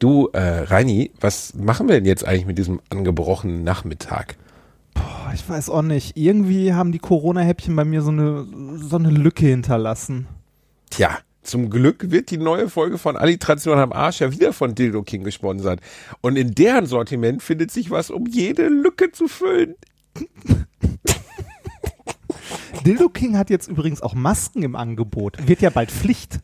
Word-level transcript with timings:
Du, 0.00 0.30
äh, 0.32 0.40
Reini, 0.40 1.10
was 1.20 1.52
machen 1.54 1.86
wir 1.86 1.96
denn 1.96 2.06
jetzt 2.06 2.26
eigentlich 2.26 2.46
mit 2.46 2.56
diesem 2.56 2.80
angebrochenen 2.88 3.62
Nachmittag? 3.62 4.36
Boah, 4.94 5.30
ich 5.34 5.46
weiß 5.46 5.68
auch 5.68 5.82
nicht. 5.82 6.16
Irgendwie 6.16 6.72
haben 6.72 6.90
die 6.90 6.98
Corona-Häppchen 6.98 7.76
bei 7.76 7.84
mir 7.84 8.00
so 8.00 8.10
eine, 8.10 8.46
so 8.76 8.96
eine 8.96 9.10
Lücke 9.10 9.46
hinterlassen. 9.46 10.26
Tja, 10.88 11.18
zum 11.42 11.68
Glück 11.68 12.10
wird 12.10 12.30
die 12.30 12.38
neue 12.38 12.70
Folge 12.70 12.96
von 12.96 13.18
Alliteration 13.18 13.78
am 13.78 13.92
Arsch 13.92 14.20
ja 14.20 14.32
wieder 14.32 14.54
von 14.54 14.74
Dildo 14.74 15.02
King 15.02 15.22
gesponsert. 15.22 15.80
Und 16.22 16.36
in 16.36 16.54
deren 16.54 16.86
Sortiment 16.86 17.42
findet 17.42 17.70
sich 17.70 17.90
was, 17.90 18.10
um 18.10 18.26
jede 18.26 18.68
Lücke 18.68 19.12
zu 19.12 19.28
füllen. 19.28 19.74
Dildo 22.84 23.10
King 23.10 23.36
hat 23.36 23.50
jetzt 23.50 23.68
übrigens 23.68 24.00
auch 24.00 24.14
Masken 24.14 24.62
im 24.62 24.74
Angebot. 24.74 25.36
Wird 25.46 25.60
ja 25.60 25.70
bald 25.70 25.90
Pflicht. 25.90 26.40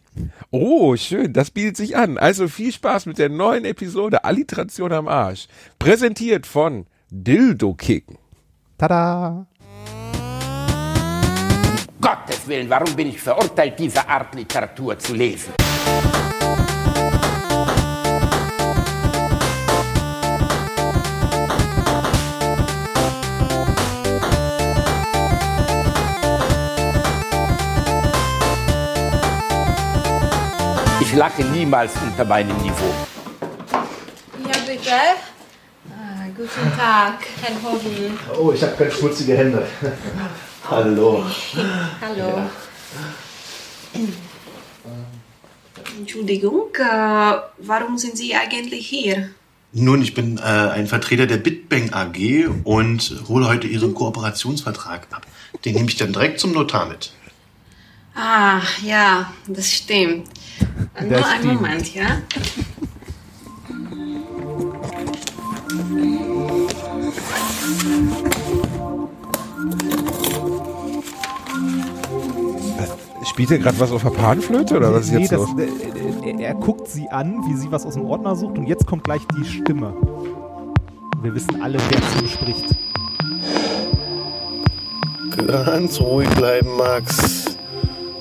Oh, 0.51 0.95
schön, 0.97 1.33
das 1.33 1.51
bietet 1.51 1.77
sich 1.77 1.97
an. 1.97 2.19
Also 2.19 2.49
viel 2.49 2.73
Spaß 2.73 3.07
mit 3.07 3.19
der 3.19 3.31
neuen 3.31 3.65
Episode 3.65 4.25
Alliteration 4.25 4.93
am 4.93 5.09
Arsch. 5.09 5.49
Präsentiert 5.79 6.47
von 6.47 6.87
Dildo 7.11 7.75
King. 7.75 8.19
Tada! 8.77 9.47
Gottes 12.01 12.47
Willen, 12.47 12.69
warum 12.69 12.95
bin 12.95 13.09
ich 13.09 13.21
verurteilt, 13.21 13.79
diese 13.79 14.07
Art 14.07 14.35
Literatur 14.35 14.99
zu 14.99 15.15
lesen? 15.15 15.55
Ich 31.07 31.15
lache 31.15 31.45
niemals 31.45 31.93
unter 32.03 32.25
meinem 32.25 32.57
Niveau. 32.57 32.93
Ja, 34.45 34.59
bitte. 34.67 34.91
Ah, 35.89 36.27
guten 36.37 36.77
Tag, 36.77 37.25
Herr 37.43 37.63
Hoden. 37.63 38.19
Oh, 38.37 38.51
ich 38.51 38.61
habe 38.61 38.75
ganz 38.77 38.95
schmutzige 38.95 39.37
Hände. 39.37 39.69
Hallo. 40.69 41.25
Hallo. 42.01 42.51
Entschuldigung, 45.97 46.75
äh, 46.75 47.37
warum 47.59 47.99
sind 47.99 48.19
Sie 48.19 48.35
eigentlich 48.35 48.89
hier? 48.89 49.31
Nun, 49.73 50.03
ich 50.03 50.13
bin 50.13 50.39
äh, 50.39 50.41
ein 50.41 50.89
Vertreter 50.89 51.27
der 51.27 51.37
Bitbank 51.37 51.95
AG 51.95 52.49
und 52.65 53.23
hole 53.29 53.47
heute 53.47 53.69
Ihren 53.69 53.95
Kooperationsvertrag 53.95 55.07
ab. 55.13 55.25
Den 55.65 55.77
nehme 55.77 55.89
ich 55.89 55.95
dann 55.95 56.13
direkt 56.13 56.41
zum 56.41 56.51
Notar 56.51 56.87
mit. 56.87 57.13
Ah, 58.17 58.61
ja, 58.83 59.33
das 59.47 59.73
stimmt. 59.73 60.27
Nur 61.01 61.27
einen 61.27 61.43
stimmt. 61.43 61.61
Moment, 61.61 61.95
ja? 61.95 62.07
Spielt 73.25 73.51
ihr 73.51 73.59
gerade 73.59 73.79
was 73.79 73.91
auf 73.93 74.03
der 74.03 74.11
Panflöte 74.11 74.77
oder 74.77 74.95
was 74.95 75.07
ist 75.07 75.13
nee, 75.13 75.21
jetzt 75.21 75.33
das, 75.33 75.41
los? 75.41 75.51
äh, 75.59 76.31
äh, 76.31 76.43
er 76.43 76.55
guckt 76.55 76.89
sie 76.89 77.09
an, 77.11 77.43
wie 77.47 77.57
sie 77.57 77.71
was 77.71 77.85
aus 77.85 77.95
dem 77.95 78.07
Ordner 78.07 78.35
sucht 78.35 78.57
und 78.57 78.67
jetzt 78.67 78.87
kommt 78.87 79.05
gleich 79.05 79.21
die 79.37 79.45
Stimme. 79.45 79.95
Wir 81.23 81.35
wissen 81.35 81.61
alle, 81.61 81.79
wer 81.91 82.01
zu 82.01 82.25
ihm 82.25 82.29
spricht. 82.29 82.77
Ganz 85.47 86.01
ruhig 86.01 86.29
bleiben, 86.31 86.77
Max. 86.77 87.57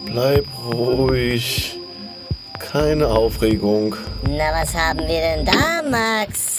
Bleib 0.06 0.46
ruhig. 0.74 1.75
Keine 2.76 3.08
Aufregung. 3.08 3.96
Na, 4.24 4.52
was 4.52 4.74
haben 4.74 5.00
wir 5.00 5.22
denn 5.22 5.46
da, 5.46 5.82
Max? 5.90 6.58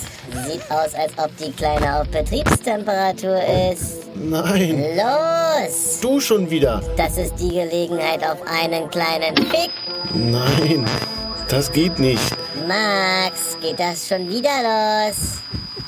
Sieht 0.49 0.63
aus, 0.71 0.95
als 0.95 1.13
ob 1.19 1.31
die 1.37 1.53
Kleine 1.53 2.01
auf 2.01 2.09
Betriebstemperatur 2.09 3.39
ist. 3.71 4.09
Nein, 4.15 4.83
Los! 4.97 6.01
du 6.01 6.19
schon 6.19 6.49
wieder. 6.49 6.83
Das 6.97 7.19
ist 7.19 7.35
die 7.39 7.51
Gelegenheit 7.51 8.25
auf 8.25 8.39
einen 8.47 8.89
kleinen 8.89 9.37
Fick. 9.37 9.71
Nein, 10.15 10.87
das 11.49 11.71
geht 11.71 11.99
nicht. 11.99 12.35
Max, 12.67 13.59
geht 13.61 13.79
das 13.79 14.09
schon 14.09 14.27
wieder 14.27 14.49
los? 14.63 15.41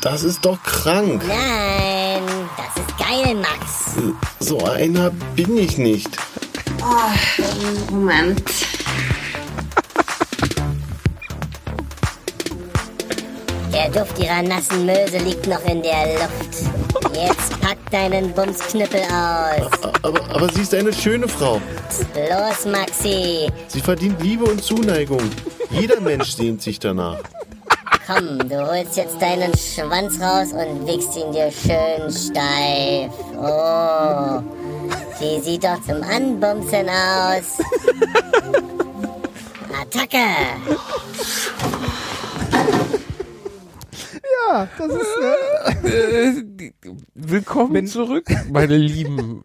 Das 0.02 0.24
ist 0.24 0.44
doch 0.44 0.62
krank. 0.62 1.22
Nein, 1.26 2.22
das 2.54 2.84
ist 2.84 2.98
geil, 2.98 3.34
Max. 3.34 3.96
So 4.40 4.58
einer 4.66 5.10
bin 5.34 5.56
ich 5.56 5.78
nicht. 5.78 6.18
Moment. 7.90 8.42
Der 13.78 13.90
Duft 13.90 14.18
ihrer 14.18 14.42
nassen 14.42 14.86
Möse 14.86 15.18
liegt 15.18 15.46
noch 15.46 15.64
in 15.64 15.80
der 15.82 16.14
Luft. 16.14 16.64
Jetzt 17.14 17.60
pack 17.60 17.78
deinen 17.92 18.32
Bumsknüppel 18.32 19.02
aus. 19.02 19.70
Aber, 20.02 20.20
aber 20.30 20.52
sie 20.52 20.62
ist 20.62 20.74
eine 20.74 20.92
schöne 20.92 21.28
Frau. 21.28 21.60
Los, 22.14 22.66
Maxi. 22.66 23.48
Sie 23.68 23.80
verdient 23.80 24.20
Liebe 24.20 24.46
und 24.46 24.64
Zuneigung. 24.64 25.20
Jeder 25.70 26.00
Mensch 26.00 26.32
sehnt 26.32 26.60
sich 26.60 26.80
danach. 26.80 27.18
Komm, 28.04 28.48
du 28.48 28.66
holst 28.66 28.96
jetzt 28.96 29.22
deinen 29.22 29.52
Schwanz 29.56 30.20
raus 30.20 30.48
und 30.52 30.84
wickst 30.84 31.16
ihn 31.16 31.30
dir 31.30 31.52
schön 31.52 32.10
steif. 32.10 33.12
Oh, 33.40 34.42
die 35.20 35.40
sieht 35.40 35.62
doch 35.62 35.80
zum 35.86 36.02
Anbumsen 36.02 36.88
aus. 36.88 37.58
Attacke! 39.80 40.18
Ja, 44.50 44.68
das 44.78 44.92
ist. 44.92 45.84
Äh, 45.84 45.88
Äh, 45.88 46.32
willkommen 47.14 47.86
zurück, 47.86 48.26
meine 48.50 48.76
Lieben. 48.76 49.42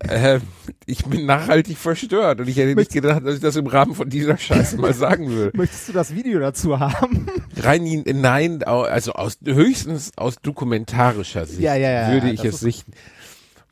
Äh, 0.00 0.40
ich 0.86 1.04
bin 1.04 1.24
nachhaltig 1.26 1.78
verstört 1.78 2.40
und 2.40 2.48
ich 2.48 2.56
hätte 2.56 2.74
nicht 2.74 2.92
gedacht, 2.92 3.24
dass 3.24 3.36
ich 3.36 3.40
das 3.40 3.56
im 3.56 3.66
Rahmen 3.66 3.94
von 3.94 4.08
dieser 4.08 4.36
Scheiße 4.36 4.76
mal 4.78 4.92
sagen 4.92 5.30
will. 5.30 5.50
möchtest 5.54 5.88
du 5.88 5.92
das 5.92 6.14
Video 6.14 6.40
dazu 6.40 6.80
haben? 6.80 7.26
Rein, 7.56 8.02
nein, 8.06 8.62
also 8.64 9.12
aus 9.12 9.38
höchstens 9.44 10.12
aus 10.16 10.36
dokumentarischer 10.42 11.46
Sicht 11.46 11.60
Ja, 11.60 11.74
ja, 11.76 11.90
ja, 11.90 12.12
würde 12.12 12.30
ich 12.30 12.44
es 12.44 12.60
sichten. 12.60 12.92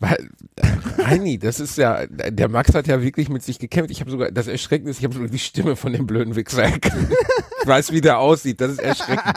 Weil, 0.00 0.28
äh, 0.56 0.66
Reini, 1.02 1.38
das 1.38 1.58
ist 1.60 1.76
ja, 1.76 2.06
der 2.06 2.48
Max 2.48 2.74
hat 2.74 2.86
ja 2.86 3.02
wirklich 3.02 3.28
mit 3.28 3.42
sich 3.42 3.58
gekämpft. 3.58 3.90
Ich 3.90 4.00
habe 4.00 4.10
sogar, 4.10 4.30
das 4.30 4.46
Erschreckende 4.46 4.90
ist, 4.92 4.98
ich 4.98 5.04
habe 5.04 5.14
sogar 5.14 5.28
die 5.28 5.38
Stimme 5.38 5.74
von 5.76 5.92
dem 5.92 6.06
blöden 6.06 6.36
Wichser 6.36 6.62
erkannt. 6.64 7.08
Ich 7.62 7.66
weiß, 7.66 7.90
wie 7.92 8.00
der 8.00 8.18
aussieht. 8.20 8.60
Das 8.60 8.70
ist 8.72 8.78
erschreckend. 8.80 9.34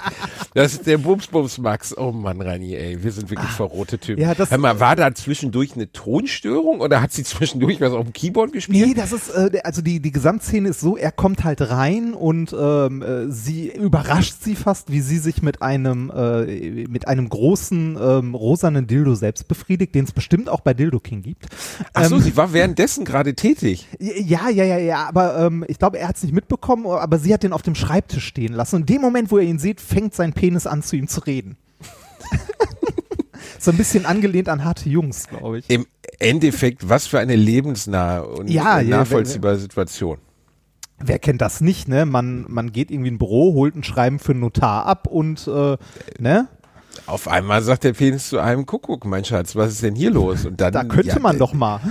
Das 0.53 0.73
ist 0.73 0.85
der 0.85 0.97
Bums 0.99 1.27
Bums 1.27 1.57
Max. 1.57 1.97
Oh 1.97 2.11
Mann, 2.11 2.39
Reini, 2.41 2.75
ey, 2.75 3.01
wir 3.03 3.11
sind 3.11 3.29
wirklich 3.29 3.49
verrohte 3.49 3.97
Typen. 3.97 4.21
Ah. 4.23 4.27
Ja, 4.27 4.35
das- 4.35 4.51
Hör 4.51 4.57
mal, 4.59 4.79
war 4.79 4.95
da 4.95 5.13
zwischendurch 5.15 5.73
eine 5.73 5.91
Tonstörung 5.91 6.81
oder 6.81 7.01
hat 7.01 7.11
sie 7.11 7.23
zwischendurch 7.23 7.81
was 7.81 7.93
auf 7.93 8.03
dem 8.03 8.13
Keyboard 8.13 8.53
gespielt? 8.53 8.87
Nee, 8.87 8.93
das 8.93 9.11
ist, 9.13 9.29
äh, 9.29 9.59
also 9.63 9.81
die, 9.81 9.99
die 9.99 10.11
Gesamtszene 10.11 10.69
ist 10.69 10.79
so, 10.81 10.95
er 10.97 11.11
kommt 11.11 11.43
halt 11.43 11.61
rein 11.61 12.13
und 12.13 12.53
ähm, 12.57 13.01
äh, 13.01 13.31
sie 13.31 13.69
überrascht 13.69 14.35
sie 14.41 14.55
fast, 14.55 14.91
wie 14.91 15.01
sie 15.01 15.17
sich 15.17 15.41
mit 15.41 15.61
einem, 15.61 16.11
äh, 16.15 16.85
mit 16.87 17.07
einem 17.07 17.29
großen 17.29 17.97
ähm, 17.99 18.35
rosanen 18.35 18.85
Dildo 18.87 19.15
selbst 19.15 19.47
befriedigt, 19.47 19.95
den 19.95 20.05
es 20.05 20.11
bestimmt 20.11 20.49
auch 20.51 20.61
bei 20.61 20.73
Dildo 20.73 20.99
King 20.99 21.21
gibt. 21.21 21.47
Ach 21.93 22.05
so, 22.05 22.15
Ähm, 22.15 22.21
sie 22.21 22.35
war 22.37 22.53
währenddessen 22.53 23.05
gerade 23.05 23.33
tätig. 23.33 23.87
Ja, 23.99 24.49
ja, 24.49 24.63
ja, 24.63 24.77
ja, 24.77 25.07
aber 25.07 25.37
ähm, 25.39 25.65
ich 25.67 25.79
glaube, 25.79 25.99
er 25.99 26.07
hat 26.07 26.17
es 26.17 26.23
nicht 26.23 26.33
mitbekommen, 26.33 26.85
aber 26.85 27.17
sie 27.19 27.33
hat 27.33 27.43
den 27.43 27.53
auf 27.53 27.61
dem 27.61 27.75
Schreibtisch 27.75 28.25
stehen 28.25 28.53
lassen. 28.53 28.77
Und 28.77 28.81
in 28.81 28.95
dem 28.95 29.01
Moment, 29.01 29.31
wo 29.31 29.37
er 29.37 29.43
ihn 29.43 29.59
sieht, 29.59 29.81
fängt 29.81 30.13
sein 30.13 30.33
Penis 30.33 30.67
an, 30.67 30.83
zu 30.83 30.95
ihm 30.95 31.07
zu 31.07 31.21
reden. 31.21 31.57
so 33.59 33.71
ein 33.71 33.77
bisschen 33.77 34.05
angelehnt 34.05 34.49
an 34.49 34.63
harte 34.63 34.89
Jungs, 34.89 35.27
glaube 35.27 35.59
ich. 35.59 35.69
Im 35.69 35.85
Endeffekt, 36.19 36.87
was 36.89 37.07
für 37.07 37.19
eine 37.19 37.35
lebensnahe 37.35 38.25
und 38.25 38.49
Ja, 38.49 38.79
äh, 38.79 38.83
ja, 38.85 38.97
nachvollziehbare 38.97 39.57
Situation. 39.57 40.17
Wer 41.03 41.19
kennt 41.19 41.41
das 41.41 41.61
nicht, 41.61 41.87
ne? 41.87 42.05
Man, 42.05 42.45
man 42.47 42.71
geht 42.71 42.91
irgendwie 42.91 43.09
in 43.09 43.15
ein 43.15 43.17
Büro, 43.17 43.53
holt 43.53 43.75
ein 43.75 43.83
Schreiben 43.83 44.19
für 44.19 44.33
einen 44.33 44.41
Notar 44.41 44.85
ab 44.85 45.07
und, 45.07 45.47
äh, 45.47 45.77
ne? 46.19 46.47
Auf 47.11 47.27
einmal 47.27 47.61
sagt 47.61 47.83
der 47.83 47.91
Penis 47.91 48.29
zu 48.29 48.39
einem 48.39 48.65
Kuckuck, 48.65 49.03
mein 49.03 49.25
Schatz, 49.25 49.57
was 49.57 49.73
ist 49.73 49.83
denn 49.83 49.95
hier 49.95 50.11
los? 50.11 50.45
Und 50.45 50.61
dann, 50.61 50.71
Da 50.71 50.85
könnte 50.85 51.09
ja, 51.09 51.19
man 51.19 51.35
äh, 51.35 51.39
doch 51.39 51.51
mal. 51.51 51.81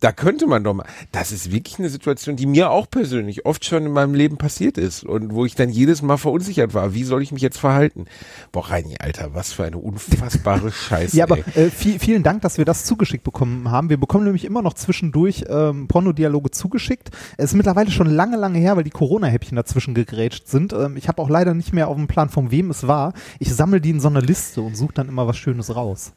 Da 0.00 0.12
könnte 0.12 0.46
man 0.46 0.64
doch 0.64 0.72
mal. 0.72 0.86
Das 1.12 1.30
ist 1.30 1.52
wirklich 1.52 1.78
eine 1.78 1.90
Situation, 1.90 2.36
die 2.36 2.46
mir 2.46 2.70
auch 2.70 2.88
persönlich 2.90 3.44
oft 3.44 3.66
schon 3.66 3.84
in 3.84 3.92
meinem 3.92 4.14
Leben 4.14 4.38
passiert 4.38 4.78
ist 4.78 5.04
und 5.04 5.34
wo 5.34 5.44
ich 5.44 5.56
dann 5.56 5.68
jedes 5.68 6.00
Mal 6.00 6.16
verunsichert 6.16 6.72
war. 6.72 6.94
Wie 6.94 7.04
soll 7.04 7.22
ich 7.22 7.32
mich 7.32 7.42
jetzt 7.42 7.58
verhalten? 7.58 8.06
Boah, 8.50 8.70
Reini, 8.70 8.96
Alter, 8.98 9.34
was 9.34 9.52
für 9.52 9.64
eine 9.64 9.76
unfassbare 9.76 10.72
Scheiße. 10.88 11.18
Ja, 11.18 11.26
aber 11.26 11.38
äh, 11.54 11.68
viel, 11.68 11.98
vielen 11.98 12.22
Dank, 12.22 12.40
dass 12.40 12.56
wir 12.56 12.64
das 12.64 12.86
zugeschickt 12.86 13.24
bekommen 13.24 13.70
haben. 13.70 13.90
Wir 13.90 13.98
bekommen 13.98 14.24
nämlich 14.24 14.46
immer 14.46 14.62
noch 14.62 14.72
zwischendurch 14.72 15.44
ähm, 15.50 15.86
Pornodialoge 15.86 16.50
zugeschickt. 16.50 17.10
Es 17.36 17.50
ist 17.50 17.56
mittlerweile 17.56 17.90
schon 17.90 18.08
lange, 18.08 18.38
lange 18.38 18.58
her, 18.58 18.74
weil 18.76 18.84
die 18.84 18.90
Corona-Häppchen 18.90 19.54
dazwischen 19.56 19.92
gegrätscht 19.92 20.48
sind. 20.48 20.72
Ähm, 20.72 20.96
ich 20.96 21.08
habe 21.08 21.20
auch 21.20 21.28
leider 21.28 21.52
nicht 21.52 21.74
mehr 21.74 21.88
auf 21.88 21.96
dem 21.96 22.08
Plan, 22.08 22.30
von 22.30 22.50
wem 22.50 22.70
es 22.70 22.86
war. 22.88 23.12
Ich 23.38 23.54
sammle 23.54 23.82
die 23.82 23.90
in 23.90 24.00
so 24.00 24.08
einer 24.08 24.22
Liste 24.22 24.61
und 24.62 24.76
suche 24.76 24.94
dann 24.94 25.08
immer 25.08 25.26
was 25.26 25.36
Schönes 25.36 25.74
raus. 25.74 26.12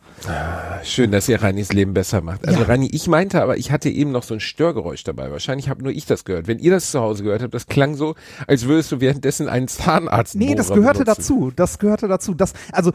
Schön, 0.84 1.12
dass 1.12 1.28
ihr 1.30 1.42
Reinis 1.42 1.74
Leben 1.74 1.94
besser 1.94 2.22
macht. 2.22 2.48
Also 2.48 2.62
Ja. 2.62 2.66
Reini, 2.68 2.88
ich 2.92 3.08
meinte 3.08 3.42
aber, 3.42 3.58
ich 3.58 3.72
hatte 3.72 3.90
eben 3.90 4.12
noch 4.12 4.24
so 4.24 4.34
ein 4.34 4.40
Störgeräusch 4.40 5.04
dabei. 5.04 5.32
Wahrscheinlich 5.32 5.70
habe 5.70 5.84
nur 5.84 5.92
ich 5.92 6.06
das 6.06 6.26
gehört. 6.26 6.48
Wenn 6.48 6.60
ihr 6.60 6.72
das 6.72 6.92
zu 6.92 7.00
Hause 7.00 7.24
gehört 7.24 7.42
habt, 7.42 7.54
das 7.54 7.68
klang 7.68 7.96
so, 7.96 8.16
als 8.48 8.66
würdest 8.66 8.92
du 8.92 9.00
währenddessen 9.02 9.50
einen 9.50 9.68
Zahnarzt 9.68 10.36
Nee, 10.36 10.56
das 10.56 10.72
gehörte 10.72 11.04
dazu. 11.04 11.52
Das 11.56 11.80
gehörte 11.80 12.08
dazu. 12.08 12.34
Das, 12.34 12.54
also 12.72 12.92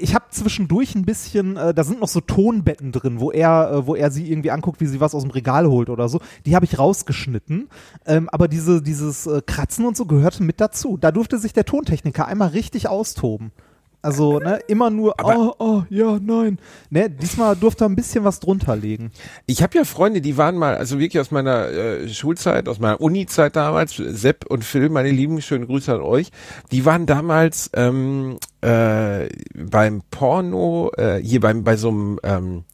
ich 0.00 0.14
habe 0.14 0.24
zwischendurch 0.30 0.94
ein 0.94 1.04
bisschen, 1.04 1.56
äh, 1.56 1.74
da 1.74 1.84
sind 1.84 2.00
noch 2.00 2.08
so 2.08 2.20
Tonbetten 2.20 2.92
drin, 2.92 3.20
wo 3.20 3.30
er, 3.30 3.72
äh, 3.72 3.86
wo 3.86 3.94
er 3.94 4.10
sie 4.10 4.30
irgendwie 4.30 4.50
anguckt, 4.50 4.80
wie 4.80 4.86
sie 4.86 5.00
was 5.00 5.14
aus 5.14 5.22
dem 5.22 5.30
Regal 5.30 5.66
holt 5.66 5.90
oder 5.90 6.08
so. 6.08 6.20
Die 6.46 6.54
habe 6.54 6.64
ich 6.64 6.78
rausgeschnitten. 6.78 7.68
Ähm, 8.06 8.28
aber 8.30 8.48
diese, 8.48 8.82
dieses 8.82 9.26
äh, 9.26 9.42
Kratzen 9.44 9.84
und 9.84 9.96
so 9.96 10.06
gehörte 10.06 10.42
mit 10.42 10.60
dazu. 10.60 10.96
Da 10.96 11.12
durfte 11.12 11.38
sich 11.38 11.52
der 11.52 11.64
Tontechniker 11.64 12.26
einmal 12.26 12.48
richtig 12.48 12.88
austoben. 12.88 13.52
Also, 14.02 14.38
ne, 14.38 14.60
immer 14.66 14.88
nur, 14.88 15.14
oh, 15.22 15.52
oh, 15.58 15.82
ja, 15.90 16.18
nein. 16.20 16.58
Ne, 16.88 17.10
diesmal 17.10 17.54
durfte 17.54 17.84
er 17.84 17.90
ein 17.90 17.96
bisschen 17.96 18.24
was 18.24 18.40
drunter 18.40 18.74
legen. 18.74 19.10
Ich 19.46 19.62
habe 19.62 19.76
ja 19.76 19.84
Freunde, 19.84 20.22
die 20.22 20.38
waren 20.38 20.56
mal, 20.56 20.76
also 20.76 20.98
wirklich 20.98 21.20
aus 21.20 21.30
meiner 21.30 21.68
äh, 21.68 22.08
Schulzeit, 22.08 22.66
aus 22.68 22.78
meiner 22.78 23.00
Uni-Zeit 23.00 23.56
damals, 23.56 23.96
Sepp 23.96 24.46
und 24.46 24.64
Phil, 24.64 24.88
meine 24.88 25.10
Lieben, 25.10 25.42
schöne 25.42 25.66
Grüße 25.66 25.92
an 25.92 26.00
euch. 26.00 26.30
Die 26.72 26.86
waren 26.86 27.04
damals 27.04 27.70
ähm, 27.74 28.38
äh, 28.62 29.28
beim 29.54 30.02
Porno, 30.10 30.92
äh, 30.96 31.18
hier 31.22 31.40
beim 31.40 31.62
bei 31.62 31.76
so 31.76 31.88
einem 31.88 32.20
ähm, 32.22 32.64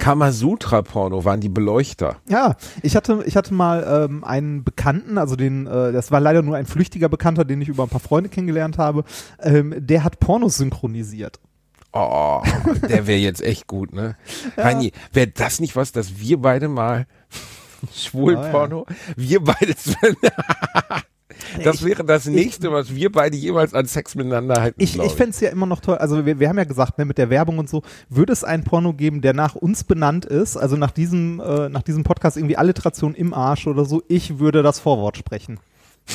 Kamasutra-Porno 0.00 1.24
waren 1.24 1.40
die 1.40 1.48
Beleuchter. 1.48 2.16
Ja, 2.28 2.56
ich 2.82 2.96
hatte, 2.96 3.22
ich 3.26 3.36
hatte 3.36 3.54
mal 3.54 4.06
ähm, 4.08 4.24
einen 4.24 4.64
Bekannten, 4.64 5.18
also 5.18 5.36
den, 5.36 5.66
äh, 5.66 5.92
das 5.92 6.10
war 6.10 6.20
leider 6.20 6.42
nur 6.42 6.56
ein 6.56 6.66
flüchtiger 6.66 7.08
Bekannter, 7.08 7.44
den 7.44 7.60
ich 7.60 7.68
über 7.68 7.84
ein 7.84 7.88
paar 7.88 8.00
Freunde 8.00 8.30
kennengelernt 8.30 8.78
habe, 8.78 9.04
ähm, 9.40 9.74
der 9.76 10.02
hat 10.02 10.18
Pornos 10.18 10.56
synchronisiert. 10.56 11.38
Oh, 11.92 12.42
der 12.88 13.06
wäre 13.06 13.18
jetzt 13.18 13.42
echt 13.42 13.66
gut, 13.66 13.92
ne? 13.92 14.16
Ja. 14.56 14.64
Heini, 14.64 14.92
wäre 15.12 15.28
das 15.28 15.60
nicht 15.60 15.76
was, 15.76 15.92
dass 15.92 16.18
wir 16.18 16.40
beide 16.40 16.68
mal 16.68 17.06
Schwulporno, 17.94 18.80
oh, 18.80 18.86
ja. 18.88 19.14
wir 19.16 19.44
beide 19.44 19.74
Das 21.62 21.84
wäre 21.84 22.04
das 22.04 22.26
nächste, 22.26 22.72
was 22.72 22.94
wir 22.94 23.10
beide 23.10 23.36
jemals 23.36 23.74
an 23.74 23.86
Sex 23.86 24.14
miteinander 24.14 24.60
hätten. 24.62 24.82
Ich, 24.82 24.98
ich 24.98 25.12
fände 25.12 25.30
es 25.30 25.40
ja 25.40 25.50
immer 25.50 25.66
noch 25.66 25.80
toll. 25.80 25.96
Also 25.98 26.24
wir, 26.26 26.38
wir 26.38 26.48
haben 26.48 26.58
ja 26.58 26.64
gesagt, 26.64 26.98
ne, 26.98 27.04
mit 27.04 27.18
der 27.18 27.30
Werbung 27.30 27.58
und 27.58 27.68
so, 27.68 27.82
würde 28.08 28.32
es 28.32 28.44
ein 28.44 28.64
Porno 28.64 28.92
geben, 28.92 29.20
der 29.20 29.34
nach 29.34 29.54
uns 29.54 29.84
benannt 29.84 30.24
ist, 30.24 30.56
also 30.56 30.76
nach 30.76 30.90
diesem, 30.90 31.40
äh, 31.40 31.68
nach 31.68 31.82
diesem 31.82 32.04
Podcast 32.04 32.36
irgendwie 32.36 32.56
Alliteration 32.56 33.14
im 33.14 33.34
Arsch 33.34 33.66
oder 33.66 33.84
so, 33.84 34.02
ich 34.08 34.38
würde 34.38 34.62
das 34.62 34.80
Vorwort 34.80 35.16
sprechen. 35.16 35.58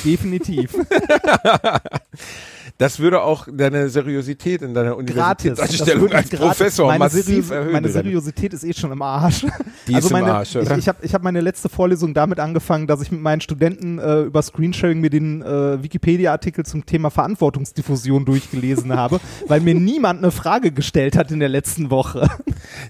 Definitiv. 0.04 0.74
Das 2.78 2.98
würde 2.98 3.22
auch 3.22 3.48
deine 3.50 3.88
Seriosität 3.88 4.60
in 4.60 4.74
deiner 4.74 4.96
Universitätsanstellung 4.96 6.12
als 6.12 6.28
Professor 6.28 6.86
meine 6.88 6.98
massiv 6.98 7.24
Serios 7.24 7.50
erhöhen. 7.50 7.72
Meine 7.72 7.88
Seriosität 7.88 8.52
ist 8.52 8.64
eh 8.64 8.74
schon 8.74 8.92
im 8.92 9.00
Arsch. 9.00 9.46
Die 9.88 9.94
also 9.94 10.08
ist 10.08 10.12
meine, 10.12 10.28
im 10.28 10.34
Arsch, 10.34 10.56
oder? 10.56 10.72
Ich, 10.72 10.78
ich 10.78 10.88
habe 10.88 10.98
ich 11.02 11.14
hab 11.14 11.22
meine 11.22 11.40
letzte 11.40 11.70
Vorlesung 11.70 12.12
damit 12.12 12.38
angefangen, 12.38 12.86
dass 12.86 13.00
ich 13.00 13.10
mit 13.10 13.22
meinen 13.22 13.40
Studenten 13.40 13.98
äh, 13.98 14.22
über 14.22 14.42
Screensharing 14.42 15.00
mir 15.00 15.08
den 15.08 15.40
äh, 15.40 15.82
Wikipedia-Artikel 15.82 16.66
zum 16.66 16.84
Thema 16.84 17.10
Verantwortungsdiffusion 17.10 18.26
durchgelesen 18.26 18.92
habe, 18.96 19.20
weil 19.46 19.60
mir 19.60 19.74
niemand 19.74 20.22
eine 20.22 20.30
Frage 20.30 20.70
gestellt 20.70 21.16
hat 21.16 21.30
in 21.30 21.40
der 21.40 21.48
letzten 21.48 21.90
Woche. 21.90 22.28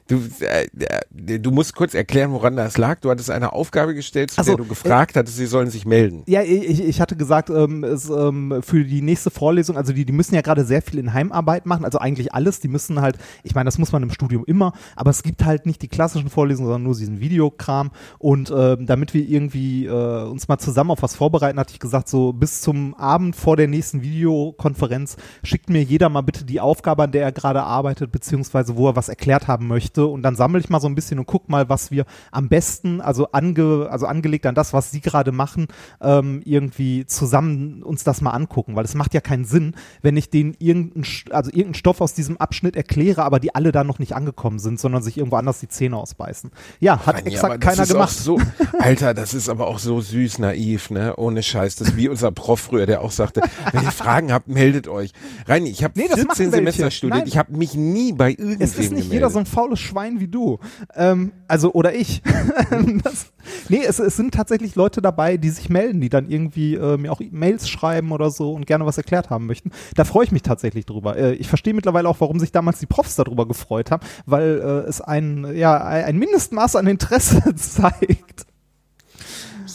Du, 0.09 0.23
äh, 0.41 0.67
äh, 0.79 1.39
du 1.39 1.51
musst 1.53 1.77
kurz 1.77 1.95
erklären, 1.95 2.33
woran 2.33 2.57
das 2.57 2.77
lag. 2.77 3.01
Du 3.01 3.11
hattest 3.11 3.31
eine 3.31 3.53
Aufgabe 3.53 3.95
gestellt, 3.95 4.33
zu 4.33 4.41
Ach 4.41 4.45
so, 4.45 4.57
der 4.57 4.65
du 4.65 4.69
gefragt 4.69 5.17
hattest, 5.17 5.37
sie 5.37 5.47
sollen 5.47 5.71
sich 5.71 5.87
melden. 5.87 6.23
Ja, 6.27 6.43
ich, 6.43 6.83
ich 6.83 7.01
hatte 7.01 7.17
gesagt, 7.17 7.51
ähm, 7.51 7.85
es, 7.85 8.09
ähm, 8.09 8.63
für 8.63 8.85
die 8.85 9.03
nächste 9.03 9.31
Vorlesung, 9.31 9.76
also 9.77 9.93
die, 9.93 10.05
die 10.05 10.13
müssen 10.13 10.35
ja 10.35 10.41
gerade 10.41 10.65
sehr 10.65 10.83
viel 10.83 10.99
in 10.99 11.13
Heimarbeit 11.13 11.67
machen, 11.67 11.85
also 11.85 11.99
eigentlich 11.99 12.35
alles. 12.35 12.61
Die 12.61 12.69
müssen 12.69 13.01
halt, 13.01 13.19
ich 13.43 13.55
meine, 13.55 13.67
das 13.67 13.79
muss 13.79 13.93
man 13.93 14.03
im 14.03 14.11
Studium 14.11 14.45
immer, 14.47 14.73
aber 14.95 15.11
es 15.11 15.23
gibt 15.23 15.45
halt 15.45 15.67
nicht 15.67 15.83
die 15.83 15.89
klassischen 15.89 16.31
Vorlesungen, 16.31 16.69
sondern 16.69 16.83
nur 16.85 16.95
diesen 16.95 17.21
Videokram. 17.21 17.91
Und 18.19 18.53
ähm, 18.57 18.87
damit 18.87 19.15
wir 19.15 19.27
irgendwie 19.27 19.87
äh, 19.87 20.25
uns 20.25 20.49
mal 20.49 20.59
zusammen 20.59 20.91
auf 20.91 21.03
was 21.03 21.17
vorbereiten, 21.17 21.59
hatte 21.59 21.73
ich 21.73 21.81
gesagt, 21.81 22.09
so 22.09 22.33
bis 22.33 22.61
zum 22.61 22.95
Abend 22.95 23.37
vor 23.37 23.57
der 23.57 23.69
nächsten 23.69 24.03
Videokonferenz 24.03 25.17
schickt 25.43 25.71
mir 25.71 25.83
jeder 25.83 26.09
mal 26.09 26.23
bitte 26.23 26.45
die 26.45 26.61
Aufgabe, 26.61 27.05
an 27.05 27.13
der 27.13 27.23
er 27.23 27.33
gerade 27.33 27.63
arbeitet, 27.63 28.13
beziehungsweise 28.13 28.77
wo 28.77 28.89
er 28.89 28.97
was 28.97 29.09
erklärt 29.09 29.49
haben 29.49 29.67
möchte. 29.67 30.07
Und 30.07 30.23
dann 30.23 30.37
sammle 30.37 30.61
ich 30.61 30.69
mal 30.69 30.81
so 30.81 30.89
ein 30.89 30.95
bisschen 30.95 31.19
und 31.19 31.27
guck 31.27 31.49
mal, 31.49 31.69
was 31.69 31.91
wir 31.91 32.05
am 32.31 32.49
besten, 32.49 33.01
also, 33.01 33.29
ange, 33.33 33.89
also 33.91 34.07
angelegt 34.07 34.47
an 34.47 34.55
das, 34.55 34.73
was 34.73 34.91
sie 34.91 35.01
gerade 35.01 35.33
machen, 35.33 35.69
ähm, 36.01 36.43
irgendwie 36.45 37.07
zusammen 37.07 37.83
uns 37.83 38.05
das 38.05 38.21
mal 38.21 38.31
angucken, 38.31 38.77
weil 38.77 38.85
es 38.85 38.95
macht 38.95 39.15
ja 39.15 39.21
keinen 39.21 39.45
Sinn, 39.45 39.66
wenn 40.03 40.17
ich 40.17 40.31
denen 40.31 40.55
irgendeinen, 40.59 41.05
also 41.31 41.51
irgendeinen 41.51 41.75
Stoff 41.75 42.01
aus 42.01 42.15
diesem 42.15 42.37
Abschnitt 42.37 42.77
erkläre, 42.77 43.23
aber 43.25 43.41
die 43.41 43.55
alle 43.55 43.73
da 43.73 43.85
noch 43.85 43.99
nicht 43.99 44.15
angekommen 44.15 44.59
sind, 44.59 44.79
sondern 44.79 45.03
sich 45.03 45.19
irgendwo 45.19 45.37
anders 45.37 45.61
die 45.61 45.69
Zähne 45.69 45.97
ausbeißen. 45.97 46.51
Ja, 46.81 47.07
hat 47.07 47.17
Mann, 47.17 47.25
ja, 47.27 47.33
exakt 47.33 47.65
das 47.65 47.77
keiner 47.77 47.87
gemacht. 47.87 48.17
So, 48.17 48.39
Alter, 48.79 49.15
das 49.15 49.35
ist 49.35 49.49
aber 49.49 49.67
auch 49.67 49.79
so 49.79 50.01
süß 50.01 50.39
naiv, 50.39 50.91
ne? 50.91 51.17
Ohne 51.17 51.43
Scheiß. 51.43 51.77
Das 51.77 51.89
ist 51.89 51.97
wie 51.97 52.09
unser 52.09 52.33
Prof 52.33 52.61
früher, 52.61 52.87
der 52.87 53.01
auch 53.03 53.11
sagte, 53.11 53.41
wenn 53.73 53.83
ihr 53.83 53.91
Fragen 53.91 54.33
habt, 54.33 54.49
meldet 54.49 54.89
euch. 54.89 55.13
Reini, 55.47 55.71
ich 55.71 55.83
habe 55.85 55.95
Nee, 55.99 56.07
das 56.09 56.21
14 56.21 56.27
machen 56.27 56.39
welche. 56.39 56.51
Semester 56.57 56.91
studiert. 56.91 57.19
Nein. 57.21 57.29
Ich 57.29 57.39
habe 57.39 57.57
mich 57.57 57.75
nie 57.75 58.13
bei 58.13 58.31
irgendwem 58.31 58.61
Es 58.61 58.71
ist 58.71 58.79
nicht 58.79 58.89
gemeldet. 58.91 59.13
jeder 59.13 59.31
so 59.31 59.39
ein 59.39 59.47
faules 59.47 59.81
Schwein 59.81 60.21
wie 60.21 60.29
du. 60.29 60.59
Ähm, 60.95 61.33
also, 61.49 61.73
oder 61.73 61.95
ich. 61.95 62.23
das, 63.03 63.33
nee, 63.69 63.83
es, 63.87 63.99
es 63.99 64.17
sind 64.17 64.35
tatsächlich 64.35 64.75
Leute 64.75 65.03
dabei, 65.03 65.37
die 65.37 65.51
sich 65.51 65.69
melden, 65.69 66.01
die 66.01 66.09
dann 66.09 66.29
irgendwie 66.29 66.75
äh, 66.75 66.97
mir 66.97 67.13
auch 67.13 67.21
Mails 67.31 67.69
schreiben 67.69 68.13
oder 68.13 68.31
so 68.31 68.53
und 68.53 68.67
gerne 68.67 68.87
was 68.87 68.99
erklärt 68.99 69.31
haben 69.31 69.47
möchten. 69.47 69.71
Da 69.95 70.05
freue 70.05 70.25
ich 70.25 70.33
mich 70.33 70.43
tatsächlich 70.43 70.87
drüber. 70.87 71.17
Äh, 71.17 71.35
ich 71.35 71.49
verstehe 71.49 71.75
mittlerweile 71.75 72.09
auch, 72.09 72.21
warum 72.21 72.39
sich 72.39 72.53
damals 72.53 72.79
die 72.79 72.87
Profs 72.87 73.17
darüber 73.17 73.47
gefreut 73.47 73.91
haben, 73.91 74.07
weil 74.27 74.61
äh, 74.61 74.89
es 74.89 75.01
ein, 75.01 75.57
ja, 75.57 75.77
ein 75.83 76.19
Mindestmaß 76.19 76.77
an 76.77 76.87
Interesse 76.87 77.55
zeigt. 77.57 78.47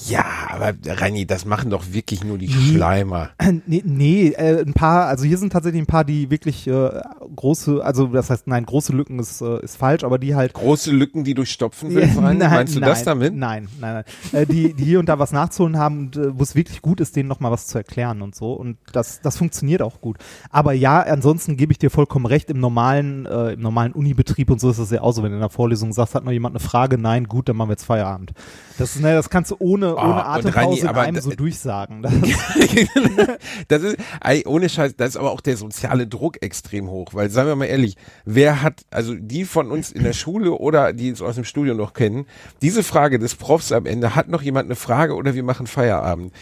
Ja, 0.08 0.26
aber 0.50 0.74
Reini, 0.86 1.26
das 1.26 1.46
machen 1.46 1.70
doch 1.70 1.84
wirklich 1.92 2.24
nur 2.24 2.38
die 2.38 2.50
Schleimer. 2.50 3.30
Nee, 3.68 3.84
nee 3.86 4.28
äh, 4.30 4.62
ein 4.62 4.74
paar, 4.74 5.08
also 5.08 5.26
hier 5.26 5.38
sind 5.38 5.52
tatsächlich 5.52 5.82
ein 5.82 5.86
paar, 5.86 6.04
die 6.04 6.32
wirklich 6.32 6.68
äh, 6.68 7.02
große, 7.36 7.84
also 7.84 8.08
das 8.08 8.30
heißt, 8.30 8.48
nein, 8.48 8.66
große 8.66 8.94
Lücken 8.94 9.20
ist, 9.20 9.42
äh, 9.42 9.62
ist 9.62 9.78
falsch, 9.78 10.04
aber 10.04 10.18
die 10.18 10.36
halt 10.36 10.54
Große 10.54 10.92
Lücken, 10.92 11.24
die 11.24 11.34
du 11.34 11.46
stopfen 11.46 11.90
willst, 11.94 12.18
Reini? 12.18 12.40
Meinst 12.40 12.76
du 12.76 12.80
nein, 12.80 12.90
das 12.90 13.04
damit? 13.04 13.36
Nein, 13.36 13.68
nein, 13.80 14.04
nein. 14.32 14.42
Äh, 14.42 14.46
die, 14.46 14.74
die 14.74 14.86
hier 14.86 15.00
und 15.00 15.10
da 15.10 15.20
was 15.20 15.32
nachzuholen 15.32 15.78
haben 15.78 16.00
und 16.00 16.18
äh, 16.18 16.38
wo 16.38 16.44
es 16.44 16.56
wirklich 16.56 16.82
gut 16.82 17.02
ist, 17.02 17.16
denen 17.16 17.30
nochmal 17.30 17.52
was 17.52 17.68
zu 17.68 17.78
erklären 17.78 18.22
und 18.22 18.36
so. 18.36 18.54
Und 18.54 18.78
das, 18.94 19.22
das 19.22 19.38
funktioniert 19.38 19.82
auch 19.82 20.02
gut. 20.02 20.18
Aber 20.50 20.74
ja, 20.74 21.02
ansonsten 21.02 21.58
gebe 21.58 21.72
ich 21.74 21.80
dir 21.80 21.90
vollkommen 21.90 22.26
recht, 22.26 22.50
im 22.50 22.60
normalen, 22.60 23.26
äh, 23.26 23.54
im 23.54 23.62
normalen 23.62 23.92
Unibetrieb 23.92 24.50
und 24.50 24.60
so 24.60 24.70
ist 24.70 24.80
das 24.80 24.92
ja 24.92 25.02
auch 25.02 25.12
so, 25.12 25.24
wenn 25.24 25.32
du 25.32 25.38
in 25.38 25.42
der 25.42 25.50
Vorlesung 25.50 25.94
sagst, 25.94 26.16
hat 26.16 26.24
noch 26.24 26.32
jemand 26.32 26.56
eine 26.56 26.62
Frage? 26.62 26.98
Nein, 26.98 27.26
gut, 27.26 27.50
dann 27.50 27.58
machen 27.58 27.70
wir 27.70 27.74
jetzt 27.74 27.86
Feierabend. 27.86 28.32
Das, 28.78 28.96
ist, 28.96 29.02
ne, 29.02 29.14
das 29.14 29.30
kannst 29.30 29.52
du 29.52 29.56
ohne, 29.60 29.96
ohne 29.96 30.14
und 30.14 30.20
Atempause 30.20 30.56
Reini, 30.56 30.80
in 30.80 30.88
einem 30.88 31.22
so 31.22 31.32
durchsagen. 31.32 32.02
Das, 32.02 32.14
das 33.68 33.84
ist, 33.84 33.98
ohne 34.46 34.70
Scheiß, 34.70 34.96
da 34.96 35.06
ist 35.06 35.18
aber 35.18 35.32
auch 35.32 35.42
der 35.42 35.58
soziale 35.58 36.08
Druck 36.08 36.42
extrem 36.42 36.90
hoch, 36.90 37.14
weil, 37.14 37.30
sagen 37.30 37.50
wir 37.50 37.56
mal 37.56 37.66
ehrlich, 37.66 37.96
wer 38.26 38.62
hat, 38.62 38.82
also 38.92 39.16
die 39.16 39.46
von 39.46 39.72
uns 39.72 39.92
in 39.92 40.04
der 40.04 40.14
Schule 40.14 40.52
oder 40.52 40.94
die 40.94 41.10
es 41.10 41.22
aus 41.22 41.36
dem 41.36 41.44
Studio 41.44 41.74
noch 41.74 41.94
kennen, 41.94 42.26
diese 42.62 42.84
Frage 42.84 43.20
des 43.20 43.36
Profs 43.36 43.72
am 43.72 43.86
Ende, 43.86 44.16
hat 44.16 44.30
noch 44.30 44.42
jemand 44.42 44.66
eine 44.66 44.76
Frage 44.76 45.16
oder 45.16 45.36
wir 45.36 45.44
machen 45.44 45.68
Feierabend? 45.68 46.34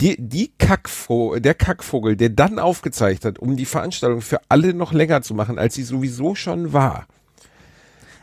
Die, 0.00 0.16
die 0.18 0.50
Kackvogel, 0.56 1.42
der 1.42 1.54
Kackvogel, 1.54 2.16
der 2.16 2.30
dann 2.30 2.58
aufgezeigt 2.58 3.26
hat, 3.26 3.38
um 3.38 3.56
die 3.56 3.66
Veranstaltung 3.66 4.22
für 4.22 4.40
alle 4.48 4.72
noch 4.72 4.94
länger 4.94 5.20
zu 5.20 5.34
machen, 5.34 5.58
als 5.58 5.74
sie 5.74 5.82
sowieso 5.82 6.34
schon 6.34 6.72
war. 6.72 7.06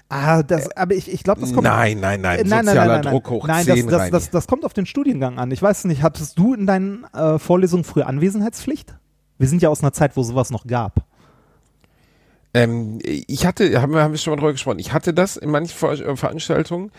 Ah, 0.09 0.43
das, 0.43 0.75
aber 0.75 0.95
ich, 0.95 1.11
ich 1.11 1.23
glaube, 1.23 1.41
das 1.41 1.53
kommt. 1.53 1.63
Nein, 1.63 1.99
nein, 1.99 2.21
nein, 2.21 2.39
Äh, 2.39 2.43
nein, 2.43 2.49
nein, 2.49 2.65
sozialer 2.65 2.93
nein, 2.93 3.01
nein, 3.03 3.13
Druck 3.13 3.29
hoch 3.29 3.47
Nein, 3.47 3.65
10 3.65 3.87
das, 3.87 3.97
das, 3.97 4.09
das, 4.09 4.29
das 4.29 4.47
kommt 4.47 4.65
auf 4.65 4.73
den 4.73 4.85
Studiengang 4.85 5.39
an. 5.39 5.51
Ich 5.51 5.61
weiß 5.61 5.85
nicht, 5.85 6.03
hattest 6.03 6.37
du 6.37 6.53
in 6.53 6.65
deinen 6.65 7.05
äh, 7.13 7.39
Vorlesungen 7.39 7.83
früher 7.83 8.07
Anwesenheitspflicht? 8.07 8.95
Wir 9.37 9.47
sind 9.47 9.61
ja 9.61 9.69
aus 9.69 9.81
einer 9.81 9.93
Zeit, 9.93 10.17
wo 10.17 10.23
sowas 10.23 10.49
noch 10.49 10.65
gab. 10.65 11.06
Ähm, 12.63 12.99
ich 13.03 13.45
hatte, 13.45 13.81
haben 13.81 13.93
wir, 13.93 14.01
haben 14.01 14.11
wir 14.13 14.17
schon 14.17 14.31
mal 14.31 14.37
drüber 14.37 14.51
gesprochen, 14.51 14.79
ich 14.79 14.93
hatte 14.93 15.13
das 15.13 15.37
in 15.37 15.49
manchen 15.49 15.75
Ver 15.77 15.91
äh, 15.93 16.15
Veranstaltungen 16.15 16.91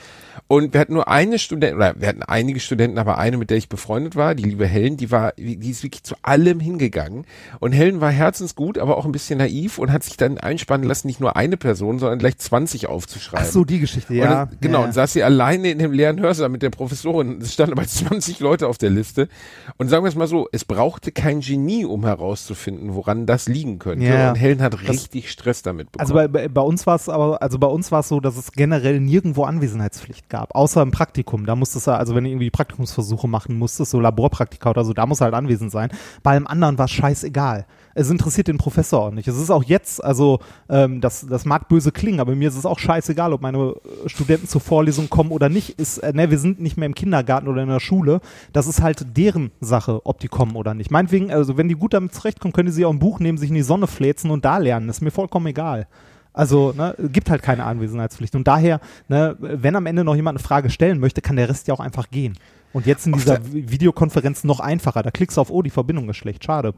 und 0.46 0.72
wir 0.72 0.80
hatten 0.80 0.94
nur 0.94 1.08
eine 1.08 1.38
Studentin, 1.38 1.76
oder 1.76 1.94
wir 1.98 2.08
hatten 2.08 2.22
einige 2.22 2.60
Studenten, 2.60 2.96
aber 2.98 3.18
eine, 3.18 3.36
mit 3.36 3.50
der 3.50 3.56
ich 3.56 3.68
befreundet 3.68 4.14
war, 4.16 4.34
die 4.34 4.44
liebe 4.44 4.66
Helen, 4.66 4.96
die 4.96 5.10
war, 5.10 5.32
die 5.36 5.68
ist 5.70 5.82
wirklich 5.82 6.04
zu 6.04 6.14
allem 6.22 6.60
hingegangen 6.60 7.24
und 7.60 7.72
Helen 7.72 8.00
war 8.00 8.10
herzensgut, 8.10 8.78
aber 8.78 8.96
auch 8.96 9.04
ein 9.04 9.12
bisschen 9.12 9.38
naiv 9.38 9.78
und 9.78 9.90
hat 9.92 10.04
sich 10.04 10.16
dann 10.16 10.38
einspannen 10.38 10.86
lassen, 10.86 11.06
nicht 11.08 11.20
nur 11.20 11.36
eine 11.36 11.56
Person, 11.56 11.98
sondern 11.98 12.18
gleich 12.18 12.38
20 12.38 12.86
aufzuschreiben. 12.86 13.44
Ach 13.46 13.52
so, 13.52 13.64
die 13.64 13.80
Geschichte, 13.80 14.12
Und 14.12 14.18
ja. 14.18 14.46
dann, 14.46 14.56
genau, 14.60 14.80
ja. 14.80 14.84
und 14.86 14.92
saß 14.94 15.12
sie 15.12 15.22
alleine 15.24 15.70
in 15.70 15.78
dem 15.78 15.92
leeren 15.92 16.20
Hörsaal 16.20 16.48
mit 16.50 16.62
der 16.62 16.70
Professorin. 16.70 17.40
Es 17.42 17.54
standen 17.54 17.72
aber 17.72 17.86
20 17.86 18.38
Leute 18.40 18.68
auf 18.68 18.78
der 18.78 18.90
Liste. 18.90 19.28
Und 19.76 19.88
sagen 19.88 20.04
wir 20.04 20.08
es 20.08 20.14
mal 20.14 20.28
so, 20.28 20.48
es 20.52 20.64
brauchte 20.64 21.10
kein 21.10 21.40
Genie, 21.40 21.84
um 21.84 22.04
herauszufinden, 22.04 22.94
woran 22.94 23.26
das 23.26 23.48
liegen 23.48 23.78
könnte. 23.80 24.06
Ja. 24.06 24.30
Und 24.30 24.36
Helen 24.36 24.62
hat 24.62 24.72
Das- 24.74 24.88
richtig 24.88 25.30
Stress 25.30 25.47
damit 25.62 25.92
bekommen. 25.92 26.00
Also 26.00 26.14
bei, 26.14 26.28
bei, 26.28 26.48
bei 26.48 26.60
uns 26.60 26.86
war 26.86 26.96
es 26.96 27.08
aber, 27.08 27.40
also 27.42 27.58
bei 27.58 27.66
uns 27.66 27.90
war 27.92 28.00
es 28.00 28.08
so, 28.08 28.20
dass 28.20 28.36
es 28.36 28.52
generell 28.52 29.00
nirgendwo 29.00 29.44
Anwesenheitspflicht 29.44 30.28
gab, 30.28 30.54
außer 30.54 30.82
im 30.82 30.90
Praktikum. 30.90 31.46
Da 31.46 31.56
musstest 31.56 31.86
du, 31.86 31.92
also 31.92 32.14
wenn 32.14 32.24
du 32.24 32.30
irgendwie 32.30 32.50
Praktikumsversuche 32.50 33.28
machen 33.28 33.58
musstest, 33.58 33.90
so 33.90 34.00
Laborpraktika 34.00 34.70
oder 34.70 34.84
so, 34.84 34.92
da 34.92 35.06
musst 35.06 35.20
du 35.20 35.24
halt 35.24 35.34
anwesend 35.34 35.70
sein. 35.70 35.90
Bei 36.22 36.32
allem 36.32 36.46
anderen 36.46 36.78
war 36.78 36.86
es 36.86 36.90
scheißegal. 36.92 37.66
Es 37.98 38.10
interessiert 38.10 38.46
den 38.46 38.58
Professor 38.58 39.00
auch 39.00 39.10
nicht. 39.10 39.26
Es 39.26 39.36
ist 39.36 39.50
auch 39.50 39.64
jetzt, 39.64 40.02
also 40.02 40.38
ähm, 40.68 41.00
das, 41.00 41.26
das 41.26 41.44
mag 41.44 41.68
böse 41.68 41.90
klingen, 41.90 42.20
aber 42.20 42.36
mir 42.36 42.48
ist 42.48 42.56
es 42.56 42.64
auch 42.64 42.78
scheißegal, 42.78 43.32
ob 43.32 43.42
meine 43.42 43.74
Studenten 44.06 44.46
zur 44.46 44.60
Vorlesung 44.60 45.10
kommen 45.10 45.32
oder 45.32 45.48
nicht. 45.48 45.80
Ist, 45.80 45.98
äh, 45.98 46.12
ne, 46.12 46.30
wir 46.30 46.38
sind 46.38 46.60
nicht 46.60 46.76
mehr 46.76 46.86
im 46.86 46.94
Kindergarten 46.94 47.48
oder 47.48 47.60
in 47.60 47.68
der 47.68 47.80
Schule. 47.80 48.20
Das 48.52 48.68
ist 48.68 48.82
halt 48.82 49.16
deren 49.16 49.50
Sache, 49.60 50.06
ob 50.06 50.20
die 50.20 50.28
kommen 50.28 50.54
oder 50.54 50.74
nicht. 50.74 50.92
Meinetwegen, 50.92 51.32
also 51.32 51.56
wenn 51.56 51.68
die 51.68 51.74
gut 51.74 51.92
damit 51.92 52.14
zurechtkommen, 52.14 52.52
können 52.52 52.66
die 52.66 52.72
sich 52.72 52.84
auch 52.84 52.92
ein 52.92 53.00
Buch 53.00 53.18
nehmen, 53.18 53.36
sich 53.36 53.48
in 53.48 53.56
die 53.56 53.62
Sonne 53.62 53.88
fläzen 53.88 54.30
und 54.30 54.44
da 54.44 54.58
lernen. 54.58 54.86
Das 54.86 54.98
ist 54.98 55.02
mir 55.02 55.10
vollkommen 55.10 55.48
egal. 55.48 55.88
Also 56.32 56.72
ne, 56.76 56.94
gibt 57.12 57.30
halt 57.30 57.42
keine 57.42 57.64
Anwesenheitspflicht. 57.64 58.36
Und 58.36 58.46
daher, 58.46 58.80
ne, 59.08 59.36
wenn 59.40 59.74
am 59.74 59.86
Ende 59.86 60.04
noch 60.04 60.14
jemand 60.14 60.38
eine 60.38 60.44
Frage 60.44 60.70
stellen 60.70 61.00
möchte, 61.00 61.20
kann 61.20 61.34
der 61.34 61.48
Rest 61.48 61.66
ja 61.66 61.74
auch 61.74 61.80
einfach 61.80 62.10
gehen. 62.10 62.38
Und 62.72 62.86
jetzt 62.86 63.06
in 63.06 63.14
dieser 63.14 63.40
Videokonferenz 63.44 64.44
noch 64.44 64.60
einfacher. 64.60 65.02
Da 65.02 65.10
klickst 65.10 65.36
du 65.36 65.40
auf, 65.40 65.50
oh, 65.50 65.62
die 65.62 65.70
Verbindung 65.70 66.08
ist 66.08 66.18
schlecht. 66.18 66.44
Schade. 66.44 66.72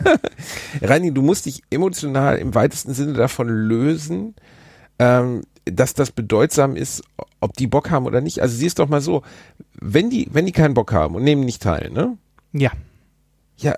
Reini, 0.82 1.12
du 1.12 1.22
musst 1.22 1.46
dich 1.46 1.62
emotional 1.70 2.38
im 2.38 2.54
weitesten 2.54 2.94
Sinne 2.94 3.12
davon 3.14 3.48
lösen, 3.48 4.34
ähm, 4.98 5.42
dass 5.64 5.94
das 5.94 6.10
bedeutsam 6.10 6.76
ist, 6.76 7.02
ob 7.40 7.54
die 7.54 7.66
Bock 7.66 7.90
haben 7.90 8.06
oder 8.06 8.20
nicht. 8.20 8.40
Also 8.40 8.56
siehst 8.56 8.78
doch 8.78 8.88
mal 8.88 9.00
so, 9.00 9.22
wenn 9.80 10.10
die, 10.10 10.28
wenn 10.32 10.46
die 10.46 10.52
keinen 10.52 10.74
Bock 10.74 10.92
haben 10.92 11.14
und 11.14 11.24
nehmen 11.24 11.44
nicht 11.44 11.62
teil, 11.62 11.90
ne? 11.90 12.16
Ja. 12.52 12.70
Ja, 13.56 13.74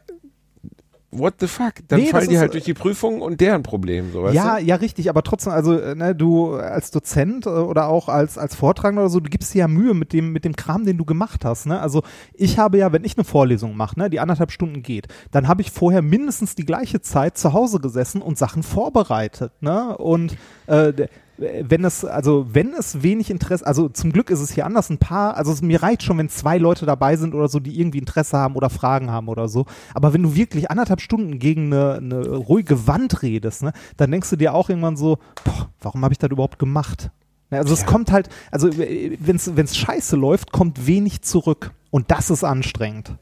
what 1.19 1.35
the 1.41 1.47
fuck? 1.47 1.75
Dann 1.89 2.01
Nee, 2.01 2.07
fallen 2.09 2.29
die 2.29 2.39
halt 2.39 2.53
durch 2.55 2.65
die 2.65 2.75
Prüfung 2.75 3.21
und 3.23 3.41
deren 3.41 3.63
Problem, 3.63 4.13
so 4.13 4.23
weißt 4.23 4.35
Ja, 4.35 4.57
du? 4.59 4.65
ja, 4.65 4.77
richtig, 4.77 5.09
aber 5.09 5.23
trotzdem, 5.23 5.53
also 5.53 5.79
äh, 5.79 5.95
ne, 5.95 6.15
du 6.15 6.55
als 6.55 6.91
Dozent 6.91 7.47
äh, 7.47 7.51
oder 7.51 7.89
auch 7.89 8.09
als, 8.09 8.39
als 8.39 8.55
Vortragender 8.55 9.03
oder 9.03 9.11
so, 9.11 9.21
du 9.21 9.31
gibst 9.31 9.55
dir 9.55 9.61
ja 9.61 9.69
Mühe 9.69 9.95
mit 9.95 10.13
dem, 10.13 10.33
mit 10.33 10.45
dem 10.45 10.57
Kram, 10.57 10.85
den 10.85 10.99
du 10.99 11.05
gemacht 11.05 11.45
hast. 11.45 11.67
Ne? 11.67 11.81
Also 11.81 12.03
ich 12.33 12.59
habe 12.59 12.79
ja, 12.79 12.93
wenn 12.93 13.05
ich 13.05 13.17
eine 13.17 13.25
Vorlesung 13.25 13.77
mache, 13.77 13.99
ne, 13.99 14.11
die 14.11 14.21
anderthalb 14.21 14.51
Stunden 14.51 14.83
geht, 14.83 15.09
dann 15.31 15.49
habe 15.49 15.63
ich 15.63 15.71
vorher 15.71 16.03
mindestens 16.03 16.55
die 16.55 16.65
gleiche 16.65 17.01
Zeit 17.01 17.39
zu 17.39 17.53
Hause 17.53 17.81
gesessen 17.81 18.21
und 18.23 18.39
Sachen 18.39 18.63
vorbereitet. 18.63 19.53
Ne? 19.61 19.97
Und 19.97 20.37
äh, 20.67 20.93
wenn 21.37 21.85
es, 21.85 22.05
also 22.05 22.47
wenn 22.53 22.73
es 22.75 23.03
wenig 23.03 23.31
Interesse, 23.31 23.67
also 23.67 23.89
zum 23.89 24.13
Glück 24.13 24.31
ist 24.31 24.41
es 24.41 24.53
hier 24.53 24.67
anders, 24.67 24.91
ein 24.91 24.99
paar, 24.99 25.37
also 25.37 25.53
es, 25.53 25.63
mir 25.63 25.83
reicht 25.83 26.03
schon, 26.03 26.19
wenn 26.19 26.29
zwei 26.29 26.59
Leute 26.59 26.87
dabei 26.87 27.17
sind 27.17 27.35
oder 27.35 27.49
so, 27.49 27.59
die 27.59 27.81
irgendwie 27.81 27.99
Interesse 27.99 28.37
haben 28.37 28.55
oder 28.55 28.71
Fragen 28.71 29.11
haben 29.11 29.29
oder 29.29 29.49
so. 29.49 29.67
Aber 29.95 30.13
wenn 30.13 30.23
du 30.23 30.37
wirklich 30.37 30.71
anderthalb 30.71 31.01
Stunden 31.01 31.39
gegen 31.39 31.73
eine, 31.73 31.95
eine 31.95 32.29
ruhige 32.29 32.87
Wand 32.87 33.23
redest, 33.23 33.63
ne, 33.63 33.73
dann 33.97 34.11
denkst 34.11 34.31
du 34.31 34.37
dir 34.37 34.55
auch 34.55 34.69
irgendwann 34.69 34.97
so, 34.97 35.19
boah, 35.45 35.71
warum 35.81 36.05
habe 36.05 36.13
ich 36.13 36.19
das 36.19 36.31
überhaupt 36.31 36.59
gemacht? 36.59 37.11
Also 37.51 37.75
es 37.75 37.87
kommt 37.87 38.11
halt, 38.11 38.29
also 38.51 38.71
wenn 38.77 39.37
es 39.37 39.77
scheiße 39.77 40.17
läuft, 40.17 40.53
kommt 40.53 40.87
wenig 40.87 41.23
zurück. 41.23 41.73
Und 41.91 42.11
das 42.11 42.31
ist 42.31 42.43
anstrengend. 42.43 43.15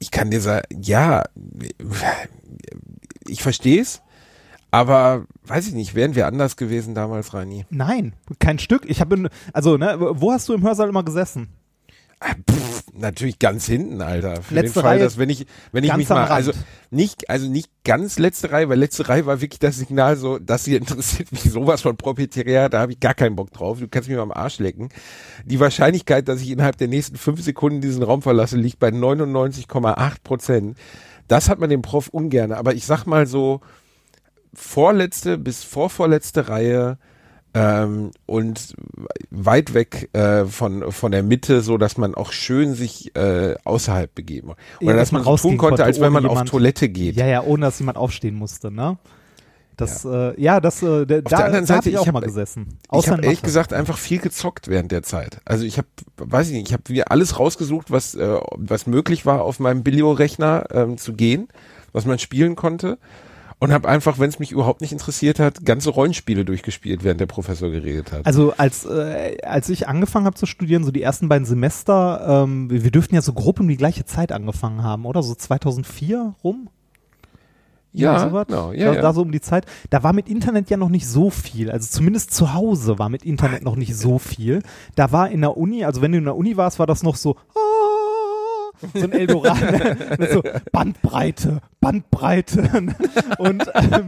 Ich 0.00 0.10
kann 0.10 0.30
dir 0.30 0.40
sagen, 0.40 0.66
ja, 0.82 1.24
ich 3.26 3.42
verstehe 3.42 3.80
es, 3.80 4.02
aber 4.74 5.24
weiß 5.46 5.68
ich 5.68 5.74
nicht, 5.74 5.94
wären 5.94 6.16
wir 6.16 6.26
anders 6.26 6.56
gewesen 6.56 6.96
damals, 6.96 7.32
Reini? 7.32 7.64
Nein, 7.70 8.12
kein 8.40 8.58
Stück. 8.58 8.90
Ich 8.90 9.00
habe, 9.00 9.30
also, 9.52 9.76
ne, 9.76 9.96
wo 10.00 10.32
hast 10.32 10.48
du 10.48 10.52
im 10.52 10.64
Hörsaal 10.64 10.88
immer 10.88 11.04
gesessen? 11.04 11.46
Ah, 12.18 12.34
Pff, 12.50 12.82
natürlich 12.92 13.38
ganz 13.38 13.66
hinten, 13.66 14.02
Alter. 14.02 14.42
Für 14.42 14.54
Letzte 14.54 14.80
den 14.80 14.82
Fall, 14.82 14.96
Reihe, 14.96 15.04
dass 15.04 15.16
wenn 15.16 15.30
ich, 15.30 15.46
wenn 15.70 15.84
ich 15.84 15.94
mich 15.94 16.08
mal, 16.08 16.24
also 16.24 16.50
nicht, 16.90 17.30
also 17.30 17.48
nicht 17.48 17.70
ganz 17.84 18.18
letzte 18.18 18.50
Reihe, 18.50 18.68
weil 18.68 18.80
letzte 18.80 19.08
Reihe 19.08 19.26
war 19.26 19.40
wirklich 19.40 19.60
das 19.60 19.76
Signal 19.76 20.16
so, 20.16 20.40
das 20.40 20.64
hier 20.64 20.78
interessiert 20.78 21.30
mich 21.30 21.42
sowas 21.44 21.80
von 21.82 21.96
proprietär, 21.96 22.68
da 22.68 22.80
habe 22.80 22.92
ich 22.92 22.98
gar 22.98 23.14
keinen 23.14 23.36
Bock 23.36 23.52
drauf. 23.52 23.78
Du 23.78 23.86
kannst 23.86 24.08
mich 24.08 24.16
mal 24.16 24.24
am 24.24 24.32
Arsch 24.32 24.58
lecken. 24.58 24.88
Die 25.44 25.60
Wahrscheinlichkeit, 25.60 26.26
dass 26.26 26.40
ich 26.40 26.50
innerhalb 26.50 26.78
der 26.78 26.88
nächsten 26.88 27.16
fünf 27.16 27.40
Sekunden 27.42 27.80
diesen 27.80 28.02
Raum 28.02 28.22
verlasse, 28.22 28.56
liegt 28.56 28.80
bei 28.80 28.88
99,8 28.88 30.14
Prozent. 30.24 30.76
Das 31.28 31.48
hat 31.48 31.60
man 31.60 31.70
dem 31.70 31.82
Prof 31.82 32.08
ungern. 32.08 32.50
Aber 32.50 32.74
ich 32.74 32.86
sag 32.86 33.06
mal 33.06 33.28
so, 33.28 33.60
vorletzte 34.54 35.38
bis 35.38 35.64
vorvorletzte 35.64 36.48
Reihe 36.48 36.98
ähm, 37.54 38.10
und 38.26 38.74
weit 39.30 39.74
weg 39.74 40.08
äh, 40.12 40.44
von 40.46 40.90
von 40.90 41.12
der 41.12 41.22
Mitte, 41.22 41.60
so 41.60 41.78
dass 41.78 41.96
man 41.96 42.14
auch 42.14 42.32
schön 42.32 42.74
sich 42.74 43.14
äh, 43.16 43.54
außerhalb 43.64 44.12
begeben 44.14 44.50
oder 44.50 44.58
Ja, 44.80 44.96
dass 44.96 45.12
man 45.12 45.22
so 45.22 45.26
tun 45.26 45.32
rausgehen 45.32 45.58
konnte, 45.58 45.84
als 45.84 46.00
wenn 46.00 46.12
man 46.12 46.26
auf 46.26 46.32
jemand- 46.32 46.48
Toilette 46.48 46.88
geht. 46.88 47.16
Ja, 47.16 47.26
ja, 47.26 47.42
ohne 47.42 47.66
dass 47.66 47.78
jemand 47.78 47.96
aufstehen 47.98 48.34
musste, 48.34 48.70
ne? 48.70 48.98
Das, 49.76 50.04
ja, 50.04 50.30
äh, 50.30 50.40
ja 50.40 50.60
das, 50.60 50.82
äh, 50.84 51.04
da, 51.04 51.16
Auf 51.18 51.22
der 51.24 51.44
anderen 51.46 51.66
da 51.66 51.74
hab 51.74 51.84
Seite, 51.84 51.90
ich 51.90 51.98
auch 51.98 52.02
ich 52.02 52.06
hab- 52.08 52.14
mal 52.14 52.20
gesessen. 52.20 52.78
Ich 52.92 53.08
habe 53.08 53.22
ehrlich 53.24 53.42
gesagt 53.42 53.72
einfach 53.72 53.98
viel 53.98 54.18
gezockt 54.18 54.68
während 54.68 54.92
der 54.92 55.02
Zeit. 55.02 55.40
Also 55.44 55.64
ich 55.64 55.78
habe, 55.78 55.88
weiß 56.16 56.48
ich 56.48 56.54
nicht, 56.54 56.68
ich 56.68 56.72
habe 56.72 56.84
wieder 56.88 57.10
alles 57.10 57.38
rausgesucht, 57.40 57.90
was 57.90 58.14
äh, 58.14 58.36
was 58.52 58.86
möglich 58.86 59.26
war, 59.26 59.42
auf 59.42 59.58
meinem 59.58 59.82
Bilio-Rechner 59.82 60.66
ähm, 60.70 60.96
zu 60.96 61.12
gehen, 61.14 61.48
was 61.92 62.04
man 62.04 62.18
spielen 62.20 62.54
konnte. 62.54 62.98
Und 63.58 63.72
habe 63.72 63.88
einfach, 63.88 64.18
wenn 64.18 64.28
es 64.28 64.38
mich 64.38 64.52
überhaupt 64.52 64.80
nicht 64.80 64.92
interessiert 64.92 65.38
hat, 65.38 65.64
ganze 65.64 65.90
Rollenspiele 65.90 66.44
durchgespielt, 66.44 67.04
während 67.04 67.20
der 67.20 67.26
Professor 67.26 67.70
geredet 67.70 68.12
hat. 68.12 68.26
Also 68.26 68.52
als, 68.56 68.84
äh, 68.84 69.38
als 69.42 69.68
ich 69.68 69.88
angefangen 69.88 70.26
habe 70.26 70.36
zu 70.36 70.46
studieren, 70.46 70.84
so 70.84 70.90
die 70.90 71.02
ersten 71.02 71.28
beiden 71.28 71.46
Semester, 71.46 72.44
ähm, 72.44 72.70
wir, 72.70 72.84
wir 72.84 72.90
dürften 72.90 73.14
ja 73.14 73.22
so 73.22 73.32
grob 73.32 73.60
um 73.60 73.68
die 73.68 73.76
gleiche 73.76 74.04
Zeit 74.04 74.32
angefangen 74.32 74.82
haben, 74.82 75.06
oder? 75.06 75.22
So 75.22 75.34
2004 75.34 76.34
rum? 76.42 76.68
ja, 77.94 78.28
sowas. 78.28 78.46
genau, 78.48 78.72
ja, 78.72 78.86
da, 78.86 78.94
ja. 78.94 79.02
da 79.02 79.12
so 79.12 79.22
um 79.22 79.30
die 79.30 79.40
Zeit. 79.40 79.66
Da 79.90 80.02
war 80.02 80.12
mit 80.12 80.28
Internet 80.28 80.68
ja 80.68 80.76
noch 80.76 80.88
nicht 80.88 81.06
so 81.06 81.30
viel. 81.30 81.70
Also 81.70 81.88
zumindest 81.88 82.34
zu 82.34 82.52
Hause 82.52 82.98
war 82.98 83.08
mit 83.08 83.24
Internet 83.24 83.62
noch 83.62 83.76
nicht 83.76 83.96
so 83.96 84.18
viel. 84.18 84.62
Da 84.96 85.12
war 85.12 85.30
in 85.30 85.40
der 85.40 85.56
Uni, 85.56 85.84
also 85.84 86.02
wenn 86.02 86.12
du 86.12 86.18
in 86.18 86.24
der 86.24 86.36
Uni 86.36 86.56
warst, 86.56 86.78
war 86.78 86.86
das 86.86 87.02
noch 87.02 87.16
so, 87.16 87.36
ah, 87.54 87.73
so 88.92 89.04
ein 89.04 89.12
Eldorado, 89.12 89.96
mit 90.18 90.30
so 90.30 90.42
Bandbreite, 90.72 91.60
Bandbreite. 91.80 92.70
Und 93.38 93.64
ähm, 93.74 94.06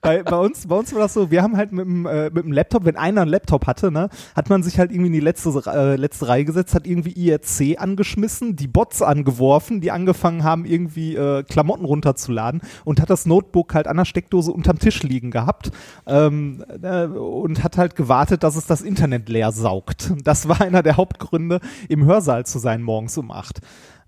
bei, 0.00 0.22
bei, 0.22 0.36
uns, 0.36 0.66
bei 0.66 0.76
uns 0.76 0.92
war 0.92 1.02
das 1.02 1.14
so, 1.14 1.30
wir 1.30 1.42
haben 1.42 1.56
halt 1.56 1.72
mit 1.72 1.84
dem, 1.84 2.06
äh, 2.06 2.24
mit 2.30 2.44
dem 2.44 2.52
Laptop, 2.52 2.84
wenn 2.84 2.96
einer 2.96 3.22
einen 3.22 3.30
Laptop 3.30 3.66
hatte, 3.66 3.92
ne, 3.92 4.08
hat 4.34 4.50
man 4.50 4.62
sich 4.62 4.78
halt 4.78 4.90
irgendwie 4.90 5.06
in 5.06 5.12
die 5.12 5.20
letzte, 5.20 5.50
äh, 5.66 5.96
letzte 5.96 6.28
Reihe 6.28 6.44
gesetzt, 6.44 6.74
hat 6.74 6.86
irgendwie 6.86 7.12
IRC 7.12 7.80
angeschmissen, 7.80 8.56
die 8.56 8.66
Bots 8.66 9.02
angeworfen, 9.02 9.80
die 9.80 9.90
angefangen 9.90 10.42
haben, 10.42 10.64
irgendwie 10.64 11.14
äh, 11.14 11.44
Klamotten 11.44 11.84
runterzuladen 11.84 12.62
und 12.84 13.00
hat 13.00 13.10
das 13.10 13.26
Notebook 13.26 13.74
halt 13.74 13.86
an 13.86 13.96
der 13.96 14.04
Steckdose 14.04 14.50
unterm 14.52 14.78
Tisch 14.78 15.02
liegen 15.02 15.30
gehabt 15.30 15.70
ähm, 16.06 16.64
äh, 16.82 17.04
und 17.04 17.62
hat 17.62 17.78
halt 17.78 17.94
gewartet, 17.94 18.42
dass 18.42 18.56
es 18.56 18.66
das 18.66 18.82
Internet 18.82 19.28
leer 19.28 19.52
saugt. 19.52 20.12
Das 20.24 20.48
war 20.48 20.60
einer 20.60 20.82
der 20.82 20.96
Hauptgründe, 20.96 21.60
im 21.88 22.04
Hörsaal 22.04 22.46
zu 22.46 22.58
sein 22.58 22.82
morgens 22.82 23.18
um 23.18 23.30
acht. 23.30 23.60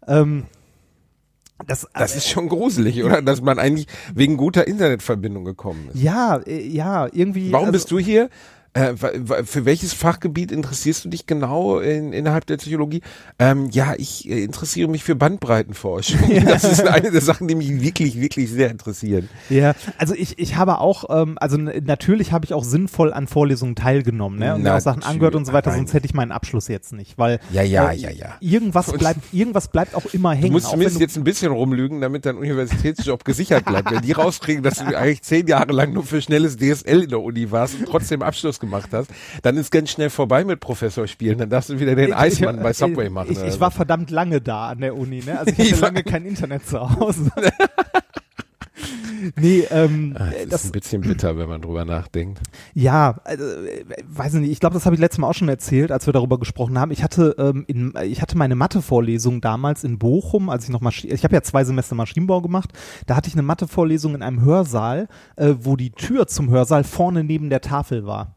Ähm, 0.07 0.45
das, 1.67 1.87
Das 1.95 2.17
ist 2.17 2.29
schon 2.29 2.49
gruselig, 2.49 3.03
oder? 3.05 3.23
Dass 3.23 3.41
man 3.41 3.59
eigentlich 3.59 3.87
wegen 4.15 4.37
guter 4.37 4.67
Internetverbindung 4.67 5.45
gekommen 5.45 5.89
ist. 5.93 6.03
ja, 6.03 6.37
äh, 6.39 6.67
ja, 6.67 7.07
irgendwie. 7.13 7.53
Warum 7.53 7.67
also, 7.67 7.73
bist 7.73 7.91
du 7.91 7.99
hier? 7.99 8.29
Äh, 8.75 8.95
für 9.45 9.65
welches 9.65 9.93
Fachgebiet 9.93 10.51
interessierst 10.51 11.05
du 11.05 11.09
dich 11.09 11.27
genau 11.27 11.79
in, 11.79 12.13
innerhalb 12.13 12.45
der 12.47 12.57
Psychologie? 12.57 13.03
Ähm, 13.39 13.71
ja, 13.71 13.95
ich 13.97 14.29
äh, 14.29 14.43
interessiere 14.43 14.89
mich 14.89 15.05
für 15.05 15.15
Bandbreitenforschung. 15.15 16.21
Das 16.45 16.65
ist 16.65 16.87
eine 16.87 17.11
der 17.11 17.21
Sachen, 17.21 17.47
die 17.49 17.55
mich 17.55 17.81
wirklich, 17.81 18.21
wirklich 18.21 18.51
sehr 18.51 18.71
interessieren. 18.71 19.29
Ja, 19.49 19.75
also 19.99 20.15
ich, 20.15 20.39
ich 20.39 20.57
habe 20.57 20.79
auch, 20.81 21.05
ähm, 21.09 21.39
also 21.41 21.57
natürlich 21.57 22.33
habe 22.33 22.45
ich 22.45 22.53
auch 22.53 22.65
sinnvoll 22.65 23.13
an 23.13 23.27
Vorlesungen 23.29 23.77
teilgenommen, 23.77 24.39
ne? 24.39 24.55
Und 24.55 24.63
mir 24.63 24.75
auch 24.75 24.81
Sachen 24.81 25.03
angehört 25.05 25.37
und 25.37 25.45
so 25.45 25.53
weiter, 25.53 25.71
nein. 25.71 25.81
sonst 25.81 25.95
hätte 25.95 26.07
ich 26.07 26.15
meinen 26.15 26.33
Abschluss 26.33 26.69
jetzt 26.69 26.93
nicht, 26.93 27.17
weil 27.17 27.39
Ja, 27.53 27.63
ja, 27.63 27.91
äh, 27.93 27.97
ja, 27.97 28.11
ja. 28.11 28.35
irgendwas 28.41 28.93
bleibt, 28.93 29.21
irgendwas 29.33 29.69
bleibt 29.69 29.95
auch 29.95 30.07
immer 30.13 30.35
Du 30.35 30.43
hängen. 30.43 30.53
musst 30.53 30.67
auch 30.67 30.73
zumindest 30.73 30.97
du, 30.97 31.01
jetzt 31.01 31.17
ein 31.17 31.25
bisschen 31.25 31.53
rumlügen, 31.53 32.01
damit 32.01 32.27
dein 32.27 32.37
Universitätsjob 32.37 33.25
gesichert 33.25 33.65
bleibt. 33.65 33.91
Wenn 33.93 34.03
die 34.03 34.13
rauskriegen, 34.13 34.63
dass 34.63 34.79
du 34.79 34.87
eigentlich 34.97 35.23
zehn 35.23 35.47
Jahre 35.47 35.73
lang 35.73 35.93
nur 35.93 36.03
für 36.05 36.21
schnelles 36.21 36.57
DSL 36.57 37.05
in 37.05 37.09
der 37.11 37.21
Uni 37.23 37.51
warst 37.53 37.77
und 37.79 37.87
trotzdem 37.87 38.23
Abschluss 38.23 38.59
gemacht 38.65 38.91
hast, 38.93 39.11
dann 39.43 39.57
ist 39.57 39.71
ganz 39.71 39.91
schnell 39.91 40.11
vorbei 40.11 40.45
mit 40.45 40.61
Professor 40.61 41.07
spielen. 41.07 41.39
Dann 41.39 41.51
darfst 41.51 41.71
du 41.71 41.79
wieder 41.81 41.95
den 41.95 42.09
Ich- 42.11 42.17
Eismann 42.17 42.57
ich, 42.57 42.63
bei 42.63 42.73
Subway 42.73 43.09
machen. 43.11 43.33
Ich, 43.33 43.43
ich 43.43 43.53
so. 43.55 43.61
war 43.61 43.71
verdammt 43.71 44.11
lange 44.11 44.41
da 44.41 44.69
an 44.69 44.81
der 44.81 44.97
Uni, 44.97 45.23
ne? 45.25 45.39
Also 45.39 45.53
ich 45.53 45.59
Ich 45.65 45.73
hatte 45.73 45.83
war- 45.83 45.89
lange 45.89 46.03
kein 46.05 46.25
Internet 46.27 46.67
zu 46.67 46.81
Hause. 46.81 47.31
nee, 49.37 49.61
ähm, 49.71 50.15
Ah, 50.19 50.27
das 50.31 50.43
ist 50.43 50.53
das, 50.53 50.65
ein 50.67 50.73
bisschen 50.73 51.01
bitter, 51.03 51.39
wenn 51.39 51.49
man 51.49 51.63
drüber 51.63 51.85
nachdenkt. 51.85 52.41
Ja, 52.75 53.17
also, 53.25 53.45
äh, 53.45 53.85
weiß 54.09 54.35
ich 54.35 54.41
nicht, 54.41 54.51
ich 54.51 54.61
glaube, 54.61 54.75
das 54.75 54.85
habe 54.85 54.95
ich 54.97 55.01
letztes 55.01 55.19
Mal 55.19 55.29
auch 55.29 55.35
schon 55.35 55.49
erzählt, 55.49 55.93
als 55.93 56.07
wir 56.07 56.13
darüber 56.13 56.39
gesprochen 56.39 56.79
haben. 56.79 56.91
Ich 56.91 57.03
hatte, 57.03 57.35
ähm, 57.39 57.65
in, 57.67 57.95
ich 58.05 58.21
hatte 58.21 58.37
meine 58.37 58.55
Mathe-Vorlesung 58.57 59.41
damals 59.41 59.85
in 59.85 59.99
Bochum, 59.99 60.51
als 60.51 60.65
ich 60.65 60.71
noch 60.71 60.81
Maschi 60.81 61.09
ich 61.09 61.25
habe 61.25 61.35
ja 61.35 61.43
zwei 61.43 61.65
Semester 61.65 61.95
Maschinenbau 61.95 62.43
gemacht, 62.43 62.71
da 63.07 63.17
hatte 63.17 63.29
ich 63.29 63.35
eine 63.35 63.43
Mathe-Vorlesung 63.43 64.15
in 64.15 64.23
einem 64.23 64.43
Hörsaal, 64.45 65.09
äh, 65.37 65.55
wo 65.61 65.77
die 65.77 65.91
Tür 65.91 66.27
zum 66.27 66.51
Hörsaal 66.51 66.85
vorne 66.85 67.25
neben 67.25 67.49
der 67.51 67.61
Tafel 67.61 68.07
war. 68.07 68.35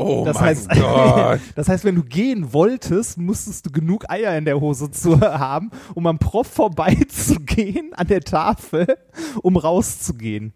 Oh 0.00 0.24
Das 0.24 0.36
mein 0.36 0.44
heißt, 0.44 0.68
Gott. 0.74 1.40
das 1.54 1.68
heißt, 1.68 1.84
wenn 1.84 1.94
du 1.94 2.02
gehen 2.02 2.52
wolltest, 2.52 3.18
musstest 3.18 3.66
du 3.66 3.70
genug 3.70 4.08
Eier 4.10 4.36
in 4.36 4.44
der 4.44 4.60
Hose 4.60 4.90
zu 4.90 5.20
haben, 5.20 5.70
um 5.94 6.06
am 6.06 6.18
Prof 6.18 6.46
vorbeizugehen 6.46 7.92
an 7.94 8.06
der 8.06 8.20
Tafel, 8.22 8.86
um 9.42 9.56
rauszugehen. 9.56 10.52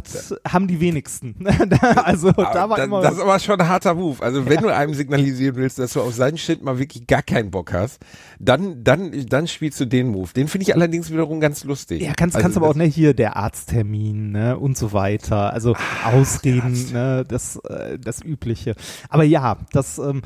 Das 0.00 0.34
haben 0.46 0.66
die 0.66 0.80
wenigsten. 0.80 1.46
also 1.96 2.32
da 2.32 2.68
war 2.68 2.76
da, 2.76 2.84
immer. 2.84 3.02
das 3.02 3.14
ist 3.14 3.20
aber 3.20 3.38
schon 3.38 3.60
ein 3.60 3.68
harter 3.68 3.94
Move. 3.94 4.22
Also 4.22 4.46
wenn 4.46 4.60
du 4.60 4.68
einem 4.68 4.94
signalisieren 4.94 5.56
willst, 5.56 5.78
dass 5.78 5.92
du 5.92 6.00
auf 6.00 6.14
seinen 6.14 6.38
Shit 6.38 6.62
mal 6.62 6.78
wirklich 6.78 7.06
gar 7.06 7.22
keinen 7.22 7.50
Bock 7.50 7.72
hast, 7.72 8.00
dann, 8.38 8.82
dann, 8.82 9.26
dann 9.26 9.46
spielst 9.46 9.80
du 9.80 9.84
den 9.84 10.08
Move. 10.08 10.30
Den 10.34 10.48
finde 10.48 10.62
ich 10.64 10.74
allerdings 10.74 11.10
wiederum 11.10 11.40
ganz 11.40 11.64
lustig. 11.64 12.02
ja, 12.02 12.12
kannst, 12.16 12.36
also 12.36 12.44
kannst 12.44 12.56
aber 12.56 12.68
auch, 12.68 12.74
ne, 12.74 12.84
hier 12.84 13.14
der 13.14 13.36
Arzttermin, 13.36 14.32
ne, 14.32 14.58
und 14.58 14.76
so 14.76 14.92
weiter. 14.92 15.52
Also 15.52 15.76
Ausreden, 16.04 16.92
ne, 16.92 17.24
das, 17.26 17.56
äh, 17.56 17.98
das 17.98 18.22
Übliche. 18.22 18.74
Aber 19.08 19.24
ja, 19.24 19.58
das, 19.72 19.98
ähm, 19.98 20.22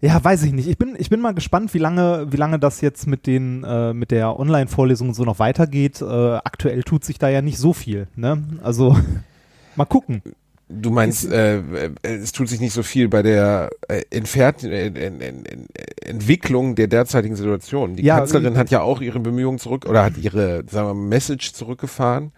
ja, 0.00 0.22
weiß 0.22 0.44
ich 0.44 0.52
nicht. 0.52 0.68
Ich 0.68 0.78
bin, 0.78 0.94
ich 0.98 1.10
bin 1.10 1.20
mal 1.20 1.34
gespannt, 1.34 1.74
wie 1.74 1.78
lange, 1.78 2.26
wie 2.30 2.36
lange 2.36 2.58
das 2.58 2.80
jetzt 2.80 3.06
mit 3.06 3.26
den, 3.26 3.64
äh, 3.64 3.92
mit 3.92 4.10
der 4.10 4.38
Online-Vorlesung 4.38 5.12
so 5.14 5.24
noch 5.24 5.38
weitergeht. 5.38 6.00
Äh, 6.00 6.04
aktuell 6.04 6.82
tut 6.84 7.04
sich 7.04 7.18
da 7.18 7.28
ja 7.28 7.42
nicht 7.42 7.58
so 7.58 7.72
viel, 7.72 8.06
ne? 8.16 8.42
Also, 8.62 8.96
mal 9.76 9.84
gucken. 9.86 10.22
Du 10.70 10.90
meinst, 10.90 11.30
äh, 11.32 11.58
äh, 11.58 11.90
es 12.02 12.32
tut 12.32 12.48
sich 12.48 12.60
nicht 12.60 12.74
so 12.74 12.82
viel 12.82 13.08
bei 13.08 13.22
der 13.22 13.70
äh, 13.88 14.02
Entfert 14.10 14.64
äh, 14.64 14.86
en- 14.88 15.20
en- 15.22 15.46
en- 15.46 15.66
Entwicklung 16.04 16.74
der 16.74 16.88
derzeitigen 16.88 17.36
Situation. 17.36 17.96
Die 17.96 18.04
Ja, 18.04 18.18
Kanzlerin 18.18 18.58
hat 18.58 18.70
ja 18.70 18.82
auch 18.82 19.00
ihre 19.00 19.18
Bemühungen 19.18 19.58
zurück 19.58 19.86
oder 19.88 20.04
hat 20.04 20.18
ihre, 20.18 20.64
sagen 20.70 20.88
wir 20.88 20.94
Message 20.94 21.54
zurückgefahren. 21.54 22.32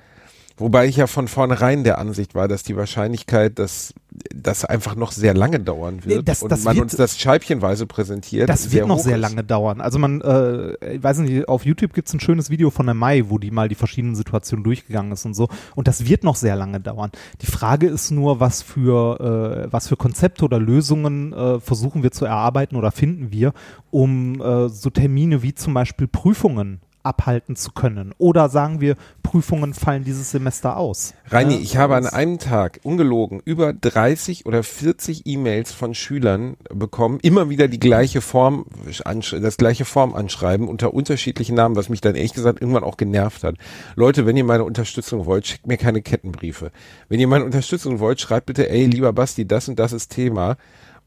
Wobei 0.60 0.86
ich 0.86 0.96
ja 0.96 1.06
von 1.06 1.26
vornherein 1.26 1.84
der 1.84 1.98
Ansicht 1.98 2.34
war, 2.34 2.46
dass 2.48 2.62
die 2.62 2.76
Wahrscheinlichkeit, 2.76 3.58
dass 3.58 3.94
das 4.34 4.64
einfach 4.64 4.94
noch 4.96 5.12
sehr 5.12 5.32
lange 5.34 5.58
dauern 5.60 6.04
wird 6.04 6.28
das- 6.28 6.42
und 6.42 6.50
das 6.52 6.64
man 6.64 6.76
wird- 6.76 6.82
uns 6.84 6.96
das 6.96 7.18
scheibchenweise 7.18 7.86
präsentiert. 7.86 8.48
Das 8.48 8.70
wird 8.70 8.86
noch 8.86 8.98
sehr 8.98 9.16
ist. 9.16 9.22
lange 9.22 9.42
dauern. 9.42 9.80
Also 9.80 9.98
man, 9.98 10.20
äh, 10.20 10.94
ich 10.96 11.02
weiß 11.02 11.18
nicht, 11.18 11.48
auf 11.48 11.64
YouTube 11.64 11.94
gibt 11.94 12.08
es 12.08 12.14
ein 12.14 12.20
schönes 12.20 12.50
Video 12.50 12.70
von 12.70 12.86
der 12.86 12.94
Mai, 12.94 13.24
wo 13.28 13.38
die 13.38 13.50
mal 13.50 13.68
die 13.68 13.74
verschiedenen 13.74 14.14
Situationen 14.16 14.62
durchgegangen 14.62 15.12
ist 15.12 15.24
und 15.24 15.34
so. 15.34 15.48
Und 15.74 15.88
das 15.88 16.06
wird 16.06 16.24
noch 16.24 16.36
sehr 16.36 16.56
lange 16.56 16.80
dauern. 16.80 17.10
Die 17.40 17.46
Frage 17.46 17.86
ist 17.86 18.10
nur, 18.10 18.40
was 18.40 18.60
für, 18.62 19.66
äh, 19.68 19.72
was 19.72 19.88
für 19.88 19.96
Konzepte 19.96 20.44
oder 20.44 20.58
Lösungen 20.58 21.32
äh, 21.32 21.58
versuchen 21.60 22.02
wir 22.02 22.10
zu 22.10 22.26
erarbeiten 22.26 22.76
oder 22.76 22.90
finden 22.92 23.32
wir, 23.32 23.54
um 23.90 24.40
äh, 24.42 24.68
so 24.68 24.90
Termine 24.90 25.42
wie 25.42 25.54
zum 25.54 25.72
Beispiel 25.72 26.06
Prüfungen 26.06 26.80
abhalten 27.02 27.56
zu 27.56 27.72
können. 27.72 28.14
Oder 28.18 28.48
sagen 28.48 28.80
wir, 28.80 28.96
Prüfungen 29.22 29.74
fallen 29.74 30.04
dieses 30.04 30.30
Semester 30.30 30.76
aus. 30.76 31.14
Reini, 31.28 31.54
Ja, 31.54 31.60
ich 31.60 31.76
habe 31.76 31.96
an 31.96 32.06
einem 32.06 32.38
Tag 32.38 32.80
ungelogen 32.82 33.40
über 33.44 33.72
30 33.72 34.46
oder 34.46 34.62
40 34.62 35.26
E-Mails 35.26 35.72
von 35.72 35.94
Schülern 35.94 36.56
bekommen, 36.68 37.18
immer 37.22 37.48
wieder 37.48 37.68
die 37.68 37.78
gleiche 37.80 38.20
Form, 38.20 38.66
das 38.86 39.56
gleiche 39.56 39.84
Form 39.84 40.14
anschreiben 40.14 40.68
unter 40.68 40.92
unterschiedlichen 40.94 41.54
Namen, 41.54 41.76
was 41.76 41.88
mich 41.88 42.00
dann 42.00 42.14
ehrlich 42.14 42.34
gesagt 42.34 42.60
irgendwann 42.60 42.84
auch 42.84 42.96
genervt 42.96 43.44
hat. 43.44 43.56
Leute, 43.94 44.26
wenn 44.26 44.36
ihr 44.36 44.44
meine 44.44 44.64
Unterstützung 44.64 45.26
wollt, 45.26 45.46
schickt 45.46 45.66
mir 45.66 45.76
keine 45.76 46.02
Kettenbriefe. 46.02 46.70
Wenn 47.08 47.20
ihr 47.20 47.28
meine 47.28 47.44
Unterstützung 47.44 48.00
wollt, 48.00 48.20
schreibt 48.20 48.46
bitte, 48.46 48.68
ey, 48.68 48.86
lieber 48.86 49.12
Basti, 49.12 49.46
das 49.46 49.68
und 49.68 49.78
das 49.78 49.92
ist 49.92 50.08
Thema. 50.08 50.56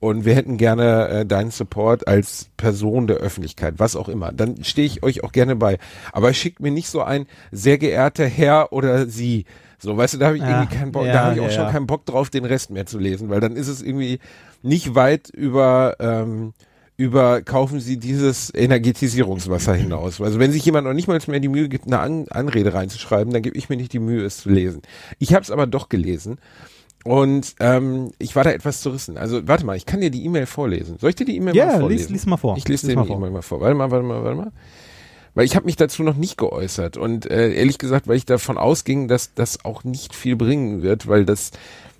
Und 0.03 0.25
wir 0.25 0.35
hätten 0.35 0.57
gerne 0.57 1.07
äh, 1.07 1.25
deinen 1.25 1.49
Support 1.49 2.09
als 2.09 2.49
Person 2.57 3.07
der 3.07 3.15
Öffentlichkeit, 3.19 3.75
was 3.77 3.95
auch 3.95 4.09
immer. 4.09 4.33
Dann 4.33 4.61
stehe 4.61 4.85
ich 4.85 5.01
euch 5.01 5.23
auch 5.23 5.31
gerne 5.31 5.55
bei. 5.55 5.77
Aber 6.11 6.33
schickt 6.33 6.59
mir 6.59 6.71
nicht 6.71 6.89
so 6.89 7.01
ein 7.01 7.25
sehr 7.53 7.77
geehrter 7.77 8.25
Herr 8.25 8.73
oder 8.73 9.07
Sie. 9.07 9.45
So, 9.79 9.95
weißt 9.95 10.15
du, 10.15 10.17
da 10.17 10.25
habe 10.25 10.35
ich 10.35 10.43
Ja, 10.43 10.59
irgendwie 10.59 10.75
keinen 10.75 10.91
Bock, 10.91 11.05
ja, 11.05 11.13
da 11.13 11.23
habe 11.23 11.35
ich 11.35 11.39
auch 11.39 11.45
ja, 11.45 11.51
schon 11.51 11.71
keinen 11.71 11.87
Bock 11.87 12.05
drauf, 12.05 12.29
den 12.29 12.43
Rest 12.43 12.69
mehr 12.69 12.85
zu 12.85 12.99
lesen, 12.99 13.29
weil 13.29 13.39
dann 13.39 13.55
ist 13.55 13.69
es 13.69 13.81
irgendwie 13.81 14.19
nicht 14.61 14.93
weit 14.93 15.29
über 15.29 15.95
ähm, 16.01 16.51
über 16.97 17.41
kaufen 17.41 17.79
Sie 17.79 17.95
dieses 17.97 18.53
Energetisierungswasser 18.53 19.73
hinaus. 19.73 20.19
Also 20.19 20.37
wenn 20.37 20.51
sich 20.51 20.65
jemand 20.65 20.85
noch 20.85 20.93
nicht 20.93 21.07
mal 21.07 21.17
mehr 21.27 21.39
die 21.39 21.47
Mühe 21.47 21.69
gibt, 21.69 21.87
eine 21.87 21.99
An 21.99 22.25
Anrede 22.29 22.73
reinzuschreiben, 22.73 23.31
dann 23.31 23.41
gebe 23.41 23.57
ich 23.57 23.69
mir 23.69 23.77
nicht 23.77 23.93
die 23.93 23.99
Mühe, 23.99 24.25
es 24.25 24.39
zu 24.39 24.49
lesen. 24.49 24.81
Ich 25.17 25.33
habe 25.33 25.43
es 25.43 25.49
aber 25.49 25.65
doch 25.65 25.87
gelesen 25.87 26.39
und 27.03 27.55
ähm, 27.59 28.11
ich 28.19 28.35
war 28.35 28.43
da 28.43 28.51
etwas 28.51 28.81
zerrissen. 28.81 29.17
Also 29.17 29.47
warte 29.47 29.65
mal, 29.65 29.75
ich 29.75 29.85
kann 29.85 30.01
dir 30.01 30.09
die 30.11 30.23
E-Mail 30.25 30.45
vorlesen. 30.45 30.97
Soll 30.99 31.09
ich 31.11 31.15
dir 31.15 31.25
die 31.25 31.35
E-Mail 31.37 31.55
Ja, 31.55 31.65
mal 31.65 31.71
lies- 31.73 31.79
vorlesen? 31.81 32.13
lies 32.13 32.25
mal 32.25 32.37
vor. 32.37 32.57
Ich 32.57 32.67
lese 32.67 32.87
Lies 32.87 32.93
dir 32.93 32.95
mal 32.95 33.03
die 33.03 33.07
vor. 33.09 33.17
E-Mail 33.17 33.31
mal 33.31 33.41
vor. 33.41 33.61
Warte 33.61 33.75
mal, 33.75 33.91
warte 33.91 34.05
mal, 34.05 34.23
warte 34.23 34.37
mal. 34.37 34.51
Weil 35.35 35.45
ich 35.45 35.55
habe 35.55 35.65
mich 35.65 35.75
dazu 35.75 36.03
noch 36.03 36.15
nicht 36.15 36.37
geäußert 36.37 36.95
und 36.95 37.25
äh, 37.29 37.53
ehrlich 37.53 37.79
gesagt, 37.79 38.07
weil 38.07 38.17
ich 38.17 38.25
davon 38.25 38.57
ausging, 38.57 39.07
dass 39.07 39.33
das 39.33 39.65
auch 39.65 39.83
nicht 39.83 40.13
viel 40.15 40.35
bringen 40.35 40.83
wird, 40.83 41.07
weil 41.07 41.25
das 41.25 41.51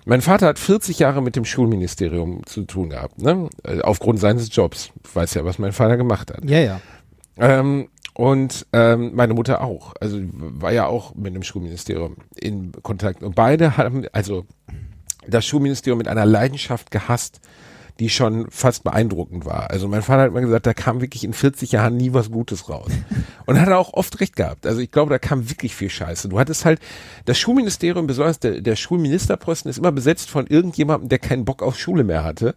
mein 0.06 0.20
Vater 0.20 0.46
hat 0.46 0.58
40 0.58 0.98
Jahre 1.00 1.20
mit 1.22 1.34
dem 1.34 1.44
Schulministerium 1.46 2.44
zu 2.46 2.62
tun 2.64 2.90
gehabt, 2.90 3.20
ne? 3.22 3.48
Äh, 3.64 3.80
Aufgrund 3.80 4.20
seines 4.20 4.54
Jobs. 4.54 4.90
Ich 5.02 5.16
weiß 5.16 5.34
ja, 5.34 5.44
was 5.44 5.58
mein 5.58 5.72
Vater 5.72 5.96
gemacht 5.96 6.30
hat. 6.30 6.44
Ja, 6.48 6.58
ja. 6.60 6.80
Ähm, 7.38 7.88
und 8.16 8.66
ähm, 8.72 9.12
meine 9.14 9.34
Mutter 9.34 9.62
auch. 9.62 9.94
Also 10.00 10.20
war 10.32 10.72
ja 10.72 10.86
auch 10.86 11.14
mit 11.16 11.34
dem 11.34 11.42
Schulministerium 11.42 12.16
in 12.36 12.70
Kontakt. 12.82 13.22
Und 13.24 13.34
beide 13.34 13.76
haben 13.76 14.04
also 14.12 14.44
das 15.28 15.46
Schulministerium 15.46 15.98
mit 15.98 16.08
einer 16.08 16.26
Leidenschaft 16.26 16.90
gehasst, 16.90 17.40
die 18.00 18.10
schon 18.10 18.50
fast 18.50 18.82
beeindruckend 18.82 19.44
war. 19.44 19.70
Also 19.70 19.86
mein 19.86 20.02
Vater 20.02 20.22
hat 20.22 20.32
mal 20.32 20.40
gesagt, 20.40 20.66
da 20.66 20.74
kam 20.74 21.00
wirklich 21.00 21.22
in 21.22 21.32
40 21.32 21.72
Jahren 21.72 21.96
nie 21.96 22.12
was 22.12 22.30
Gutes 22.30 22.68
raus. 22.68 22.90
Und 23.46 23.60
hat 23.60 23.68
er 23.68 23.78
auch 23.78 23.92
oft 23.92 24.20
recht 24.20 24.34
gehabt. 24.34 24.66
Also 24.66 24.80
ich 24.80 24.90
glaube, 24.90 25.10
da 25.10 25.18
kam 25.18 25.48
wirklich 25.48 25.74
viel 25.76 25.90
Scheiße. 25.90 26.28
Du 26.28 26.38
hattest 26.40 26.64
halt, 26.64 26.80
das 27.24 27.38
Schulministerium, 27.38 28.06
besonders 28.06 28.40
der, 28.40 28.60
der 28.60 28.74
Schulministerposten, 28.74 29.70
ist 29.70 29.78
immer 29.78 29.92
besetzt 29.92 30.28
von 30.28 30.46
irgendjemandem, 30.46 31.08
der 31.08 31.20
keinen 31.20 31.44
Bock 31.44 31.62
auf 31.62 31.78
Schule 31.78 32.02
mehr 32.02 32.24
hatte 32.24 32.56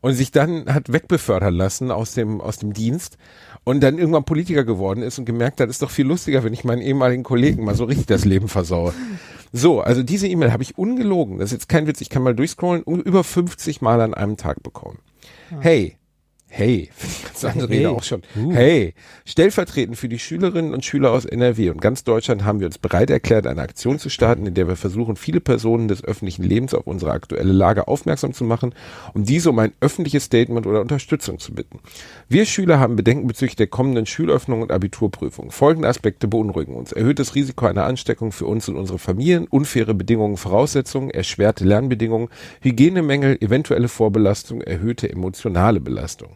und 0.00 0.14
sich 0.14 0.30
dann 0.30 0.72
hat 0.72 0.92
wegbefördern 0.92 1.54
lassen 1.54 1.90
aus 1.90 2.12
dem, 2.12 2.40
aus 2.40 2.58
dem 2.58 2.72
Dienst 2.72 3.18
und 3.66 3.80
dann 3.80 3.98
irgendwann 3.98 4.24
Politiker 4.24 4.64
geworden 4.64 5.02
ist 5.02 5.18
und 5.18 5.24
gemerkt 5.24 5.60
hat, 5.60 5.68
ist 5.68 5.82
doch 5.82 5.90
viel 5.90 6.06
lustiger, 6.06 6.44
wenn 6.44 6.52
ich 6.52 6.62
meinen 6.62 6.80
ehemaligen 6.80 7.24
Kollegen 7.24 7.64
mal 7.64 7.74
so 7.74 7.84
richtig 7.84 8.06
das 8.06 8.24
Leben 8.24 8.46
versaue. 8.46 8.94
So, 9.52 9.80
also 9.80 10.04
diese 10.04 10.28
E-Mail 10.28 10.52
habe 10.52 10.62
ich 10.62 10.78
ungelogen, 10.78 11.38
das 11.38 11.46
ist 11.46 11.52
jetzt 11.52 11.68
kein 11.68 11.88
Witz, 11.88 12.00
ich 12.00 12.08
kann 12.08 12.22
mal 12.22 12.34
durchscrollen, 12.34 12.84
über 12.84 13.24
50 13.24 13.80
Mal 13.80 14.00
an 14.00 14.14
einem 14.14 14.36
Tag 14.36 14.62
bekommen. 14.62 14.98
Hey, 15.60 15.96
hey, 16.56 16.90
ganz 17.24 17.44
andere 17.44 17.68
Hey. 17.68 17.76
Rede 17.78 17.90
auch 17.90 18.02
schon. 18.02 18.22
Hey, 18.34 18.94
stellvertretend 19.24 19.96
für 19.98 20.08
die 20.08 20.18
Schülerinnen 20.18 20.72
und 20.72 20.84
Schüler 20.84 21.10
aus 21.10 21.24
NRW 21.24 21.70
und 21.70 21.80
ganz 21.80 22.04
Deutschland 22.04 22.44
haben 22.44 22.60
wir 22.60 22.66
uns 22.66 22.78
bereit 22.78 23.10
erklärt, 23.10 23.46
eine 23.46 23.60
Aktion 23.60 23.98
zu 23.98 24.08
starten, 24.08 24.46
in 24.46 24.54
der 24.54 24.68
wir 24.68 24.76
versuchen, 24.76 25.16
viele 25.16 25.40
Personen 25.40 25.88
des 25.88 26.02
öffentlichen 26.02 26.44
Lebens 26.44 26.74
auf 26.74 26.86
unsere 26.86 27.12
aktuelle 27.12 27.52
Lage 27.52 27.88
aufmerksam 27.88 28.32
zu 28.32 28.44
machen, 28.44 28.74
um 29.12 29.24
diese 29.24 29.50
um 29.50 29.58
ein 29.58 29.72
öffentliches 29.80 30.24
Statement 30.24 30.66
oder 30.66 30.80
Unterstützung 30.80 31.38
zu 31.38 31.52
bitten. 31.52 31.80
Wir 32.28 32.46
Schüler 32.46 32.78
haben 32.78 32.96
Bedenken 32.96 33.26
bezüglich 33.26 33.56
der 33.56 33.66
kommenden 33.66 34.06
Schulöffnung 34.06 34.62
und 34.62 34.72
Abiturprüfung. 34.72 35.50
Folgende 35.50 35.88
Aspekte 35.88 36.28
beunruhigen 36.28 36.74
uns. 36.74 36.92
Erhöhtes 36.92 37.34
Risiko 37.34 37.66
einer 37.66 37.84
Ansteckung 37.84 38.32
für 38.32 38.46
uns 38.46 38.68
und 38.68 38.76
unsere 38.76 38.98
Familien, 38.98 39.46
unfaire 39.46 39.94
Bedingungen, 39.94 40.36
Voraussetzungen, 40.36 41.10
erschwerte 41.10 41.64
Lernbedingungen, 41.64 42.28
Hygienemängel, 42.62 43.36
eventuelle 43.40 43.88
Vorbelastung, 43.88 44.60
erhöhte 44.60 45.10
emotionale 45.10 45.80
Belastung. 45.80 46.35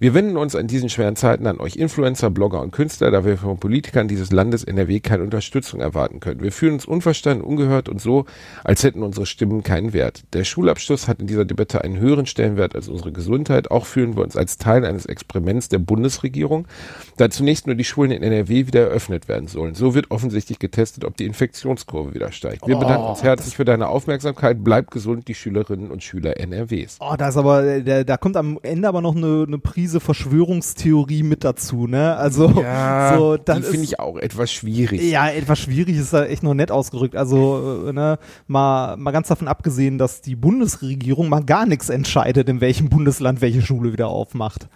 Wir 0.00 0.12
wenden 0.12 0.36
uns 0.36 0.56
an 0.56 0.66
diesen 0.66 0.88
schweren 0.88 1.14
Zeiten 1.14 1.46
an 1.46 1.60
euch 1.60 1.76
Influencer, 1.76 2.30
Blogger 2.30 2.60
und 2.60 2.72
Künstler, 2.72 3.10
da 3.10 3.24
wir 3.24 3.38
von 3.38 3.58
Politikern 3.58 4.08
dieses 4.08 4.32
Landes 4.32 4.64
NRW 4.64 4.98
keine 5.00 5.22
Unterstützung 5.22 5.80
erwarten 5.80 6.20
können. 6.20 6.42
Wir 6.42 6.50
fühlen 6.50 6.74
uns 6.74 6.84
unverstanden, 6.84 7.44
ungehört 7.44 7.88
und 7.88 8.00
so, 8.00 8.24
als 8.64 8.82
hätten 8.82 9.02
unsere 9.02 9.26
Stimmen 9.26 9.62
keinen 9.62 9.92
Wert. 9.92 10.24
Der 10.32 10.44
Schulabschluss 10.44 11.06
hat 11.06 11.20
in 11.20 11.26
dieser 11.26 11.44
Debatte 11.44 11.84
einen 11.84 11.98
höheren 11.98 12.26
Stellenwert 12.26 12.74
als 12.74 12.88
unsere 12.88 13.12
Gesundheit. 13.12 13.70
Auch 13.70 13.86
fühlen 13.86 14.16
wir 14.16 14.24
uns 14.24 14.36
als 14.36 14.58
Teil 14.58 14.84
eines 14.84 15.06
Experiments 15.06 15.68
der 15.68 15.78
Bundesregierung, 15.78 16.66
da 17.16 17.30
zunächst 17.30 17.66
nur 17.66 17.76
die 17.76 17.84
Schulen 17.84 18.10
in 18.10 18.22
NRW 18.22 18.66
wieder 18.66 18.82
eröffnet 18.82 19.28
werden 19.28 19.46
sollen. 19.46 19.74
So 19.74 19.94
wird 19.94 20.10
offensichtlich 20.10 20.58
getestet, 20.58 21.04
ob 21.04 21.16
die 21.16 21.24
Infektionskurve 21.24 22.14
wieder 22.14 22.32
steigt. 22.32 22.66
Wir 22.66 22.76
bedanken 22.76 23.06
uns 23.06 23.22
herzlich 23.22 23.54
für 23.56 23.64
deine 23.64 23.88
Aufmerksamkeit. 23.88 24.64
Bleibt 24.64 24.90
gesund, 24.90 25.28
die 25.28 25.34
Schülerinnen 25.34 25.90
und 25.90 26.02
Schüler 26.02 26.38
NRWs. 26.38 26.98
Oh, 27.00 27.14
da 27.16 27.28
ist 27.28 27.36
aber, 27.36 27.64
äh, 27.64 27.82
da, 27.82 28.02
da 28.02 28.16
kommt 28.16 28.36
am 28.36 28.58
Ende 28.62 28.88
aber 28.88 29.00
noch 29.00 29.14
eine, 29.14 29.44
eine 29.46 29.58
Prise 29.58 29.83
Verschwörungstheorie 30.00 31.22
mit 31.22 31.44
dazu, 31.44 31.86
ne? 31.86 32.16
Also, 32.16 32.48
Ja, 32.62 33.16
so, 33.16 33.36
das 33.36 33.56
die 33.58 33.62
finde 33.62 33.84
ich 33.84 34.00
auch 34.00 34.16
etwas 34.16 34.52
schwierig. 34.52 35.02
Ja, 35.02 35.28
etwas 35.28 35.58
schwierig 35.58 35.96
ist 35.96 36.12
da 36.12 36.24
echt 36.24 36.42
noch 36.42 36.54
nett 36.54 36.70
ausgerückt. 36.70 37.16
Also, 37.16 37.86
äh, 37.88 37.92
ne, 37.92 38.18
mal, 38.46 38.96
mal 38.96 39.10
ganz 39.10 39.28
davon 39.28 39.48
abgesehen, 39.48 39.98
dass 39.98 40.20
die 40.20 40.36
Bundesregierung 40.36 41.28
mal 41.28 41.44
gar 41.44 41.66
nichts 41.66 41.88
entscheidet, 41.88 42.48
in 42.48 42.60
welchem 42.60 42.88
Bundesland 42.88 43.40
welche 43.40 43.62
Schule 43.62 43.92
wieder 43.92 44.08
aufmacht. 44.08 44.68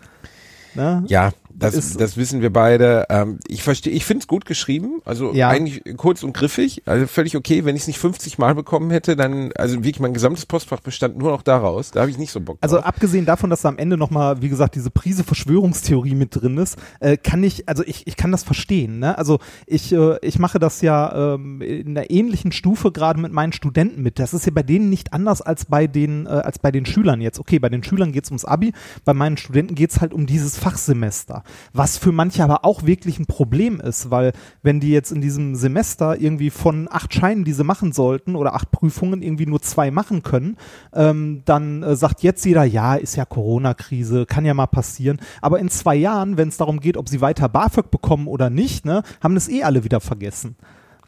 Ne? 0.74 1.04
Ja, 1.08 1.32
das, 1.58 1.74
Ist- 1.74 2.00
das 2.00 2.16
wissen 2.16 2.40
wir 2.42 2.52
beide. 2.52 3.06
Ähm, 3.10 3.38
ich 3.48 3.62
verstehe, 3.62 3.92
ich 3.92 4.04
finde 4.04 4.22
es 4.22 4.26
gut 4.28 4.44
geschrieben, 4.44 5.00
also 5.04 5.32
Ja. 5.32 5.48
eigentlich 5.48 5.82
kurz 5.96 6.22
und 6.22 6.32
griffig, 6.32 6.82
also 6.86 7.06
völlig 7.06 7.36
okay. 7.36 7.64
Wenn 7.64 7.74
ich 7.76 7.82
es 7.82 7.88
nicht 7.88 7.98
50 7.98 8.38
Mal 8.38 8.54
bekommen 8.54 8.90
hätte, 8.90 9.16
dann, 9.16 9.50
also 9.56 9.76
wirklich 9.76 10.00
mein 10.00 10.14
gesamtes 10.14 10.46
Postfach 10.46 10.80
bestand 10.80 11.18
nur 11.18 11.30
noch 11.32 11.42
daraus. 11.42 11.90
Da 11.90 12.00
habe 12.00 12.10
ich 12.10 12.18
nicht 12.18 12.30
so 12.30 12.40
Bock 12.40 12.60
drauf. 12.60 12.62
Also 12.62 12.78
abgesehen 12.80 13.26
davon, 13.26 13.50
dass 13.50 13.62
da 13.62 13.68
am 13.68 13.78
Ende 13.78 13.96
nochmal, 13.96 14.40
wie 14.42 14.48
gesagt, 14.48 14.74
diese 14.76 14.90
Prise 14.90 15.24
Verschwörungstheorie 15.24 16.14
mit 16.14 16.34
drin 16.40 16.56
ist, 16.58 16.76
äh, 17.00 17.16
kann 17.16 17.42
ich, 17.42 17.68
also 17.68 17.82
ich, 17.86 18.06
ich 18.06 18.16
kann 18.16 18.30
das 18.32 18.42
verstehen. 18.44 18.98
Ne? 18.98 19.16
Also 19.18 19.38
ich, 19.66 19.92
äh, 19.92 20.18
ich 20.22 20.38
mache 20.38 20.58
das 20.58 20.80
ja 20.82 21.34
ähm, 21.34 21.60
in 21.60 21.96
einer 21.96 22.10
ähnlichen 22.10 22.52
Stufe 22.52 22.92
gerade 22.92 23.20
mit 23.20 23.32
meinen 23.32 23.52
Studenten 23.52 24.02
mit. 24.02 24.18
Das 24.18 24.32
ist 24.34 24.46
ja 24.46 24.52
bei 24.54 24.62
denen 24.62 24.88
nicht 24.90 25.12
anders 25.12 25.42
als 25.42 25.64
bei 25.64 25.86
den, 25.86 26.26
äh, 26.26 26.30
als 26.30 26.58
bei 26.58 26.70
den 26.70 26.86
Schülern 26.86 27.20
jetzt. 27.20 27.38
Okay, 27.40 27.58
bei 27.58 27.68
den 27.68 27.82
Schülern 27.82 28.12
geht's 28.12 28.30
ums 28.30 28.44
Abi, 28.44 28.72
bei 29.04 29.14
meinen 29.14 29.36
Studenten 29.36 29.74
geht's 29.74 30.00
halt 30.00 30.12
um 30.14 30.26
dieses 30.26 30.56
Fachsemester. 30.56 31.42
Was 31.72 31.98
für 31.98 32.12
manche 32.12 32.44
aber 32.44 32.64
auch 32.64 32.84
wirklich 32.84 33.18
ein 33.18 33.26
Problem 33.26 33.80
ist, 33.80 34.10
weil 34.10 34.32
wenn 34.62 34.80
die 34.80 34.90
jetzt 34.90 35.12
in 35.12 35.20
diesem 35.20 35.54
Semester 35.54 36.20
irgendwie 36.20 36.50
von 36.50 36.88
acht 36.90 37.14
Scheinen, 37.14 37.44
die 37.44 37.52
sie 37.52 37.64
machen 37.64 37.92
sollten 37.92 38.36
oder 38.36 38.54
acht 38.54 38.70
Prüfungen 38.70 39.22
irgendwie 39.22 39.46
nur 39.46 39.60
zwei 39.60 39.90
machen 39.90 40.22
können, 40.22 40.56
ähm, 40.94 41.42
dann 41.44 41.82
äh, 41.82 41.96
sagt 41.96 42.22
jetzt 42.22 42.44
jeder, 42.44 42.64
ja, 42.64 42.94
ist 42.94 43.16
ja 43.16 43.24
Corona-Krise, 43.24 44.26
kann 44.26 44.44
ja 44.44 44.54
mal 44.54 44.66
passieren. 44.66 45.18
Aber 45.40 45.58
in 45.58 45.68
zwei 45.68 45.96
Jahren, 45.96 46.36
wenn 46.36 46.48
es 46.48 46.56
darum 46.56 46.80
geht, 46.80 46.96
ob 46.96 47.08
sie 47.08 47.20
weiter 47.20 47.48
BAföG 47.48 47.90
bekommen 47.90 48.26
oder 48.28 48.50
nicht, 48.50 48.84
ne, 48.84 49.02
haben 49.22 49.34
das 49.34 49.48
eh 49.48 49.62
alle 49.62 49.84
wieder 49.84 50.00
vergessen. 50.00 50.56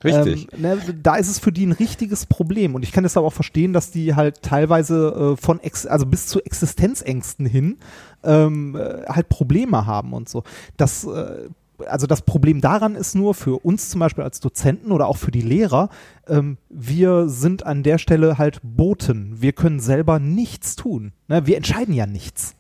Richtig. 0.03 0.49
Ähm, 0.53 0.61
ne, 0.63 0.79
da 1.03 1.17
ist 1.17 1.29
es 1.29 1.39
für 1.39 1.53
die 1.53 1.67
ein 1.67 1.73
richtiges 1.73 2.27
Problem. 2.27 2.75
Und 2.75 2.83
ich 2.83 2.93
kann 2.93 3.05
aber 3.05 3.27
auch 3.27 3.33
verstehen, 3.33 3.73
dass 3.73 3.91
die 3.91 4.15
halt 4.15 4.43
teilweise 4.43 5.35
äh, 5.35 5.43
von, 5.43 5.61
ex 5.61 5.87
also 5.87 6.07
bis 6.07 6.27
zu 6.27 6.41
Existenzängsten 6.41 7.47
hin 7.47 7.77
ähm, 8.25 8.77
äh, 8.77 9.07
halt 9.07 9.29
Probleme 9.29 9.87
haben 9.87 10.13
und 10.13 10.29
so. 10.29 10.43
Das, 10.77 11.05
äh, 11.05 11.49
also 11.87 12.07
das 12.07 12.23
Problem 12.23 12.61
daran 12.61 12.95
ist 12.95 13.15
nur 13.15 13.35
für 13.35 13.59
uns 13.65 13.91
zum 13.91 14.01
Beispiel 14.01 14.25
als 14.25 14.41
Dozenten 14.41 14.93
oder 14.93 15.07
auch 15.07 15.17
für 15.17 15.31
die 15.31 15.43
Lehrer, 15.43 15.91
ähm, 16.29 16.57
wir 16.69 17.29
sind 17.29 17.67
an 17.67 17.83
der 17.83 17.99
Stelle 17.99 18.39
halt 18.39 18.61
Boten. 18.63 19.41
Wir 19.41 19.53
können 19.53 19.81
selber 19.81 20.19
nichts 20.19 20.77
tun. 20.77 21.13
Ne? 21.29 21.47
Wir 21.47 21.57
entscheiden 21.57 21.95
ja 21.95 22.07
nichts. 22.07 22.55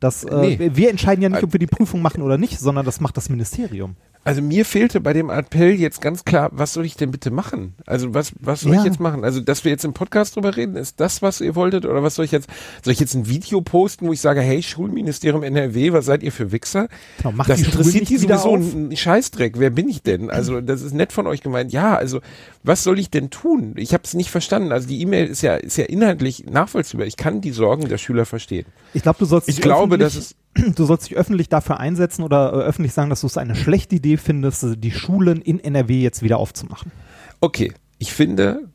Das, 0.00 0.22
äh, 0.22 0.56
Nee. 0.58 0.70
Wir 0.74 0.90
entscheiden 0.90 1.22
ja 1.22 1.28
nicht, 1.28 1.42
ob 1.42 1.52
wir 1.52 1.58
die 1.58 1.66
Prüfung 1.66 2.02
machen 2.02 2.22
oder 2.22 2.38
nicht, 2.38 2.60
sondern 2.60 2.86
das 2.86 3.00
macht 3.00 3.16
das 3.16 3.28
Ministerium. 3.28 3.96
Also 4.28 4.42
mir 4.42 4.66
fehlte 4.66 5.00
bei 5.00 5.14
dem 5.14 5.30
Appell 5.30 5.72
jetzt 5.72 6.02
ganz 6.02 6.26
klar, 6.26 6.50
was 6.52 6.74
soll 6.74 6.84
ich 6.84 6.96
denn 6.96 7.10
bitte 7.10 7.30
machen? 7.30 7.72
Also 7.86 8.12
was, 8.12 8.32
was 8.38 8.60
soll 8.60 8.74
Ja. 8.74 8.80
ich 8.80 8.84
jetzt 8.84 9.00
machen? 9.00 9.24
Also, 9.24 9.40
dass 9.40 9.64
wir 9.64 9.72
jetzt 9.72 9.86
im 9.86 9.94
Podcast 9.94 10.36
drüber 10.36 10.54
reden, 10.54 10.76
ist 10.76 11.00
das, 11.00 11.22
was 11.22 11.40
ihr 11.40 11.54
wolltet? 11.54 11.86
Oder 11.86 12.02
was 12.02 12.16
soll 12.16 12.26
ich 12.26 12.30
jetzt, 12.32 12.46
soll 12.84 12.92
ich 12.92 13.00
jetzt 13.00 13.14
ein 13.14 13.26
Video 13.26 13.62
posten, 13.62 14.06
wo 14.06 14.12
ich 14.12 14.20
sage, 14.20 14.42
hey, 14.42 14.62
Schulministerium 14.62 15.42
NRW, 15.42 15.94
was 15.94 16.04
seid 16.04 16.22
ihr 16.22 16.30
für 16.30 16.52
Wichser? 16.52 16.88
Genau, 17.16 17.32
macht 17.32 17.48
das 17.48 17.60
die 17.60 17.64
interessiert 17.64 18.10
die 18.10 18.18
sowieso 18.18 18.52
einen 18.54 18.94
Scheißdreck. 18.94 19.58
Wer 19.58 19.70
bin 19.70 19.88
ich 19.88 20.02
denn? 20.02 20.28
Also, 20.30 20.60
das 20.60 20.82
ist 20.82 20.92
nett 20.92 21.12
von 21.14 21.26
euch 21.26 21.40
gemeint. 21.40 21.72
Ja, 21.72 21.96
also, 21.96 22.20
was 22.62 22.84
soll 22.84 22.98
ich 22.98 23.08
denn 23.08 23.30
tun? 23.30 23.72
Ich 23.76 23.94
habe 23.94 24.02
es 24.04 24.12
nicht 24.12 24.30
verstanden. 24.30 24.72
Also, 24.72 24.88
die 24.88 25.00
E-Mail 25.00 25.26
ist 25.26 25.40
ja, 25.40 25.54
ist 25.56 25.78
ja 25.78 25.84
inhaltlich 25.86 26.44
nachvollziehbar. 26.44 27.06
Ich 27.06 27.16
kann 27.16 27.40
die 27.40 27.52
Sorgen 27.52 27.88
der 27.88 27.96
Schüler 27.96 28.26
verstehen. 28.26 28.66
Ich 28.92 29.02
glaube, 29.02 29.20
du 29.20 29.24
sollst 29.24 29.48
Ich 29.48 29.62
glaube, 29.62 29.96
dass 29.96 30.16
es 30.16 30.34
du 30.76 30.84
sollst 30.84 31.08
dich 31.08 31.16
öffentlich 31.16 31.48
dafür 31.48 31.80
einsetzen 31.80 32.22
oder 32.22 32.52
äh, 32.52 32.56
öffentlich 32.56 32.92
sagen, 32.92 33.10
dass 33.10 33.20
du 33.20 33.26
es 33.26 33.36
eine 33.36 33.54
schlechte 33.54 33.96
Idee 33.96 34.16
findest, 34.16 34.64
äh, 34.64 34.76
die 34.76 34.90
Schulen 34.90 35.40
in 35.40 35.60
NRW 35.60 36.00
jetzt 36.00 36.22
wieder 36.22 36.38
aufzumachen. 36.38 36.92
Okay, 37.40 37.72
ich 38.00 38.12
finde, 38.12 38.68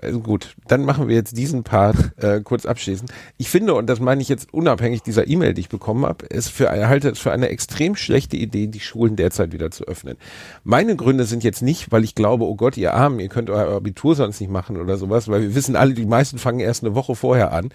also 0.00 0.20
gut, 0.20 0.54
dann 0.68 0.84
machen 0.84 1.08
wir 1.08 1.16
jetzt 1.16 1.36
diesen 1.36 1.64
Part 1.64 2.12
äh, 2.22 2.40
kurz 2.40 2.66
abschließen. 2.66 3.08
Ich 3.36 3.50
finde, 3.50 3.74
und 3.74 3.86
das 3.88 3.98
meine 3.98 4.22
ich 4.22 4.28
jetzt 4.28 4.54
unabhängig 4.54 5.02
dieser 5.02 5.26
E-Mail, 5.26 5.54
die 5.54 5.62
ich 5.62 5.68
bekommen 5.68 6.06
habe, 6.06 6.24
es 6.30 6.48
für 6.48 6.70
halte 6.70 7.08
es 7.10 7.18
für 7.18 7.32
eine 7.32 7.48
extrem 7.48 7.96
schlechte 7.96 8.36
Idee, 8.36 8.68
die 8.68 8.78
Schulen 8.78 9.16
derzeit 9.16 9.52
wieder 9.52 9.72
zu 9.72 9.84
öffnen. 9.88 10.16
Meine 10.62 10.94
Gründe 10.94 11.24
sind 11.24 11.42
jetzt 11.42 11.62
nicht, 11.62 11.90
weil 11.90 12.04
ich 12.04 12.14
glaube, 12.14 12.44
oh 12.44 12.54
Gott, 12.54 12.76
ihr 12.76 12.94
Armen, 12.94 13.18
ihr 13.18 13.28
könnt 13.28 13.50
euer 13.50 13.74
Abitur 13.74 14.14
sonst 14.14 14.40
nicht 14.40 14.50
machen 14.50 14.76
oder 14.76 14.96
sowas, 14.98 15.26
weil 15.26 15.42
wir 15.42 15.54
wissen 15.56 15.74
alle, 15.74 15.94
die 15.94 16.06
meisten 16.06 16.38
fangen 16.38 16.60
erst 16.60 16.84
eine 16.84 16.94
Woche 16.94 17.16
vorher 17.16 17.52
an. 17.52 17.70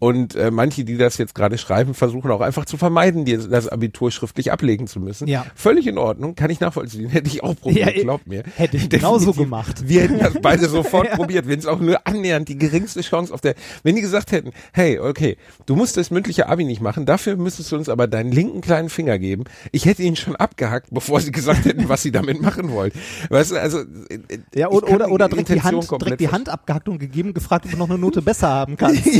Und 0.00 0.34
äh, 0.34 0.50
manche, 0.50 0.84
die 0.84 0.96
das 0.96 1.18
jetzt 1.18 1.36
gerade 1.36 1.56
schreiben, 1.56 1.94
versuchen 1.94 2.30
auch 2.32 2.40
einfach 2.40 2.64
zu 2.64 2.76
vermeiden, 2.76 3.24
die, 3.24 3.36
das 3.38 3.68
Abitur 3.68 4.10
schriftlich 4.10 4.50
ablegen 4.50 4.88
zu 4.88 4.98
müssen. 4.98 5.28
Ja. 5.28 5.46
Völlig 5.54 5.86
in 5.86 5.98
Ordnung, 5.98 6.34
kann 6.34 6.50
ich 6.50 6.58
nachvollziehen, 6.58 7.10
hätte 7.10 7.28
ich 7.28 7.44
auch 7.44 7.54
probiert, 7.54 7.94
Ja, 7.96 8.02
glaubt 8.02 8.26
mir. 8.26 8.42
hätte 8.56 8.76
ich 8.76 8.88
genauso 8.90 9.26
Definitiv. 9.26 9.42
gemacht. 9.44 9.88
Wir 9.88 10.02
hätten 10.02 10.18
das 10.18 10.31
beide 10.42 10.68
sofort 10.68 11.10
probiert, 11.10 11.48
wenn 11.48 11.58
es 11.58 11.66
auch 11.66 11.80
nur 11.80 12.06
annähernd 12.06 12.48
die 12.48 12.56
geringste 12.58 13.00
Chance 13.02 13.32
auf 13.32 13.40
der, 13.40 13.54
wenn 13.82 13.96
die 13.96 14.02
gesagt 14.02 14.32
hätten, 14.32 14.52
hey, 14.72 14.98
okay, 14.98 15.36
du 15.66 15.76
musst 15.76 15.96
das 15.96 16.10
mündliche 16.10 16.48
Abi 16.48 16.64
nicht 16.64 16.80
machen, 16.80 17.06
dafür 17.06 17.36
müsstest 17.36 17.72
du 17.72 17.76
uns 17.76 17.88
aber 17.88 18.06
deinen 18.06 18.32
linken 18.32 18.60
kleinen 18.60 18.88
Finger 18.88 19.18
geben. 19.18 19.44
Ich 19.72 19.84
hätte 19.84 20.02
ihn 20.02 20.16
schon 20.16 20.36
abgehackt, 20.36 20.88
bevor 20.90 21.20
sie 21.20 21.32
gesagt 21.32 21.64
hätten, 21.64 21.88
was 21.88 22.02
sie 22.02 22.12
damit 22.12 22.40
machen 22.40 22.70
wollen. 22.70 22.92
Weißt 23.28 23.52
du, 23.52 23.56
also, 23.60 23.80
äh, 23.80 24.18
Ja, 24.54 24.68
oder, 24.68 24.88
oder, 24.88 25.10
oder 25.10 25.28
direkt, 25.28 25.48
die 25.50 25.62
Hand, 25.62 25.90
direkt 25.90 26.20
die. 26.20 26.28
Hand 26.28 26.48
abgehackt 26.48 26.88
und 26.88 26.98
gegeben, 26.98 27.34
gefragt, 27.34 27.66
ob 27.66 27.72
du 27.72 27.76
noch 27.76 27.90
eine 27.90 27.98
Note 27.98 28.22
besser 28.22 28.48
haben 28.48 28.76
kannst. 28.78 29.06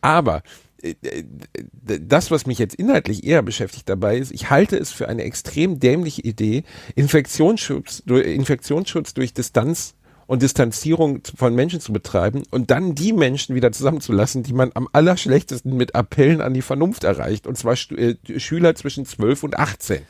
Aber 0.00 0.42
das, 1.82 2.30
was 2.30 2.46
mich 2.46 2.58
jetzt 2.58 2.74
inhaltlich 2.74 3.24
eher 3.24 3.42
beschäftigt 3.42 3.88
dabei 3.88 4.18
ist, 4.18 4.32
ich 4.32 4.50
halte 4.50 4.76
es 4.76 4.92
für 4.92 5.08
eine 5.08 5.24
extrem 5.24 5.80
dämliche 5.80 6.22
Idee, 6.22 6.64
Infektionsschutz, 6.94 8.02
durch- 8.06 8.26
Infektionsschutz 8.26 9.14
durch 9.14 9.34
Distanz 9.34 9.94
und 10.26 10.42
Distanzierung 10.42 11.22
von 11.36 11.54
Menschen 11.54 11.80
zu 11.80 11.92
betreiben 11.92 12.42
und 12.50 12.70
dann 12.70 12.94
die 12.94 13.12
Menschen 13.12 13.54
wieder 13.54 13.72
zusammenzulassen, 13.72 14.42
die 14.42 14.52
man 14.52 14.70
am 14.74 14.86
allerschlechtesten 14.92 15.76
mit 15.76 15.94
Appellen 15.94 16.42
an 16.42 16.52
die 16.54 16.62
Vernunft 16.62 17.04
erreicht, 17.04 17.46
und 17.46 17.56
zwar 17.56 17.72
äh, 17.72 18.14
Schüler 18.38 18.74
zwischen 18.74 19.06
12 19.06 19.42
und 19.42 19.58
18. 19.58 20.02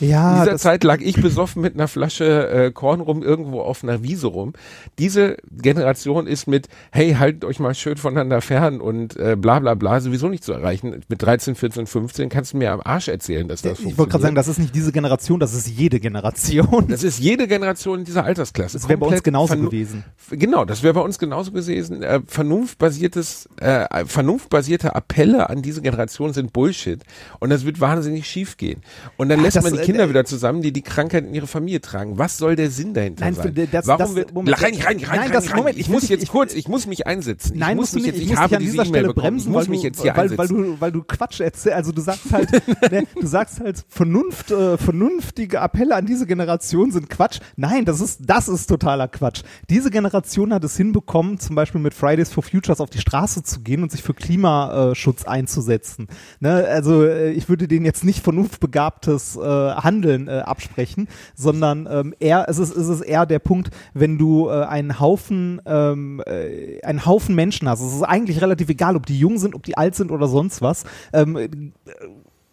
In 0.00 0.10
ja, 0.10 0.40
dieser 0.40 0.52
das, 0.52 0.62
Zeit 0.62 0.84
lag 0.84 1.00
ich 1.00 1.20
besoffen 1.20 1.62
mit 1.62 1.74
einer 1.74 1.88
Flasche 1.88 2.48
äh, 2.48 2.70
Korn 2.70 3.00
rum 3.00 3.22
irgendwo 3.22 3.60
auf 3.60 3.82
einer 3.82 4.02
Wiese 4.02 4.28
rum. 4.28 4.52
Diese 4.98 5.36
Generation 5.50 6.26
ist 6.26 6.46
mit, 6.46 6.68
hey, 6.92 7.14
haltet 7.14 7.44
euch 7.44 7.58
mal 7.58 7.74
schön 7.74 7.96
voneinander 7.96 8.40
fern 8.40 8.80
und 8.80 9.16
äh, 9.16 9.36
bla 9.36 9.58
bla 9.58 9.74
bla 9.74 10.00
sowieso 10.00 10.28
nicht 10.28 10.44
zu 10.44 10.52
erreichen. 10.52 11.00
Mit 11.08 11.22
13, 11.22 11.54
14, 11.54 11.86
15 11.86 12.28
kannst 12.28 12.52
du 12.52 12.58
mir 12.58 12.72
am 12.72 12.80
Arsch 12.84 13.08
erzählen, 13.08 13.48
dass 13.48 13.62
das 13.62 13.80
ich 13.80 13.98
wollte 13.98 14.12
gerade 14.12 14.22
sagen, 14.22 14.34
das 14.34 14.48
ist 14.48 14.58
nicht 14.58 14.74
diese 14.74 14.92
Generation, 14.92 15.40
das 15.40 15.54
ist 15.54 15.68
jede 15.68 16.00
Generation. 16.00 16.86
das 16.88 17.02
ist 17.02 17.18
jede 17.18 17.48
Generation 17.48 18.00
in 18.00 18.04
dieser 18.04 18.24
Altersklasse. 18.24 18.78
Das 18.78 18.88
wäre 18.88 18.98
bei 18.98 19.06
uns 19.06 19.22
genauso 19.22 19.54
vernu- 19.54 19.66
gewesen. 19.66 20.04
Genau, 20.30 20.64
das 20.64 20.82
wäre 20.82 20.94
bei 20.94 21.00
uns 21.00 21.18
genauso 21.18 21.52
gewesen. 21.52 22.02
Äh, 22.02 22.20
vernunftbasiertes, 22.26 23.48
äh, 23.60 24.04
vernunftbasierte 24.06 24.94
Appelle 24.94 25.48
an 25.50 25.62
diese 25.62 25.82
Generation 25.82 26.32
sind 26.32 26.52
Bullshit 26.52 27.02
und 27.40 27.50
das 27.50 27.64
wird 27.64 27.80
wahnsinnig 27.80 28.26
schief 28.26 28.56
gehen. 28.56 28.82
Und 29.16 29.28
dann 29.28 29.40
Ach, 29.40 29.44
lässt 29.44 29.62
man 29.62 29.77
die 29.78 29.82
äh, 29.82 29.86
Kinder 29.86 30.04
äh, 30.04 30.08
wieder 30.10 30.24
zusammen, 30.24 30.62
die 30.62 30.72
die 30.72 30.82
Krankheit 30.82 31.24
in 31.26 31.34
ihre 31.34 31.46
Familie 31.46 31.80
tragen. 31.80 32.18
Was 32.18 32.36
soll 32.36 32.56
der 32.56 32.70
Sinn 32.70 32.94
dahinter 32.94 33.24
Nein, 33.24 33.34
sein? 33.34 33.68
das- 33.72 33.86
Warum 33.86 33.98
das- 33.98 34.14
wird, 34.14 34.34
Moment, 34.34 34.62
rein, 34.62 34.74
rein, 34.74 34.82
rein, 34.84 34.96
nein, 35.00 35.18
rein, 35.20 35.32
das-. 35.32 35.54
Moment, 35.54 35.76
ich 35.76 35.82
ich 35.86 35.88
muss 35.88 36.08
jetzt 36.08 36.22
ich- 36.22 36.28
kurz, 36.30 36.54
ich 36.54 36.68
muss 36.68 36.86
mich 36.86 37.06
einsetzen. 37.06 37.56
Nein, 37.58 37.70
ich 37.70 37.76
muss 37.76 37.92
mich 37.94 38.06
jetzt, 38.06 38.18
Ich 38.20 38.36
habe 38.36 38.56
an 38.56 38.60
diese 38.60 38.72
dieser 38.72 38.82
E-Mail 38.84 38.88
Stelle 38.90 39.06
bekommen. 39.08 39.22
bremsen, 39.22 39.48
ich 39.48 39.52
muss 39.54 39.64
weil 39.64 39.70
mich 39.70 39.80
du, 39.80 39.86
jetzt 39.86 40.02
hier 40.02 40.10
weil, 40.16 40.30
weil, 40.30 40.40
einsetzen. 40.40 40.56
du, 40.62 40.80
weil 40.80 40.92
du 40.92 41.02
Quatsch 41.02 41.40
erzählst. 41.40 41.76
Also 41.76 41.92
du 41.92 42.00
sagst 42.00 42.32
halt, 42.32 42.50
ne, 42.92 43.04
du 43.20 43.26
sagst 43.26 43.60
halt, 43.60 43.84
Vernunft, 43.88 44.50
äh, 44.50 44.76
vernünftige 44.78 45.60
Appelle 45.60 45.94
an 45.94 46.06
diese 46.06 46.26
Generation 46.26 46.90
sind 46.92 47.08
Quatsch. 47.10 47.40
Nein, 47.56 47.84
das 47.84 48.00
ist, 48.00 48.20
das 48.24 48.48
ist 48.48 48.66
totaler 48.66 49.08
Quatsch. 49.08 49.42
Diese 49.70 49.90
Generation 49.90 50.52
hat 50.52 50.64
es 50.64 50.76
hinbekommen, 50.76 51.38
zum 51.38 51.56
Beispiel 51.56 51.80
mit 51.80 51.94
Fridays 51.94 52.30
for 52.32 52.42
Futures 52.42 52.80
auf 52.80 52.90
die 52.90 52.98
Straße 52.98 53.42
zu 53.42 53.60
gehen 53.60 53.82
und 53.82 53.90
sich 53.92 54.02
für 54.02 54.14
Klimaschutz 54.14 55.24
einzusetzen. 55.24 56.08
Ne, 56.40 56.66
also 56.66 57.04
äh, 57.04 57.30
ich 57.32 57.48
würde 57.48 57.68
denen 57.68 57.84
jetzt 57.84 58.04
nicht 58.04 58.22
vernunftbegabtes 58.22 59.36
äh, 59.36 59.40
Handeln 59.76 60.28
äh, 60.28 60.40
absprechen, 60.40 61.08
sondern 61.34 61.88
ähm, 61.90 62.14
eher, 62.18 62.46
es 62.48 62.58
ist, 62.58 62.76
es 62.76 62.88
ist 62.88 63.00
eher 63.00 63.26
der 63.26 63.38
Punkt, 63.38 63.70
wenn 63.94 64.18
du 64.18 64.48
äh, 64.48 64.64
einen 64.64 65.00
Haufen, 65.00 65.60
ähm, 65.66 66.22
äh, 66.26 66.80
einen 66.82 67.06
Haufen 67.06 67.34
Menschen 67.34 67.68
hast. 67.68 67.80
Es 67.80 67.94
ist 67.94 68.02
eigentlich 68.02 68.40
relativ 68.40 68.68
egal, 68.68 68.96
ob 68.96 69.06
die 69.06 69.18
jung 69.18 69.38
sind, 69.38 69.54
ob 69.54 69.62
die 69.62 69.76
alt 69.76 69.94
sind 69.94 70.10
oder 70.10 70.28
sonst 70.28 70.62
was. 70.62 70.84
Ähm, 71.12 71.36
äh, 71.36 71.48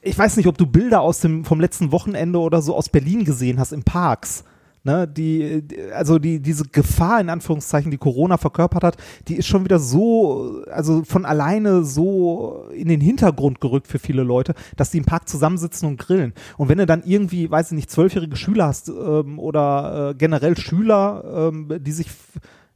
ich 0.01 0.17
weiß 0.17 0.37
nicht, 0.37 0.47
ob 0.47 0.57
du 0.57 0.67
Bilder 0.67 1.01
aus 1.01 1.19
dem 1.19 1.45
vom 1.45 1.59
letzten 1.59 1.91
Wochenende 1.91 2.39
oder 2.39 2.61
so 2.61 2.75
aus 2.75 2.89
Berlin 2.89 3.25
gesehen 3.25 3.59
hast 3.59 3.71
in 3.71 3.83
Parks. 3.83 4.43
Ne, 4.85 5.07
die, 5.07 5.63
also 5.95 6.19
die, 6.19 6.39
diese 6.39 6.65
Gefahr 6.65 7.19
in 7.19 7.31
Anführungszeichen, 7.31 7.89
die 7.89 7.97
Corona 7.97 8.37
verkörpert 8.37 8.83
hat, 8.83 8.97
die 9.27 9.35
ist 9.35 9.47
schon 9.47 9.63
wieder 9.63 9.79
so, 9.79 10.63
also 10.71 11.03
von 11.03 11.25
alleine 11.25 11.83
so 11.83 12.67
in 12.71 12.87
den 12.87 13.01
Hintergrund 13.01 13.59
gerückt 13.61 13.87
für 13.87 13.97
viele 13.97 14.21
Leute, 14.21 14.53
dass 14.75 14.91
die 14.91 14.99
im 14.99 15.05
Park 15.05 15.27
zusammensitzen 15.27 15.89
und 15.89 15.97
grillen. 15.97 16.35
Und 16.57 16.69
wenn 16.69 16.77
du 16.77 16.85
dann 16.85 17.01
irgendwie, 17.03 17.49
weiß 17.49 17.71
ich 17.71 17.75
nicht, 17.75 17.89
zwölfjährige 17.89 18.35
Schüler 18.35 18.67
hast 18.67 18.89
ähm, 18.89 19.39
oder 19.39 20.11
äh, 20.11 20.13
generell 20.13 20.55
Schüler, 20.55 21.49
ähm, 21.51 21.67
die 21.79 21.91
sich 21.91 22.05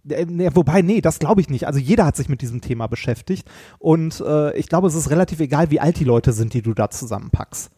äh, 0.09 0.25
nee, 0.25 0.49
wobei, 0.55 0.81
nee, 0.81 1.01
das 1.01 1.19
glaube 1.19 1.41
ich 1.41 1.49
nicht. 1.51 1.67
Also 1.67 1.79
jeder 1.79 2.07
hat 2.07 2.15
sich 2.15 2.27
mit 2.27 2.41
diesem 2.41 2.61
Thema 2.61 2.87
beschäftigt. 2.87 3.47
Und 3.77 4.19
äh, 4.25 4.57
ich 4.57 4.67
glaube, 4.67 4.87
es 4.87 4.95
ist 4.95 5.11
relativ 5.11 5.41
egal, 5.41 5.69
wie 5.69 5.79
alt 5.79 5.99
die 5.99 6.05
Leute 6.05 6.33
sind, 6.33 6.55
die 6.55 6.63
du 6.63 6.73
da 6.73 6.89
zusammenpackst. 6.89 7.69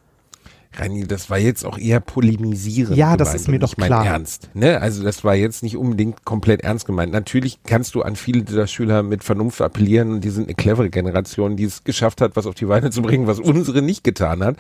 Rani, 0.74 1.06
das 1.06 1.30
war 1.30 1.38
jetzt 1.38 1.66
auch 1.66 1.78
eher 1.78 2.00
polemisierend. 2.00 2.96
Ja, 2.96 3.18
das 3.18 3.34
ist 3.34 3.50
mir 3.50 3.60
doch 3.60 3.76
klar. 3.76 4.06
Ernst. 4.06 4.50
Ne? 4.54 4.80
Also 4.80 5.04
das 5.04 5.24
war 5.26 5.36
jetzt 5.36 5.64
nicht 5.64 5.76
unbedingt 5.76 6.24
komplett 6.24 6.62
ernst 6.62 6.86
gemeint. 6.86 7.12
Natürlich 7.12 7.60
kannst 7.66 7.94
du 7.94 8.04
an 8.04 8.16
viele 8.16 8.44
dieser 8.44 8.68
Schüler 8.68 9.04
mit 9.04 9.24
Vernunft 9.24 9.62
appellieren 9.62 10.12
und 10.12 10.24
die 10.24 10.30
sind 10.30 10.46
eine 10.46 10.56
clevere 10.56 10.90
Generation, 10.90 11.58
die 11.58 11.66
es 11.66 11.84
geschafft 11.84 12.22
hat, 12.22 12.38
was 12.38 12.46
auf 12.46 12.56
die 12.56 12.66
Beine 12.66 12.90
zu 12.90 13.02
bringen, 13.02 13.28
was 13.28 13.40
unsere 13.40 13.82
nicht 13.82 14.06
getan 14.06 14.46
hat. 14.46 14.56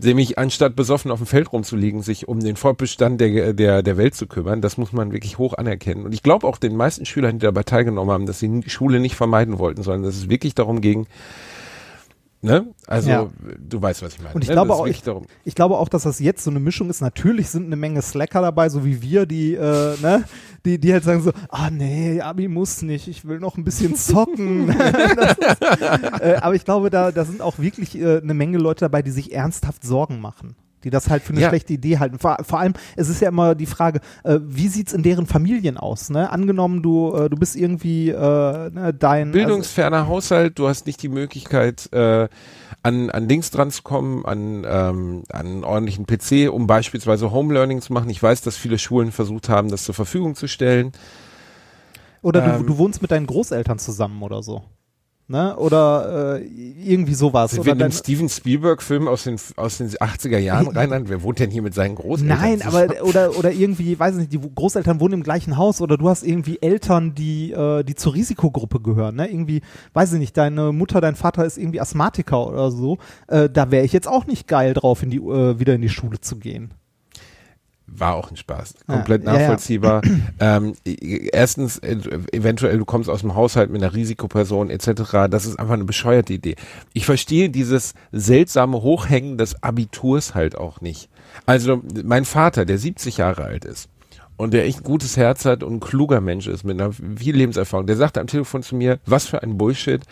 Nämlich 0.00 0.38
anstatt 0.38 0.74
besoffen 0.74 1.10
auf 1.10 1.18
dem 1.18 1.26
Feld 1.26 1.52
rumzuliegen, 1.52 2.00
sich 2.00 2.28
um 2.28 2.40
den 2.40 2.56
Fortbestand 2.56 3.20
der, 3.20 3.52
der, 3.52 3.82
der 3.82 3.96
Welt 3.98 4.14
zu 4.14 4.26
kümmern. 4.26 4.62
Das 4.62 4.78
muss 4.78 4.92
man 4.94 5.12
wirklich 5.12 5.36
hoch 5.36 5.52
anerkennen. 5.52 6.06
Und 6.06 6.14
ich 6.14 6.22
glaube 6.22 6.46
auch 6.46 6.56
den 6.56 6.76
meisten 6.76 7.04
Schülern, 7.04 7.38
die 7.38 7.44
dabei 7.44 7.62
teilgenommen 7.62 8.10
haben, 8.10 8.24
dass 8.24 8.38
sie 8.38 8.48
die 8.60 8.70
Schule 8.70 9.00
nicht 9.00 9.16
vermeiden 9.16 9.58
wollten, 9.58 9.82
sondern 9.82 10.04
dass 10.04 10.16
es 10.16 10.30
wirklich 10.30 10.54
darum 10.54 10.80
ging, 10.80 11.06
Ne? 12.44 12.74
Also 12.88 13.08
Ja. 13.08 13.30
du 13.56 13.80
weißt, 13.80 14.02
was 14.02 14.14
ich 14.14 14.20
meine. 14.20 14.34
Und 14.34 14.42
ich 14.42 14.48
ne? 14.48 14.54
glaube 14.54 14.74
auch, 14.74 14.86
ich, 14.88 15.00
ich 15.44 15.54
glaube 15.54 15.78
auch, 15.78 15.88
dass 15.88 16.02
das 16.02 16.18
jetzt 16.18 16.42
so 16.42 16.50
eine 16.50 16.58
Mischung 16.58 16.90
ist. 16.90 17.00
Natürlich 17.00 17.50
sind 17.50 17.66
eine 17.66 17.76
Menge 17.76 18.02
Slacker 18.02 18.42
dabei, 18.42 18.68
so 18.68 18.84
wie 18.84 19.00
wir, 19.00 19.26
die, 19.26 19.54
äh, 19.54 19.96
ne, 20.02 20.24
die, 20.64 20.78
die 20.78 20.92
halt 20.92 21.04
sagen 21.04 21.22
so, 21.22 21.30
ah 21.50 21.70
nee, 21.70 22.20
Abi 22.20 22.48
muss 22.48 22.82
nicht, 22.82 23.06
ich 23.06 23.24
will 23.24 23.38
noch 23.38 23.56
ein 23.56 23.62
bisschen 23.62 23.94
zocken. 23.94 24.68
Ist, 24.70 24.80
äh, 26.20 26.38
aber 26.40 26.56
ich 26.56 26.64
glaube, 26.64 26.90
da, 26.90 27.12
da 27.12 27.24
sind 27.24 27.42
auch 27.42 27.60
wirklich 27.60 27.96
äh, 27.96 28.18
eine 28.18 28.34
Menge 28.34 28.58
Leute 28.58 28.80
dabei, 28.86 29.02
die 29.02 29.12
sich 29.12 29.32
ernsthaft 29.32 29.84
Sorgen 29.84 30.20
machen. 30.20 30.56
Die 30.84 30.90
das 30.90 31.08
halt 31.10 31.22
für 31.22 31.32
eine 31.32 31.40
Ja. 31.42 31.48
schlechte 31.48 31.72
Idee 31.72 31.98
halten. 31.98 32.18
Vor, 32.18 32.38
vor 32.42 32.58
allem, 32.58 32.74
es 32.96 33.08
ist 33.08 33.20
ja 33.20 33.28
immer 33.28 33.54
die 33.54 33.66
Frage, 33.66 34.00
äh, 34.24 34.38
wie 34.42 34.68
sieht's 34.68 34.92
in 34.92 35.02
deren 35.02 35.26
Familien 35.26 35.76
aus? 35.76 36.10
Ne? 36.10 36.30
Angenommen, 36.30 36.82
du, 36.82 37.14
äh, 37.14 37.30
du 37.30 37.36
bist 37.36 37.56
irgendwie 37.56 38.10
äh, 38.10 38.14
ne, 38.70 38.94
dein 38.98 39.32
Bildungsferner 39.32 40.08
Haushalt, 40.08 40.58
du 40.58 40.68
hast 40.68 40.86
nicht 40.86 41.02
die 41.02 41.08
Möglichkeit, 41.08 41.92
äh, 41.92 42.28
an, 42.82 43.10
an 43.10 43.28
Dings 43.28 43.50
dran 43.50 43.70
zu 43.70 43.82
kommen, 43.82 44.24
an, 44.26 44.64
ähm, 44.68 45.22
an 45.30 45.46
einen 45.46 45.64
ordentlichen 45.64 46.06
PC, 46.06 46.52
um 46.52 46.66
beispielsweise 46.66 47.30
Home 47.30 47.54
Learning 47.54 47.80
zu 47.80 47.92
machen. 47.92 48.10
Ich 48.10 48.22
weiß, 48.22 48.42
dass 48.42 48.56
viele 48.56 48.78
Schulen 48.78 49.12
versucht 49.12 49.48
haben, 49.48 49.68
das 49.70 49.84
zur 49.84 49.94
Verfügung 49.94 50.34
zu 50.34 50.48
stellen. 50.48 50.86
Also, 50.86 50.98
oder 52.22 52.40
du, 52.40 52.50
ähm, 52.60 52.66
du 52.66 52.78
wohnst 52.78 53.02
mit 53.02 53.10
deinen 53.10 53.26
Großeltern 53.26 53.78
zusammen 53.78 54.22
oder 54.22 54.42
so. 54.42 54.62
Ne? 55.28 55.56
Oder 55.56 56.40
äh, 56.40 56.44
irgendwie 56.44 57.14
sowas. 57.14 57.52
Sind 57.52 57.64
wir 57.64 57.72
in 57.72 57.82
einem 57.82 57.92
Steven 57.92 58.28
Spielberg-Film 58.28 59.08
aus 59.08 59.24
den, 59.24 59.38
aus 59.56 59.78
den 59.78 59.88
80er 59.88 60.38
Jahren 60.38 60.68
rein? 60.68 61.08
Wer 61.08 61.22
wohnt 61.22 61.38
denn 61.38 61.50
hier 61.50 61.62
mit 61.62 61.74
seinen 61.74 61.94
Großeltern? 61.94 62.38
Nein, 62.38 62.60
zusammen? 62.60 62.90
aber 62.90 63.04
oder 63.08 63.38
oder 63.38 63.52
irgendwie, 63.52 63.98
weiß 63.98 64.14
ich 64.14 64.20
nicht, 64.20 64.32
die 64.32 64.40
Großeltern 64.54 65.00
wohnen 65.00 65.14
im 65.14 65.22
gleichen 65.22 65.56
Haus 65.56 65.80
oder 65.80 65.96
du 65.96 66.08
hast 66.08 66.22
irgendwie 66.22 66.60
Eltern, 66.60 67.14
die 67.14 67.52
äh, 67.52 67.82
die 67.82 67.94
zur 67.94 68.14
Risikogruppe 68.14 68.80
gehören, 68.80 69.16
ne? 69.16 69.28
Irgendwie, 69.28 69.62
weiß 69.94 70.12
ich 70.12 70.18
nicht, 70.18 70.36
deine 70.36 70.72
Mutter, 70.72 71.00
dein 71.00 71.14
Vater 71.14 71.44
ist 71.46 71.56
irgendwie 71.56 71.80
Asthmatiker 71.80 72.46
oder 72.48 72.70
so. 72.70 72.98
Äh, 73.28 73.48
da 73.48 73.70
wäre 73.70 73.84
ich 73.84 73.92
jetzt 73.92 74.08
auch 74.08 74.26
nicht 74.26 74.48
geil 74.48 74.74
drauf, 74.74 75.02
in 75.02 75.10
die 75.10 75.18
äh, 75.18 75.58
wieder 75.58 75.74
in 75.74 75.82
die 75.82 75.88
Schule 75.88 76.20
zu 76.20 76.36
gehen. 76.36 76.74
War 77.94 78.14
auch 78.14 78.30
ein 78.30 78.36
Spaß. 78.36 78.74
Ja, 78.88 78.94
Komplett 78.94 79.24
ja, 79.24 79.32
ja. 79.32 79.38
nachvollziehbar. 79.38 80.02
ähm, 80.40 80.74
erstens, 80.84 81.78
äh, 81.78 81.96
eventuell 82.32 82.78
du 82.78 82.84
kommst 82.84 83.10
aus 83.10 83.20
dem 83.20 83.34
Haushalt 83.34 83.70
mit 83.70 83.82
einer 83.82 83.94
Risikoperson 83.94 84.70
etc. 84.70 85.28
Das 85.30 85.46
ist 85.46 85.58
einfach 85.58 85.74
eine 85.74 85.84
bescheuerte 85.84 86.32
Idee. 86.32 86.56
Ich 86.92 87.06
verstehe 87.06 87.50
dieses 87.50 87.94
seltsame 88.12 88.82
Hochhängen 88.82 89.38
des 89.38 89.62
Abiturs 89.62 90.34
halt 90.34 90.56
auch 90.56 90.80
nicht. 90.80 91.08
Also 91.46 91.82
mein 92.04 92.24
Vater, 92.24 92.64
der 92.64 92.78
70 92.78 93.18
Jahre 93.18 93.44
alt 93.44 93.64
ist 93.64 93.88
und 94.36 94.54
der 94.54 94.64
echt 94.64 94.80
ein 94.80 94.84
gutes 94.84 95.16
Herz 95.16 95.44
hat 95.44 95.62
und 95.62 95.74
ein 95.74 95.80
kluger 95.80 96.20
Mensch 96.20 96.46
ist 96.46 96.64
mit 96.64 96.80
einer 96.80 96.92
viel 96.92 97.36
Lebenserfahrung, 97.36 97.86
der 97.86 97.96
sagte 97.96 98.20
am 98.20 98.26
Telefon 98.26 98.62
zu 98.62 98.74
mir, 98.74 98.98
was 99.06 99.26
für 99.26 99.42
ein 99.42 99.56
Bullshit. 99.56 100.02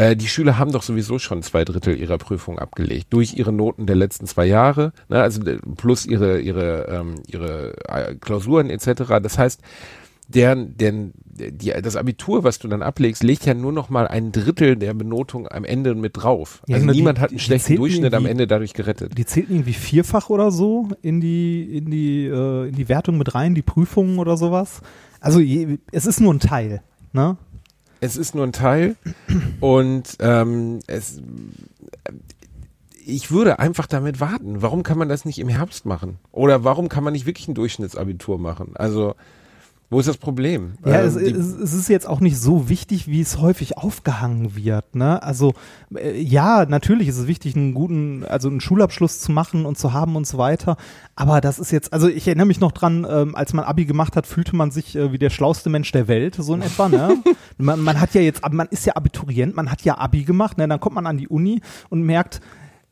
Äh, 0.00 0.16
die 0.16 0.28
Schüler 0.28 0.58
haben 0.58 0.72
doch 0.72 0.82
sowieso 0.82 1.18
schon 1.18 1.42
zwei 1.42 1.64
Drittel 1.64 1.96
ihrer 1.98 2.18
Prüfung 2.18 2.58
abgelegt 2.58 3.08
durch 3.10 3.34
ihre 3.34 3.52
Noten 3.52 3.86
der 3.86 3.96
letzten 3.96 4.26
zwei 4.26 4.46
Jahre, 4.46 4.92
ne, 5.08 5.20
also 5.20 5.42
äh, 5.42 5.58
plus 5.76 6.06
ihre 6.06 6.40
ihre 6.40 6.86
ähm, 6.88 7.14
ihre 7.26 7.74
äh, 7.88 8.14
Klausuren 8.14 8.70
etc. 8.70 9.20
Das 9.22 9.38
heißt, 9.38 9.60
deren, 10.28 10.76
deren, 10.76 11.12
die, 11.24 11.72
das 11.82 11.96
Abitur, 11.96 12.44
was 12.44 12.58
du 12.60 12.68
dann 12.68 12.82
ablegst, 12.82 13.22
legt 13.24 13.46
ja 13.46 13.54
nur 13.54 13.72
noch 13.72 13.90
mal 13.90 14.06
ein 14.06 14.30
Drittel 14.30 14.76
der 14.76 14.94
Benotung 14.94 15.48
am 15.48 15.64
Ende 15.64 15.94
mit 15.96 16.16
drauf. 16.16 16.62
Ja, 16.68 16.76
also 16.76 16.82
genau, 16.84 16.92
die- 16.92 16.98
niemand 17.00 17.18
hat 17.20 17.30
die 17.30 17.34
einen 17.34 17.40
schlechten 17.40 17.76
Durchschnitt 17.76 18.14
am 18.14 18.26
Ende 18.26 18.46
dadurch 18.46 18.72
gerettet. 18.74 19.18
Die 19.18 19.26
zählten 19.26 19.54
irgendwie 19.54 19.72
vierfach 19.72 20.30
oder 20.30 20.50
so 20.52 20.88
in 21.02 21.20
die 21.20 21.76
in 21.78 21.90
die 21.90 22.26
äh, 22.26 22.68
in 22.68 22.74
die 22.76 22.88
Wertung 22.88 23.18
mit 23.18 23.34
rein, 23.34 23.54
die 23.54 23.62
Prüfungen 23.62 24.18
oder 24.18 24.36
sowas. 24.36 24.82
Also 25.20 25.40
je, 25.40 25.78
es 25.92 26.06
ist 26.06 26.20
nur 26.20 26.32
ein 26.32 26.40
Teil, 26.40 26.82
ne? 27.12 27.36
Es 28.00 28.16
ist 28.16 28.34
nur 28.34 28.44
ein 28.46 28.52
Teil 28.52 28.96
und 29.60 30.16
ähm, 30.20 30.80
es, 30.86 31.20
ich 33.04 33.30
würde 33.30 33.58
einfach 33.58 33.86
damit 33.86 34.20
warten. 34.20 34.62
Warum 34.62 34.82
kann 34.82 34.98
man 34.98 35.08
das 35.08 35.24
nicht 35.24 35.38
im 35.38 35.48
Herbst 35.48 35.86
machen? 35.86 36.18
Oder 36.32 36.64
warum 36.64 36.88
kann 36.88 37.04
man 37.04 37.12
nicht 37.12 37.26
wirklich 37.26 37.48
ein 37.48 37.54
Durchschnittsabitur 37.54 38.38
machen? 38.38 38.72
Also, 38.74 39.14
wo 39.92 39.98
ist 39.98 40.08
das 40.08 40.18
Problem? 40.18 40.74
Ja, 40.86 41.02
Ähm, 41.02 41.08
es, 41.08 41.16
es 41.16 41.74
ist 41.74 41.88
jetzt 41.88 42.06
auch 42.06 42.20
nicht 42.20 42.38
so 42.38 42.68
wichtig, 42.68 43.08
wie 43.08 43.20
es 43.20 43.38
häufig 43.38 43.76
aufgehangen 43.76 44.54
wird. 44.54 44.94
Ne? 44.94 45.20
Also 45.20 45.52
äh, 45.92 46.20
ja, 46.20 46.64
natürlich 46.64 47.08
ist 47.08 47.18
es 47.18 47.26
wichtig, 47.26 47.56
einen 47.56 47.74
guten, 47.74 48.24
also 48.24 48.48
einen 48.48 48.60
Schulabschluss 48.60 49.18
zu 49.18 49.32
machen 49.32 49.66
und 49.66 49.78
zu 49.78 49.92
haben 49.92 50.14
und 50.14 50.28
so 50.28 50.38
weiter. 50.38 50.76
Aber 51.16 51.40
das 51.40 51.58
ist 51.58 51.72
jetzt, 51.72 51.92
also 51.92 52.06
ich 52.06 52.28
erinnere 52.28 52.46
mich 52.46 52.60
noch 52.60 52.70
dran, 52.70 53.04
ähm, 53.10 53.34
als 53.34 53.52
man 53.52 53.64
Abi 53.64 53.84
gemacht 53.84 54.14
hat, 54.14 54.28
fühlte 54.28 54.54
man 54.54 54.70
sich 54.70 54.94
äh, 54.94 55.10
wie 55.10 55.18
der 55.18 55.30
schlauste 55.30 55.70
Mensch 55.70 55.90
der 55.90 56.06
Welt, 56.06 56.36
so 56.38 56.54
in 56.54 56.62
etwa. 56.62 56.88
Ne? 56.88 57.16
man, 57.58 57.80
man 57.80 58.00
hat 58.00 58.14
ja 58.14 58.20
jetzt, 58.20 58.48
man 58.48 58.68
ist 58.68 58.86
ja 58.86 58.94
Abiturient, 58.94 59.56
man 59.56 59.72
hat 59.72 59.82
ja 59.82 59.98
Abi 59.98 60.22
gemacht, 60.22 60.56
ne? 60.56 60.68
dann 60.68 60.78
kommt 60.78 60.94
man 60.94 61.06
an 61.08 61.18
die 61.18 61.26
Uni 61.26 61.62
und 61.88 62.02
merkt, 62.02 62.40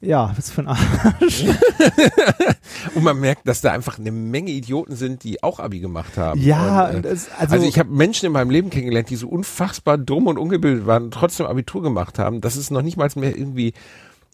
ja, 0.00 0.32
was 0.36 0.50
für 0.50 0.60
ein 0.62 0.68
Arsch. 0.68 1.44
und 2.94 3.02
man 3.04 3.18
merkt, 3.20 3.46
dass 3.48 3.60
da 3.60 3.72
einfach 3.72 3.98
eine 3.98 4.10
Menge 4.12 4.50
Idioten 4.50 4.96
sind, 4.96 5.24
die 5.24 5.42
auch 5.42 5.58
Abi 5.60 5.80
gemacht 5.80 6.16
haben. 6.16 6.40
Ja, 6.40 6.86
und, 6.88 6.96
äh, 6.96 7.02
das- 7.02 7.28
also- 7.38 7.54
also, 7.54 7.66
ich 7.66 7.78
habe 7.78 7.90
Menschen 7.90 8.26
in 8.26 8.32
meinem 8.32 8.50
Leben 8.50 8.70
kennengelernt, 8.70 9.10
die 9.10 9.16
so 9.16 9.28
unfassbar 9.28 9.98
dumm 9.98 10.26
und 10.26 10.38
ungebildet 10.38 10.86
waren 10.86 11.04
und 11.04 11.14
trotzdem 11.14 11.46
Abitur 11.46 11.82
gemacht 11.82 12.18
haben. 12.18 12.40
Das 12.40 12.56
ist 12.56 12.70
noch 12.70 12.82
nicht 12.82 12.96
mal 12.96 13.08
mehr 13.16 13.36
irgendwie 13.36 13.72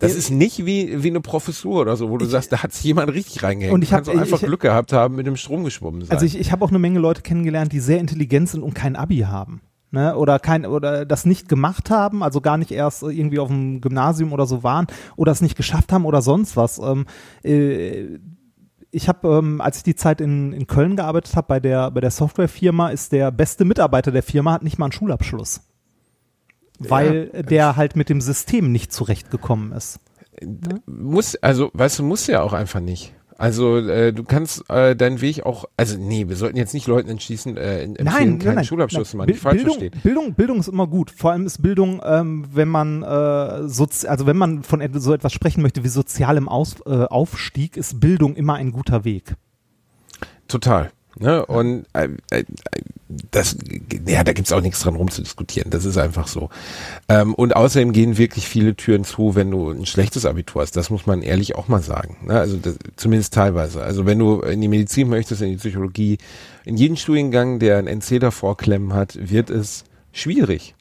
das 0.01 0.17
ist 0.17 0.29
nicht 0.31 0.67
wie, 0.67 1.03
wie 1.03 1.09
eine 1.09 1.21
Professur 1.21 1.81
oder 1.81 1.97
so, 1.97 2.11
wo 2.11 2.19
du 2.19 2.27
sagst, 2.27 2.53
da 2.53 2.63
hat 2.63 2.73
sich 2.75 2.85
jemand 2.85 3.11
richtig 3.15 3.43
reingehängt. 3.43 3.73
Und 3.73 3.83
ich 3.83 3.89
du 3.89 3.95
kannst 3.95 4.11
hab- 4.11 4.17
auch 4.17 4.21
einfach 4.21 4.43
ich- 4.43 4.47
Glück 4.49 4.61
gehabt 4.61 4.93
haben, 4.93 5.15
mit 5.15 5.27
dem 5.27 5.37
Strom 5.37 5.65
geschwommen 5.65 6.03
sein. 6.03 6.11
Also 6.11 6.27
ich, 6.27 6.39
ich 6.39 6.53
habe 6.53 6.63
auch 6.65 6.69
eine 6.69 6.79
Menge 6.81 6.99
Leute 6.99 7.23
kennengelernt, 7.23 7.73
die 7.73 7.81
sehr 7.81 8.01
intelligent 8.01 8.51
sind 8.51 8.63
und 8.63 8.75
kein 8.75 8.97
Abi 8.97 9.19
haben. 9.21 9.63
Ne, 9.95 10.17
oder 10.17 10.41
kein 10.41 10.67
oder 10.67 11.07
das 11.07 11.25
nicht 11.25 11.49
gemacht 11.49 11.89
haben, 11.89 12.25
also 12.25 12.41
gar 12.41 12.59
nicht 12.59 12.73
erst 12.73 13.05
irgendwie 13.05 13.39
auf 13.39 13.47
dem 13.47 13.81
Gymnasium 13.81 14.33
oder 14.33 14.45
so 14.45 14.65
waren 14.65 14.89
oder 15.15 15.31
es 15.31 15.41
nicht 15.41 15.57
geschafft 15.57 15.93
haben 15.93 16.05
oder 16.05 16.21
sonst 16.21 16.57
was. 16.57 16.79
Ähm, 16.79 17.07
äh, 17.45 18.19
ich 18.91 19.09
habe, 19.09 19.29
ähm, 19.29 19.61
als 19.61 19.77
ich 19.77 19.83
die 19.85 19.95
Zeit 19.95 20.21
in, 20.21 20.53
in 20.53 20.67
Köln 20.67 20.97
gearbeitet 20.97 21.37
habe 21.37 21.47
bei 21.47 21.61
der 21.61 21.93
bei 21.93 22.01
der 22.01 22.11
Softwarefirma, 22.11 22.89
ist 22.89 23.13
der 23.13 23.31
beste 23.31 23.65
Mitarbeiter 23.65 24.11
der 24.11 24.25
Firma 24.25 24.55
hat 24.55 24.65
nicht 24.65 24.79
mal 24.79 24.87
einen 24.87 24.93
Schulabschluss, 24.93 25.61
weil 26.81 27.29
der 27.29 27.77
halt 27.77 27.95
mit 27.95 28.09
dem 28.09 28.21
System 28.21 28.73
nicht 28.73 28.93
zurechtgekommen 28.93 29.71
ist. 29.71 30.01
muss, 30.87 31.37
also, 31.37 31.71
weißt 31.73 32.01
du, 32.01 32.03
muss 32.03 32.27
ja 32.27 32.43
auch 32.43 32.53
einfach 32.53 32.81
nicht. 32.81 33.15
Also 33.37 33.79
äh, 33.79 34.13
du 34.13 34.23
kannst 34.23 34.69
äh, 34.71 34.95
deinen 34.95 35.21
Weg 35.21 35.45
auch, 35.45 35.65
also 35.77 35.99
nee, 35.99 36.29
wir 36.29 36.37
sollten 36.37 36.57
jetzt 36.57 36.73
nicht 36.73 36.87
Leuten 36.87 37.11
entschließen, 37.11 37.57
äh, 37.57 37.83
empfehlen, 37.83 38.05
Nein, 38.05 38.39
keinen 38.39 38.55
nein, 38.55 38.65
Schulabschluss 38.65 39.11
zu 39.11 39.17
machen, 39.17 39.31
nicht 39.31 39.41
falsch 39.41 39.57
Bildung, 39.57 39.79
verstehen. 39.79 40.01
Bildung, 40.03 40.35
Bildung 40.35 40.61
ist 40.61 40.69
immer 40.69 40.87
gut. 40.87 41.11
Vor 41.11 41.33
allem 41.33 41.45
ist 41.45 41.61
Bildung, 41.61 42.01
ähm, 42.05 42.47
wenn 42.53 42.69
man 42.69 43.03
äh, 43.03 43.69
sozi 43.69 44.07
also 44.07 44.27
wenn 44.27 44.37
man 44.37 44.63
von 44.63 44.83
so 45.01 45.13
etwas 45.13 45.33
sprechen 45.33 45.63
möchte 45.63 45.83
wie 45.83 45.89
sozialem 45.89 46.49
Aus 46.49 46.77
äh, 46.87 46.91
Aufstieg, 46.91 47.77
ist 47.77 47.99
Bildung 48.01 48.37
immer 48.37 48.55
ein 48.55 48.71
guter 48.71 49.05
Weg. 49.05 49.35
Total. 50.47 50.93
Ne? 51.19 51.45
Und 51.47 51.87
äh, 51.93 52.09
äh, 52.31 52.45
das, 53.31 53.57
ja, 54.07 54.25
da 54.25 54.33
gibt's 54.33 54.53
auch 54.53 54.61
nichts 54.61 54.81
dran 54.81 54.97
rumzudiskutieren. 54.97 55.71
Das 55.71 55.85
ist 55.85 55.97
einfach 55.99 56.27
so. 56.27 56.51
Ähm, 57.09 57.35
und 57.35 57.55
außerdem 57.55 57.93
gehen 57.93 58.17
wirklich 58.19 58.49
viele 58.49 58.75
Türen 58.75 59.05
zu, 59.05 59.35
wenn 59.37 59.51
du 59.51 59.71
ein 59.71 59.87
schlechtes 59.87 60.27
Abitur 60.27 60.63
hast. 60.63 60.77
Das 60.77 60.91
muss 60.91 61.07
man 61.07 61.23
ehrlich 61.23 61.55
auch 61.55 61.69
mal 61.69 61.83
sagen. 61.83 62.17
Ne? 62.27 62.39
Also 62.39 62.57
das, 62.57 62.77
zumindest 62.97 63.33
teilweise. 63.35 63.83
Also 63.83 64.07
wenn 64.07 64.19
du 64.19 64.41
in 64.41 64.61
die 64.61 64.69
Medizin 64.69 65.09
möchtest, 65.09 65.43
in 65.43 65.51
die 65.51 65.57
Psychologie, 65.57 66.19
in 66.65 66.77
jeden 66.77 66.97
Studiengang, 66.97 67.59
der 67.61 67.79
ein 67.79 67.87
NC 67.87 68.19
davor 68.21 68.57
klemmen 68.57 68.93
hat, 68.95 69.17
wird 69.21 69.51
es 69.51 69.85
schwierig. 70.13 70.75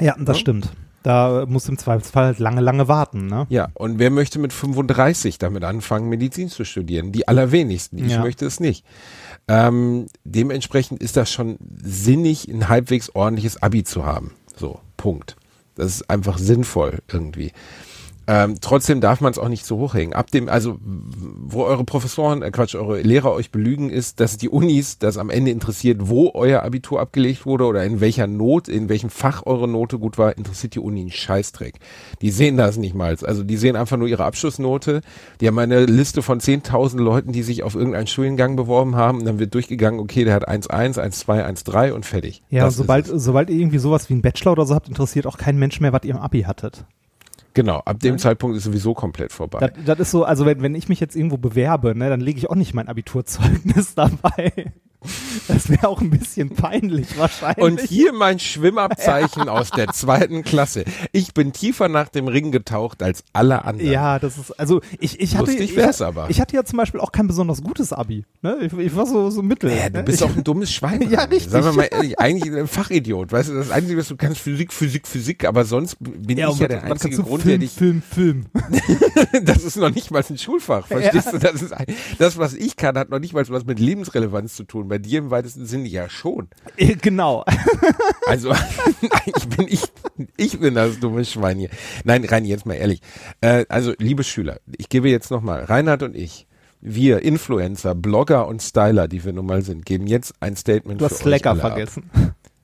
Ja, 0.00 0.14
das 0.18 0.36
Ja. 0.36 0.40
stimmt. 0.40 0.72
Da 1.02 1.44
muss 1.46 1.68
im 1.68 1.76
Zweifelsfall 1.76 2.24
halt 2.24 2.38
lange, 2.38 2.62
lange 2.62 2.88
warten. 2.88 3.26
Ne? 3.26 3.46
Ja, 3.50 3.68
und 3.74 3.98
wer 3.98 4.08
möchte 4.08 4.38
mit 4.38 4.54
35 4.54 5.36
damit 5.36 5.62
anfangen, 5.62 6.08
Medizin 6.08 6.48
zu 6.48 6.64
studieren? 6.64 7.12
Die 7.12 7.28
allerwenigsten. 7.28 7.98
Ich 8.02 8.12
Ja. 8.12 8.22
möchte 8.22 8.46
es 8.46 8.58
nicht. 8.58 8.86
Ähm, 9.48 10.06
dementsprechend 10.24 11.02
ist 11.02 11.16
das 11.16 11.30
schon 11.30 11.58
sinnig, 11.82 12.48
ein 12.48 12.68
halbwegs 12.68 13.10
ordentliches 13.14 13.62
Abi 13.62 13.84
zu 13.84 14.04
haben. 14.04 14.32
So, 14.56 14.80
Punkt. 14.96 15.36
Das 15.74 15.86
ist 15.86 16.08
einfach 16.10 16.38
sinnvoll 16.38 17.00
irgendwie. 17.12 17.52
Ähm, 18.26 18.56
trotzdem 18.60 19.00
darf 19.00 19.20
man 19.20 19.32
es 19.32 19.38
auch 19.38 19.48
nicht 19.48 19.66
so 19.66 19.78
hochhängen. 19.78 20.14
Ab 20.14 20.30
dem, 20.30 20.48
also 20.48 20.78
wo 20.80 21.64
eure 21.64 21.84
Professoren, 21.84 22.42
äh 22.42 22.50
Quatsch, 22.50 22.74
eure 22.74 23.00
Lehrer 23.02 23.32
euch 23.32 23.50
belügen, 23.50 23.90
ist, 23.90 24.20
dass 24.20 24.36
die 24.36 24.48
Unis 24.48 24.98
das 24.98 25.18
am 25.18 25.30
Ende 25.30 25.50
interessiert, 25.50 26.08
wo 26.08 26.30
euer 26.34 26.62
Abitur 26.62 27.00
abgelegt 27.00 27.46
wurde 27.46 27.64
oder 27.64 27.84
in 27.84 28.00
welcher 28.00 28.26
Not, 28.26 28.68
in 28.68 28.88
welchem 28.88 29.10
Fach 29.10 29.44
eure 29.44 29.68
Note 29.68 29.98
gut 29.98 30.18
war, 30.18 30.36
interessiert 30.36 30.74
die 30.74 30.80
Uni 30.80 31.00
einen 31.00 31.10
Scheißdreck. 31.10 31.78
Die 32.22 32.30
sehen 32.30 32.56
das 32.56 32.76
nicht 32.76 32.94
mal. 32.94 33.16
Also 33.22 33.42
die 33.42 33.56
sehen 33.56 33.76
einfach 33.76 33.96
nur 33.96 34.08
ihre 34.08 34.24
Abschlussnote. 34.24 35.02
Die 35.40 35.46
haben 35.46 35.58
eine 35.58 35.84
Liste 35.84 36.22
von 36.22 36.40
10.000 36.40 36.98
Leuten, 36.98 37.32
die 37.32 37.42
sich 37.42 37.62
auf 37.62 37.74
irgendeinen 37.74 38.06
Studiengang 38.06 38.56
beworben 38.56 38.96
haben 38.96 39.18
und 39.18 39.24
dann 39.26 39.38
wird 39.38 39.54
durchgegangen, 39.54 40.00
okay, 40.00 40.24
der 40.24 40.34
hat 40.34 40.48
1,1, 40.48 40.98
1,2, 40.98 41.44
1,3 41.64 41.92
und 41.92 42.06
fertig. 42.06 42.42
Ja, 42.50 42.64
Das 42.64 42.76
sobald, 42.76 43.06
sobald 43.06 43.50
ihr 43.50 43.56
irgendwie 43.56 43.78
sowas 43.78 44.08
wie 44.08 44.14
ein 44.14 44.22
Bachelor 44.22 44.52
oder 44.52 44.66
so 44.66 44.74
habt, 44.74 44.88
interessiert 44.88 45.26
auch 45.26 45.36
kein 45.36 45.58
Mensch 45.58 45.80
mehr, 45.80 45.92
was 45.92 46.04
ihr 46.04 46.14
im 46.14 46.20
Abi 46.20 46.42
hattet. 46.42 46.84
Genau, 47.54 47.78
ab 47.78 48.00
dem 48.00 48.18
Zeitpunkt 48.18 48.56
ist 48.56 48.64
sowieso 48.64 48.94
komplett 48.94 49.32
vorbei. 49.32 49.60
Das, 49.60 49.84
das 49.84 50.00
ist 50.00 50.10
so, 50.10 50.24
also 50.24 50.44
wenn, 50.44 50.60
wenn 50.60 50.74
ich 50.74 50.88
mich 50.88 50.98
jetzt 50.98 51.14
irgendwo 51.14 51.38
bewerbe, 51.38 51.94
ne, 51.96 52.10
dann 52.10 52.20
lege 52.20 52.38
ich 52.38 52.50
auch 52.50 52.56
nicht 52.56 52.74
mein 52.74 52.88
Abiturzeugnis 52.88 53.94
dabei. 53.94 54.72
Das 55.48 55.68
wäre 55.68 55.88
auch 55.88 56.00
ein 56.00 56.10
bisschen 56.10 56.50
peinlich 56.50 57.18
wahrscheinlich. 57.18 57.64
Und 57.64 57.80
hier 57.80 58.12
mein 58.12 58.38
Schwimmabzeichen 58.38 59.48
aus 59.48 59.70
der 59.70 59.88
zweiten 59.88 60.42
Klasse. 60.42 60.84
Ich 61.12 61.34
bin 61.34 61.52
tiefer 61.52 61.88
nach 61.88 62.08
dem 62.08 62.28
Ring 62.28 62.50
getaucht 62.50 63.02
als 63.02 63.24
alle 63.32 63.64
anderen. 63.64 63.90
Ja, 63.90 64.18
das 64.18 64.38
ist, 64.38 64.58
also 64.58 64.80
ich, 65.00 65.20
ich 65.20 65.36
hatte, 65.36 65.50
Lustig 65.50 65.70
ich, 65.70 65.76
wär's 65.76 66.00
aber. 66.00 66.30
ich 66.30 66.40
hatte 66.40 66.56
ja 66.56 66.64
zum 66.64 66.78
Beispiel 66.78 67.00
auch 67.00 67.12
kein 67.12 67.26
besonders 67.26 67.62
gutes 67.62 67.92
Abi. 67.92 68.24
Ne? 68.42 68.58
Ich, 68.62 68.72
ich 68.72 68.96
war 68.96 69.06
so, 69.06 69.30
so 69.30 69.42
mittel. 69.42 69.70
Ja, 69.70 69.88
du 69.88 69.98
ne? 69.98 70.04
bist 70.04 70.20
ich, 70.20 70.26
auch 70.26 70.34
ein 70.34 70.44
dummes 70.44 70.72
Schwein. 70.72 71.02
Ja, 71.14 71.24
richtig. 71.24 71.52
Sagen 71.52 71.66
wir 71.66 71.72
mal 71.72 71.88
ehrlich, 71.90 72.18
eigentlich 72.18 72.52
ein 72.52 72.66
Fachidiot. 72.66 73.30
Weißt 73.30 73.50
du, 73.50 73.54
das 73.54 73.70
Einzige, 73.70 73.98
was 73.98 74.08
du 74.08 74.16
kannst, 74.16 74.40
Physik, 74.40 74.72
Physik, 74.72 75.06
Physik, 75.06 75.44
aber 75.44 75.64
sonst 75.64 75.96
bin 76.00 76.38
ja, 76.38 76.50
ich 76.50 76.58
ja 76.58 76.66
der 76.66 76.82
einzige? 76.82 77.16
Grund, 77.16 77.42
Film, 77.42 77.48
der 77.50 77.58
dich 77.58 77.72
Film, 77.72 78.02
Film. 78.02 78.46
das 79.44 79.62
ist 79.62 79.76
noch 79.76 79.94
nicht 79.94 80.10
mal 80.10 80.24
ein 80.28 80.38
Schulfach, 80.38 80.86
verstehst 80.86 81.32
du? 81.32 81.38
Das 81.38 81.62
ist 81.62 81.74
das, 82.18 82.38
was 82.38 82.54
ich 82.54 82.76
kann, 82.76 82.96
hat 82.96 83.10
noch 83.10 83.18
nicht 83.18 83.34
mal 83.34 83.46
was 83.48 83.64
mit 83.64 83.78
Lebensrelevanz 83.78 84.56
zu 84.56 84.64
tun. 84.64 84.88
Bei 84.94 84.98
dir 84.98 85.18
im 85.18 85.32
weitesten 85.32 85.66
Sinne 85.66 85.88
ja 85.88 86.08
schon. 86.08 86.46
Äh, 86.76 86.94
genau. 86.94 87.44
Also 88.28 88.54
ich 89.26 89.48
bin 89.48 89.66
ich, 89.68 89.82
ich 90.36 90.60
bin 90.60 90.76
das 90.76 91.00
dumme 91.00 91.24
Schwein 91.24 91.58
hier. 91.58 91.68
Nein, 92.04 92.24
Reini, 92.24 92.46
jetzt 92.48 92.64
mal 92.64 92.74
ehrlich. 92.74 93.00
Äh, 93.40 93.66
also 93.68 93.92
liebe 93.98 94.22
Schüler, 94.22 94.60
ich 94.78 94.88
gebe 94.88 95.08
jetzt 95.10 95.32
noch 95.32 95.42
mal 95.42 95.64
Reinhard 95.64 96.04
und 96.04 96.14
ich. 96.14 96.46
Wir 96.80 97.22
Influencer, 97.22 97.96
Blogger 97.96 98.46
und 98.46 98.62
Styler, 98.62 99.08
die 99.08 99.24
wir 99.24 99.32
nun 99.32 99.46
mal 99.46 99.62
sind, 99.62 99.84
geben 99.84 100.06
jetzt 100.06 100.32
ein 100.38 100.54
Statement 100.54 101.00
Du 101.00 101.06
für 101.08 101.10
hast 101.10 101.26
euch 101.26 101.40
Slacker 101.40 101.50
alle 101.50 101.62
ab. 101.64 101.68
vergessen. 101.72 102.10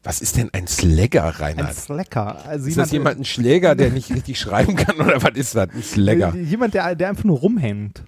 Was 0.05 0.21
ist 0.23 0.37
denn 0.37 0.51
ein 0.53 0.69
Slagger, 0.69 1.25
Ein 1.25 1.31
Reinhard? 1.33 1.75
Slacker. 1.75 2.45
Also 2.47 2.69
ist 2.69 2.79
das 2.79 2.93
jemand 2.93 3.19
ein 3.19 3.25
Schläger, 3.25 3.75
der 3.75 3.91
nicht 3.91 4.11
richtig 4.15 4.39
schreiben 4.39 4.77
kann 4.77 4.97
oder 5.01 5.21
was 5.21 5.35
ist 5.35 5.57
das? 5.57 5.69
Ein 5.75 5.83
Slagger. 5.83 6.33
äh, 6.35 6.41
Jemand, 6.43 6.75
der, 6.75 6.95
der 6.95 7.09
einfach 7.09 7.25
nur 7.25 7.39
rumhängt. 7.41 8.05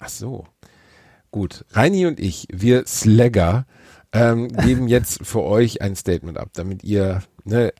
Ach 0.00 0.08
so. 0.08 0.46
Gut. 1.30 1.64
Reini 1.72 2.06
und 2.06 2.20
ich, 2.20 2.46
wir 2.50 2.86
Slagger, 2.86 3.66
ähm, 4.12 4.48
geben 4.48 4.88
jetzt 4.88 5.26
für 5.26 5.42
euch 5.42 5.82
ein 5.82 5.94
Statement 5.94 6.38
ab, 6.38 6.50
damit 6.54 6.84
ihr, 6.84 7.22
ne, 7.44 7.72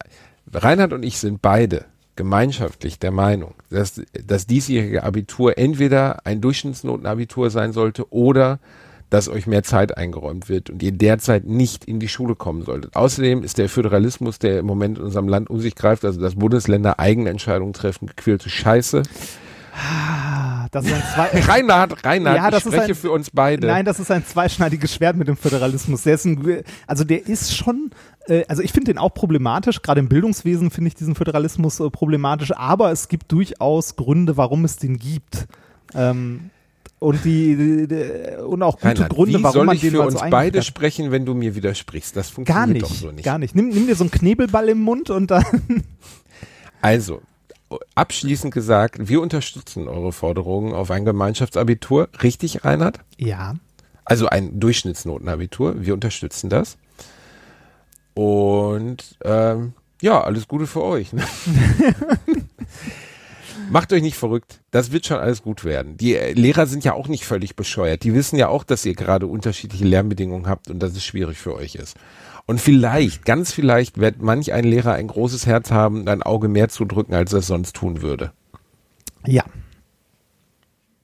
Reinhard 0.52 0.92
und 0.92 1.02
ich 1.02 1.18
sind 1.18 1.40
beide 1.42 1.86
gemeinschaftlich 2.16 2.98
der 2.98 3.12
Meinung, 3.12 3.54
dass 3.70 4.02
das 4.12 4.46
diesjährige 4.46 5.04
Abitur 5.04 5.56
entweder 5.56 6.26
ein 6.26 6.40
Durchschnittsnotenabitur 6.40 7.50
sein 7.50 7.72
sollte 7.72 8.12
oder 8.12 8.58
dass 9.08 9.28
euch 9.28 9.46
mehr 9.46 9.62
Zeit 9.62 9.96
eingeräumt 9.96 10.48
wird 10.48 10.68
und 10.68 10.82
ihr 10.82 10.92
derzeit 10.92 11.46
nicht 11.46 11.84
in 11.84 11.98
die 11.98 12.08
Schule 12.08 12.34
kommen 12.34 12.62
solltet. 12.62 12.94
Außerdem 12.94 13.42
ist 13.42 13.56
der 13.56 13.68
Föderalismus, 13.68 14.38
der 14.38 14.58
im 14.58 14.66
Moment 14.66 14.98
in 14.98 15.04
unserem 15.04 15.28
Land 15.28 15.48
um 15.48 15.60
sich 15.60 15.74
greift, 15.74 16.04
also 16.04 16.20
dass 16.20 16.34
Bundesländer 16.34 16.98
eigene 16.98 17.30
Entscheidungen 17.30 17.72
treffen, 17.72 18.06
gequälte 18.06 18.50
Scheiße. 18.50 19.02
Das 20.70 20.84
ist 20.84 20.92
ein 20.92 21.02
zwei 21.14 21.40
Reinhard, 21.52 22.04
Reinhard, 22.04 22.36
Ja, 22.36 22.50
das 22.50 22.64
ich 22.66 22.72
spreche 22.72 22.92
ein- 22.92 22.94
für 22.94 23.10
uns 23.10 23.30
beide. 23.30 23.66
Nein, 23.66 23.84
das 23.84 24.00
ist 24.00 24.10
ein 24.10 24.24
zweischneidiges 24.26 24.94
Schwert 24.94 25.16
mit 25.16 25.28
dem 25.28 25.36
Föderalismus. 25.36 26.02
Der 26.02 26.18
ein, 26.24 26.62
also 26.86 27.04
der 27.04 27.26
ist 27.26 27.56
schon, 27.56 27.90
äh, 28.26 28.44
also 28.48 28.62
ich 28.62 28.72
finde 28.72 28.92
den 28.92 28.98
auch 28.98 29.14
problematisch. 29.14 29.80
Gerade 29.82 30.00
im 30.00 30.08
Bildungswesen 30.08 30.70
finde 30.70 30.88
ich 30.88 30.94
diesen 30.94 31.14
Föderalismus 31.14 31.80
äh, 31.80 31.88
problematisch. 31.90 32.52
Aber 32.56 32.90
es 32.92 33.08
gibt 33.08 33.32
durchaus 33.32 33.96
Gründe, 33.96 34.36
warum 34.36 34.64
es 34.64 34.76
den 34.76 34.98
gibt. 34.98 35.46
Ähm, 35.94 36.50
und 37.00 37.24
die, 37.24 37.54
die, 37.54 37.86
die 37.88 38.42
und 38.42 38.60
auch 38.64 38.74
gute 38.74 38.86
Reinhard, 38.88 39.10
Gründe, 39.10 39.40
warum 39.42 39.52
soll 39.54 39.64
man 39.66 39.76
ich 39.76 39.82
den 39.82 39.92
für 39.92 40.00
uns 40.02 40.14
so 40.18 40.26
beide 40.30 40.58
hat. 40.58 40.66
sprechen, 40.66 41.12
wenn 41.12 41.24
du 41.24 41.32
mir 41.32 41.54
widersprichst? 41.54 42.16
Das 42.16 42.26
Gar 42.28 42.34
funktioniert 42.34 42.68
nicht, 42.70 42.82
doch 42.84 42.90
so 42.90 43.12
nicht. 43.12 43.24
gar 43.24 43.38
nicht. 43.38 43.54
Nimm, 43.54 43.68
nimm 43.68 43.86
dir 43.86 43.94
so 43.94 44.02
einen 44.02 44.10
Knebelball 44.10 44.68
im 44.68 44.80
Mund 44.80 45.08
und 45.10 45.30
dann. 45.30 45.44
Also, 46.80 47.22
abschließend 47.94 48.52
gesagt, 48.52 49.08
wir 49.08 49.20
unterstützen 49.20 49.88
eure 49.88 50.12
Forderungen 50.12 50.72
auf 50.72 50.90
ein 50.90 51.04
Gemeinschaftsabitur. 51.04 52.08
Richtig, 52.22 52.64
Reinhard? 52.64 53.00
Ja. 53.16 53.54
Also 54.04 54.26
ein 54.28 54.58
Durchschnittsnotenabitur. 54.58 55.84
Wir 55.84 55.94
unterstützen 55.94 56.48
das. 56.48 56.78
Und 58.14 59.16
ähm, 59.24 59.74
ja, 60.00 60.22
alles 60.22 60.48
Gute 60.48 60.66
für 60.66 60.82
euch. 60.82 61.12
Ne? 61.12 61.24
Macht 63.70 63.92
euch 63.92 64.02
nicht 64.02 64.16
verrückt. 64.16 64.60
Das 64.70 64.92
wird 64.92 65.06
schon 65.06 65.18
alles 65.18 65.42
gut 65.42 65.64
werden. 65.64 65.96
Die 65.96 66.16
äh, 66.16 66.32
Lehrer 66.32 66.66
sind 66.66 66.84
ja 66.84 66.94
auch 66.94 67.08
nicht 67.08 67.24
völlig 67.24 67.54
bescheuert. 67.54 68.02
Die 68.04 68.14
wissen 68.14 68.36
ja 68.36 68.48
auch, 68.48 68.64
dass 68.64 68.86
ihr 68.86 68.94
gerade 68.94 69.26
unterschiedliche 69.26 69.84
Lernbedingungen 69.84 70.46
habt 70.46 70.70
und 70.70 70.78
dass 70.78 70.92
es 70.92 71.04
schwierig 71.04 71.38
für 71.38 71.54
euch 71.54 71.74
ist. 71.74 71.96
Und 72.48 72.62
vielleicht, 72.62 73.26
ganz 73.26 73.52
vielleicht, 73.52 73.98
wird 73.98 74.22
manch 74.22 74.54
ein 74.54 74.64
Lehrer 74.64 74.94
ein 74.94 75.06
großes 75.06 75.44
Herz 75.44 75.70
haben 75.70 76.08
ein 76.08 76.22
Auge 76.22 76.48
mehr 76.48 76.70
zudrücken, 76.70 77.14
als 77.14 77.34
er 77.34 77.40
es 77.40 77.46
sonst 77.46 77.76
tun 77.76 78.00
würde. 78.00 78.32
Ja. 79.26 79.44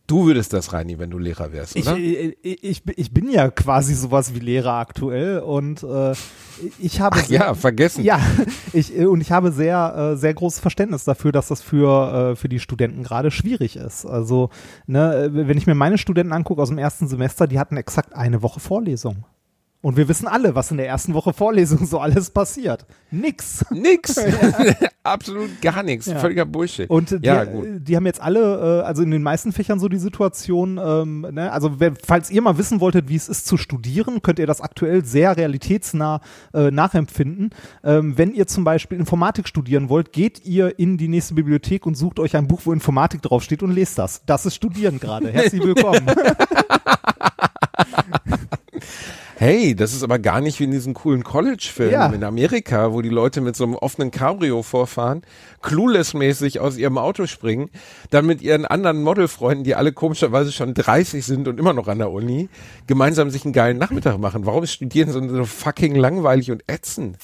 Du 0.07 0.25
würdest 0.25 0.55
das, 0.55 0.73
Reini, 0.73 0.99
wenn 0.99 1.11
du 1.11 1.19
Lehrer 1.19 1.53
wärst, 1.53 1.77
Ich, 1.77 1.87
oder? 1.87 1.99
ich, 1.99 2.35
ich, 2.43 2.83
ich 2.97 3.13
bin 3.13 3.29
ja 3.31 3.51
quasi 3.51 3.95
sowas 3.95 4.35
wie 4.35 4.39
Lehrer 4.39 4.73
aktuell 4.73 5.41
und 5.41 5.83
äh, 5.83 6.13
ich 6.79 7.01
habe 7.01 7.19
Ach 7.21 7.29
ja, 7.29 7.53
vergessen. 7.53 8.05
ja 8.05 8.21
ich 8.73 8.99
äh, 8.99 9.05
und 9.05 9.21
ich 9.21 9.31
habe 9.31 9.53
sehr 9.53 10.13
äh, 10.15 10.17
sehr 10.17 10.33
großes 10.33 10.61
Verständnis 10.61 11.05
dafür, 11.05 11.31
dass 11.31 11.49
das 11.49 11.61
für 11.61 12.33
äh, 12.33 12.37
für 12.37 12.49
die 12.49 12.61
Studenten 12.61 13.03
gerade 13.03 13.31
schwierig 13.31 13.77
ist. 13.77 14.07
Also 14.07 14.49
ne, 14.87 15.25
äh, 15.25 15.31
wenn 15.49 15.59
ich 15.59 15.67
mir 15.67 15.75
meine 15.75 15.99
Studenten 15.99 16.33
angucke 16.33 16.63
aus 16.63 16.69
dem 16.71 16.79
ersten 16.79 17.07
Semester, 17.07 17.47
die 17.47 17.59
hatten 17.59 17.77
exakt 17.77 18.15
eine 18.15 18.43
Woche 18.43 18.61
Vorlesung. 18.61 19.25
Und 19.85 19.99
wir 19.99 20.09
wissen 20.09 20.27
alle, 20.27 20.55
was 20.55 20.70
in 20.70 20.79
der 20.79 20.88
ersten 20.88 21.12
Woche 21.12 21.35
Vorlesung 21.35 21.85
so 21.85 21.99
alles 21.99 22.31
passiert. 22.31 22.87
Nix. 23.11 23.66
Nix. 23.70 24.16
Absolut 25.03 25.61
gar 25.61 25.83
nichts. 25.83 26.07
Ja. 26.07 26.18
Völliger 26.20 26.47
Bullshit. 26.47 26.88
Und 26.88 27.11
die, 27.11 27.27
ja, 27.27 27.44
die 27.44 27.94
haben 27.94 28.07
jetzt 28.07 28.23
alle, 28.23 28.81
äh, 28.81 28.87
also 28.87 29.03
in 29.03 29.11
den 29.11 29.23
meisten 29.23 29.53
Fächern 29.53 29.79
so 29.79 29.90
die 29.90 29.99
Situation, 29.99 30.81
ähm, 30.83 31.27
ne, 31.31 31.53
also 31.53 31.81
wer, 31.81 31.92
falls 32.03 32.31
ihr 32.31 32.40
mal 32.40 32.57
wissen 32.57 32.81
wolltet, 32.81 33.11
wie 33.11 33.16
es 33.16 33.29
ist 33.29 33.44
zu 33.44 33.59
studieren, 33.59 34.23
könnt 34.23 34.38
ihr 34.38 34.47
das 34.47 34.62
aktuell 34.62 35.05
sehr 35.05 35.37
realitätsnah 35.37 36.23
äh, 36.55 36.70
nachempfinden. 36.70 37.51
Ähm, 37.85 38.16
wenn 38.16 38.33
ihr 38.33 38.47
zum 38.47 38.64
Beispiel 38.64 38.99
Informatik 38.99 39.47
studieren 39.47 39.90
wollt, 39.90 40.14
geht 40.14 40.47
ihr 40.47 40.79
in 40.79 40.97
die 40.97 41.09
nächste 41.09 41.35
Bibliothek 41.35 41.85
und 41.85 41.94
sucht 41.94 42.20
euch 42.20 42.37
ein 42.37 42.49
Buch, 42.49 42.62
wo 42.64 42.73
Informatik 42.73 43.20
draufsteht 43.20 43.62
und 43.62 43.73
lest 43.73 43.99
das. 43.99 44.23
Das 44.25 44.47
ist 44.47 44.55
Studieren 44.55 44.99
gerade. 44.99 45.31
Herzlich 45.31 45.62
willkommen. 45.66 46.07
Hey, 49.45 49.75
das 49.75 49.93
ist 49.93 50.03
aber 50.03 50.19
gar 50.19 50.41
nicht 50.41 50.59
wie 50.59 50.65
in 50.65 50.71
diesen 50.71 50.95
coolen 50.95 51.23
College-Filmen 51.23 51.93
Ja. 51.93 52.07
in 52.07 52.25
Amerika, 52.25 52.95
wo 52.95 53.03
die 53.03 53.11
Leute 53.11 53.43
mit 53.43 53.55
so 53.55 53.65
einem 53.65 53.75
offenen 53.75 54.11
Cabrio 54.11 54.63
vorfahren, 54.63 55.21
clueless-mäßig 55.61 56.61
aus 56.61 56.79
ihrem 56.79 56.97
Auto 56.97 57.27
springen, 57.27 57.69
dann 58.09 58.25
mit 58.25 58.41
ihren 58.41 58.65
anderen 58.65 59.03
Modelfreunden, 59.03 59.63
die 59.63 59.75
alle 59.75 59.93
komischerweise 59.93 60.51
schon 60.51 60.73
30 60.73 61.27
sind 61.27 61.47
und 61.47 61.61
immer 61.61 61.75
noch 61.75 61.89
an 61.89 61.99
der 61.99 62.11
Uni, 62.11 62.49
gemeinsam 62.87 63.29
sich 63.29 63.45
einen 63.45 63.53
geilen 63.53 63.77
Nachmittag 63.77 64.17
machen. 64.17 64.47
Warum 64.47 64.65
ist 64.65 64.73
Studieren 64.73 65.11
so, 65.13 65.21
so 65.29 65.45
fucking 65.45 65.95
langweilig 65.95 66.51
und 66.51 66.65
ätzend? 66.67 67.19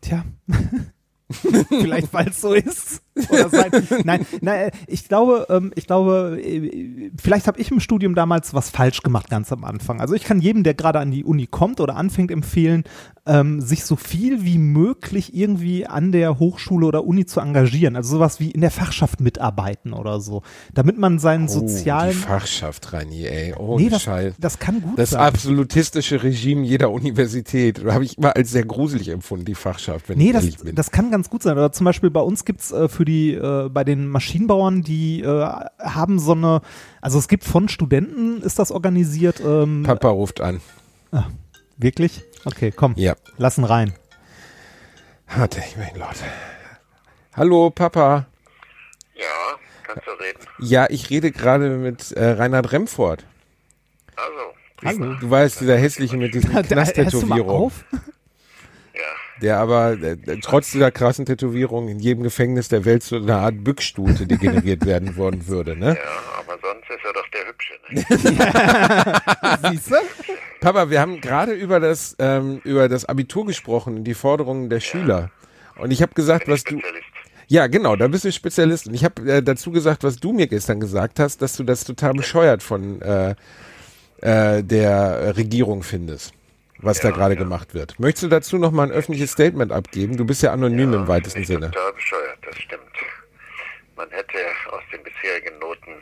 Tja. 0.00 0.24
Vielleicht, 1.68 2.12
weil 2.12 2.30
es 2.30 2.40
so 2.40 2.52
ist. 2.52 3.00
Nein, 4.04 4.24
nein, 4.40 4.70
ich 4.86 5.08
glaube, 5.08 5.46
ähm, 5.50 5.72
ich 5.74 5.86
glaube, 5.86 6.38
äh, 6.42 7.10
vielleicht 7.20 7.46
habe 7.48 7.60
ich 7.60 7.70
im 7.70 7.80
Studium 7.80 8.14
damals 8.14 8.54
was 8.54 8.70
falsch 8.70 9.02
gemacht, 9.02 9.28
ganz 9.28 9.52
am 9.52 9.64
Anfang. 9.64 10.00
Also 10.00 10.14
ich 10.14 10.24
kann 10.24 10.40
jedem, 10.40 10.62
der 10.62 10.74
gerade 10.74 11.00
an 11.00 11.10
die 11.10 11.24
Uni 11.24 11.46
kommt 11.46 11.80
oder 11.80 11.96
anfängt, 11.96 12.30
empfehlen, 12.30 12.84
ähm, 13.26 13.60
sich 13.60 13.84
so 13.84 13.96
viel 13.96 14.44
wie 14.44 14.58
möglich 14.58 15.34
irgendwie 15.34 15.86
an 15.86 16.12
der 16.12 16.38
Hochschule 16.38 16.86
oder 16.86 17.04
Uni 17.04 17.26
zu 17.26 17.40
engagieren. 17.40 17.96
Also 17.96 18.16
sowas 18.16 18.40
wie 18.40 18.50
in 18.50 18.60
der 18.60 18.70
Fachschaft 18.70 19.20
mitarbeiten 19.20 19.92
oder 19.92 20.20
so. 20.20 20.42
Damit 20.72 20.96
man 20.96 21.18
seinen 21.18 21.44
Oh, 21.44 21.46
die 21.46 21.52
sozialen. 21.68 22.12
Fachschaft, 22.14 22.92
Reini, 22.92 23.24
ey. 23.26 23.54
Oh, 23.58 23.78
nee, 23.78 23.88
das, 23.88 24.02
Scheiß. 24.02 24.34
das 24.38 24.58
kann 24.58 24.80
gut 24.80 24.98
Das 24.98 25.10
sein. 25.10 25.20
absolutistische 25.20 26.22
Regime 26.22 26.64
jeder 26.64 26.90
Universität 26.90 27.84
habe 27.90 28.04
ich 28.04 28.16
immer 28.18 28.36
als 28.36 28.50
sehr 28.52 28.64
gruselig 28.64 29.08
empfunden, 29.08 29.44
die 29.44 29.54
Fachschaft, 29.54 30.08
wenn 30.08 30.18
Nee, 30.18 30.26
ich 30.28 30.32
das, 30.32 30.64
bin. 30.64 30.74
das 30.74 30.90
kann 30.90 31.10
ganz 31.10 31.28
gut 31.28 31.42
sein. 31.42 31.52
Oder 31.58 31.72
zum 31.72 31.84
Beispiel 31.84 32.10
bei 32.10 32.20
uns 32.20 32.44
gibt's 32.44 32.70
äh, 32.72 32.88
für 32.88 32.99
die, 33.04 33.34
äh, 33.34 33.68
bei 33.68 33.84
den 33.84 34.08
Maschinenbauern, 34.08 34.82
die 34.82 35.20
äh, 35.22 35.48
haben 35.78 36.18
so 36.18 36.32
eine, 36.32 36.60
also 37.00 37.18
es 37.18 37.28
gibt 37.28 37.44
von 37.44 37.68
Studenten, 37.68 38.42
ist 38.42 38.58
das 38.58 38.70
organisiert. 38.70 39.40
Ähm, 39.40 39.82
Papa 39.84 40.08
ruft 40.08 40.40
an. 40.40 40.60
wirklich? 41.76 42.22
Okay, 42.44 42.72
komm, 42.74 42.94
Ja. 42.96 43.14
lassen 43.36 43.64
rein. 43.64 43.92
Warte, 45.36 45.60
ich 45.60 45.76
ihn 45.76 45.98
laut. 45.98 46.16
Hallo, 47.36 47.70
Papa. 47.70 48.26
Ja, 49.14 49.24
kannst 49.84 50.06
du 50.06 50.10
reden. 50.12 50.38
Ja, 50.58 50.86
ich 50.90 51.10
rede 51.10 51.30
gerade 51.30 51.70
mit 51.76 52.12
äh, 52.12 52.30
Reinhard 52.30 52.72
Remford. 52.72 53.24
Also, 54.82 54.98
Hallo. 55.04 55.14
Du 55.20 55.30
weißt, 55.30 55.60
dieser 55.60 55.76
hässliche 55.76 56.16
mit 56.16 56.34
diesen 56.34 56.50
Da- 56.52 56.56
hörst 56.56 56.70
du 56.70 56.74
mal 56.74 56.84
Knasttätowierungen, 56.86 57.50
auf? 57.66 57.84
ja. 58.94 59.00
Der 59.42 59.58
aber 59.58 59.92
äh, 59.92 60.16
trotz 60.42 60.72
dieser 60.72 60.90
krassen 60.90 61.26
Tätowierung 61.26 61.88
in 61.88 61.98
jedem 61.98 62.22
Gefängnis 62.22 62.68
der 62.68 62.84
Welt 62.84 63.02
zu 63.02 63.16
einer 63.16 63.38
Art 63.38 63.64
Bückstute 63.64 64.26
degeneriert 64.26 64.84
werden 64.86 65.16
worden 65.16 65.46
würde, 65.46 65.76
ne? 65.76 65.96
Ja, 65.96 66.38
aber 66.38 66.58
sonst 66.60 66.90
ist 66.90 67.04
er 67.04 67.12
doch 67.12 67.28
der 67.30 67.46
Hübsche, 67.48 67.74
ne? 67.90 69.70
Siehst 69.70 69.90
du? 69.90 69.96
Papa, 70.60 70.90
wir 70.90 71.00
haben 71.00 71.20
gerade 71.20 71.52
über 71.52 71.80
das 71.80 72.16
ähm, 72.18 72.60
über 72.64 72.88
das 72.88 73.06
Abitur 73.06 73.46
gesprochen 73.46 73.96
und 73.96 74.04
die 74.04 74.14
Forderungen 74.14 74.68
der 74.68 74.80
Schüler. 74.80 75.30
Und 75.76 75.90
ich 75.90 76.02
habe 76.02 76.12
gesagt, 76.14 76.48
was 76.48 76.64
du. 76.64 76.80
Ja, 77.48 77.66
genau, 77.66 77.96
da 77.96 78.06
bist 78.06 78.24
du 78.24 78.30
Spezialist. 78.30 78.86
Und 78.86 78.94
ich 78.94 79.04
habe 79.04 79.22
äh, 79.30 79.42
dazu 79.42 79.72
gesagt, 79.72 80.04
was 80.04 80.16
du 80.16 80.32
mir 80.32 80.46
gestern 80.46 80.78
gesagt 80.78 81.18
hast, 81.18 81.42
dass 81.42 81.56
du 81.56 81.64
das 81.64 81.84
total 81.84 82.12
bescheuert 82.12 82.62
von 82.62 83.02
äh, 83.02 83.34
äh, 84.20 84.62
der 84.62 85.36
Regierung 85.36 85.82
findest. 85.82 86.32
Was 86.82 87.00
da 87.00 87.10
gerade 87.10 87.36
gemacht 87.36 87.74
wird. 87.74 87.98
Möchtest 87.98 88.24
du 88.24 88.28
dazu 88.28 88.58
noch 88.58 88.70
mal 88.70 88.84
ein 88.84 88.92
öffentliches 88.92 89.32
Statement 89.32 89.72
abgeben? 89.72 90.16
Du 90.16 90.24
bist 90.24 90.42
ja 90.42 90.52
anonym 90.52 90.92
im 90.94 91.08
weitesten 91.08 91.44
Sinne. 91.44 91.70
Total 91.70 91.92
bescheuert, 91.92 92.38
das 92.42 92.56
stimmt. 92.58 92.82
Man 93.96 94.10
hätte 94.10 94.38
aus 94.70 94.82
den 94.92 95.02
bisherigen 95.02 95.58
Noten 95.58 95.92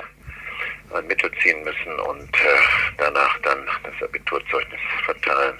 ein 0.95 1.07
Mittel 1.07 1.31
ziehen 1.43 1.63
müssen 1.65 1.99
und 2.09 2.35
äh, 2.35 2.49
danach 2.97 3.39
dann 3.43 3.59
das 3.83 4.09
Abiturzeugnis 4.09 4.81
verteilen. 5.05 5.57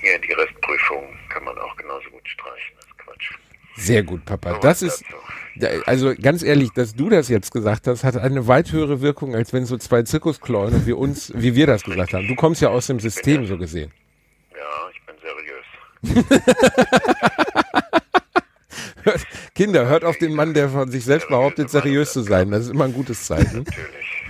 Hier 0.00 0.18
die 0.20 0.32
Restprüfung 0.32 1.16
kann 1.30 1.44
man 1.44 1.58
auch 1.58 1.74
genauso 1.76 2.10
gut 2.10 2.28
streichen. 2.28 2.76
Das 2.76 2.84
ist 2.86 2.98
Quatsch. 2.98 3.30
Sehr 3.76 4.02
gut, 4.02 4.24
Papa. 4.24 4.54
So 4.54 4.60
Das 4.60 4.82
ist, 4.82 5.04
also 5.86 6.14
ganz 6.14 6.42
ehrlich, 6.42 6.70
dass 6.72 6.94
du 6.94 7.08
das 7.08 7.28
jetzt 7.28 7.52
gesagt 7.52 7.86
hast, 7.86 8.04
hat 8.04 8.16
eine 8.16 8.46
weit 8.46 8.72
höhere 8.72 9.00
Wirkung, 9.00 9.34
als 9.34 9.52
wenn 9.52 9.66
so 9.66 9.76
zwei 9.78 10.02
Zirkusclown 10.02 10.74
und 10.74 10.86
wir 10.86 10.98
uns, 10.98 11.32
wie 11.34 11.54
wir 11.54 11.66
das 11.66 11.82
gesagt 11.82 12.12
haben. 12.14 12.28
Du 12.28 12.34
kommst 12.34 12.62
ja 12.62 12.68
aus 12.68 12.86
dem 12.86 13.00
System 13.00 13.46
so 13.46 13.58
gesehen. 13.58 13.92
Ja, 14.56 14.90
ich 14.92 15.00
bin 15.06 15.16
seriös. 15.20 15.64
Kinder, 19.54 19.86
hört 19.86 20.04
auf 20.04 20.18
den 20.18 20.34
Mann, 20.34 20.54
der 20.54 20.68
von 20.68 20.90
sich 20.90 21.04
selbst 21.04 21.28
behauptet, 21.28 21.70
seriös 21.70 22.12
zu 22.12 22.22
sein. 22.22 22.50
Das 22.50 22.62
ist 22.62 22.70
immer 22.70 22.84
ein 22.84 22.92
gutes 22.92 23.24
Zeichen. 23.26 23.64
Natürlich. 23.64 24.24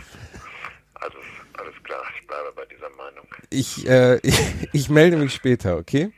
Also, 0.94 1.18
alles 1.58 1.74
klar, 1.82 2.02
ich 2.20 2.26
bleibe 2.26 2.52
bei 2.54 2.64
dieser 2.66 2.90
Meinung. 2.90 3.26
Ich, 3.50 3.88
äh, 3.88 4.18
ich, 4.22 4.38
ich 4.72 4.88
melde 4.88 5.16
mich 5.16 5.34
später, 5.34 5.76
okay? 5.76 6.10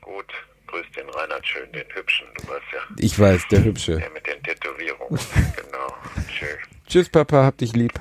Gut, 0.00 0.26
grüß 0.66 0.86
den 0.96 1.08
Reinhard 1.08 1.46
schön, 1.46 1.70
den 1.72 1.86
Hübschen, 1.94 2.26
du 2.36 2.48
weißt 2.48 2.62
ja, 2.72 2.80
Ich 2.98 3.18
weiß, 3.18 3.48
der 3.50 3.64
Hübsche. 3.64 3.96
der 3.96 4.10
mit 4.10 4.26
den 4.26 4.42
Tätowierungen. 4.42 5.18
genau, 5.56 5.94
tschüss. 6.28 6.48
Tschüss, 6.88 7.08
Papa, 7.08 7.44
hab 7.44 7.58
dich 7.58 7.72
lieb. 7.74 7.92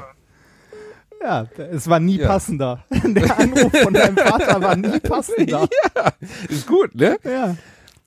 Ja, 1.26 1.48
es 1.72 1.90
war 1.90 2.00
nie 2.00 2.18
Ja. 2.20 2.28
passender. 2.28 2.84
Der 2.92 3.40
Anruf 3.40 3.72
von 3.82 3.94
deinem 3.94 4.16
Vater 4.16 4.62
war 4.62 4.76
nie 4.76 5.00
passender. 5.00 5.68
Ja, 5.96 6.12
ist 6.50 6.68
gut, 6.68 6.94
ne? 6.94 7.18
Ja. 7.24 7.56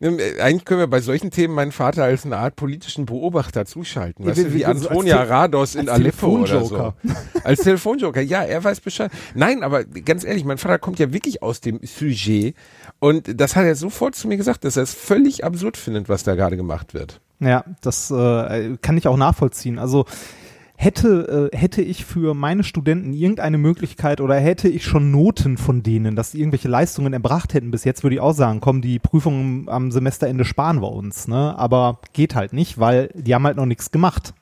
Ähm, 0.01 0.21
äh, 0.21 0.41
Eigentlich 0.41 0.65
können 0.65 0.79
wir 0.79 0.87
bei 0.87 1.01
solchen 1.01 1.33
Themen 1.33 1.55
meinen 1.55 1.73
Vater 1.73 2.05
als 2.05 2.25
eine 2.25 2.37
Art 2.37 2.55
politischen 2.55 3.07
Beobachter 3.07 3.65
zuschalten. 3.67 4.25
Ja, 4.25 4.31
Weißt 4.31 4.39
du, 4.45 4.55
wie- 4.55 4.65
Antonia 4.65 5.21
Rados 5.25 5.75
in 5.75 5.89
Aleppo 5.89 6.29
oder 6.29 6.65
so. 6.65 6.69
Telefonjoker. 6.77 6.95
Als 7.45 7.61
Telefonjoker, 7.63 8.21
ja, 8.21 8.45
er 8.45 8.63
weiß 8.63 8.81
Bescheid. 8.81 9.11
Nein, 9.35 9.65
aber 9.65 9.83
ganz 9.85 10.23
ehrlich, 10.23 10.45
mein 10.45 10.59
Vater 10.59 10.79
kommt 10.79 11.01
ja 11.01 11.13
wirklich 11.13 11.43
aus 11.43 11.61
dem 11.61 11.81
Sujet 11.83 12.55
und 13.01 13.41
das 13.41 13.57
hat 13.57 13.65
er 13.65 13.75
sofort 13.75 14.15
zu 14.15 14.29
mir 14.29 14.37
gesagt, 14.37 14.63
dass 14.65 14.77
er 14.77 14.85
es 14.85 14.95
völlig 14.95 15.43
absurd 15.45 15.77
findet, 15.77 16.09
was 16.09 16.23
da 16.23 16.37
gerade 16.37 16.57
gemacht 16.57 16.95
wird. 16.95 17.21
Ja, 17.41 17.65
das 17.83 18.11
äh, 18.13 18.77
kann 18.83 18.97
ich 18.97 19.07
auch 19.09 19.17
nachvollziehen. 19.17 19.79
Also 19.81 20.05
hätte, 20.81 21.51
äh, 21.53 21.57
hätte 21.57 21.83
ich 21.83 22.05
für 22.05 22.35
meine 22.35 22.63
Studenten 22.63 23.13
irgendeine 23.13 23.59
Möglichkeit 23.59 24.21
oder 24.21 24.37
hätte 24.37 24.69
ich 24.69 24.85
schon 24.85 25.11
Noten 25.11 25.59
von 25.59 25.83
denen, 25.83 26.15
dass 26.15 26.31
sie 26.31 26.39
irgendwelche 26.39 26.69
Leistungen 26.69 27.13
erbracht 27.13 27.53
hätten 27.53 27.73
bis 27.73 27.83
jetzt, 27.83 28.05
würde 28.05 28.15
ich 28.15 28.21
auch 28.21 28.33
sagen, 28.33 28.61
komm, 28.61 28.81
die 28.81 29.01
Prüfungen 29.01 29.69
am 29.69 29.91
Semesterende 29.91 30.45
sparen 30.45 30.81
wir 30.81 30.93
uns. 30.93 31.27
Ne? 31.27 31.59
Aber 31.59 31.99
geht 32.13 32.37
halt 32.37 32.53
nicht, 32.53 32.79
weil 32.79 33.11
die 33.15 33.35
haben 33.35 33.45
halt 33.45 33.57
noch 33.57 33.67
nichts 33.67 33.91
gemacht. 33.91 34.35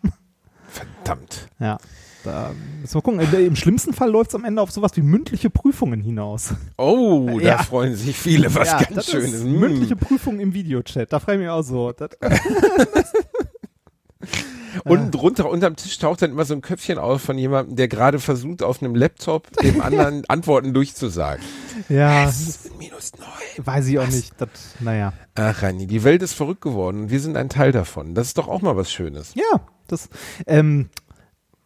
Verdammt. 0.68 1.49
Ja. 1.59 1.78
Da 2.22 2.51
müssen 2.82 2.95
wir 2.97 3.03
gucken. 3.03 3.20
Im 3.20 3.57
schlimmsten 3.57 3.95
Fall 3.95 4.11
läuft 4.11 4.30
es 4.30 4.34
am 4.34 4.45
Ende 4.45 4.61
auf 4.61 4.70
sowas 4.70 4.91
wie 4.97 5.03
mündliche 5.03 5.49
Prüfungen 5.49 6.03
hinaus. 6.03 6.53
Oh, 6.76 7.30
da 7.41 7.41
Ja. 7.41 7.59
freuen 7.62 7.95
sich 7.97 8.14
viele, 8.14 8.55
was 8.55 8.68
ja, 8.68 8.82
ganz 8.82 9.07
Schönes. 9.11 9.32
Ist 9.32 9.45
mündliche 9.45 9.97
Prüfungen 9.97 10.41
im 10.41 10.53
Videochat. 10.53 11.11
Da 11.11 11.18
frage 11.18 11.39
ich 11.39 11.45
mich 11.45 11.49
auch 11.49 11.62
so. 11.62 11.95
Unten 14.91 15.11
drunter, 15.11 15.51
unterm 15.51 15.76
Tisch 15.76 15.99
taucht 15.99 16.22
dann 16.22 16.30
immer 16.30 16.45
so 16.45 16.55
ein 16.55 16.61
Köpfchen 16.61 16.99
auf 16.99 17.22
von 17.22 17.37
jemandem, 17.37 17.76
der 17.76 17.89
gerade 17.89 18.18
versucht, 18.20 18.62
auf 18.62 18.82
einem 18.82 18.95
Laptop 18.95 19.51
dem 19.62 19.80
anderen 19.82 20.24
Antworten 20.28 20.72
durchzusagen. 20.72 21.43
ja, 21.89 22.28
ist 22.28 22.76
minus 22.78 23.12
neun. 23.18 23.66
weiß 23.66 23.89
ich 23.89 23.99
auch 23.99 24.09
nicht. 24.09 24.34
Das, 24.39 24.49
naja. 24.80 25.12
Ach, 25.34 25.62
Rani, 25.62 25.87
die 25.87 26.05
Welt 26.05 26.22
ist 26.22 26.34
verrückt 26.34 26.61
geworden 26.61 27.03
und 27.03 27.11
wir 27.11 27.20
sind 27.20 27.37
ein 27.37 27.49
Teil 27.49 27.72
davon. 27.72 28.14
Das 28.14 28.28
ist 28.28 28.39
doch 28.39 28.49
auch 28.49 28.62
mal 28.62 28.76
was 28.76 28.91
Schönes. 28.91 29.34
Ja, 29.34 29.61
das. 29.89 30.09
Ähm, 30.47 30.89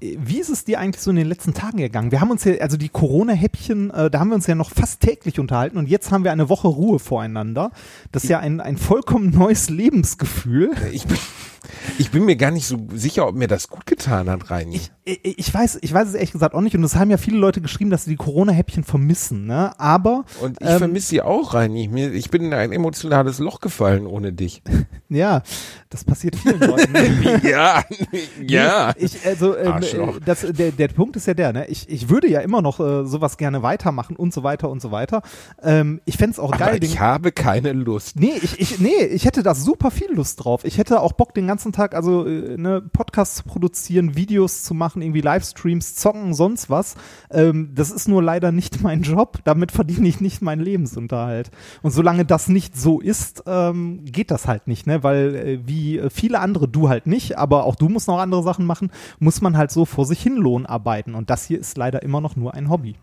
wie 0.01 0.41
ist 0.41 0.49
es 0.49 0.65
dir 0.65 0.81
eigentlich 0.81 1.03
so 1.03 1.11
in 1.11 1.17
den 1.17 1.27
letzten 1.27 1.53
Tagen 1.53 1.79
gegangen? 1.79 2.11
Wir 2.11 2.21
haben 2.21 2.31
uns 2.31 2.45
ja, 2.45 2.55
also 2.61 2.77
die 2.77 2.89
Corona-Häppchen, 2.89 3.91
äh, 3.91 4.11
da 4.11 4.21
haben 4.21 4.29
wir 4.29 4.35
uns 4.35 4.47
ja 4.47 4.55
noch 4.55 4.71
fast 4.71 5.01
täglich 5.01 5.39
unterhalten 5.39 5.77
und 5.77 5.89
jetzt 5.89 6.11
haben 6.11 6.25
wir 6.25 6.33
eine 6.33 6.49
Woche 6.49 6.69
Ruhe 6.69 6.99
voreinander. 6.99 7.71
Das 8.11 8.25
ist 8.25 8.31
ja 8.31 8.39
ein, 8.39 8.61
ein 8.61 8.79
vollkommen 8.79 9.31
neues 9.31 9.69
Lebensgefühl. 9.69 10.73
Ich 10.93 11.07
bin, 11.07 11.19
ich 11.99 12.11
bin 12.11 12.25
mir 12.25 12.37
gar 12.37 12.51
nicht 12.51 12.67
so 12.67 12.79
sicher, 12.93 13.27
ob 13.27 13.35
mir 13.35 13.49
das 13.49 13.69
gut 13.69 13.87
getan 13.87 14.29
hat, 14.31 14.51
Reini. 14.51 14.77
Ich, 14.77 14.91
ich, 15.05 15.39
ich 15.39 15.55
weiß, 15.55 15.79
ich 15.83 15.93
weiß 15.93 16.09
es 16.09 16.15
ehrlich 16.15 16.33
gesagt 16.33 16.55
auch 16.55 16.61
nicht 16.61 16.77
und 16.77 16.85
es 16.85 16.95
haben 16.97 17.11
ja 17.11 17.17
viele 17.17 17.39
Leute 17.39 17.61
geschrieben, 17.61 17.91
dass 17.91 18.05
sie 18.05 18.11
die 18.11 18.17
Corona-Häppchen 18.17 18.85
vermissen, 18.85 19.47
ne? 19.47 19.73
Aber 19.79 20.25
und 20.41 20.59
ich 20.61 20.69
ähm, 20.69 20.79
vermisse 20.79 21.09
sie 21.09 21.23
auch, 21.23 21.55
Reini. 21.55 21.89
Mir, 21.89 22.13
ich 22.13 22.31
bin 22.31 22.43
in 22.45 22.55
ein 22.55 22.73
emotionales 22.73 23.39
Loch 23.39 23.61
gefallen 23.61 24.07
ohne 24.07 24.33
dich. 24.33 24.63
ja, 25.09 25.43
das 25.89 26.05
passiert 26.05 26.37
vielen 26.37 26.61
Leuten. 26.61 26.95
ja, 27.47 27.83
ja. 28.47 28.93
Nee, 28.97 29.05
ich, 29.05 29.27
also, 29.27 29.57
ähm, 29.57 29.83
äh, 29.83 30.21
das, 30.25 30.47
der, 30.51 30.73
der 30.73 30.89
Punkt 30.89 31.17
ist 31.17 31.27
ja 31.27 31.35
der, 31.35 31.53
ne? 31.53 31.67
Ich, 31.69 31.89
ich 31.89 32.09
würde 32.09 32.29
ja 32.29 32.41
immer 32.41 32.63
noch 32.63 32.81
äh, 32.81 33.05
sowas 33.07 33.37
gerne 33.37 33.63
weitermachen 33.63 34.17
und 34.17 34.33
so 34.33 34.43
weiter 34.43 34.71
und 34.71 34.81
so 34.81 34.91
weiter. 34.93 35.23
Ähm, 35.63 36.01
ich 36.05 36.17
fände 36.17 36.33
es 36.33 36.39
auch 36.39 36.53
Aber 36.53 36.59
geil. 36.67 36.81
den- 36.81 36.89
ich 36.91 37.01
habe 37.01 37.33
keine 37.33 37.73
Lust. 37.73 38.19
Nee, 38.19 38.35
ich, 38.43 38.61
ich, 38.61 38.79
nee, 38.81 39.05
ich 39.11 39.25
hätte 39.25 39.43
da 39.43 39.55
super 39.55 39.91
viel 39.91 40.13
Lust 40.13 40.45
drauf. 40.45 40.65
Ich 40.65 40.79
hätte 40.79 41.01
auch 41.01 41.13
Bock, 41.13 41.35
den 41.35 41.47
ganzen 41.51 41.73
Tag, 41.73 41.97
also 41.97 42.27
äh, 42.27 42.57
ne, 42.57 42.81
Podcasts 42.81 43.37
zu 43.37 43.43
produzieren, 43.43 44.15
Videos 44.15 44.63
zu 44.63 44.73
machen, 44.73 45.03
irgendwie 45.03 45.21
Livestreams, 45.21 45.97
zocken, 45.97 46.33
sonst 46.33 46.71
was. 46.71 46.95
Ähm, 47.31 47.73
das 47.75 47.91
ist 47.91 48.07
nur 48.07 48.23
leider 48.23 48.53
nicht 48.53 48.81
mein 48.83 49.03
Job. 49.03 49.41
Damit 49.43 49.73
verdiene 49.73 50.07
ich 50.07 50.21
nicht 50.21 50.43
meinen 50.43 50.63
Lebensunterhalt. 50.63 51.51
Und 51.83 51.91
solange 51.91 52.25
das 52.25 52.49
nicht 52.49 52.77
so 52.77 53.01
ist, 53.01 53.43
ähm, 53.47 54.05
geht 54.05 54.31
das 54.31 54.47
halt 54.47 54.69
nicht, 54.69 54.87
ne? 54.87 55.03
Weil 55.03 55.35
äh, 55.35 55.59
wie 55.67 56.01
viele 56.11 56.39
andere, 56.39 56.69
du 56.69 56.89
halt 56.89 57.09
nicht, 57.09 57.37
aber 57.37 57.65
auch 57.65 57.75
du 57.75 57.89
musst 57.89 58.07
noch 58.07 58.21
andere 58.21 58.45
Sachen 58.45 58.65
machen, 58.65 58.91
muss 59.19 59.41
man 59.41 59.57
halt 59.57 59.73
so 59.73 59.85
vor 59.85 60.07
sich 60.07 60.23
hin 60.23 60.37
Lohn 60.37 60.67
arbeiten. 60.67 61.17
Und 61.17 61.31
das 61.31 61.47
hier 61.47 61.59
ist 61.59 61.77
leider 61.77 62.03
immer 62.05 62.21
noch 62.21 62.37
nur 62.37 62.55
ein 62.55 62.71
Hobby. 62.71 62.95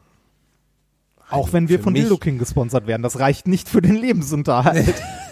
Auch 1.30 1.52
wenn 1.52 1.68
wir 1.68 1.80
für 1.80 1.84
von 1.84 1.93
Dildo 1.93 2.18
King 2.18 2.38
gesponsert 2.38 2.88
werden, 2.88 3.04
das 3.04 3.20
reicht 3.20 3.48
nicht 3.48 3.68
für 3.68 3.82
den 3.82 3.95
Lebensunterhalt. 3.95 4.95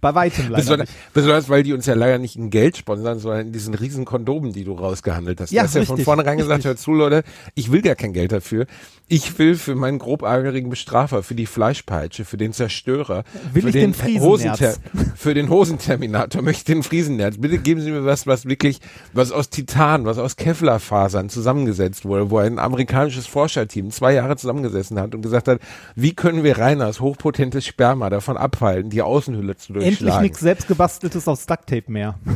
Bei 0.00 0.14
weitem 0.14 0.44
leider 0.44 0.56
Besonders, 0.56 0.88
nicht. 0.88 1.12
besonders, 1.12 1.48
weil 1.48 1.62
die 1.64 1.72
uns 1.72 1.86
ja 1.86 1.94
leider 1.94 2.18
nicht 2.18 2.36
in 2.36 2.50
Geld 2.50 2.76
sponsern, 2.76 3.18
sondern 3.18 3.46
in 3.46 3.52
diesen 3.52 3.74
riesen 3.74 4.04
Kondomen, 4.04 4.52
die 4.52 4.62
du 4.64 4.74
rausgehandelt 4.74 5.40
hast. 5.40 5.50
Ja, 5.50 5.62
du 5.62 5.68
hast 5.68 5.74
ja 5.74 5.84
von 5.84 5.96
richtig, 5.96 6.04
vornherein 6.04 6.38
gesagt, 6.38 6.58
richtig. 6.58 6.68
hör 6.68 6.76
zu, 6.76 6.92
Leute, 6.92 7.24
ich 7.54 7.72
will 7.72 7.82
gar 7.82 7.96
kein 7.96 8.12
Geld 8.12 8.30
dafür. 8.30 8.66
Ich 9.08 9.38
will 9.38 9.56
für 9.56 9.74
meinen 9.74 9.98
grobärgerigen 9.98 10.68
Bestrafer, 10.70 11.22
für 11.22 11.34
die 11.34 11.46
Fleischpeitsche, 11.46 12.24
für 12.24 12.36
den 12.36 12.52
Zerstörer, 12.52 13.24
Will 13.52 13.62
für 13.62 13.68
ich 13.68 13.74
den 13.74 13.94
Friesennerz. 13.94 14.22
Hosenter 14.22 14.74
für 15.16 15.34
den 15.34 15.48
Hosenterminator 15.48 16.42
möchte 16.42 16.60
ich 16.60 16.64
den 16.76 16.82
Friesennerz. 16.82 17.38
Bitte 17.38 17.58
geben 17.58 17.80
Sie 17.80 17.90
mir 17.90 18.04
was, 18.04 18.26
was 18.26 18.44
wirklich, 18.46 18.80
was 19.14 19.32
aus 19.32 19.48
Titan, 19.50 20.04
was 20.04 20.18
aus 20.18 20.36
Kevlarfasern 20.36 21.28
zusammengesetzt 21.30 22.04
wurde, 22.04 22.30
wo 22.30 22.38
ein 22.38 22.58
amerikanisches 22.58 23.26
Forscherteam 23.26 23.90
zwei 23.90 24.12
Jahre 24.12 24.36
zusammengesessen 24.36 25.00
hat 25.00 25.14
und 25.14 25.22
gesagt 25.22 25.48
hat, 25.48 25.58
wie 25.96 26.12
können 26.14 26.44
wir 26.44 26.58
Reiners 26.58 27.00
hochpotentes 27.00 27.66
Sperma 27.66 28.10
davon 28.10 28.36
abhalten, 28.36 28.90
die 28.90 29.02
Außenhülle 29.02 29.56
zu 29.56 29.72
durchschlagen. 29.72 29.87
Endlich 29.88 30.20
nichts 30.20 30.40
selbstgebasteltes 30.40 31.28
aus 31.28 31.46
Ducktape 31.46 31.90
mehr. 31.90 32.18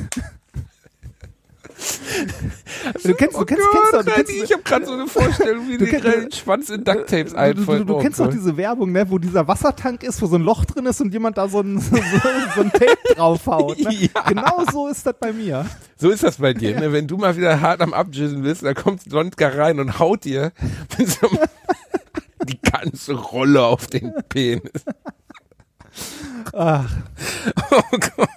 Du 3.03 3.13
kennst, 3.13 3.35
du 3.37 3.45
kennst, 3.45 3.63
kennst, 3.71 3.93
doch- 3.93 4.03
du 4.05 4.11
kennst, 4.11 4.31
ich 4.31 4.51
habe 4.51 4.63
gerade 4.63 4.85
so 4.85 4.93
eine 4.93 5.07
Vorstellung, 5.07 5.67
wie 5.67 5.77
Du 5.77 5.85
kennst- 5.85 6.05
den 6.05 6.31
Schwanz 6.31 6.69
in 6.69 6.83
Ducktapes 6.83 7.33
du, 7.33 7.53
du, 7.53 7.65
du, 7.65 7.83
du 7.85 7.97
kennst 7.99 8.19
doch 8.19 8.29
diese 8.29 8.55
Werbung, 8.57 8.91
ne, 8.91 9.09
wo 9.09 9.17
dieser 9.17 9.47
Wassertank 9.47 10.03
ist, 10.03 10.21
wo 10.21 10.25
so 10.27 10.35
ein 10.37 10.41
Loch 10.43 10.65
drin 10.65 10.85
ist 10.85 10.99
und 11.01 11.11
jemand 11.13 11.37
da 11.37 11.47
so 11.47 11.61
ein, 11.61 11.79
so, 11.81 11.95
so 12.55 12.61
ein 12.61 12.71
Tape 12.71 12.97
draufhaut. 13.15 13.79
Ne? 13.79 13.91
Ja. 14.15 14.21
Genau 14.27 14.63
so 14.71 14.87
ist 14.87 15.05
das 15.05 15.15
bei 15.19 15.31
mir. 15.33 15.65
So 15.97 16.09
ist 16.09 16.23
das 16.23 16.37
bei 16.37 16.53
dir, 16.53 16.79
ne? 16.79 16.91
Wenn 16.91 17.07
du 17.07 17.17
mal 17.17 17.35
wieder 17.37 17.61
hart 17.61 17.81
am 17.81 17.93
Abjissen 17.93 18.41
bist, 18.41 18.63
dann 18.63 18.73
kommt 18.75 19.03
Sontka 19.09 19.47
rein 19.49 19.79
und 19.79 19.99
haut 19.99 20.23
dir 20.23 20.51
so 20.97 21.29
die 22.47 22.59
ganze 22.61 23.13
Rolle 23.13 23.63
auf 23.63 23.87
den 23.87 24.13
Penis. 24.29 24.71
Ach. 26.53 26.89
Oh 27.71 27.81
Gott. 28.15 28.29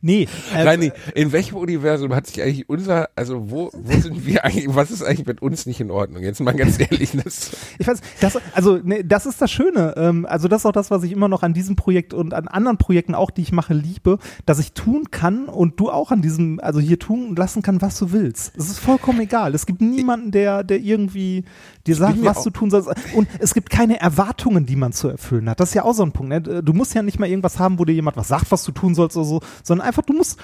Nee, 0.00 0.28
äh, 0.54 0.62
Reini, 0.62 0.92
in 1.14 1.32
welchem 1.32 1.56
Universum 1.56 2.14
hat 2.14 2.26
sich 2.26 2.42
eigentlich 2.42 2.68
unser, 2.68 3.08
also 3.16 3.50
wo, 3.50 3.70
wo 3.72 4.00
sind 4.00 4.26
wir 4.26 4.44
eigentlich, 4.44 4.74
was 4.74 4.90
ist 4.90 5.02
eigentlich 5.02 5.26
mit 5.26 5.42
uns 5.42 5.66
nicht 5.66 5.80
in 5.80 5.90
Ordnung? 5.90 6.22
Jetzt 6.22 6.40
mal 6.40 6.54
ganz 6.54 6.78
ehrlich, 6.78 7.12
das, 7.24 7.50
Ich 7.78 7.86
weiß, 7.86 8.00
das, 8.20 8.38
also 8.54 8.78
ne, 8.82 9.04
das 9.04 9.26
ist 9.26 9.40
das 9.40 9.50
Schöne. 9.50 9.94
Ähm, 9.96 10.26
also 10.26 10.48
das 10.48 10.62
ist 10.62 10.66
auch 10.66 10.72
das, 10.72 10.90
was 10.90 11.02
ich 11.02 11.12
immer 11.12 11.28
noch 11.28 11.42
an 11.42 11.54
diesem 11.54 11.76
Projekt 11.76 12.14
und 12.14 12.34
an 12.34 12.48
anderen 12.48 12.78
Projekten 12.78 13.14
auch, 13.14 13.30
die 13.30 13.42
ich 13.42 13.52
mache, 13.52 13.74
liebe, 13.74 14.18
dass 14.46 14.58
ich 14.58 14.72
tun 14.72 15.10
kann 15.10 15.46
und 15.46 15.80
du 15.80 15.90
auch 15.90 16.10
an 16.10 16.22
diesem, 16.22 16.60
also 16.60 16.80
hier 16.80 16.98
tun 16.98 17.34
lassen 17.36 17.62
kann, 17.62 17.82
was 17.82 17.98
du 17.98 18.12
willst. 18.12 18.56
Es 18.56 18.68
ist 18.68 18.78
vollkommen 18.78 19.20
egal. 19.20 19.54
Es 19.54 19.66
gibt 19.66 19.80
niemanden, 19.80 20.30
der, 20.30 20.64
der 20.64 20.78
irgendwie 20.78 21.44
dir 21.86 21.96
sagt, 21.96 22.22
was 22.22 22.42
du 22.44 22.50
tun 22.50 22.70
sollst. 22.70 22.90
Und 23.14 23.28
es 23.38 23.54
gibt 23.54 23.70
keine 23.70 24.00
Erwartungen, 24.00 24.66
die 24.66 24.76
man 24.76 24.92
zu 24.92 25.08
erfüllen 25.08 25.48
hat. 25.48 25.60
Das 25.60 25.70
ist 25.70 25.74
ja 25.74 25.84
auch 25.84 25.94
so 25.94 26.02
ein 26.02 26.12
Punkt. 26.12 26.30
Ne? 26.30 26.62
Du 26.62 26.72
musst 26.72 26.94
ja 26.94 27.02
nicht 27.02 27.18
mal 27.18 27.28
irgendwas 27.28 27.58
haben, 27.58 27.78
wo 27.78 27.84
dir 27.84 27.92
jemand 27.92 28.16
was 28.16 28.28
sagt, 28.28 28.50
was 28.50 28.64
du 28.64 28.72
tun 28.72 28.94
sollst 28.94 29.16
oder 29.16 29.26
so, 29.26 29.40
sondern 29.62 29.87
einfach, 29.88 30.04
du 30.04 30.12
musst, 30.12 30.38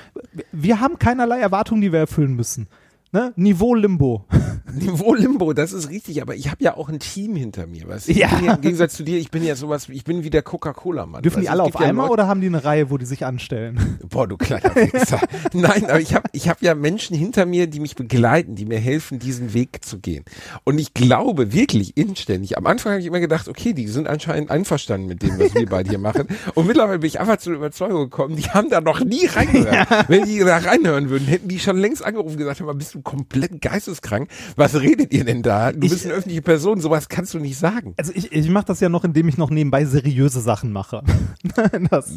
wir 0.52 0.80
haben 0.80 0.98
keinerlei 0.98 1.38
Erwartungen, 1.38 1.80
die 1.80 1.92
wir 1.92 2.00
erfüllen 2.00 2.34
müssen. 2.34 2.68
Ne? 3.14 3.32
Niveau 3.36 3.76
Limbo. 3.76 4.26
Niveau-Limbo, 4.74 5.52
das 5.52 5.72
ist 5.72 5.90
richtig, 5.90 6.20
aber 6.22 6.34
ich 6.34 6.50
habe 6.50 6.62
ja 6.62 6.76
auch 6.76 6.88
ein 6.88 6.98
Team 6.98 7.36
hinter 7.36 7.66
mir. 7.66 7.88
Weißt? 7.88 8.08
du? 8.08 8.12
Ja. 8.12 8.28
ja. 8.42 8.54
Im 8.54 8.60
Gegensatz 8.60 8.94
zu 8.94 9.04
dir, 9.04 9.18
ich 9.18 9.30
bin 9.30 9.44
ja 9.44 9.56
sowas, 9.56 9.88
ich 9.88 10.04
bin 10.04 10.24
wie 10.24 10.30
der 10.30 10.42
Coca-Cola-Mann. 10.42 11.22
Dürfen 11.22 11.42
die 11.42 11.48
alle 11.48 11.62
auf 11.62 11.74
ja 11.74 11.80
einmal 11.80 12.06
Leute- 12.06 12.12
oder 12.14 12.26
haben 12.26 12.40
die 12.40 12.48
eine 12.48 12.64
Reihe, 12.64 12.90
wo 12.90 12.98
die 12.98 13.06
sich 13.06 13.24
anstellen? 13.24 13.98
Boah, 14.08 14.26
du 14.26 14.36
kleiner 14.36 14.74
Wichser. 14.74 15.20
Nein, 15.52 15.84
aber 15.84 16.00
ich 16.00 16.14
habe 16.14 16.28
ich 16.32 16.48
hab 16.48 16.62
ja 16.62 16.74
Menschen 16.74 17.16
hinter 17.16 17.46
mir, 17.46 17.66
die 17.66 17.80
mich 17.80 17.94
begleiten, 17.94 18.54
die 18.54 18.64
mir 18.64 18.78
helfen, 18.78 19.18
diesen 19.18 19.54
Weg 19.54 19.84
zu 19.84 19.98
gehen. 19.98 20.24
Und 20.64 20.78
ich 20.78 20.94
glaube 20.94 21.52
wirklich 21.52 21.96
inständig, 21.96 22.58
am 22.58 22.66
Anfang 22.66 22.92
habe 22.92 23.00
ich 23.00 23.06
immer 23.06 23.20
gedacht, 23.20 23.48
okay, 23.48 23.72
die 23.72 23.86
sind 23.88 24.08
anscheinend 24.08 24.50
einverstanden 24.50 25.06
mit 25.06 25.22
dem, 25.22 25.38
was 25.38 25.54
wir 25.54 25.66
beide 25.66 25.90
hier 25.90 25.98
machen. 25.98 26.26
Und 26.54 26.66
mittlerweile 26.66 26.98
bin 26.98 27.08
ich 27.08 27.20
einfach 27.20 27.36
zur 27.36 27.54
Überzeugung 27.54 28.04
gekommen, 28.04 28.36
die 28.36 28.44
haben 28.44 28.70
da 28.70 28.80
noch 28.80 29.04
nie 29.04 29.26
reingehört. 29.26 30.08
Wenn 30.08 30.24
die 30.24 30.38
da 30.40 30.58
reinhören 30.58 31.10
würden, 31.10 31.26
hätten 31.26 31.48
die 31.48 31.58
schon 31.58 31.76
längst 31.76 32.04
angerufen 32.04 32.32
und 32.32 32.38
gesagt, 32.38 32.60
hör 32.60 32.66
mal, 32.66 32.74
bist 32.74 32.94
du 32.94 33.03
komplett 33.04 33.60
geisteskrank? 33.60 34.28
Was 34.56 34.80
redet 34.80 35.12
ihr 35.12 35.24
denn 35.24 35.42
da? 35.42 35.72
Du 35.72 35.84
Ich- 35.86 35.92
bist 35.92 36.04
eine 36.04 36.14
öffentliche 36.14 36.42
Person, 36.42 36.80
sowas 36.80 37.08
kannst 37.08 37.34
du 37.34 37.38
nicht 37.38 37.58
sagen. 37.58 37.94
Also 37.96 38.12
ich, 38.14 38.32
ich 38.32 38.48
mache 38.48 38.66
das 38.66 38.80
ja 38.80 38.88
noch, 38.88 39.04
indem 39.04 39.28
ich 39.28 39.38
noch 39.38 39.50
nebenbei 39.50 39.84
seriöse 39.84 40.40
Sachen 40.40 40.72
mache. 40.72 41.02
das, 41.90 42.10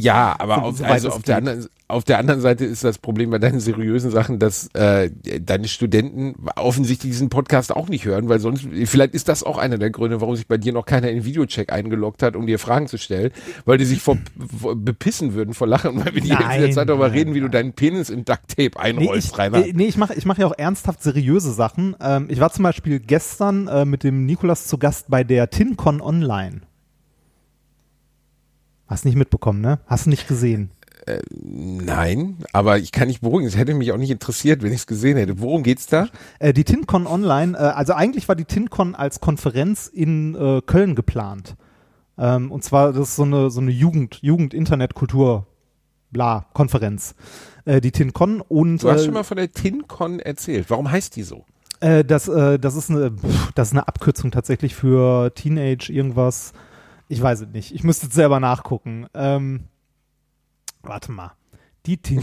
Ja, 0.00 0.36
aber 0.38 0.54
so- 0.56 0.60
auf, 0.62 0.76
soweit 0.78 0.90
also 0.92 1.08
auf, 1.10 1.22
der 1.22 1.36
anderen, 1.36 1.66
auf 1.88 2.04
der 2.04 2.18
anderen 2.18 2.40
Seite 2.40 2.64
ist 2.64 2.84
das 2.84 2.98
Problem 2.98 3.30
bei 3.30 3.38
deinen 3.38 3.60
seriösen 3.60 4.10
Sachen, 4.10 4.38
dass 4.38 4.68
äh, 4.74 5.10
deine 5.40 5.68
Studenten 5.68 6.34
offensichtlich 6.56 7.10
diesen 7.12 7.28
Podcast 7.28 7.74
auch 7.74 7.88
nicht 7.88 8.04
hören, 8.04 8.28
weil 8.28 8.38
sonst, 8.38 8.66
vielleicht 8.84 9.14
ist 9.14 9.28
das 9.28 9.42
auch 9.42 9.58
einer 9.58 9.78
der 9.78 9.90
Gründe, 9.90 10.20
warum 10.20 10.36
sich 10.36 10.46
bei 10.46 10.56
dir 10.58 10.72
noch 10.72 10.86
keiner 10.86 11.08
in 11.10 11.16
den 11.18 11.24
Videocheck 11.24 11.72
eingeloggt 11.72 12.22
hat, 12.22 12.36
um 12.36 12.46
dir 12.46 12.58
Fragen 12.58 12.86
zu 12.86 12.96
stellen, 12.98 13.30
weil 13.64 13.78
die 13.78 13.84
sich 13.84 14.00
vor, 14.00 14.16
vor 14.60 14.76
bepissen 14.76 15.34
würden 15.34 15.54
vor 15.54 15.66
Lachen, 15.66 16.04
weil 16.04 16.14
wir 16.14 16.22
die 16.22 16.28
Nein, 16.30 16.72
Zeit 16.72 16.88
darüber 16.88 17.08
nein, 17.08 17.18
reden, 17.18 17.34
wie 17.34 17.40
du 17.40 17.48
deinen 17.48 17.72
Penis 17.72 18.08
in 18.10 18.24
Duct 18.24 18.48
Tape 18.48 18.62
Nee, 18.62 18.78
einrollst, 18.78 19.32
ich, 19.32 19.38
Rainer. 19.38 19.64
nee, 19.72 19.86
ich 19.86 19.96
mache 19.96 20.09
ich 20.16 20.26
mach 20.26 20.38
ja 20.38 20.46
auch 20.46 20.56
ernsthaft 20.56 21.02
seriöse 21.02 21.52
Sachen. 21.52 21.96
Ähm, 22.00 22.26
ich 22.28 22.40
war 22.40 22.50
zum 22.50 22.62
Beispiel 22.62 23.00
gestern 23.00 23.68
äh, 23.68 23.84
mit 23.84 24.04
dem 24.04 24.26
Nikolas 24.26 24.66
zu 24.66 24.78
Gast 24.78 25.06
bei 25.08 25.24
der 25.24 25.50
TinCon 25.50 26.00
Online. 26.00 26.62
Hast 28.86 29.04
nicht 29.04 29.16
mitbekommen, 29.16 29.60
ne? 29.60 29.78
Hast 29.86 30.06
nicht 30.06 30.26
gesehen. 30.26 30.70
Nein, 31.42 32.36
aber 32.52 32.78
ich 32.78 32.92
kann 32.92 33.08
nicht 33.08 33.20
beruhigen. 33.20 33.46
Es 33.46 33.56
hätte 33.56 33.74
mich 33.74 33.92
auch 33.92 33.96
nicht 33.96 34.10
interessiert, 34.10 34.62
wenn 34.62 34.72
ich 34.72 34.80
es 34.80 34.86
gesehen 34.86 35.16
hätte. 35.16 35.40
Worum 35.40 35.62
geht's 35.62 35.86
da? 35.86 36.08
Äh, 36.38 36.52
die 36.52 36.64
TinCon 36.64 37.06
Online, 37.06 37.56
äh, 37.56 37.62
also 37.62 37.94
eigentlich 37.94 38.28
war 38.28 38.36
die 38.36 38.44
TinCon 38.44 38.94
als 38.94 39.20
Konferenz 39.20 39.86
in 39.86 40.34
äh, 40.34 40.60
Köln 40.64 40.94
geplant. 40.94 41.56
Ähm, 42.18 42.52
und 42.52 42.64
zwar, 42.64 42.92
das 42.92 43.10
ist 43.10 43.16
so 43.16 43.22
eine, 43.22 43.50
so 43.50 43.60
eine 43.60 43.70
Jugend, 43.70 44.18
Jugend-Internet-Kultur, 44.22 45.46
bla, 46.10 46.46
Konferenz. 46.52 47.14
Äh, 47.70 47.80
die 47.80 47.92
TinCon 47.92 48.40
und 48.40 48.82
Du 48.82 48.90
hast 48.90 49.02
äh, 49.02 49.04
schon 49.04 49.14
mal 49.14 49.22
von 49.22 49.36
der 49.36 49.52
TinCon 49.52 50.18
erzählt. 50.20 50.70
Warum 50.70 50.90
heißt 50.90 51.14
die 51.16 51.22
so? 51.22 51.44
Äh, 51.80 52.04
das, 52.04 52.24
das, 52.24 52.74
ist 52.74 52.90
eine, 52.90 53.12
pff, 53.12 53.52
das 53.54 53.68
ist 53.68 53.72
eine 53.74 53.86
Abkürzung 53.86 54.30
tatsächlich 54.32 54.74
für 54.74 55.32
Teenage 55.34 55.90
irgendwas. 55.92 56.52
Ich 57.08 57.22
weiß 57.22 57.42
es 57.42 57.48
nicht. 57.48 57.72
Ich 57.74 57.84
müsste 57.84 58.06
jetzt 58.06 58.14
selber 58.14 58.40
nachgucken. 58.40 59.06
Ähm, 59.14 59.64
warte 60.82 61.12
mal. 61.12 61.32
Die 61.86 61.98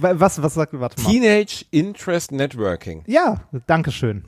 wa- 0.00 0.14
was, 0.20 0.40
was 0.42 0.54
sagt, 0.54 0.72
warte 0.78 1.00
mal. 1.02 1.10
Teenage 1.10 1.64
Interest 1.70 2.32
Networking. 2.32 3.02
ja, 3.06 3.40
danke 3.66 3.90
schön. 3.90 4.24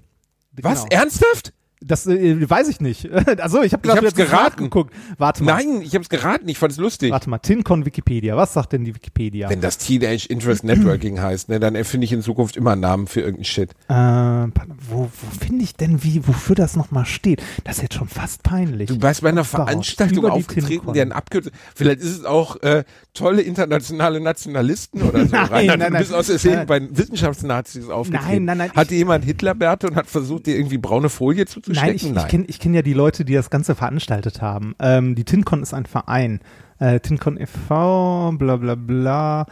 Was? 0.62 0.84
Genau. 0.84 0.97
Ernsthaft? 1.03 1.53
Das 1.83 2.07
äh, 2.07 2.49
weiß 2.49 2.68
ich 2.68 2.81
nicht. 2.81 3.09
Also 3.39 3.62
ich 3.62 3.72
habe 3.72 3.87
Ich 3.87 3.93
hab's 3.95 4.03
nicht 4.03 4.16
geraten. 4.16 4.64
nachgeguckt. 4.64 4.95
Warte 5.18 5.43
mal. 5.45 5.55
Nein, 5.55 5.83
ich 5.83 5.95
habe 5.95 6.03
es 6.03 6.09
geraten, 6.09 6.49
ich 6.49 6.59
fand 6.59 6.72
es 6.72 6.78
lustig. 6.78 7.11
Warte 7.11 7.31
mal. 7.31 7.39
TinCon 7.39 7.87
Wikipedia. 7.87 8.37
Was 8.37 8.53
sagt 8.53 8.72
denn 8.72 8.85
die 8.85 8.95
Wikipedia? 8.95 9.49
Wenn 9.49 9.61
das 9.61 9.78
Teenage 9.78 10.26
Interest 10.28 10.64
Networking 10.64 11.20
heißt, 11.22 11.49
ne, 11.49 11.59
dann 11.61 11.74
erfinde 11.74 12.05
ich 12.05 12.12
in 12.12 12.22
Zukunft 12.22 12.57
immer 12.57 12.76
Namen 12.76 13.07
für 13.07 13.20
irgendeinen 13.20 13.45
Shit. 13.45 13.70
Äh, 13.89 13.95
wo 13.95 15.01
wo 15.01 15.11
finde 15.41 15.64
ich 15.64 15.74
denn, 15.74 16.03
wie, 16.05 16.26
wofür 16.26 16.55
das 16.57 16.76
nochmal 16.76 17.07
steht? 17.07 17.43
Das 17.64 17.76
ist 17.76 17.83
jetzt 17.83 17.95
schon 17.95 18.09
fast 18.09 18.43
peinlich. 18.43 18.89
Du 18.89 19.01
warst 19.01 19.22
bei 19.22 19.31
einer 19.31 19.45
Veranstaltung 19.45 20.26
aufgetreten, 20.26 20.93
deren 20.93 21.12
Abkürzung. 21.12 21.53
Vielleicht 21.74 22.01
ist 22.01 22.18
es 22.18 22.24
auch 22.24 22.61
äh, 22.62 22.85
tolle 23.14 23.43
internationale 23.43 24.20
Nationalisten 24.20 25.03
oder 25.03 25.26
so. 25.26 25.31
Nein, 25.37 25.47
Rainer, 25.47 25.76
nein, 25.76 25.93
du 25.93 25.99
bist 25.99 26.11
nein. 26.11 26.20
aus 26.20 26.26
Versehen 26.26 26.66
bei 26.66 26.81
Wissenschaftsnazis 26.91 27.89
aufgetreten. 27.89 28.45
Nein, 28.45 28.59
nein, 28.59 28.59
nein, 28.59 28.72
Hatte 28.72 28.95
jemand 28.95 29.24
Hitlerbärte 29.24 29.89
und 29.89 29.97
hat 29.97 30.07
versucht, 30.07 30.47
dir 30.47 30.57
irgendwie 30.57 30.78
braune 30.78 31.09
Folie 31.09 31.47
zuzustecken? 31.75 32.14
Nein, 32.14 32.25
ich, 32.25 32.25
ich 32.25 32.29
kenne 32.29 32.45
kenn 32.45 32.75
ja 32.75 32.83
die 32.83 32.93
Leute, 32.93 33.25
die 33.25 33.35
das 33.35 33.51
Ganze 33.51 33.75
veranstaltet 33.75 34.43
haben. 34.43 34.75
Ähm, 34.79 35.14
die 35.14 35.25
TinCon 35.25 35.62
ist 35.62 35.75
ein 35.75 35.87
Verein. 35.87 36.41
Äh, 36.79 37.01
TinCon 37.01 37.39
e.V., 37.39 38.33
bla 38.39 38.57
bla 38.57 38.75
bla. 38.75 39.47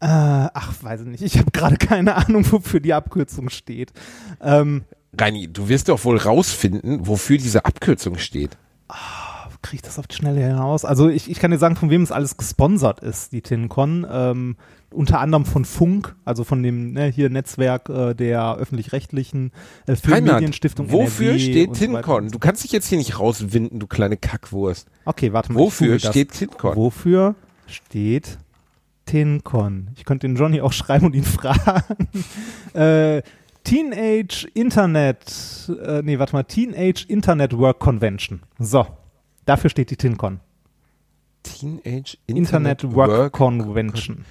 Äh, 0.00 0.06
ach, 0.52 0.74
weiß 0.82 1.02
ich 1.02 1.06
nicht. 1.06 1.22
Ich 1.22 1.38
habe 1.38 1.50
gerade 1.52 1.76
keine 1.76 2.16
Ahnung, 2.16 2.44
wofür 2.50 2.80
die 2.80 2.92
Abkürzung 2.92 3.50
steht. 3.50 3.92
Ähm, 4.40 4.84
Reini, 5.16 5.52
du 5.52 5.68
wirst 5.68 5.88
doch 5.88 6.04
wohl 6.04 6.16
rausfinden, 6.16 7.06
wofür 7.06 7.38
diese 7.38 7.64
Abkürzung 7.64 8.18
steht. 8.18 8.56
Kriege 9.62 9.76
ich 9.76 9.82
das 9.82 9.98
auf 9.98 10.06
die 10.06 10.16
Schnelle 10.16 10.40
heraus? 10.40 10.84
Also 10.84 11.08
ich, 11.08 11.30
ich 11.30 11.38
kann 11.38 11.50
dir 11.50 11.58
sagen, 11.58 11.76
von 11.76 11.90
wem 11.90 12.02
es 12.02 12.12
alles 12.12 12.36
gesponsert 12.36 13.00
ist, 13.00 13.32
die 13.32 13.40
TinCon. 13.40 14.06
Ähm, 14.10 14.56
unter 14.92 15.20
anderem 15.20 15.44
von 15.44 15.64
Funk, 15.64 16.14
also 16.24 16.44
von 16.44 16.62
dem 16.62 16.92
ne, 16.92 17.06
hier 17.06 17.30
Netzwerk 17.30 17.88
äh, 17.88 18.14
der 18.14 18.56
öffentlich-rechtlichen 18.56 19.52
äh, 19.86 19.96
Filmmedienstiftung 19.96 20.90
wofür 20.92 21.30
NRW 21.32 21.38
steht 21.40 21.72
TinCon? 21.74 22.28
so 22.28 22.32
Du 22.32 22.38
kannst 22.38 22.64
dich 22.64 22.72
jetzt 22.72 22.88
hier 22.88 22.98
nicht 22.98 23.18
rauswinden, 23.18 23.78
du 23.78 23.86
kleine 23.86 24.16
Kackwurst. 24.16 24.88
Okay, 25.04 25.32
warte 25.32 25.52
mal. 25.52 25.60
Wofür 25.60 25.98
steht 25.98 26.32
TinCon? 26.32 26.76
Wofür 26.76 27.34
steht 27.66 28.38
TinCon? 29.06 29.88
Ich 29.96 30.04
könnte 30.04 30.26
den 30.26 30.36
Johnny 30.36 30.60
auch 30.60 30.72
schreiben 30.74 31.06
und 31.06 31.14
ihn 31.14 31.24
fragen. 31.24 31.96
äh, 32.74 33.22
Teenage 33.64 34.48
Internet, 34.54 35.70
äh, 35.84 36.02
nee, 36.02 36.18
warte 36.18 36.32
mal, 36.32 36.42
Teenage 36.42 37.04
Internet 37.06 37.56
Work 37.56 37.78
Convention. 37.78 38.42
So, 38.58 38.86
dafür 39.44 39.70
steht 39.70 39.90
die 39.90 39.96
TinCon. 39.96 40.40
Teenage 41.42 42.18
Internet, 42.26 42.84
Work, 42.94 43.32
Convention. 43.32 44.24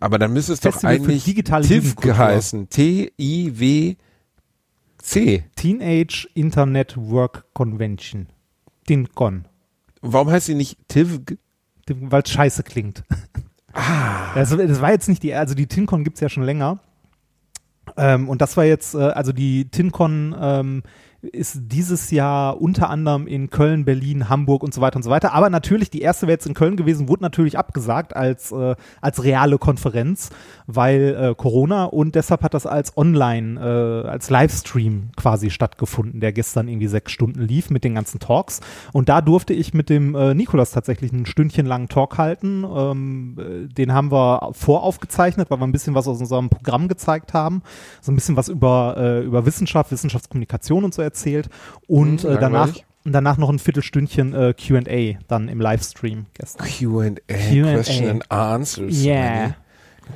Aber 0.00 0.18
dann 0.18 0.32
müsste 0.32 0.54
es 0.54 0.60
doch 0.60 0.72
Festival 0.72 0.96
für 0.96 1.02
eigentlich 1.02 1.24
digitale 1.24 1.66
TIV 1.66 1.96
geheißen. 1.96 2.68
T-I-W-C. 2.70 3.96
Teenage 5.56 6.28
Internet 6.34 6.96
Work 6.96 7.44
Convention. 7.52 8.28
TinCon. 8.86 9.46
Warum 10.00 10.30
heißt 10.30 10.46
sie 10.46 10.54
nicht 10.54 10.78
TIV? 10.88 11.20
Weil 11.86 12.22
es 12.22 12.30
scheiße 12.30 12.62
klingt. 12.62 13.04
Ah. 13.72 14.32
Also, 14.32 14.56
das 14.56 14.80
war 14.80 14.90
jetzt 14.90 15.08
nicht 15.08 15.22
die, 15.22 15.32
also 15.32 15.54
die 15.54 15.66
TinCon 15.66 16.02
gibt's 16.02 16.20
ja 16.20 16.28
schon 16.28 16.42
länger. 16.42 16.80
Ähm, 17.96 18.28
und 18.28 18.40
das 18.40 18.56
war 18.56 18.64
jetzt, 18.64 18.94
äh, 18.94 18.98
also 18.98 19.32
die 19.32 19.70
TinCon 19.70 20.34
ähm, 20.40 20.82
ist 21.22 21.58
dieses 21.66 22.10
Jahr 22.10 22.60
unter 22.60 22.88
anderem 22.88 23.26
in 23.26 23.50
Köln, 23.50 23.84
Berlin, 23.84 24.30
Hamburg 24.30 24.62
und 24.62 24.72
so 24.72 24.80
weiter 24.80 24.96
und 24.96 25.02
so 25.02 25.10
weiter. 25.10 25.34
Aber 25.34 25.50
natürlich, 25.50 25.90
die 25.90 26.00
erste 26.00 26.26
wäre 26.26 26.36
jetzt 26.36 26.46
in 26.46 26.54
Köln 26.54 26.76
gewesen, 26.76 27.08
wurde 27.08 27.22
natürlich 27.22 27.58
abgesagt 27.58 28.16
als, 28.16 28.52
äh, 28.52 28.74
als 29.02 29.22
reale 29.22 29.58
Konferenz, 29.58 30.30
weil 30.66 31.16
äh, 31.20 31.34
Corona 31.34 31.84
und 31.84 32.14
deshalb 32.14 32.42
hat 32.42 32.54
das 32.54 32.64
als 32.64 32.96
Online, 32.96 33.60
äh, 33.60 34.08
als 34.08 34.30
Livestream 34.30 35.10
quasi 35.14 35.50
stattgefunden, 35.50 36.20
der 36.20 36.32
gestern 36.32 36.68
irgendwie 36.68 36.86
sechs 36.86 37.12
Stunden 37.12 37.42
lief 37.42 37.68
mit 37.68 37.84
den 37.84 37.94
ganzen 37.94 38.18
Talks. 38.18 38.60
Und 38.92 39.10
da 39.10 39.20
durfte 39.20 39.52
ich 39.52 39.74
mit 39.74 39.90
dem 39.90 40.14
äh, 40.14 40.32
Nikolas 40.32 40.70
tatsächlich 40.70 41.12
einen 41.12 41.26
Stündchen 41.26 41.66
langen 41.66 41.88
Talk 41.88 42.16
halten. 42.16 42.64
Ähm, 42.64 43.36
äh, 43.38 43.72
den 43.74 43.92
haben 43.92 44.10
wir 44.10 44.50
voraufgezeichnet, 44.52 45.50
weil 45.50 45.58
wir 45.58 45.66
ein 45.66 45.72
bisschen 45.72 45.94
was 45.94 46.08
aus 46.08 46.18
unserem 46.18 46.48
Programm 46.48 46.88
gezeigt 46.88 47.34
haben. 47.34 47.62
So 48.00 48.10
ein 48.10 48.14
bisschen 48.14 48.36
was 48.36 48.48
über, 48.48 48.94
äh, 48.96 49.20
über 49.22 49.44
Wissenschaft, 49.44 49.90
Wissenschaftskommunikation 49.90 50.84
und 50.84 50.94
so 50.94 51.02
erzählt. 51.10 51.48
Und 51.86 52.22
Hm, 52.22 52.30
äh, 52.30 52.38
danach, 52.38 52.72
danach 53.04 53.36
noch 53.36 53.50
ein 53.50 53.58
Viertelstündchen 53.58 54.34
äh, 54.34 54.54
QA 54.54 55.18
dann 55.28 55.48
im 55.48 55.60
Livestream 55.60 56.26
gestern. 56.34 56.66
Q&A, 56.66 57.10
Q&A. 57.28 57.72
Question 57.74 58.08
and 58.08 58.30
Answers. 58.30 59.02
Yeah. 59.04 59.54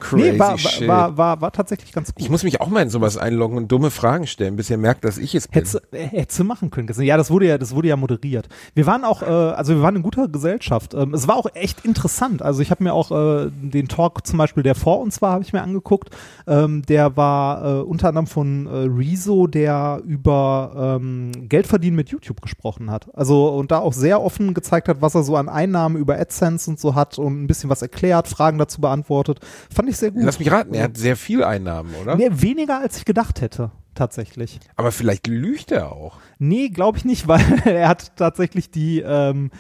Crazy 0.01 0.33
nee, 0.33 0.39
war, 0.39 0.59
shit. 0.59 0.89
war, 0.89 1.17
war, 1.17 1.19
war, 1.19 1.41
war 1.41 1.53
tatsächlich 1.53 1.93
ganz 1.93 2.15
gut. 2.15 2.23
ich 2.23 2.31
muss 2.31 2.43
mich 2.43 2.61
auch 2.61 2.69
mal 2.69 2.83
in 2.83 2.91
sowas 2.91 3.17
einloggen 3.17 3.57
und 3.57 3.69
dumme 3.69 3.91
Fragen 3.91 4.27
stellen, 4.27 4.57
bis 4.57 4.71
ihr 4.71 4.79
merkt, 4.79 5.05
dass 5.05 5.19
ich 5.19 5.35
es 5.35 5.49
bin. 5.49 5.55
Hättest, 5.55 5.83
äh, 5.93 6.07
hättest 6.07 6.39
du 6.39 6.45
machen 6.45 6.71
können. 6.71 6.89
Ja, 7.03 7.17
das 7.17 7.31
wurde 7.31 7.47
ja, 7.47 7.59
das 7.59 7.75
wurde 7.75 7.89
ja 7.89 7.97
moderiert. 7.97 8.49
Wir 8.75 8.87
waren 8.87 9.05
auch, 9.05 9.23
äh, 9.23 9.27
also 9.27 9.75
wir 9.75 9.83
waren 9.83 9.97
in 9.97 10.03
guter 10.03 10.29
Gesellschaft. 10.29 10.95
Ähm, 10.95 11.15
es 11.15 11.29
war 11.29 11.37
auch 11.37 11.47
echt 11.55 11.85
interessant. 11.85 12.43
Also 12.43 12.63
ich 12.63 12.71
habe 12.71 12.85
mir 12.85 12.93
auch 12.93 13.11
äh, 13.11 13.51
den 13.51 13.89
Talk 13.89 14.27
zum 14.27 14.39
Beispiel, 14.39 14.63
der 14.63 14.75
vor 14.75 15.01
uns 15.01 15.23
war, 15.23 15.33
habe 15.33 15.45
ich 15.45 15.53
mir 15.53 15.63
angeguckt. 15.63 16.11
Ähm, 16.47 16.83
der 16.83 17.17
war 17.17 17.65
äh, 17.65 17.83
unter 17.83 18.09
anderem 18.09 18.27
von 18.27 18.67
äh, 18.67 18.71
Rezo, 18.89 19.47
der 19.47 20.03
über 20.07 20.99
ähm, 21.01 21.49
Geld 21.49 21.67
verdienen 21.67 21.97
mit 21.97 22.11
YouTube 22.11 22.41
gesprochen 22.43 22.91
hat. 22.91 23.09
Also 23.15 23.49
und 23.49 23.71
da 23.71 23.79
auch 23.79 23.93
sehr 23.93 24.23
offen 24.23 24.55
gezeigt 24.55 24.89
hat, 24.89 25.01
was 25.01 25.15
er 25.15 25.23
so 25.23 25.37
an 25.37 25.49
Einnahmen 25.49 25.97
über 25.97 26.19
AdSense 26.19 26.71
und 26.71 26.79
so 26.79 26.95
hat 26.95 27.19
und 27.19 27.43
ein 27.43 27.47
bisschen 27.47 27.71
was 27.71 27.83
erklärt, 27.83 28.29
Fragen 28.29 28.59
dazu 28.59 28.81
beantwortet. 28.81 29.41
Fand 29.73 29.84
ich 29.89 29.97
sehr 29.97 30.11
gut. 30.11 30.23
Lass 30.23 30.39
mich 30.39 30.51
raten, 30.51 30.75
er 30.75 30.85
hat 30.85 30.97
sehr 30.97 31.17
viel 31.17 31.43
Einnahmen, 31.45 31.95
oder? 32.03 32.17
Nee, 32.17 32.29
weniger 32.33 32.81
als 32.81 32.97
ich 32.99 33.05
gedacht 33.05 33.41
hätte, 33.41 33.71
tatsächlich. 33.95 34.61
Aber 34.77 34.93
vielleicht 34.93 35.27
lügt 35.27 35.73
er 35.73 35.93
auch. 35.93 36.19
Nee, 36.39 36.69
glaube 36.69 36.99
ich 36.99 37.05
nicht, 37.05 37.29
weil 37.29 37.43
er 37.65 37.89
hat 37.89 38.17
tatsächlich 38.17 38.71
die, 38.71 39.01
ähm, 39.01 39.51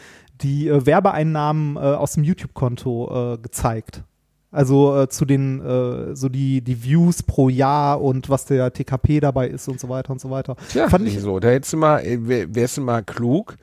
die 0.43 0.69
äh, 0.69 0.85
Werbeeinnahmen 0.87 1.77
äh, 1.77 1.81
aus 1.81 2.13
dem 2.13 2.25
YouTube-Konto 2.25 3.35
äh, 3.35 3.39
gezeigt. 3.39 4.03
Also 4.51 4.97
äh, 5.03 5.09
zu 5.09 5.25
den, 5.25 5.61
äh, 5.61 6.15
so 6.15 6.29
die, 6.29 6.61
die 6.63 6.85
Views 6.85 7.25
pro 7.25 7.49
Jahr 7.49 8.01
und 8.01 8.31
was 8.31 8.45
der 8.45 8.73
TKP 8.73 9.19
dabei 9.19 9.49
ist 9.49 9.67
und 9.69 9.81
so 9.81 9.89
weiter 9.89 10.13
und 10.13 10.21
so 10.21 10.31
weiter. 10.31 10.55
Tja, 10.71 10.89
Fand 10.89 11.09
ich, 11.09 11.21
so. 11.21 11.41
Da 11.41 11.49
hättest 11.49 11.73
du 11.73 11.77
mal, 11.77 11.99
äh, 12.05 12.19
wär- 12.29 12.55
wärst 12.55 12.77
du 12.77 12.83
mal 12.83 13.03
klug 13.03 13.57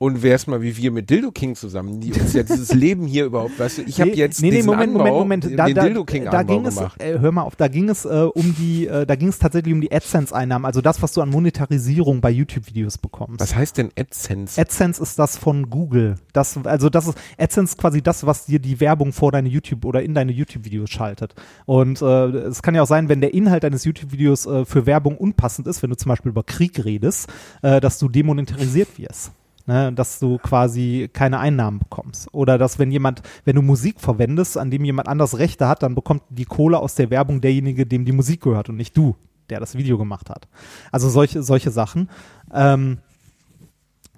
und 0.00 0.22
wärst 0.22 0.48
mal 0.48 0.62
wie 0.62 0.78
wir 0.78 0.90
mit 0.92 1.10
Dildo 1.10 1.30
King 1.30 1.54
zusammen, 1.54 2.00
die 2.00 2.10
uns 2.14 2.32
ja 2.32 2.42
dieses 2.42 2.72
Leben 2.72 3.06
hier 3.06 3.26
überhaupt, 3.26 3.58
weißt 3.58 3.78
du, 3.78 3.82
ich 3.82 4.00
habe 4.00 4.10
Nee, 4.10 4.16
jetzt 4.16 4.40
nee, 4.40 4.48
nee, 4.48 4.56
diesen 4.56 4.66
Moment, 4.70 4.92
Anbau, 4.94 5.04
Moment, 5.04 5.44
Moment. 5.44 5.58
Da, 5.58 5.66
den 5.66 5.74
da, 5.74 5.82
Dildo 5.84 6.04
King 6.06 6.24
da 6.24 6.30
Anbau 6.38 6.54
ging 6.54 6.66
es, 6.66 6.76
gemacht. 6.76 7.02
äh, 7.02 7.18
hör 7.18 7.32
mal 7.32 7.42
auf, 7.42 7.54
da 7.54 7.68
ging 7.68 7.90
es 7.90 8.06
äh, 8.06 8.08
um 8.08 8.54
die, 8.58 8.86
äh, 8.86 9.04
da 9.04 9.14
ging 9.14 9.28
es 9.28 9.38
tatsächlich 9.38 9.74
um 9.74 9.82
die 9.82 9.92
AdSense-Einnahmen, 9.92 10.64
also 10.64 10.80
das, 10.80 11.02
was 11.02 11.12
du 11.12 11.20
an 11.20 11.28
Monetarisierung 11.28 12.22
bei 12.22 12.30
YouTube-Videos 12.30 12.96
bekommst. 12.96 13.40
Was 13.40 13.54
heißt 13.54 13.76
denn 13.76 13.90
AdSense? 13.98 14.58
AdSense 14.58 15.02
ist 15.02 15.18
das 15.18 15.36
von 15.36 15.68
Google. 15.68 16.14
Das, 16.32 16.56
also 16.64 16.88
das 16.88 17.06
ist 17.06 17.18
AdSense 17.36 17.76
quasi 17.76 18.00
das, 18.00 18.24
was 18.24 18.46
dir 18.46 18.58
die 18.58 18.80
Werbung 18.80 19.12
vor 19.12 19.32
deine 19.32 19.50
YouTube 19.50 19.84
oder 19.84 20.02
in 20.02 20.14
deine 20.14 20.32
YouTube-Videos 20.32 20.88
schaltet. 20.88 21.34
Und 21.66 22.00
äh, 22.00 22.24
es 22.46 22.62
kann 22.62 22.74
ja 22.74 22.84
auch 22.84 22.86
sein, 22.86 23.10
wenn 23.10 23.20
der 23.20 23.34
Inhalt 23.34 23.64
deines 23.64 23.84
YouTube-Videos 23.84 24.46
äh, 24.46 24.64
für 24.64 24.86
Werbung 24.86 25.18
unpassend 25.18 25.66
ist, 25.66 25.82
wenn 25.82 25.90
du 25.90 25.96
zum 25.96 26.08
Beispiel 26.08 26.30
über 26.30 26.42
Krieg 26.42 26.82
redest, 26.86 27.28
äh, 27.60 27.82
dass 27.82 27.98
du 27.98 28.08
demonetarisiert 28.08 28.98
wirst. 28.98 29.32
Ne, 29.70 29.92
dass 29.92 30.18
du 30.18 30.38
quasi 30.38 31.08
keine 31.12 31.38
Einnahmen 31.38 31.78
bekommst. 31.78 32.28
Oder 32.34 32.58
dass, 32.58 32.80
wenn 32.80 32.90
jemand, 32.90 33.22
wenn 33.44 33.54
du 33.54 33.62
Musik 33.62 34.00
verwendest, 34.00 34.58
an 34.58 34.68
dem 34.68 34.84
jemand 34.84 35.06
anders 35.06 35.38
Rechte 35.38 35.68
hat, 35.68 35.84
dann 35.84 35.94
bekommt 35.94 36.24
die 36.28 36.44
Kohle 36.44 36.80
aus 36.80 36.96
der 36.96 37.08
Werbung 37.10 37.40
derjenige, 37.40 37.86
dem 37.86 38.04
die 38.04 38.10
Musik 38.10 38.40
gehört 38.40 38.68
und 38.68 38.74
nicht 38.74 38.96
du, 38.96 39.14
der 39.48 39.60
das 39.60 39.76
Video 39.76 39.96
gemacht 39.96 40.28
hat. 40.28 40.48
Also 40.90 41.08
solche, 41.08 41.44
solche 41.44 41.70
Sachen. 41.70 42.10
Ähm, 42.52 42.98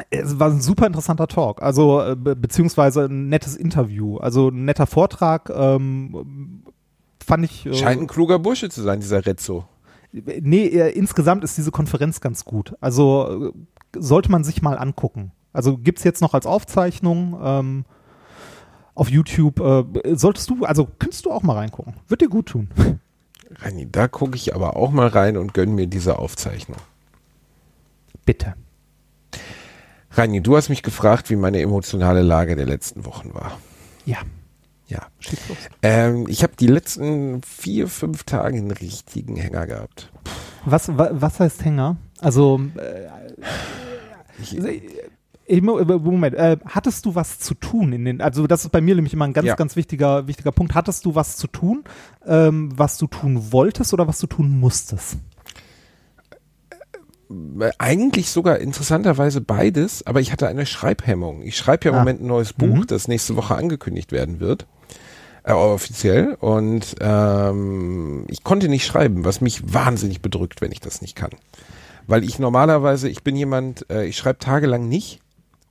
es 0.09 0.41
war 0.41 0.49
ein 0.49 0.63
super 0.63 0.87
interessanter 0.87 1.29
Talk, 1.29 1.61
also 1.61 2.01
äh, 2.01 2.17
be 2.17 2.35
beziehungsweise 2.35 3.05
ein 3.05 3.29
nettes 3.29 3.55
Interview, 3.55 4.17
also 4.17 4.49
ein 4.49 4.65
netter 4.65 4.87
Vortrag. 4.87 5.51
Ähm, 5.55 6.63
fand 7.23 7.45
ich. 7.45 7.67
Äh, 7.67 7.75
Scheint 7.75 8.01
ein 8.01 8.07
kluger 8.07 8.39
Bursche 8.39 8.71
zu 8.71 8.81
sein, 8.81 9.01
dieser 9.01 9.27
Rezzo. 9.27 9.67
nee, 10.13 10.65
äh, 10.69 10.93
insgesamt 10.93 11.45
ist 11.45 11.59
diese 11.59 11.73
Konferenz 11.73 12.23
ganz 12.23 12.47
gut. 12.47 12.75
Also 12.81 13.53
äh, 13.53 13.99
sollte 13.99 14.31
man 14.31 14.45
sich 14.45 14.63
mal 14.63 14.79
angucken. 14.79 15.33
Also 15.53 15.77
gibt's 15.77 16.05
jetzt 16.05 16.21
noch 16.21 16.35
als 16.35 16.47
Aufzeichnung 16.47 17.39
ähm, 17.43 17.85
auf 18.95 19.11
YouTube. 19.11 19.61
Äh, 19.61 20.17
solltest 20.17 20.49
du, 20.51 20.65
also 20.65 20.89
könntest 20.99 21.27
du 21.27 21.31
auch 21.31 21.43
mal 21.43 21.55
reingucken. 21.57 21.95
Wird 22.09 22.21
dir 22.21 22.29
gut 22.29 22.47
tun. 22.47 22.69
Reini, 23.61 23.91
da 23.91 24.09
gucke 24.09 24.37
ich 24.37 24.55
aber 24.55 24.77
auch 24.77 24.91
mal 24.91 25.09
rein 25.09 25.37
und 25.37 25.53
gönn 25.53 25.75
mir 25.75 25.87
diese 25.87 26.19
Aufzeichnung. 26.19 26.79
Bitte. 28.25 28.55
Reini, 30.13 30.43
du 30.43 30.57
hast 30.57 30.69
mich 30.69 30.83
gefragt, 30.83 31.31
wie 31.31 31.37
meine 31.37 31.61
emotionale 31.61 32.23
Lage 32.23 32.57
der 32.57 32.67
letzten 32.67 33.05
Wochen 33.05 33.35
war. 33.35 33.59
Ja. 34.05 34.19
Ja. 34.89 35.07
Ähm, 35.81 36.27
ich 36.29 36.43
habe 36.43 36.55
die 36.59 36.67
letzten 36.67 37.43
vier, 37.43 37.89
fünf 37.89 38.25
Tage 38.25 38.59
einen 38.59 38.71
richtigen 38.71 39.37
Hänger 39.37 39.67
gehabt. 39.67 40.13
Was, 40.67 40.89
wa, 40.99 41.09
was 41.13 41.41
heißt 41.41 41.65
Hänger? 41.65 41.97
Also, 42.21 42.61
äh, 42.77 43.09
Ich, 44.43 44.59
äh, 44.59 44.83
Moment, 45.49 46.35
äh, 46.35 46.57
hattest 46.67 47.05
du 47.07 47.15
was 47.15 47.39
zu 47.39 47.55
tun 47.55 47.93
in 47.93 48.05
den, 48.05 48.21
also 48.21 48.47
das 48.47 48.65
ist 48.65 48.71
bei 48.73 48.81
mir 48.81 48.95
nämlich 48.95 49.13
immer 49.13 49.25
ein 49.27 49.33
ganz, 49.33 49.47
Ja. 49.49 49.55
ganz 49.57 49.77
wichtiger, 49.77 50.27
wichtiger 50.27 50.53
Punkt. 50.53 50.75
Hattest 50.75 51.05
du 51.05 51.15
was 51.15 51.37
zu 51.37 51.47
tun, 51.47 51.85
ähm, 52.27 52.71
was 52.77 52.97
du 52.99 53.07
tun 53.07 53.53
wolltest 53.53 53.93
oder 53.93 54.07
was 54.09 54.19
du 54.21 54.27
tun 54.27 54.59
musstest? 54.61 55.17
äh, 57.61 57.71
eigentlich 57.79 58.31
sogar 58.31 58.59
interessanterweise 58.59 59.41
beides, 59.41 60.07
aber 60.07 60.21
ich 60.21 60.33
hatte 60.33 60.49
eine 60.49 60.67
Schreibhemmung. 60.67 61.41
Ich 61.43 61.57
schreibe 61.57 61.87
ja 61.87 61.91
im 61.91 61.97
Ah. 61.97 61.99
Moment 62.01 62.21
ein 62.23 62.27
neues 62.27 62.53
Buch, 62.53 62.77
Mhm. 62.81 62.87
das 62.87 63.09
nächste 63.09 63.37
Woche 63.37 63.55
angekündigt 63.55 64.13
werden 64.13 64.39
wird. 64.41 64.67
Äh, 65.45 65.53
offiziell. 65.53 66.35
Und 66.41 66.95
ähm, 67.01 68.27
ich 68.29 68.45
konnte 68.45 68.69
nicht 68.69 68.85
schreiben, 68.87 69.25
was 69.25 69.41
mich 69.41 69.73
wahnsinnig 69.73 70.21
bedrückt, 70.21 70.61
wenn 70.61 70.73
ich 70.73 70.81
das 70.81 71.01
nicht 71.01 71.17
kann. 71.17 71.31
Weil 72.07 72.23
ich 72.23 72.39
normalerweise, 72.39 73.09
ich 73.09 73.23
bin 73.23 73.35
jemand, 73.37 73.89
äh, 73.91 74.05
ich 74.05 74.17
schreibe 74.19 74.39
tagelang 74.39 74.89
nicht 74.89 75.21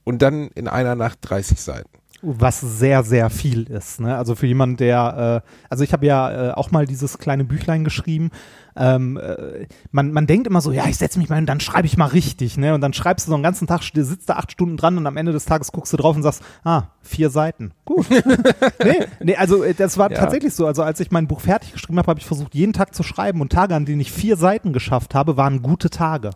und 0.03 0.21
dann 0.21 0.47
in 0.55 0.67
einer 0.67 0.95
Nacht 0.95 1.19
30 1.21 1.59
Seiten. 1.59 1.89
Was 2.23 2.61
sehr, 2.61 3.01
sehr 3.03 3.31
viel 3.31 3.63
ist. 3.63 3.99
Ne? 3.99 4.15
Also 4.15 4.35
für 4.35 4.45
jemanden, 4.45 4.77
der, 4.77 5.41
äh, 5.43 5.49
also 5.71 5.83
ich 5.83 5.91
habe 5.91 6.05
ja 6.05 6.49
äh, 6.49 6.51
auch 6.51 6.69
mal 6.69 6.85
dieses 6.85 7.17
kleine 7.17 7.43
Büchlein 7.45 7.83
geschrieben. 7.83 8.29
Ähm, 8.75 9.17
äh, 9.17 9.65
man, 9.89 10.11
man 10.11 10.27
denkt 10.27 10.45
immer 10.45 10.61
so, 10.61 10.71
ja, 10.71 10.85
ich 10.85 10.97
setze 10.97 11.17
mich 11.17 11.29
mal 11.29 11.37
hin, 11.37 11.47
dann 11.47 11.59
schreibe 11.59 11.87
ich 11.87 11.97
mal 11.97 12.05
richtig. 12.05 12.57
Ne? 12.57 12.75
Und 12.75 12.81
dann 12.81 12.93
schreibst 12.93 13.25
du 13.25 13.31
so 13.31 13.33
einen 13.33 13.41
ganzen 13.41 13.65
Tag, 13.65 13.81
sitzt 13.81 14.29
da 14.29 14.35
acht 14.35 14.51
Stunden 14.51 14.77
dran 14.77 14.99
und 14.99 15.07
am 15.07 15.17
Ende 15.17 15.31
des 15.31 15.45
Tages 15.45 15.71
guckst 15.71 15.93
du 15.93 15.97
drauf 15.97 16.15
und 16.15 16.21
sagst, 16.21 16.43
ah, 16.63 16.83
vier 17.01 17.31
Seiten. 17.31 17.71
Gut. 17.85 18.05
nee, 18.83 18.99
nee, 19.23 19.35
also 19.35 19.63
äh, 19.63 19.73
das 19.73 19.97
war 19.97 20.11
Ja. 20.11 20.19
tatsächlich 20.19 20.53
so. 20.53 20.67
Also 20.67 20.83
als 20.83 20.99
ich 20.99 21.09
mein 21.09 21.27
Buch 21.27 21.41
fertig 21.41 21.73
geschrieben 21.73 21.97
habe, 21.97 22.07
habe 22.07 22.19
ich 22.19 22.27
versucht, 22.27 22.53
jeden 22.53 22.73
Tag 22.73 22.93
zu 22.93 23.01
schreiben. 23.01 23.41
Und 23.41 23.51
Tage, 23.51 23.73
an 23.73 23.85
denen 23.85 23.99
ich 23.99 24.11
vier 24.11 24.37
Seiten 24.37 24.73
geschafft 24.73 25.15
habe, 25.15 25.37
waren 25.37 25.63
gute 25.63 25.89
Tage. 25.89 26.29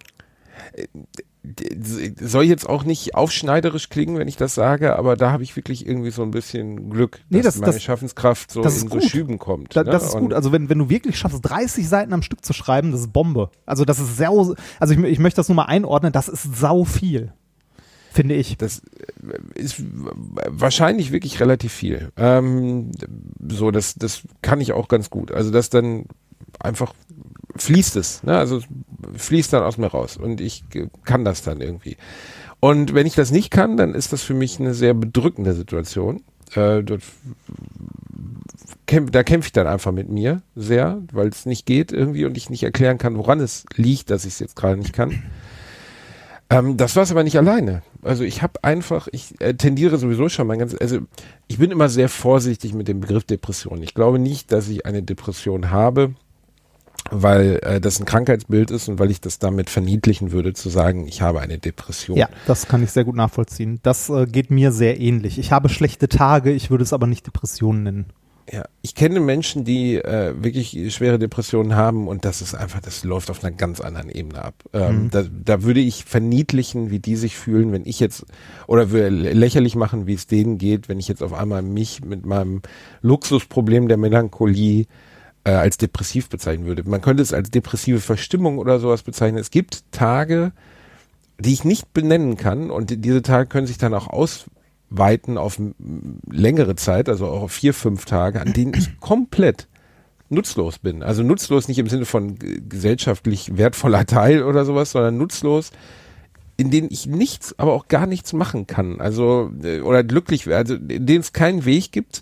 Soll 2.22 2.44
jetzt 2.46 2.68
auch 2.68 2.84
nicht 2.84 3.16
aufschneiderisch 3.16 3.90
klingen, 3.90 4.18
wenn 4.18 4.28
ich 4.28 4.38
das 4.38 4.56
sage, 4.56 4.96
aber 4.98 5.16
da 5.16 5.32
habe 5.32 5.44
ich 5.44 5.56
wirklich 5.56 5.86
irgendwie 5.88 6.12
so 6.12 6.24
ein 6.24 6.32
bisschen 6.32 6.90
Glück, 6.90 7.20
Nee, 7.30 7.42
dass 7.42 7.56
das- 7.56 7.62
meine 7.62 7.74
das- 7.74 7.84
Schaffenskraft 7.84 8.52
so 8.52 8.62
in 8.64 8.70
so 8.70 8.86
gut. 8.88 9.04
Schüben 9.04 9.38
kommt. 9.40 9.76
Da, 9.76 9.84
ne? 9.84 9.92
das 9.92 10.06
ist 10.08 10.16
Und 10.16 10.22
gut. 10.22 10.34
Also 10.34 10.52
wenn, 10.52 10.70
wenn 10.70 10.80
du 10.80 10.90
wirklich 10.90 11.18
schaffst, 11.18 11.40
30 11.44 11.88
Seiten 11.88 12.14
am 12.14 12.22
Stück 12.22 12.44
zu 12.46 12.54
schreiben, 12.54 12.92
das 12.92 13.02
ist 13.02 13.14
Bombe. 13.14 13.50
Also 13.66 13.86
das 13.86 14.00
ist 14.00 14.18
sau, 14.18 14.56
also 14.80 14.94
ich, 14.94 15.00
ich 15.00 15.20
möchte 15.20 15.38
das 15.38 15.48
nur 15.50 15.56
mal 15.56 15.64
einordnen, 15.66 16.12
das 16.12 16.28
ist 16.28 16.56
sau 16.56 16.84
viel. 16.84 17.34
Finde 18.12 18.36
ich. 18.36 18.58
Das 18.58 18.80
äh, 18.80 19.60
ist 19.60 19.82
wahrscheinlich 20.48 21.12
wirklich 21.12 21.40
relativ 21.42 21.74
viel. 21.74 22.12
Ähm, 22.16 22.92
so, 23.46 23.72
das, 23.72 23.96
das 23.96 24.22
kann 24.42 24.62
ich 24.62 24.72
auch 24.72 24.88
ganz 24.88 25.10
gut. 25.10 25.32
Also 25.34 25.52
das 25.52 25.70
dann 25.70 26.06
einfach 26.60 26.94
fließt 27.58 27.96
es, 27.96 28.24
ne? 28.24 28.38
Also 28.38 28.62
fließt 29.16 29.54
dann 29.54 29.64
aus 29.64 29.78
mir 29.78 29.88
raus 29.88 30.18
und 30.18 30.42
ich 30.42 30.64
kann 31.04 31.26
das 31.26 31.42
dann 31.42 31.62
irgendwie. 31.62 31.98
Und 32.60 32.94
wenn 32.94 33.08
ich 33.08 33.16
das 33.16 33.32
nicht 33.32 33.52
kann, 33.52 33.78
dann 33.78 33.94
ist 33.94 34.14
das 34.14 34.24
für 34.24 34.34
mich 34.34 34.60
eine 34.60 34.74
sehr 34.74 34.94
bedrückende 34.94 35.54
Situation. 35.54 36.24
Äh, 36.54 36.84
dort 36.84 37.02
kämpf, 38.88 39.12
da 39.12 39.24
kämpfe 39.24 39.48
ich 39.48 39.54
dann 39.54 39.68
einfach 39.68 39.92
mit 39.92 40.10
mir 40.10 40.42
sehr, 40.56 41.02
weil 41.12 41.28
es 41.28 41.46
nicht 41.46 41.66
geht 41.66 41.92
irgendwie 41.92 42.26
und 42.26 42.38
ich 42.38 42.50
nicht 42.50 42.64
erklären 42.64 42.98
kann, 42.98 43.18
woran 43.18 43.40
es 43.40 43.66
liegt, 43.76 44.10
dass 44.10 44.26
ich 44.26 44.34
es 44.34 44.40
jetzt 44.40 44.56
gerade 44.56 44.78
nicht 44.78 44.94
kann. 44.94 45.24
Ähm, 46.50 46.78
das 46.78 46.96
war 46.96 47.04
es 47.04 47.12
aber 47.12 47.24
nicht 47.24 47.38
alleine. 47.38 47.82
Also 48.04 48.24
ich 48.24 48.42
habe 48.42 48.64
einfach, 48.64 49.08
ich 49.12 49.40
äh, 49.42 49.56
tendiere 49.56 49.98
sowieso 49.98 50.30
schon 50.30 50.48
mein 50.48 50.60
ganzes, 50.60 50.80
also 50.80 51.00
ich 51.48 51.58
bin 51.58 51.72
immer 51.72 51.90
sehr 51.90 52.10
vorsichtig 52.10 52.74
mit 52.74 52.88
dem 52.88 53.00
Begriff 53.00 53.24
Depression. 53.24 53.82
Ich 53.82 53.96
glaube 53.96 54.20
nicht, 54.20 54.52
dass 54.52 54.70
ich 54.70 54.86
eine 54.86 55.02
Depression 55.02 55.72
habe, 55.72 56.14
weil 57.12 57.60
äh, 57.64 57.80
das 57.82 58.00
ein 58.00 58.06
Krankheitsbild 58.06 58.72
ist 58.72 58.88
und 58.88 59.00
weil 59.00 59.12
ich 59.12 59.22
das 59.22 59.40
damit 59.40 59.70
verniedlichen 59.70 60.32
würde, 60.32 60.54
zu 60.54 60.70
sagen, 60.70 61.08
ich 61.08 61.22
habe 61.22 61.42
eine 61.42 61.58
Depression. 61.58 62.18
Ja, 62.18 62.30
das 62.46 62.68
kann 62.68 62.84
ich 62.84 62.92
sehr 62.92 63.04
gut 63.04 63.16
nachvollziehen. 63.16 63.80
Das 63.84 64.10
äh, 64.10 64.26
geht 64.26 64.52
mir 64.52 64.72
sehr 64.72 65.00
ähnlich. 65.00 65.38
Ich 65.38 65.52
habe 65.52 65.70
schlechte 65.70 66.10
Tage, 66.10 66.52
ich 66.52 66.70
würde 66.70 66.84
es 66.84 66.94
aber 66.94 67.08
nicht 67.08 67.26
Depressionen 67.28 67.84
nennen. 67.84 68.06
Ja, 68.52 68.66
ich 68.84 68.94
kenne 68.94 69.20
Menschen, 69.22 69.64
die 69.64 69.96
äh, 69.96 70.36
wirklich 70.38 70.94
schwere 70.94 71.18
Depressionen 71.18 71.76
haben 71.76 72.08
und 72.08 72.26
das 72.26 72.44
ist 72.44 72.54
einfach, 72.54 72.80
das 72.80 73.04
läuft 73.04 73.32
auf 73.32 73.44
einer 73.44 73.56
ganz 73.56 73.82
anderen 73.82 74.10
Ebene 74.10 74.44
ab. 74.46 74.54
Ähm, 74.72 75.06
Mhm. 75.06 75.10
da, 75.10 75.24
da 75.24 75.64
würde 75.64 75.80
ich 75.80 76.06
verniedlichen, 76.06 76.92
wie 76.92 77.00
die 77.00 77.16
sich 77.16 77.36
fühlen, 77.36 77.72
wenn 77.72 77.88
ich 77.88 78.00
jetzt, 78.00 78.24
oder 78.68 78.92
würde 78.92 79.10
lächerlich 79.10 79.76
machen, 79.76 80.06
wie 80.06 80.14
es 80.14 80.28
denen 80.28 80.60
geht, 80.60 80.90
wenn 80.90 81.00
ich 81.00 81.08
jetzt 81.08 81.24
auf 81.24 81.34
einmal 81.34 81.64
mich 81.64 82.06
mit 82.06 82.28
meinem 82.28 82.62
Luxusproblem 83.02 83.88
der 83.88 83.98
Melancholie 83.98 84.86
äh, 85.46 85.52
als 85.52 85.78
depressiv 85.78 86.28
bezeichnen 86.30 86.66
würde. 86.66 86.84
Man 86.90 87.02
könnte 87.02 87.24
es 87.24 87.34
als 87.34 87.50
depressive 87.50 88.00
Verstimmung 88.00 88.58
oder 88.58 88.80
sowas 88.80 89.04
bezeichnen. 89.04 89.40
Es 89.40 89.52
gibt 89.52 89.84
Tage, 89.92 90.52
die 91.40 91.54
ich 91.54 91.64
nicht 91.64 91.94
benennen 91.94 92.36
kann 92.36 92.70
und 92.70 92.90
die- 92.90 92.98
diese 92.98 93.22
Tage 93.22 93.48
können 93.48 93.68
sich 93.68 93.78
dann 93.78 93.94
auch 93.94 94.08
ausweiten 94.08 95.38
auf 95.38 95.60
längere 96.30 96.76
Zeit, 96.76 97.08
also 97.10 97.28
auch 97.28 97.44
auf 97.44 97.52
vier, 97.52 97.74
fünf 97.74 98.06
Tage, 98.06 98.42
an 98.42 98.54
denen 98.54 98.74
ich 98.74 99.00
komplett 99.00 99.68
nutzlos 100.30 100.80
bin. 100.80 101.04
Also 101.04 101.24
nutzlos 101.24 101.68
nicht 101.68 101.78
im 101.78 101.88
Sinne 101.88 102.06
von 102.06 102.38
gesellschaftlich 102.68 103.58
wertvoller 103.58 104.06
Teil 104.06 104.44
oder 104.44 104.66
sowas, 104.66 104.92
sondern 104.92 105.18
nutzlos, 105.18 105.72
in 106.58 106.72
denen 106.72 106.88
ich 106.90 107.06
nichts, 107.06 107.58
aber 107.60 107.74
auch 107.74 107.88
gar 107.90 108.08
nichts 108.08 108.34
machen 108.34 108.66
kann. 108.66 109.02
Also, 109.02 109.52
äh, 109.62 109.82
oder 109.82 110.04
glücklich 110.04 110.48
werde, 110.48 110.74
also 110.74 110.86
in 110.88 111.06
denen 111.06 111.20
es 111.20 111.34
keinen 111.34 111.66
Weg 111.66 111.92
gibt, 111.92 112.22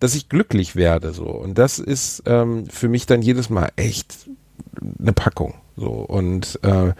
dass 0.00 0.14
ich 0.14 0.28
glücklich 0.28 0.76
werde, 0.76 1.12
so. 1.12 1.26
Und 1.26 1.58
das 1.58 1.78
ist 1.78 2.22
ähm, 2.26 2.66
für 2.66 2.88
mich 2.88 3.06
dann 3.06 3.22
jedes 3.22 3.50
Mal 3.50 3.70
echt 3.76 4.28
eine 4.98 5.12
Packung, 5.12 5.54
so. 5.76 5.90
Und, 5.90 6.58
äh, 6.62 6.92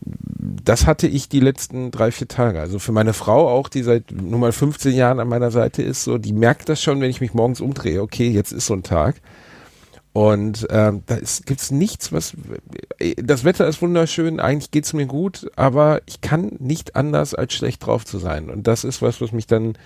das 0.00 0.86
hatte 0.86 1.06
ich 1.06 1.28
die 1.28 1.40
letzten 1.40 1.90
drei, 1.90 2.10
vier 2.10 2.28
Tage. 2.28 2.60
Also 2.60 2.78
für 2.78 2.92
meine 2.92 3.12
Frau 3.12 3.48
auch, 3.48 3.68
die 3.68 3.82
seit 3.82 4.10
nur 4.12 4.38
mal 4.38 4.52
15 4.52 4.94
Jahren 4.94 5.20
an 5.20 5.28
meiner 5.28 5.50
Seite 5.50 5.82
ist, 5.82 6.04
so, 6.04 6.18
die 6.18 6.32
merkt 6.32 6.68
das 6.68 6.82
schon, 6.82 7.00
wenn 7.00 7.10
ich 7.10 7.20
mich 7.20 7.34
morgens 7.34 7.60
umdrehe. 7.60 8.00
Okay, 8.02 8.28
jetzt 8.30 8.52
ist 8.52 8.66
so 8.66 8.74
ein 8.74 8.82
Tag. 8.82 9.16
Und 10.12 10.66
ähm, 10.70 11.02
da 11.06 11.16
ist, 11.16 11.46
gibt's 11.46 11.70
nichts, 11.70 12.12
was. 12.12 12.34
Das 13.22 13.44
Wetter 13.44 13.68
ist 13.68 13.82
wunderschön, 13.82 14.40
eigentlich 14.40 14.70
geht's 14.70 14.92
mir 14.92 15.06
gut, 15.06 15.50
aber 15.54 16.00
ich 16.06 16.20
kann 16.20 16.56
nicht 16.58 16.96
anders, 16.96 17.34
als 17.34 17.54
schlecht 17.54 17.86
drauf 17.86 18.04
zu 18.04 18.18
sein. 18.18 18.50
Und 18.50 18.66
das 18.66 18.84
ist 18.84 19.02
was, 19.02 19.20
was 19.20 19.32
mich 19.32 19.46
dann. 19.46 19.76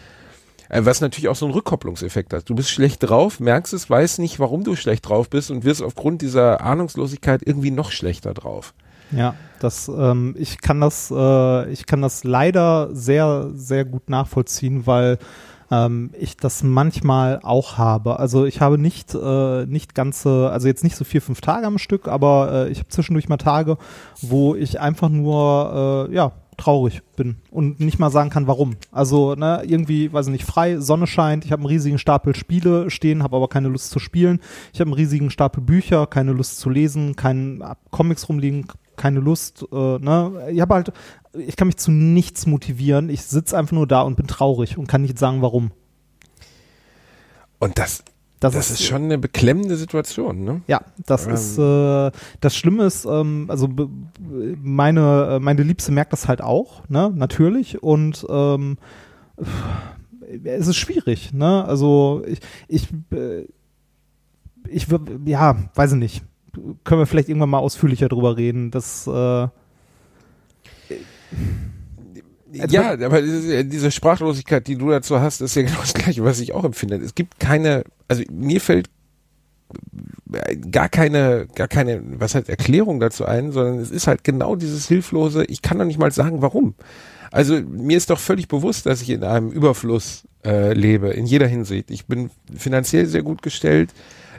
Äh, 0.73 0.87
Was 0.87 1.01
natürlich 1.01 1.29
auch 1.29 1.37
so 1.37 1.45
einen 1.45 1.55
Rückkopplungseffekt 1.55 2.33
hat. 2.33 2.49
Du 2.49 2.55
bist 2.55 2.70
schlecht 2.70 3.03
drauf, 3.03 3.39
merkst 3.41 3.75
es, 3.75 3.89
weißt 3.89 4.18
nicht, 4.18 4.41
warum 4.41 4.64
du 4.64 4.75
schlecht 4.75 5.07
drauf 5.09 5.29
bist 5.29 5.51
und 5.51 5.64
wirst 5.64 5.83
aufgrund 5.83 6.23
dieser 6.23 6.62
Ahnungslosigkeit 6.62 7.43
irgendwie 7.45 7.70
noch 7.70 7.93
schlechter 7.93 8.33
drauf. 8.33 8.73
Ja, 9.11 9.35
das, 9.61 9.89
ähm, 9.89 10.35
ich 10.39 10.62
kann 10.62 10.81
das, 10.81 11.12
äh, 11.14 11.70
ich 11.70 11.85
kann 11.85 12.01
das 12.01 12.25
leider 12.25 12.89
sehr, 12.95 13.51
sehr 13.55 13.85
gut 13.85 14.09
nachvollziehen, 14.09 14.87
weil 14.87 15.18
ähm, 15.70 16.11
ich 16.18 16.39
das 16.39 16.62
manchmal 16.62 17.41
auch 17.43 17.77
habe. 17.77 18.18
Also 18.18 18.47
ich 18.47 18.62
habe 18.62 18.79
nicht, 18.79 19.14
äh, 19.14 19.66
nicht 19.66 19.95
ganze, 19.95 20.49
also 20.51 20.68
jetzt 20.68 20.85
nicht 20.85 20.97
so 20.97 21.05
vier, 21.05 21.20
fünf 21.20 21.43
Tage 21.43 21.66
am 21.66 21.77
Stück, 21.77 22.09
aber 22.09 22.66
äh, 22.66 22.70
ich 22.70 22.79
habe 22.79 22.89
zwischendurch 22.89 23.29
mal 23.29 23.37
Tage, 23.37 23.77
wo 24.23 24.55
ich 24.55 24.81
einfach 24.81 25.11
nur, 25.11 26.09
äh, 26.11 26.14
ja, 26.14 26.33
traurig 26.63 27.03
bin 27.17 27.37
und 27.51 27.81
nicht 27.81 27.99
mal 27.99 28.11
sagen 28.11 28.31
kann, 28.31 28.47
warum. 28.47 28.77
Also, 28.93 29.35
ne, 29.35 29.63
irgendwie, 29.67 30.13
weiß 30.13 30.27
ich 30.27 30.33
nicht, 30.33 30.45
frei, 30.45 30.79
Sonne 30.79 31.07
scheint, 31.07 31.45
ich 31.45 31.51
habe 31.51 31.61
einen 31.61 31.69
riesigen 31.69 31.99
Stapel 31.99 32.37
Spiele 32.37 32.89
stehen, 32.89 33.23
habe 33.23 33.37
aber 33.37 33.49
keine 33.49 33.69
Lust 33.69 33.91
zu 33.91 33.99
spielen. 33.99 34.41
Ich 34.73 34.81
habe 34.81 34.89
einen 34.89 34.95
riesigen 34.95 35.31
Stapel 35.31 35.63
Bücher, 35.63 36.07
keine 36.07 36.33
Lust 36.33 36.61
zu 36.61 36.71
lesen, 36.71 37.17
keinen 37.17 37.63
Comics 37.91 38.29
rumliegen, 38.29 38.67
keine 38.97 39.21
Lust, 39.21 39.67
äh, 39.73 39.99
ne? 39.99 40.49
Ich 40.53 40.61
habe 40.61 40.75
halt, 40.75 40.93
ich 41.35 41.57
kann 41.57 41.67
mich 41.67 41.79
zu 41.79 41.91
nichts 41.91 42.47
motivieren. 42.47 43.11
Ich 43.11 43.23
sitze 43.23 43.59
einfach 43.59 43.73
nur 43.73 43.89
da 43.89 44.03
und 44.03 44.17
bin 44.17 44.29
traurig 44.29 44.79
und 44.79 44.87
kann 44.87 45.03
nicht 45.03 45.19
sagen, 45.19 45.43
warum. 45.43 45.73
Und 47.59 47.79
das, 47.79 48.05
Das, 48.43 48.55
das 48.55 48.70
ist 48.72 48.82
schon 48.82 49.05
eine 49.05 49.18
beklemmende 49.18 49.76
Situation, 49.76 50.43
ne? 50.43 50.62
Ja, 50.66 50.80
das 51.07 51.26
Ähm. 51.26 51.34
ist 51.34 51.59
äh, 51.59 52.11
das 52.40 52.57
Schlimme 52.57 52.84
ist, 52.84 53.05
ähm, 53.05 53.47
also 53.49 53.68
meine 54.61 55.36
äh, 55.36 55.38
meine 55.38 55.62
Liebste 55.62 55.93
merkt 55.93 56.12
das 56.12 56.26
halt 56.26 56.40
auch, 56.40 56.88
ne, 56.88 57.12
natürlich 57.14 57.82
und 57.82 58.26
ähm, 58.28 58.78
es 60.45 60.66
ist 60.66 60.76
schwierig, 60.76 61.32
ne? 61.32 61.64
Also 61.64 62.24
ich 62.26 62.40
ich 62.66 62.88
äh, 63.12 63.47
ich 64.68 64.86
ja, 65.24 65.57
weiß 65.74 65.93
ich 65.93 65.99
nicht. 65.99 66.24
Können 66.84 67.01
wir 67.01 67.07
vielleicht 67.07 67.28
irgendwann 67.28 67.51
mal 67.51 67.59
ausführlicher 67.59 68.09
drüber 68.09 68.36
reden, 68.36 68.70
das 68.70 69.07
äh, 69.07 69.49
Also 72.61 72.74
ja, 72.74 72.92
aber 72.92 73.22
diese, 73.22 73.64
diese 73.64 73.90
Sprachlosigkeit, 73.90 74.66
die 74.66 74.76
du 74.76 74.90
dazu 74.90 75.20
hast, 75.20 75.40
ist 75.40 75.55
ja 75.55 75.62
genau 75.66 75.80
das 75.80 75.94
Gleiche, 75.94 76.24
was 76.24 76.40
ich 76.40 76.53
auch 76.53 76.64
empfinde. 76.64 76.96
Es 76.96 77.14
gibt 77.14 77.40
keine, 77.40 77.84
also 78.09 78.22
mir 78.30 78.61
fällt 78.61 78.90
gar 80.70 80.88
keine, 80.88 81.46
gar 81.55 81.68
keine, 81.68 82.03
was 82.18 82.34
heißt 82.34 82.48
Erklärung 82.48 83.00
dazu 83.00 83.24
ein, 83.24 83.53
sondern 83.53 83.78
es 83.78 83.90
ist 83.90 84.07
halt 84.07 84.24
genau 84.24 84.57
dieses 84.57 84.88
hilflose, 84.88 85.44
ich 85.44 85.62
kann 85.62 85.78
doch 85.78 85.84
nicht 85.84 85.98
mal 85.98 86.12
sagen, 86.12 86.42
warum. 86.42 86.74
Also 87.30 87.61
mir 87.62 87.96
ist 87.96 88.11
doch 88.11 88.18
völlig 88.18 88.48
bewusst, 88.48 88.86
dass 88.86 89.00
ich 89.00 89.11
in 89.11 89.24
einem 89.24 89.50
Überfluss 89.50 90.24
äh, 90.44 90.74
lebe, 90.74 91.09
in 91.11 91.26
jeder 91.26 91.46
Hinsicht. 91.46 91.90
Ich 91.90 92.07
bin 92.07 92.30
finanziell 92.55 93.07
sehr 93.07 93.22
gut 93.22 93.42
gestellt. 93.42 93.90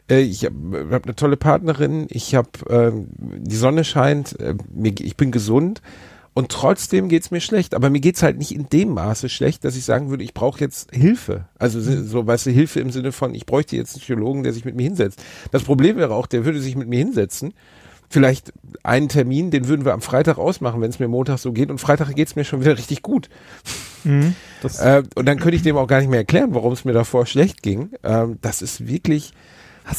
Äh, 0.10 0.22
ich 0.22 0.46
habe 0.46 0.88
hab 0.92 1.06
eine 1.06 1.16
tolle 1.16 1.38
Partnerin. 1.38 2.06
Ich 2.10 2.36
habe, 2.36 2.50
ähm, 2.70 3.08
die 3.18 3.56
Sonne 3.56 3.84
scheint. 3.84 4.40
Äh, 4.40 4.56
mir, 4.72 4.94
ich 5.00 5.18
bin 5.18 5.32
gesund. 5.32 5.82
Und 6.34 6.50
trotzdem 6.50 7.10
geht's 7.10 7.32
mir 7.32 7.42
schlecht. 7.42 7.76
Aber 7.76 7.90
mir 7.90 8.00
geht's 8.00 8.24
halt 8.24 8.38
nicht 8.38 8.54
in 8.54 8.68
dem 8.70 8.90
Maße 8.90 9.30
schlecht, 9.30 9.64
dass 9.64 9.76
ich 9.76 9.86
sagen 9.86 10.10
würde, 10.10 10.24
ich 10.24 10.34
brauche 10.34 10.60
jetzt 10.60 10.94
Hilfe. 10.94 11.46
Also 11.60 11.80
so, 11.80 12.26
weißt 12.26 12.48
du, 12.48 12.52
Hilfe 12.52 12.80
im 12.80 12.92
Sinne 12.92 13.12
von, 13.12 13.36
ich 13.36 13.46
bräuchte 13.46 13.76
jetzt 13.76 13.96
einen 13.96 14.02
Psychologen, 14.02 14.44
der 14.44 14.54
sich 14.54 14.66
mit 14.66 14.76
mir 14.76 14.84
hinsetzt. 14.84 15.24
Das 15.52 15.64
Problem 15.64 15.98
wäre 15.98 16.14
auch, 16.14 16.26
der 16.26 16.46
würde 16.46 16.60
sich 16.60 16.76
mit 16.76 16.88
mir 16.88 17.00
hinsetzen. 17.00 17.54
Vielleicht 18.10 18.54
einen 18.84 19.10
Termin, 19.10 19.50
den 19.50 19.68
würden 19.68 19.86
wir 19.86 19.94
am 19.94 20.02
Freitag 20.02 20.38
ausmachen, 20.38 20.82
wenn 20.82 20.90
es 20.90 21.00
mir 21.00 21.08
Montag 21.08 21.40
so 21.40 21.52
geht. 21.52 21.70
Und 21.70 21.80
Freitag 21.80 22.14
geht's 22.16 22.36
mir 22.36 22.44
schon 22.44 22.62
wieder 22.62 22.78
richtig 22.78 23.02
gut. 23.02 23.30
das 24.62 24.80
Äh, 24.80 25.04
und 25.16 25.26
dann 25.26 25.40
könnte 25.40 25.56
ich 25.56 25.64
dem 25.64 25.78
auch 25.78 25.88
gar 25.88 26.00
nicht 26.00 26.10
mehr 26.10 26.20
erklären, 26.20 26.54
warum 26.54 26.74
es 26.74 26.86
mir 26.86 26.94
davor 26.94 27.26
schlecht 27.26 27.62
ging. 27.62 27.92
Ähm, 28.04 28.38
das 28.42 28.62
ist 28.62 28.88
wirklich, 28.88 29.34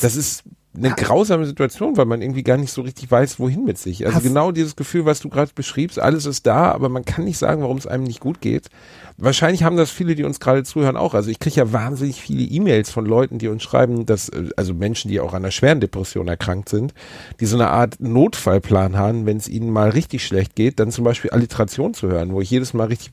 das 0.00 0.16
ist 0.16 0.44
eine 0.76 0.90
grausame 0.90 1.46
Situation, 1.46 1.96
weil 1.96 2.06
man 2.06 2.20
irgendwie 2.20 2.42
gar 2.42 2.56
nicht 2.56 2.72
so 2.72 2.82
richtig 2.82 3.08
weiß, 3.10 3.38
wohin 3.38 3.64
mit 3.64 3.78
sich. 3.78 4.04
Also 4.04 4.16
Hast- 4.16 4.22
genau 4.24 4.50
dieses 4.50 4.74
Gefühl, 4.74 5.04
was 5.04 5.20
du 5.20 5.28
gerade 5.28 5.52
beschriebst, 5.54 6.00
alles 6.00 6.26
ist 6.26 6.46
da, 6.46 6.72
aber 6.72 6.88
man 6.88 7.04
kann 7.04 7.24
nicht 7.24 7.38
sagen, 7.38 7.62
warum 7.62 7.76
es 7.76 7.86
einem 7.86 8.02
nicht 8.04 8.18
gut 8.20 8.40
geht. 8.40 8.68
Wahrscheinlich 9.16 9.62
haben 9.62 9.76
das 9.76 9.92
viele, 9.92 10.16
die 10.16 10.24
uns 10.24 10.40
gerade 10.40 10.64
zuhören, 10.64 10.96
auch. 10.96 11.14
Also 11.14 11.30
ich 11.30 11.38
kriege 11.38 11.54
ja 11.56 11.72
wahnsinnig 11.72 12.20
viele 12.20 12.42
E-Mails 12.42 12.90
von 12.90 13.06
Leuten, 13.06 13.38
die 13.38 13.46
uns 13.46 13.62
schreiben, 13.62 14.04
dass, 14.04 14.28
äh, 14.30 14.48
also 14.56 14.74
Menschen, 14.74 15.08
die 15.10 15.20
auch 15.20 15.32
an 15.32 15.42
einer 15.44 15.52
schweren 15.52 15.78
Depression 15.80 16.26
erkrankt 16.26 16.68
sind, 16.68 16.92
die 17.38 17.46
so 17.46 17.56
eine 17.56 17.68
Art 17.70 18.00
Notfallplan 18.00 18.96
haben, 18.96 19.26
wenn 19.26 19.36
es 19.36 19.48
ihnen 19.48 19.70
mal 19.70 19.90
richtig 19.90 20.26
schlecht 20.26 20.56
geht, 20.56 20.80
dann 20.80 20.90
zum 20.90 21.04
Beispiel 21.04 21.30
Alliteration 21.30 21.94
zu 21.94 22.08
hören, 22.08 22.32
wo 22.32 22.40
ich 22.40 22.50
jedes 22.50 22.74
Mal 22.74 22.88
richtig 22.88 23.12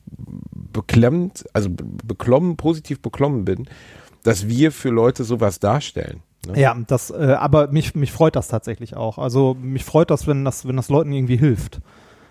beklemmt, 0.72 1.44
also 1.52 1.70
be- 1.70 1.84
beklommen, 2.04 2.56
positiv 2.56 3.00
beklommen 3.00 3.44
bin, 3.44 3.68
dass 4.24 4.48
wir 4.48 4.72
für 4.72 4.90
Leute 4.90 5.24
sowas 5.24 5.60
darstellen. 5.60 6.22
Ne? 6.46 6.60
Ja, 6.60 6.76
das, 6.86 7.10
äh, 7.10 7.36
aber 7.38 7.68
mich, 7.68 7.94
mich 7.94 8.12
freut 8.12 8.36
das 8.36 8.48
tatsächlich 8.48 8.96
auch. 8.96 9.18
Also 9.18 9.56
mich 9.60 9.84
freut 9.84 10.10
das, 10.10 10.26
wenn 10.26 10.44
das, 10.44 10.66
wenn 10.66 10.76
das 10.76 10.88
Leuten 10.88 11.12
irgendwie 11.12 11.36
hilft. 11.36 11.80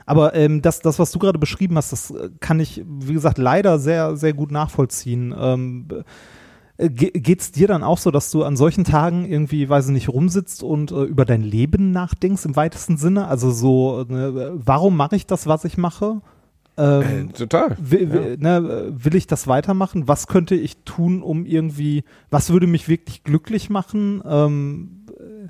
Aber 0.05 0.33
ähm, 0.35 0.61
das, 0.61 0.81
das, 0.81 0.99
was 0.99 1.11
du 1.11 1.19
gerade 1.19 1.39
beschrieben 1.39 1.77
hast, 1.77 1.91
das 1.91 2.11
äh, 2.11 2.29
kann 2.39 2.59
ich, 2.59 2.83
wie 2.85 3.13
gesagt, 3.13 3.37
leider 3.37 3.79
sehr, 3.79 4.17
sehr 4.17 4.33
gut 4.33 4.51
nachvollziehen. 4.51 5.33
Ähm, 5.37 5.87
äh, 6.77 6.89
ge- 6.89 7.11
geht's 7.11 7.51
dir 7.51 7.67
dann 7.67 7.83
auch 7.83 7.97
so, 7.99 8.11
dass 8.11 8.31
du 8.31 8.43
an 8.43 8.57
solchen 8.57 8.83
Tagen 8.83 9.25
irgendwie, 9.25 9.69
weiß 9.69 9.87
ich 9.87 9.93
nicht, 9.93 10.09
rumsitzt 10.09 10.63
und 10.63 10.91
äh, 10.91 11.03
über 11.03 11.23
dein 11.23 11.43
Leben 11.43 11.91
nachdenkst 11.91 12.43
im 12.45 12.55
weitesten 12.55 12.97
Sinne? 12.97 13.27
Also 13.27 13.51
so, 13.51 14.03
ne, 14.09 14.51
warum 14.55 14.97
mache 14.97 15.15
ich 15.15 15.25
das, 15.27 15.47
was 15.47 15.63
ich 15.63 15.77
mache? 15.77 16.21
Ähm, 16.77 17.29
Äh, 17.29 17.33
total. 17.33 17.75
Will, 17.79 18.11
will, 18.11 18.37
ne, 18.37 18.93
will 18.95 19.15
ich 19.15 19.27
das 19.27 19.47
weitermachen? 19.47 20.07
Was 20.07 20.27
könnte 20.27 20.55
ich 20.55 20.77
tun, 20.85 21.21
um 21.21 21.45
irgendwie, 21.45 22.03
was 22.29 22.49
würde 22.49 22.67
mich 22.67 22.87
wirklich 22.87 23.23
glücklich 23.23 23.69
machen? 23.69 24.21
Ähm, 24.25 25.05
äh, 25.09 25.49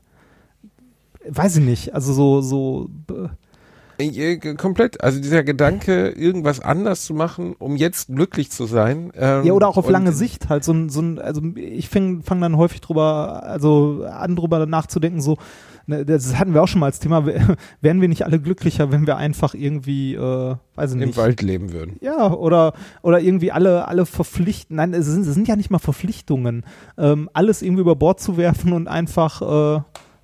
weiß 1.29 1.57
ich 1.57 1.63
nicht. 1.65 1.93
Also 1.93 2.13
so, 2.13 2.41
so, 2.41 2.89
äh, 3.11 3.29
Äh, 4.03 4.37
Komplett. 4.55 5.03
Also 5.03 5.21
dieser 5.21 5.43
Gedanke, 5.43 6.09
irgendwas 6.09 6.59
anders 6.59 7.05
zu 7.05 7.13
machen, 7.13 7.55
um 7.59 7.75
jetzt 7.75 8.07
glücklich 8.07 8.49
zu 8.49 8.65
sein. 8.65 9.11
Ähm, 9.15 9.45
ja, 9.45 9.53
oder 9.53 9.67
auch 9.67 9.77
auf 9.77 9.89
lange 9.89 10.11
Sicht 10.11 10.49
halt 10.49 10.63
so 10.63 10.73
ein, 10.73 10.89
so 10.89 11.01
ein 11.01 11.19
also 11.19 11.41
ich 11.55 11.87
fange 11.87 12.23
fang 12.23 12.41
dann 12.41 12.57
häufig 12.57 12.81
drüber, 12.81 13.43
also 13.43 14.03
an 14.11 14.35
drüber 14.35 14.65
nachzudenken, 14.65 15.21
so, 15.21 15.37
das 15.87 16.37
hatten 16.37 16.53
wir 16.53 16.61
auch 16.61 16.67
schon 16.67 16.79
mal 16.79 16.87
als 16.87 16.99
Thema, 16.99 17.25
wären 17.81 18.01
wir 18.01 18.07
nicht 18.07 18.25
alle 18.25 18.39
glücklicher, 18.39 18.91
wenn 18.91 19.07
wir 19.07 19.17
einfach 19.17 19.53
irgendwie, 19.53 20.15
äh, 20.15 20.55
weiß 20.75 20.91
ich 20.93 21.01
Im 21.01 21.07
nicht. 21.07 21.17
Wald 21.17 21.41
leben 21.41 21.73
würden. 21.73 21.97
Ja, 22.01 22.31
oder, 22.31 22.73
oder 23.01 23.19
irgendwie 23.19 23.51
alle, 23.51 23.87
alle 23.87 24.05
verpflichten, 24.05 24.77
nein, 24.77 24.93
es 24.93 25.05
sind, 25.05 25.25
es 25.25 25.33
sind 25.33 25.47
ja 25.47 25.55
nicht 25.55 25.69
mal 25.69 25.79
Verpflichtungen, 25.79 26.65
ähm, 26.97 27.29
alles 27.33 27.61
irgendwie 27.61 27.81
über 27.81 27.95
Bord 27.95 28.19
zu 28.19 28.37
werfen 28.37 28.73
und 28.73 28.87
einfach, 28.87 29.41
äh, 29.77 29.81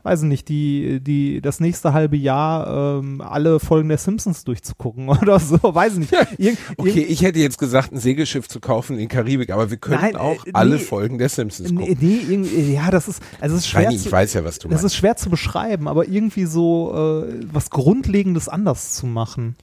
weiß 0.08 0.22
ich 0.22 0.28
nicht, 0.30 0.48
die, 0.48 1.00
die, 1.02 1.42
das 1.42 1.60
nächste 1.60 1.92
halbe 1.92 2.16
Jahr 2.16 3.00
ähm, 3.00 3.20
alle 3.22 3.60
Folgen 3.60 3.90
der 3.90 3.98
Simpsons 3.98 4.46
durchzugucken 4.46 5.10
oder 5.22 5.40
so, 5.40 5.60
weiß 5.62 5.94
ich 5.94 6.00
nicht. 6.00 6.14
Irg 6.38 6.58
Okay, 6.78 7.02
ich 7.02 7.22
hätte 7.22 7.40
jetzt 7.40 7.58
gesagt, 7.58 7.92
ein 7.92 8.00
Segelschiff 8.00 8.48
zu 8.48 8.60
kaufen 8.62 8.98
in 8.98 9.10
Karibik, 9.10 9.52
aber 9.52 9.70
wir 9.70 9.78
könnten 9.78 10.02
Nein, 10.04 10.16
auch 10.16 10.46
äh, 10.46 10.52
alle 10.54 10.76
nee. 10.76 10.82
Folgen 10.82 11.18
der 11.18 11.28
Simpsons 11.30 11.70
Nee, 11.72 11.88
gucken. 11.88 11.98
nee, 12.00 12.22
irgendwie, 12.30 12.74
ja, 12.74 12.90
das 12.90 13.08
ist, 13.10 13.22
also 13.42 13.56
es 13.56 13.64
ist 13.64 13.68
schwer 13.68 13.90
Shiny, 13.90 13.98
zu, 13.98 14.08
ich 14.08 14.12
weiß 14.12 14.34
ja, 14.34 14.44
was 14.46 14.60
du 14.60 14.70
das 14.70 14.82
meinst. 14.82 14.86
ist 14.86 14.96
schwer 14.96 15.16
zu 15.18 15.30
beschreiben, 15.30 15.88
aber 15.90 16.08
irgendwie 16.08 16.46
so 16.46 17.26
äh, 17.28 17.46
was 17.52 17.70
Grundlegendes 17.70 18.48
anders 18.48 18.94
zu 18.94 19.06
machen. 19.08 19.56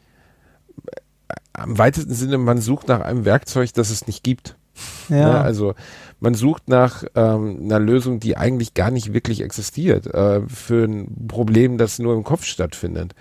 Am 1.54 1.78
weitesten 1.78 2.12
Sinne, 2.14 2.36
man 2.38 2.60
sucht 2.60 2.88
nach 2.88 3.00
einem 3.00 3.24
Werkzeug, 3.24 3.72
das 3.74 3.90
es 3.90 4.06
nicht 4.06 4.22
gibt. 4.22 4.56
Ja, 5.08 5.16
Ne? 5.16 5.40
Also 5.40 5.74
man 6.20 6.34
sucht 6.34 6.68
nach 6.68 7.04
ähm, 7.14 7.60
einer 7.64 7.78
Lösung, 7.78 8.20
die 8.20 8.36
eigentlich 8.36 8.74
gar 8.74 8.90
nicht 8.90 9.12
wirklich 9.12 9.42
existiert, 9.42 10.06
äh, 10.06 10.40
für 10.48 10.84
ein 10.84 11.26
Problem, 11.28 11.78
das 11.78 11.98
nur 11.98 12.14
im 12.14 12.24
Kopf 12.24 12.44
stattfindet. 12.44 13.14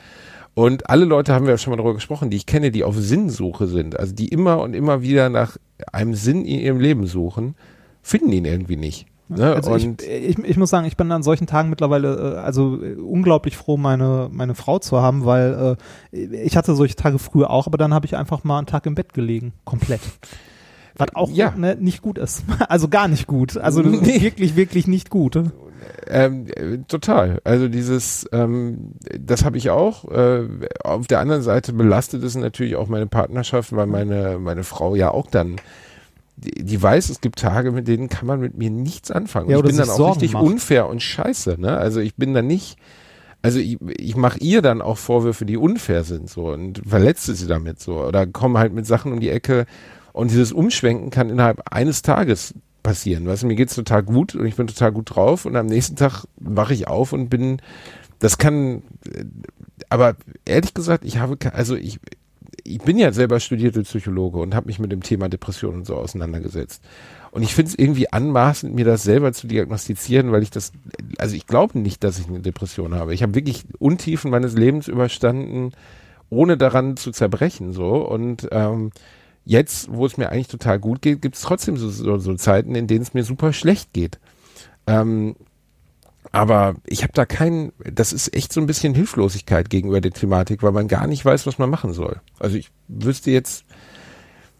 Und 0.55 0.89
alle 0.89 1.05
Leute 1.05 1.33
haben 1.33 1.45
wir 1.45 1.51
ja 1.51 1.57
schon 1.57 1.71
mal 1.71 1.77
darüber 1.77 1.95
gesprochen, 1.95 2.29
die 2.29 2.37
ich 2.37 2.45
kenne, 2.45 2.71
die 2.71 2.83
auf 2.83 2.95
Sinnsuche 2.95 3.67
sind, 3.67 3.99
also 3.99 4.13
die 4.13 4.27
immer 4.27 4.61
und 4.61 4.75
immer 4.75 5.01
wieder 5.01 5.29
nach 5.29 5.57
einem 5.91 6.13
Sinn 6.13 6.45
in 6.45 6.59
ihrem 6.59 6.79
Leben 6.79 7.07
suchen, 7.07 7.55
finden 8.03 8.31
ihn 8.31 8.45
irgendwie 8.45 8.75
nicht. 8.75 9.07
Ne? 9.29 9.53
Also 9.53 9.75
ich, 9.75 9.87
ich, 10.01 10.37
ich 10.37 10.57
muss 10.57 10.69
sagen, 10.69 10.85
ich 10.85 10.97
bin 10.97 11.11
an 11.11 11.23
solchen 11.23 11.47
Tagen 11.47 11.69
mittlerweile 11.69 12.35
äh, 12.35 12.37
also 12.39 12.81
äh, 12.83 12.95
unglaublich 12.95 13.57
froh, 13.57 13.77
meine, 13.77 14.29
meine 14.31 14.53
Frau 14.53 14.79
zu 14.79 15.01
haben, 15.01 15.25
weil 15.25 15.77
äh, 16.11 16.19
ich 16.19 16.55
hatte 16.55 16.75
solche 16.75 16.95
Tage 16.95 17.17
früher 17.19 17.49
auch, 17.49 17.65
aber 17.65 17.77
dann 17.77 17.93
habe 17.93 18.05
ich 18.05 18.15
einfach 18.15 18.43
mal 18.43 18.59
einen 18.59 18.67
Tag 18.67 18.85
im 18.85 18.95
Bett 18.95 19.13
gelegen, 19.13 19.53
komplett. 19.65 20.01
Was 20.95 21.07
auch 21.15 21.29
Ja. 21.31 21.51
ne, 21.55 21.75
nicht 21.79 22.01
gut 22.01 22.17
ist. 22.17 22.43
Also 22.69 22.87
gar 22.87 23.07
nicht 23.07 23.27
gut. 23.27 23.57
Also 23.57 23.81
Nee. 23.81 24.21
wirklich, 24.21 24.55
wirklich 24.55 24.87
nicht 24.87 25.09
gut. 25.09 25.39
Ähm, 26.07 26.47
äh, 26.55 26.77
total. 26.87 27.39
Also 27.43 27.67
dieses, 27.67 28.27
ähm, 28.31 28.93
das 29.19 29.43
habe 29.43 29.57
ich 29.57 29.69
auch. 29.69 30.09
Äh, 30.11 30.47
auf 30.83 31.07
der 31.07 31.19
anderen 31.19 31.41
Seite 31.41 31.73
belastet 31.73 32.23
es 32.23 32.35
natürlich 32.35 32.75
auch 32.75 32.87
meine 32.87 33.07
Partnerschaft, 33.07 33.75
weil 33.75 33.87
meine, 33.87 34.37
meine 34.39 34.63
Frau 34.63 34.95
ja 34.95 35.11
auch 35.11 35.27
dann, 35.27 35.55
die, 36.37 36.63
die 36.63 36.81
weiß, 36.81 37.09
es 37.09 37.21
gibt 37.21 37.39
Tage, 37.39 37.71
mit 37.71 37.87
denen 37.87 38.09
kann 38.09 38.27
man 38.27 38.39
mit 38.39 38.57
mir 38.57 38.69
nichts 38.69 39.11
anfangen. 39.11 39.49
Ja, 39.49 39.57
ich 39.57 39.63
bin 39.63 39.77
dann 39.77 39.89
auch 39.89 39.95
Sorgen 39.97 40.13
richtig 40.13 40.33
macht. 40.33 40.43
unfair 40.43 40.87
und 40.87 41.01
scheiße. 41.01 41.55
Ne? 41.59 41.75
Also 41.77 41.99
ich 41.99 42.15
bin 42.15 42.33
dann 42.33 42.47
nicht, 42.47 42.77
also 43.41 43.59
ich, 43.59 43.77
ich 43.97 44.15
mache 44.15 44.39
ihr 44.39 44.61
dann 44.61 44.81
auch 44.81 44.97
Vorwürfe, 44.97 45.45
die 45.45 45.57
unfair 45.57 46.03
sind 46.03 46.29
so 46.29 46.47
und 46.47 46.81
verletze 46.87 47.33
sie 47.35 47.47
damit 47.47 47.79
so 47.79 47.99
oder 48.03 48.25
komme 48.25 48.59
halt 48.59 48.73
mit 48.73 48.85
Sachen 48.85 49.11
um 49.11 49.19
die 49.19 49.29
Ecke 49.29 49.65
Und 50.13 50.31
dieses 50.31 50.51
Umschwenken 50.51 51.09
kann 51.09 51.29
innerhalb 51.29 51.61
eines 51.73 52.03
Tages 52.03 52.53
passieren. 52.83 53.25
Weißt 53.25 53.43
du, 53.43 53.47
mir 53.47 53.55
geht's 53.55 53.75
total 53.75 54.03
gut 54.03 54.35
und 54.35 54.45
ich 54.45 54.55
bin 54.55 54.67
total 54.67 54.91
gut 54.91 55.15
drauf 55.15 55.45
und 55.45 55.55
am 55.55 55.65
nächsten 55.65 55.95
Tag 55.95 56.25
wache 56.37 56.73
ich 56.73 56.87
auf 56.87 57.13
und 57.13 57.29
bin, 57.29 57.61
das 58.19 58.37
kann, 58.37 58.83
äh, 59.11 59.25
aber 59.89 60.15
ehrlich 60.45 60.73
gesagt, 60.73 61.03
ich 61.03 61.17
habe, 61.17 61.37
also 61.53 61.75
ich, 61.75 61.99
ich 62.63 62.79
bin 62.79 62.97
ja 62.97 63.11
selber 63.11 63.39
studierte 63.39 63.81
Psychologe 63.83 64.39
und 64.39 64.53
habe 64.53 64.67
mich 64.67 64.79
mit 64.79 64.91
dem 64.91 65.01
Thema 65.01 65.29
Depression 65.29 65.75
und 65.75 65.85
so 65.85 65.95
auseinandergesetzt. 65.95 66.83
Und 67.31 67.41
ich 67.41 67.55
finde 67.55 67.69
es 67.69 67.79
irgendwie 67.79 68.11
anmaßend, 68.11 68.75
mir 68.75 68.85
das 68.85 69.03
selber 69.03 69.33
zu 69.33 69.47
diagnostizieren, 69.47 70.31
weil 70.31 70.43
ich 70.43 70.51
das, 70.51 70.71
also 71.17 71.35
ich 71.35 71.47
glaube 71.47 71.79
nicht, 71.79 72.03
dass 72.03 72.19
ich 72.19 72.27
eine 72.27 72.41
Depression 72.41 72.93
habe. 72.93 73.13
Ich 73.13 73.23
habe 73.23 73.33
wirklich 73.33 73.65
Untiefen 73.79 74.29
meines 74.29 74.53
Lebens 74.53 74.87
überstanden, 74.87 75.71
ohne 76.29 76.57
daran 76.57 76.95
zu 76.95 77.11
zerbrechen, 77.11 77.73
so. 77.73 78.07
Und 78.07 78.47
ähm, 78.51 78.91
jetzt, 79.45 79.91
wo 79.91 80.05
es 80.05 80.17
mir 80.17 80.29
eigentlich 80.29 80.47
total 80.47 80.79
gut 80.79 81.01
geht, 81.01 81.21
gibt 81.21 81.35
es 81.35 81.41
trotzdem 81.41 81.77
so, 81.77 81.89
so, 81.89 82.17
so 82.17 82.35
Zeiten, 82.35 82.75
in 82.75 82.87
denen 82.87 83.01
es 83.01 83.13
mir 83.13 83.23
super 83.23 83.53
schlecht 83.53 83.93
geht. 83.93 84.19
Ähm, 84.87 85.35
aber 86.31 86.75
ich 86.87 87.03
habe 87.03 87.13
da 87.13 87.25
keinen, 87.25 87.73
das 87.83 88.11
ist 88.11 88.33
echt 88.35 88.53
so 88.53 88.59
ein 88.59 88.65
bisschen 88.67 88.95
Hilflosigkeit 88.95 89.69
gegenüber 89.69 90.01
der 90.01 90.11
Thematik, 90.11 90.63
weil 90.63 90.71
man 90.71 90.87
gar 90.87 91.07
nicht 91.07 91.23
weiß, 91.23 91.45
was 91.45 91.59
man 91.59 91.69
machen 91.69 91.93
soll. 91.93 92.21
Also 92.39 92.57
ich 92.57 92.71
wüsste 92.87 93.29
jetzt, 93.29 93.65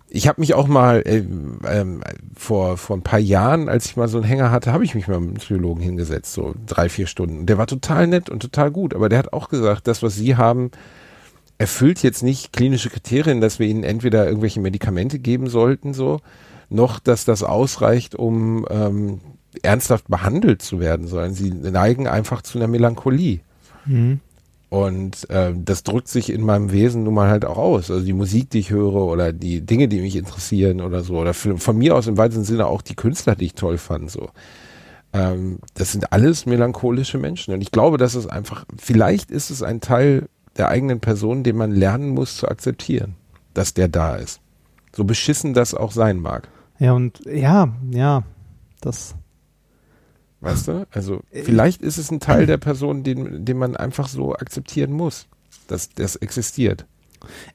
ich 0.08 0.28
habe 0.28 0.40
mich 0.40 0.54
auch 0.54 0.68
mal 0.68 1.02
äh, 1.04 1.26
ähm, 1.68 2.04
vor, 2.36 2.78
vor 2.78 2.96
ein 2.96 3.02
paar 3.02 3.20
Jahren, 3.20 3.70
als 3.70 3.86
ich 3.86 3.96
mal 3.96 4.08
so 4.08 4.20
einen 4.20 4.28
Hänger 4.28 4.52
hatte, 4.52 4.72
habe 4.72 4.84
ich 4.84 4.94
mich 4.94 5.08
mal 5.08 5.20
mit 5.20 5.30
einem 5.30 5.38
Psychologen 5.38 5.82
hingesetzt, 5.82 6.34
so 6.34 6.54
drei, 6.68 6.90
vier 6.90 7.08
Stunden. 7.08 7.48
Der 7.48 7.58
war 7.58 7.66
total 7.66 8.06
nett 8.06 8.30
und 8.30 8.42
total 8.42 8.70
gut, 8.70 8.94
aber 8.94 9.10
der 9.10 9.18
hat 9.18 9.34
auch 9.34 9.50
gesagt, 9.50 9.88
das, 9.88 10.04
was 10.04 10.16
Sie 10.16 10.36
haben, 10.36 10.70
erfüllt 11.64 12.04
jetzt 12.04 12.24
nicht 12.24 12.52
klinische 12.52 12.90
Kriterien, 12.90 13.40
dass 13.40 13.58
wir 13.58 13.68
Ihnen 13.68 13.86
entweder 13.86 14.28
irgendwelche 14.28 14.60
Medikamente 14.60 15.18
geben 15.18 15.48
sollten, 15.48 15.94
so, 15.94 16.20
noch, 16.70 17.00
dass 17.00 17.24
das 17.24 17.42
ausreicht, 17.42 18.16
um 18.16 18.68
ähm, 18.70 19.22
ernsthaft 19.62 20.10
behandelt 20.10 20.62
zu 20.62 20.82
werden, 20.82 21.08
sondern 21.08 21.34
sie 21.34 21.52
neigen 21.52 22.06
einfach 22.06 22.42
zu 22.42 22.58
einer 22.58 22.68
Melancholie. 22.68 23.40
Und 24.68 25.30
äh, 25.30 25.54
das 25.56 25.84
drückt 25.84 26.10
sich 26.10 26.34
in 26.34 26.42
meinem 26.42 26.74
Wesen 26.74 27.06
nun 27.06 27.14
mal 27.14 27.30
halt 27.30 27.46
auch 27.46 27.58
aus. 27.58 27.90
Also 27.90 28.04
die 28.04 28.12
Musik, 28.12 28.50
die 28.50 28.60
ich 28.60 28.70
höre 28.70 28.96
oder 28.96 29.32
die 29.32 29.62
Dinge, 29.62 29.88
die 29.88 30.02
mich 30.02 30.18
interessieren 30.18 30.82
oder 30.82 31.02
so. 31.02 31.18
Oder 31.18 31.34
für, 31.34 31.58
von 31.58 31.78
mir 31.78 31.96
aus 31.96 32.08
im 32.08 32.18
weitesten 32.18 32.44
Sinne 32.44 32.68
auch 32.68 32.82
die 32.82 32.96
Künstler, 32.96 33.36
die 33.36 33.46
ich 33.46 33.54
toll 33.54 33.78
fand. 33.78 34.12
So. 34.12 34.32
Ähm, 35.14 35.60
das 35.76 35.94
sind 35.94 36.12
alles 36.12 36.46
melancholische 36.46 37.20
Menschen. 37.20 37.54
Und 37.54 37.62
ich 37.62 37.72
glaube, 37.72 37.98
dass 37.98 38.16
es 38.16 38.28
einfach, 38.28 38.66
vielleicht 38.78 39.32
ist 39.32 39.50
es 39.50 39.64
ein 39.64 39.80
Teil 39.80 40.28
der 40.58 40.70
eigenen 40.70 41.00
Person, 41.00 41.44
den 41.44 41.58
man 41.58 41.72
lernen 41.72 42.10
muss 42.10 42.38
zu 42.38 42.48
akzeptieren, 42.48 43.16
dass 43.54 43.74
der 43.74 43.88
da 43.88 44.16
ist. 44.16 44.40
So 44.96 45.04
beschissen 45.04 45.54
das 45.54 45.74
auch 45.74 45.92
sein 45.92 46.20
mag. 46.20 46.48
Ja, 46.80 46.94
und 46.94 47.22
ja, 47.26 47.74
ja, 47.92 48.24
das. 48.82 49.16
Weißt 50.42 50.68
du? 50.68 50.88
Also 50.92 51.22
vielleicht 51.32 51.82
ist 51.82 51.98
es 51.98 52.12
ein 52.12 52.20
Teil 52.20 52.46
der 52.46 52.58
Person, 52.58 53.04
den, 53.04 53.46
den 53.46 53.58
man 53.58 53.78
einfach 53.78 54.08
so 54.08 54.34
akzeptieren 54.36 54.92
muss, 54.92 55.28
dass 55.68 55.90
das 55.90 56.18
existiert. 56.18 56.86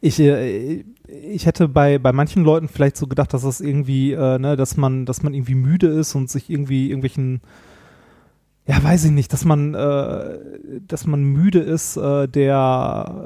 Ich, 0.00 0.18
äh, 0.18 0.84
ich 1.06 1.46
hätte 1.46 1.68
bei, 1.68 1.98
bei 1.98 2.12
manchen 2.12 2.44
Leuten 2.44 2.68
vielleicht 2.68 2.96
so 2.96 3.06
gedacht, 3.06 3.34
dass 3.34 3.42
das 3.42 3.60
irgendwie, 3.60 4.12
äh, 4.12 4.38
ne, 4.38 4.56
dass 4.56 4.76
man, 4.76 5.04
dass 5.04 5.22
man 5.22 5.34
irgendwie 5.34 5.54
müde 5.54 5.88
ist 5.88 6.14
und 6.14 6.30
sich 6.30 6.48
irgendwie 6.48 6.88
irgendwelchen, 6.88 7.42
ja, 8.68 8.82
weiß 8.82 9.06
ich 9.06 9.12
nicht, 9.12 9.32
dass 9.32 9.46
man, 9.46 9.72
äh, 9.72 10.38
dass 10.86 11.06
man 11.06 11.22
müde 11.22 11.58
ist, 11.58 11.96
äh, 11.96 12.28
der, 12.28 13.24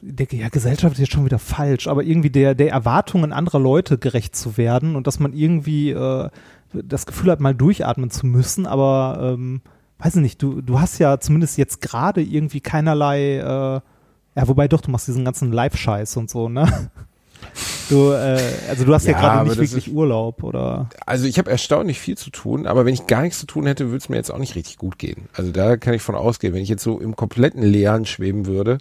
der, 0.00 0.26
ja, 0.30 0.48
Gesellschaft 0.48 0.94
ist 0.94 1.00
jetzt 1.00 1.12
schon 1.12 1.26
wieder 1.26 1.38
falsch, 1.38 1.86
aber 1.86 2.02
irgendwie 2.02 2.30
der, 2.30 2.54
der 2.54 2.70
Erwartungen 2.70 3.34
anderer 3.34 3.60
Leute 3.60 3.98
gerecht 3.98 4.34
zu 4.34 4.56
werden 4.56 4.96
und 4.96 5.06
dass 5.06 5.20
man 5.20 5.34
irgendwie 5.34 5.90
äh, 5.90 6.30
das 6.72 7.04
Gefühl 7.04 7.30
hat, 7.30 7.40
mal 7.40 7.54
durchatmen 7.54 8.10
zu 8.10 8.26
müssen, 8.26 8.66
aber 8.66 9.34
ähm, 9.34 9.60
weiß 9.98 10.16
ich 10.16 10.22
nicht, 10.22 10.42
du, 10.42 10.62
du 10.62 10.80
hast 10.80 10.98
ja 10.98 11.20
zumindest 11.20 11.58
jetzt 11.58 11.82
gerade 11.82 12.22
irgendwie 12.22 12.60
keinerlei, 12.60 13.36
äh, 13.36 13.80
ja, 14.38 14.48
wobei 14.48 14.66
doch, 14.66 14.80
du 14.80 14.90
machst 14.90 15.08
diesen 15.08 15.26
ganzen 15.26 15.52
Live-Scheiß 15.52 16.16
und 16.16 16.30
so, 16.30 16.48
ne? 16.48 16.90
Du, 17.88 18.10
äh, 18.12 18.38
also 18.68 18.84
du 18.84 18.92
hast 18.94 19.06
ja, 19.06 19.12
Ja, 19.12 19.20
gerade 19.20 19.48
nicht 19.48 19.58
wirklich 19.58 19.86
ist- 19.88 19.94
Urlaub, 19.94 20.42
oder? 20.42 20.88
Also 21.06 21.26
ich 21.26 21.38
habe 21.38 21.50
erstaunlich 21.50 22.00
viel 22.00 22.16
zu 22.18 22.30
tun, 22.30 22.66
aber 22.66 22.84
wenn 22.84 22.94
ich 22.94 23.06
gar 23.06 23.22
nichts 23.22 23.38
zu 23.38 23.46
tun 23.46 23.66
hätte, 23.66 23.86
würde 23.86 23.98
es 23.98 24.08
mir 24.08 24.16
jetzt 24.16 24.30
auch 24.30 24.38
nicht 24.38 24.54
richtig 24.56 24.76
gut 24.78 24.98
gehen. 24.98 25.28
Also 25.34 25.52
da 25.52 25.76
kann 25.76 25.94
ich 25.94 26.02
von 26.02 26.14
ausgehen, 26.14 26.52
wenn 26.54 26.62
ich 26.62 26.68
jetzt 26.68 26.82
so 26.82 26.98
im 27.00 27.16
kompletten 27.16 27.62
Leeren 27.62 28.04
schweben 28.04 28.46
würde 28.46 28.78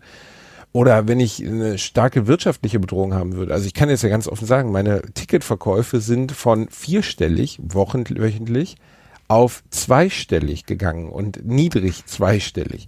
oder 0.74 1.08
wenn 1.08 1.20
ich 1.20 1.46
eine 1.46 1.78
starke 1.78 2.28
wirtschaftliche 2.28 2.80
Bedrohung 2.80 3.14
haben 3.14 3.34
würde. 3.36 3.54
Also 3.54 3.66
ich 3.68 3.74
kann 3.74 3.90
jetzt 3.90 4.02
ja 4.04 4.10
ganz 4.10 4.28
offen 4.28 4.46
sagen, 4.48 4.72
meine 4.72 5.02
Ticketverkäufe 5.14 6.02
sind 6.02 6.32
von 6.32 6.68
vierstellig 6.70 7.60
wochen- 7.64 8.04
wöchentlich 8.10 8.76
auf 9.28 9.64
zweistellig 9.70 10.66
gegangen 10.66 11.10
und 11.10 11.46
niedrig 11.46 12.06
zweistellig. 12.06 12.88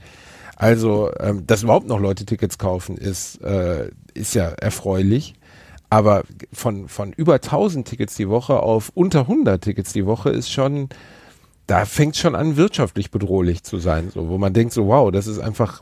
Also, 0.55 1.11
ähm, 1.19 1.45
dass 1.45 1.61
überhaupt 1.63 1.87
noch 1.87 1.99
Leute 1.99 2.25
Tickets 2.25 2.57
kaufen, 2.57 2.97
ist, 2.97 3.41
äh, 3.43 3.89
ist 4.15 4.33
ja 4.33 4.45
erfreulich. 4.49 5.35
Aber 5.89 6.23
von, 6.51 6.89
von 6.89 7.13
über 7.13 7.35
1000 7.35 7.87
Tickets 7.87 8.15
die 8.15 8.27
Woche 8.29 8.59
auf 8.59 8.91
unter 8.93 9.21
100 9.21 9.63
Tickets 9.63 9.93
die 9.93 10.05
Woche 10.05 10.29
ist 10.29 10.51
schon, 10.51 10.89
da 11.65 11.85
fängt 11.85 12.17
schon 12.17 12.35
an, 12.35 12.57
wirtschaftlich 12.57 13.09
bedrohlich 13.11 13.63
zu 13.63 13.77
sein, 13.77 14.11
so, 14.13 14.27
wo 14.29 14.37
man 14.37 14.53
denkt 14.53 14.73
so, 14.73 14.87
wow, 14.87 15.11
das 15.11 15.27
ist 15.27 15.39
einfach, 15.39 15.81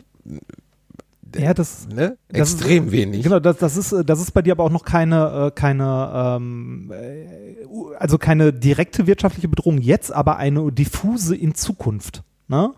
Ja, 1.35 1.53
das, 1.55 1.87
ne, 1.87 2.17
das 2.29 2.53
extrem 2.53 2.85
ist, 2.87 2.91
wenig. 2.91 3.23
Genau, 3.23 3.39
das, 3.39 3.57
das 3.57 3.77
ist, 3.77 3.91
äh, 3.93 4.05
das 4.05 4.19
ist 4.21 4.31
bei 4.31 4.41
dir 4.43 4.53
aber 4.53 4.63
auch 4.63 4.71
noch 4.71 4.85
keine, 4.85 5.47
äh, 5.47 5.51
keine, 5.51 6.11
ähm, 6.37 6.91
äh, 6.93 7.55
also 7.97 8.17
keine 8.17 8.53
direkte 8.53 9.07
wirtschaftliche 9.07 9.47
Bedrohung 9.47 9.79
jetzt, 9.79 10.11
aber 10.11 10.37
eine 10.37 10.71
diffuse 10.71 11.35
in 11.35 11.55
Zukunft, 11.55 12.23
ne? 12.47 12.71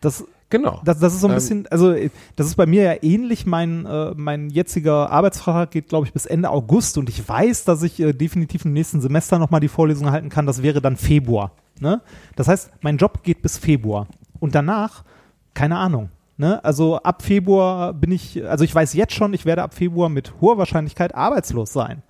Das, 0.00 0.24
Genau. 0.48 0.80
Das, 0.84 1.00
das 1.00 1.14
ist 1.14 1.20
so 1.20 1.26
ein 1.26 1.32
Ähm, 1.32 1.34
bisschen, 1.36 1.66
also 1.68 1.92
äh, 1.92 2.10
das 2.36 2.46
ist 2.46 2.54
bei 2.54 2.66
mir 2.66 2.82
ja 2.82 2.94
ähnlich. 3.02 3.46
Mein, 3.46 3.84
äh, 3.84 4.12
mein 4.16 4.48
jetziger 4.50 5.10
Arbeitsvertrag 5.10 5.70
geht, 5.70 5.88
glaube 5.88 6.06
ich, 6.06 6.12
bis 6.12 6.26
Ende 6.26 6.50
August 6.50 6.98
und 6.98 7.08
ich 7.08 7.28
weiß, 7.28 7.64
dass 7.64 7.82
ich 7.82 7.98
äh, 8.00 8.12
definitiv 8.12 8.64
im 8.64 8.72
nächsten 8.72 9.00
Semester 9.00 9.38
nochmal 9.38 9.60
die 9.60 9.68
Vorlesung 9.68 10.10
halten 10.10 10.28
kann. 10.28 10.46
Das 10.46 10.62
wäre 10.62 10.80
dann 10.80 10.96
Februar. 10.96 11.52
Ne? 11.80 12.00
Das 12.36 12.48
heißt, 12.48 12.70
mein 12.80 12.96
Job 12.96 13.22
geht 13.22 13.42
bis 13.42 13.58
Februar 13.58 14.06
und 14.38 14.54
danach, 14.54 15.04
keine 15.52 15.76
Ahnung. 15.78 16.10
Ne? 16.38 16.62
Also 16.64 16.96
ab 16.98 17.22
Februar 17.22 17.92
bin 17.92 18.12
ich, 18.12 18.46
also 18.46 18.62
ich 18.64 18.74
weiß 18.74 18.94
jetzt 18.94 19.14
schon, 19.14 19.34
ich 19.34 19.46
werde 19.46 19.62
ab 19.62 19.74
Februar 19.74 20.08
mit 20.08 20.34
hoher 20.40 20.58
Wahrscheinlichkeit 20.58 21.14
arbeitslos 21.14 21.72
sein. 21.72 22.02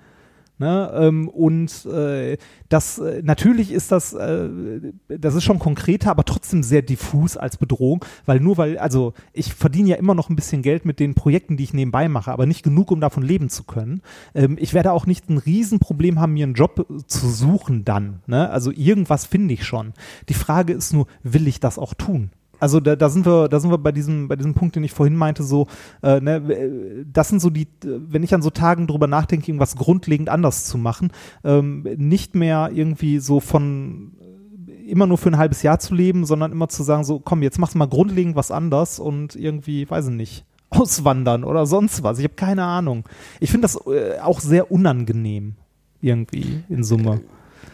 Ne, 0.59 0.91
ähm, 0.95 1.29
und 1.29 1.85
äh, 1.85 2.39
das 2.71 2.99
äh, 2.99 3.21
natürlich 3.23 3.71
ist 3.71 3.93
das, 3.93 4.15
äh, 4.15 4.49
das 5.07 5.35
ist 5.35 5.45
schon 5.45 5.59
konkreter, 5.59 6.11
aber 6.11 6.25
trotzdem 6.25 6.63
sehr 6.63 6.81
diffus 6.81 7.37
als 7.37 7.59
Bedrohung, 7.59 8.03
weil 8.25 8.41
nur 8.41 8.57
weil, 8.57 8.79
also 8.79 9.13
ich 9.35 9.53
verdiene 9.53 9.91
ja 9.91 9.97
immer 9.97 10.15
noch 10.15 10.31
ein 10.31 10.37
bisschen 10.37 10.63
Geld 10.63 10.87
mit 10.87 10.99
den 10.99 11.13
Projekten, 11.15 11.59
die 11.59 11.65
ich 11.65 11.75
nebenbei 11.75 12.09
mache, 12.09 12.33
aber 12.33 12.47
nicht 12.47 12.63
genug, 12.63 12.91
um 12.91 13.03
davon 13.03 13.23
leben 13.23 13.51
zu 13.51 13.65
können. 13.65 14.01
Ähm, 14.35 14.57
ich 14.59 14.73
werde 14.73 14.93
auch 14.93 15.05
nicht 15.05 15.29
ein 15.29 15.37
Riesenproblem 15.37 16.19
haben, 16.19 16.33
mir 16.33 16.47
einen 16.47 16.55
Job 16.55 16.87
äh, 16.89 17.07
zu 17.07 17.29
suchen 17.29 17.85
dann. 17.85 18.21
Ne? 18.27 18.49
Also 18.49 18.71
irgendwas 18.71 19.27
finde 19.27 19.53
ich 19.53 19.67
schon. 19.67 19.93
Die 20.31 20.35
Frage 20.35 20.73
ist 20.73 20.95
nur, 20.95 21.07
will 21.23 21.49
ich 21.49 21.61
das 21.61 21.79
auch 21.79 21.93
tun? 21.93 22.31
Also 22.59 22.81
da, 22.81 22.97
da 22.97 23.09
sind 23.09 23.27
wir, 23.27 23.49
da 23.49 23.61
sind 23.61 23.71
wir 23.71 23.79
bei 23.79 23.93
diesem, 23.93 24.29
bei 24.29 24.37
diesem 24.37 24.55
Punkt, 24.55 24.77
den 24.77 24.85
ich 24.85 24.93
vorhin 24.93 25.17
meinte, 25.17 25.43
so, 25.43 25.67
äh, 26.03 26.21
ne, 26.21 27.05
das 27.13 27.29
sind 27.29 27.41
so 27.41 27.51
die, 27.51 27.69
wenn 27.83 28.23
ich 28.23 28.35
an 28.35 28.43
so 28.43 28.51
Tagen 28.51 28.87
drüber 28.87 29.07
nachdenke, 29.07 29.49
irgendwas 29.49 29.77
grundlegend 29.77 30.29
anders 30.29 30.65
zu 30.65 30.79
machen, 30.79 31.13
ähm, 31.45 31.87
nicht 31.97 32.35
mehr 32.35 32.71
irgendwie 32.73 33.19
so 33.19 33.41
von 33.41 34.13
äh, 34.67 34.91
immer 34.91 35.07
nur 35.07 35.19
für 35.19 35.31
ein 35.31 35.39
halbes 35.39 35.63
Jahr 35.63 35.79
zu 35.79 35.95
leben, 35.95 36.25
sondern 36.25 36.53
immer 36.53 36.69
zu 36.69 36.83
sagen, 36.83 37.05
so, 37.05 37.19
komm, 37.19 37.43
jetzt 37.43 37.59
machst 37.59 37.75
du 37.75 37.79
mal 37.79 37.89
grundlegend 37.89 38.37
was 38.37 38.51
anders 38.51 38.99
und 38.99 39.37
irgendwie, 39.37 39.89
weiß 39.89 40.09
ich 40.09 40.15
nicht, 40.15 40.45
auswandern 40.71 41.45
oder 41.45 41.67
sonst 41.67 42.03
was. 42.03 42.19
Ich 42.19 42.25
habe 42.25 42.35
keine 42.35 42.65
Ahnung. 42.65 43.05
Ich 43.41 43.51
finde 43.51 43.63
das 43.63 43.79
äh, 43.87 44.19
auch 44.21 44.41
sehr 44.41 44.71
unangenehm, 44.71 45.55
irgendwie 46.01 46.63
in 46.69 46.85
Summe. 46.85 47.21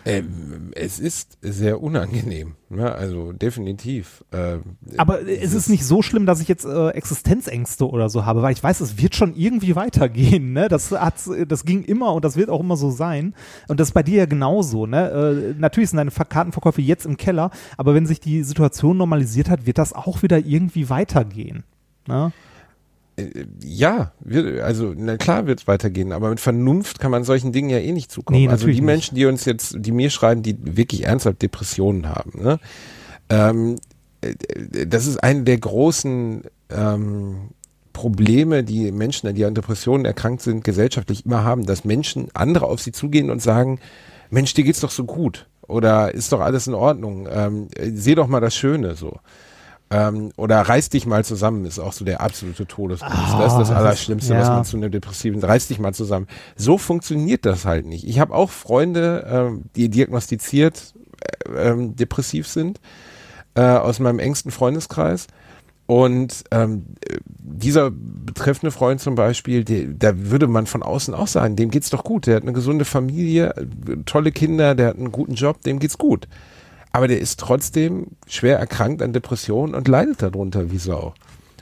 Ähm, 0.04 0.72
es 0.74 0.98
ist 0.98 1.38
sehr 1.42 1.80
unangenehm, 1.80 2.56
ne? 2.70 2.92
also 2.92 3.32
definitiv. 3.32 4.24
Ähm, 4.32 4.76
Aber 4.96 5.26
es 5.28 5.54
ist 5.54 5.68
nicht 5.68 5.84
so 5.84 6.02
schlimm, 6.02 6.26
dass 6.26 6.40
ich 6.40 6.48
jetzt 6.48 6.64
äh, 6.64 6.88
Existenzängste 6.88 7.88
oder 7.88 8.08
so 8.08 8.26
habe, 8.26 8.42
weil 8.42 8.52
ich 8.52 8.62
weiß, 8.62 8.80
es 8.80 9.00
wird 9.00 9.14
schon 9.14 9.34
irgendwie 9.36 9.76
weitergehen. 9.76 10.52
Ne? 10.52 10.68
Das, 10.68 10.90
hat, 10.90 11.14
das 11.46 11.64
ging 11.64 11.84
immer 11.84 12.14
und 12.14 12.24
das 12.24 12.36
wird 12.36 12.50
auch 12.50 12.60
immer 12.60 12.76
so 12.76 12.90
sein. 12.90 13.34
Und 13.68 13.78
das 13.78 13.88
ist 13.88 13.94
bei 13.94 14.02
dir 14.02 14.18
ja 14.18 14.26
genauso. 14.26 14.86
Ne? 14.86 15.54
Äh, 15.54 15.60
natürlich 15.60 15.90
sind 15.90 15.98
deine 15.98 16.10
Ver- 16.10 16.24
Kartenverkäufe 16.24 16.82
jetzt 16.82 17.06
im 17.06 17.16
Keller, 17.16 17.50
aber 17.76 17.94
wenn 17.94 18.06
sich 18.06 18.18
die 18.18 18.42
Situation 18.42 18.96
normalisiert 18.96 19.48
hat, 19.48 19.66
wird 19.66 19.78
das 19.78 19.92
auch 19.92 20.22
wieder 20.22 20.38
irgendwie 20.38 20.90
weitergehen. 20.90 21.62
Ne? 22.08 22.32
Äh, 23.22 23.46
Ja, 23.64 24.12
wir, 24.20 24.64
also 24.64 24.94
na 24.96 25.16
klar 25.16 25.46
wird 25.46 25.60
es 25.60 25.68
weitergehen, 25.68 26.12
aber 26.12 26.30
mit 26.30 26.40
Vernunft 26.40 27.00
kann 27.00 27.10
man 27.10 27.24
solchen 27.24 27.52
Dingen 27.52 27.70
ja 27.70 27.78
eh 27.78 27.92
nicht 27.92 28.10
zukommen. 28.10 28.40
Nee, 28.40 28.48
also 28.48 28.66
die 28.66 28.72
nicht. 28.72 28.82
Menschen, 28.82 29.14
die 29.14 29.26
uns 29.26 29.44
jetzt, 29.44 29.76
die 29.78 29.92
mir 29.92 30.10
schreiben, 30.10 30.42
die 30.42 30.56
wirklich 30.60 31.04
ernsthaft 31.04 31.42
Depressionen 31.42 32.08
haben, 32.08 32.42
ne? 32.42 32.58
ähm, 33.28 33.76
äh, 34.20 34.34
das 34.86 35.06
ist 35.06 35.22
eine 35.22 35.42
der 35.42 35.58
großen 35.58 36.42
ähm, 36.70 37.50
Probleme, 37.92 38.64
die 38.64 38.90
Menschen, 38.92 39.34
die 39.34 39.44
an 39.44 39.54
Depressionen 39.54 40.04
erkrankt 40.06 40.42
sind, 40.42 40.64
gesellschaftlich 40.64 41.26
immer 41.26 41.44
haben, 41.44 41.66
dass 41.66 41.84
Menschen, 41.84 42.28
andere 42.34 42.66
auf 42.66 42.80
sie 42.80 42.92
zugehen 42.92 43.30
und 43.30 43.42
sagen, 43.42 43.80
Mensch, 44.30 44.54
dir 44.54 44.64
geht's 44.64 44.80
doch 44.80 44.90
so 44.90 45.04
gut 45.04 45.46
oder 45.66 46.14
ist 46.14 46.32
doch 46.32 46.40
alles 46.40 46.66
in 46.66 46.74
Ordnung, 46.74 47.28
ähm, 47.30 47.68
seh 47.78 48.14
doch 48.14 48.28
mal 48.28 48.40
das 48.40 48.54
Schöne 48.54 48.94
so. 48.94 49.18
Ähm, 49.92 50.32
oder 50.36 50.60
reiß 50.60 50.88
dich 50.88 51.04
mal 51.06 51.22
zusammen, 51.24 51.66
ist 51.66 51.78
auch 51.78 51.92
so 51.92 52.04
der 52.04 52.20
absolute 52.22 52.66
Todesgruß. 52.66 53.12
Ah, 53.12 53.38
das 53.42 53.52
ist 53.52 53.58
das 53.58 53.68
das 53.68 53.76
Allerschlimmste, 53.76 54.32
ist- 54.32 54.40
was 54.40 54.48
ja. 54.48 54.54
man 54.54 54.64
zu 54.64 54.76
einem 54.78 54.90
Depressiven, 54.90 55.42
reiß 55.44 55.68
dich 55.68 55.78
mal 55.78 55.92
zusammen. 55.92 56.26
So 56.56 56.78
funktioniert 56.78 57.44
das 57.44 57.64
halt 57.66 57.84
nicht. 57.84 58.06
Ich 58.08 58.18
habe 58.18 58.34
auch 58.34 58.50
Freunde, 58.50 59.26
ähm, 59.30 59.64
die 59.76 59.90
diagnostiziert 59.90 60.94
äh, 61.48 61.68
ähm, 61.68 61.94
depressiv 61.94 62.48
sind, 62.48 62.80
äh, 63.54 63.60
aus 63.62 63.98
meinem 64.00 64.18
engsten 64.18 64.50
Freundeskreis. 64.50 65.26
Und 65.86 66.44
ähm, 66.52 66.86
äh, 67.06 67.18
dieser 67.26 67.90
betreffende 67.90 68.70
Freund 68.70 69.00
zum 69.00 69.14
Beispiel, 69.14 69.62
der, 69.64 69.88
da 69.88 70.12
würde 70.16 70.46
man 70.46 70.64
von 70.66 70.82
außen 70.82 71.12
auch 71.12 71.26
sagen, 71.26 71.56
dem 71.56 71.70
geht's 71.70 71.90
doch 71.90 72.04
gut. 72.04 72.26
Der 72.26 72.36
hat 72.36 72.44
eine 72.44 72.52
gesunde 72.54 72.84
Familie, 72.86 73.50
äh, 73.56 73.66
tolle 74.06 74.32
Kinder, 74.32 74.74
der 74.74 74.86
hat 74.88 74.96
einen 74.96 75.12
guten 75.12 75.34
Job, 75.34 75.60
dem 75.62 75.80
geht's 75.80 75.98
gut. 75.98 76.28
Aber 76.92 77.08
der 77.08 77.20
ist 77.20 77.40
trotzdem 77.40 78.08
schwer 78.26 78.58
erkrankt 78.58 79.02
an 79.02 79.12
Depressionen 79.12 79.74
und 79.74 79.88
leidet 79.88 80.22
darunter 80.22 80.70
wie 80.70 80.78
Sau. 80.78 81.14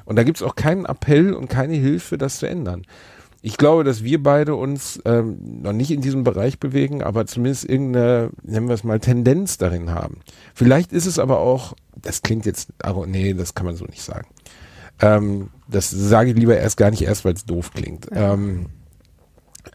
Und 0.04 0.16
da 0.16 0.24
gibt's 0.24 0.42
auch 0.42 0.56
keinen 0.56 0.86
Appell 0.86 1.32
und 1.32 1.48
keine 1.48 1.74
Hilfe, 1.74 2.18
das 2.18 2.38
zu 2.38 2.48
ändern. 2.48 2.82
Ich 3.42 3.56
glaube, 3.56 3.84
dass 3.84 4.04
wir 4.04 4.22
beide 4.22 4.54
uns 4.54 5.00
ähm, 5.06 5.62
noch 5.62 5.72
nicht 5.72 5.90
in 5.90 6.02
diesem 6.02 6.24
Bereich 6.24 6.58
bewegen, 6.58 7.02
aber 7.02 7.26
zumindest 7.26 7.64
irgendeine, 7.64 8.30
nennen 8.42 8.68
wir 8.68 8.74
es 8.74 8.84
mal, 8.84 9.00
Tendenz 9.00 9.56
darin 9.56 9.92
haben. 9.92 10.20
Vielleicht 10.52 10.92
ist 10.92 11.06
es 11.06 11.18
aber 11.18 11.38
auch, 11.38 11.74
das 11.96 12.22
klingt 12.22 12.44
jetzt, 12.44 12.70
aber 12.82 13.06
nee, 13.06 13.32
das 13.32 13.54
kann 13.54 13.64
man 13.64 13.76
so 13.76 13.86
nicht 13.86 14.02
sagen. 14.02 14.26
Ähm, 15.00 15.48
das 15.68 15.90
sage 15.90 16.30
ich 16.30 16.36
lieber 16.36 16.58
erst 16.58 16.76
gar 16.76 16.90
nicht 16.90 17.02
erst, 17.02 17.24
weil 17.24 17.32
es 17.32 17.46
doof 17.46 17.72
klingt. 17.72 18.08
Ähm, 18.12 18.66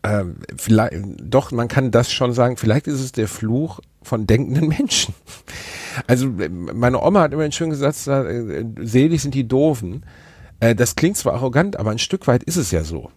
ähm, 0.03 0.37
vielleicht, 0.55 0.93
doch, 1.19 1.51
man 1.51 1.67
kann 1.67 1.89
das 1.89 2.11
schon 2.11 2.33
sagen, 2.33 2.57
vielleicht 2.57 2.85
ist 2.85 3.01
es 3.01 3.11
der 3.13 3.27
Fluch 3.27 3.79
von 4.05 4.27
denkenden 4.27 4.67
Menschen. 4.69 5.13
Also 6.07 6.27
äh, 6.39 6.49
meine 6.49 7.01
Oma 7.01 7.21
hat 7.21 7.33
immer 7.33 7.43
einen 7.43 7.51
schönen 7.51 7.75
Satz, 7.75 8.07
äh, 8.07 8.65
selig 8.79 9.21
sind 9.21 9.33
die 9.33 9.47
Doofen. 9.47 10.05
Äh, 10.59 10.75
das 10.75 10.95
klingt 10.95 11.17
zwar 11.17 11.33
arrogant, 11.33 11.77
aber 11.77 11.91
ein 11.91 11.99
Stück 11.99 12.27
weit 12.27 12.43
ist 12.43 12.57
es 12.57 12.71
ja 12.71 12.83
so. 12.83 13.11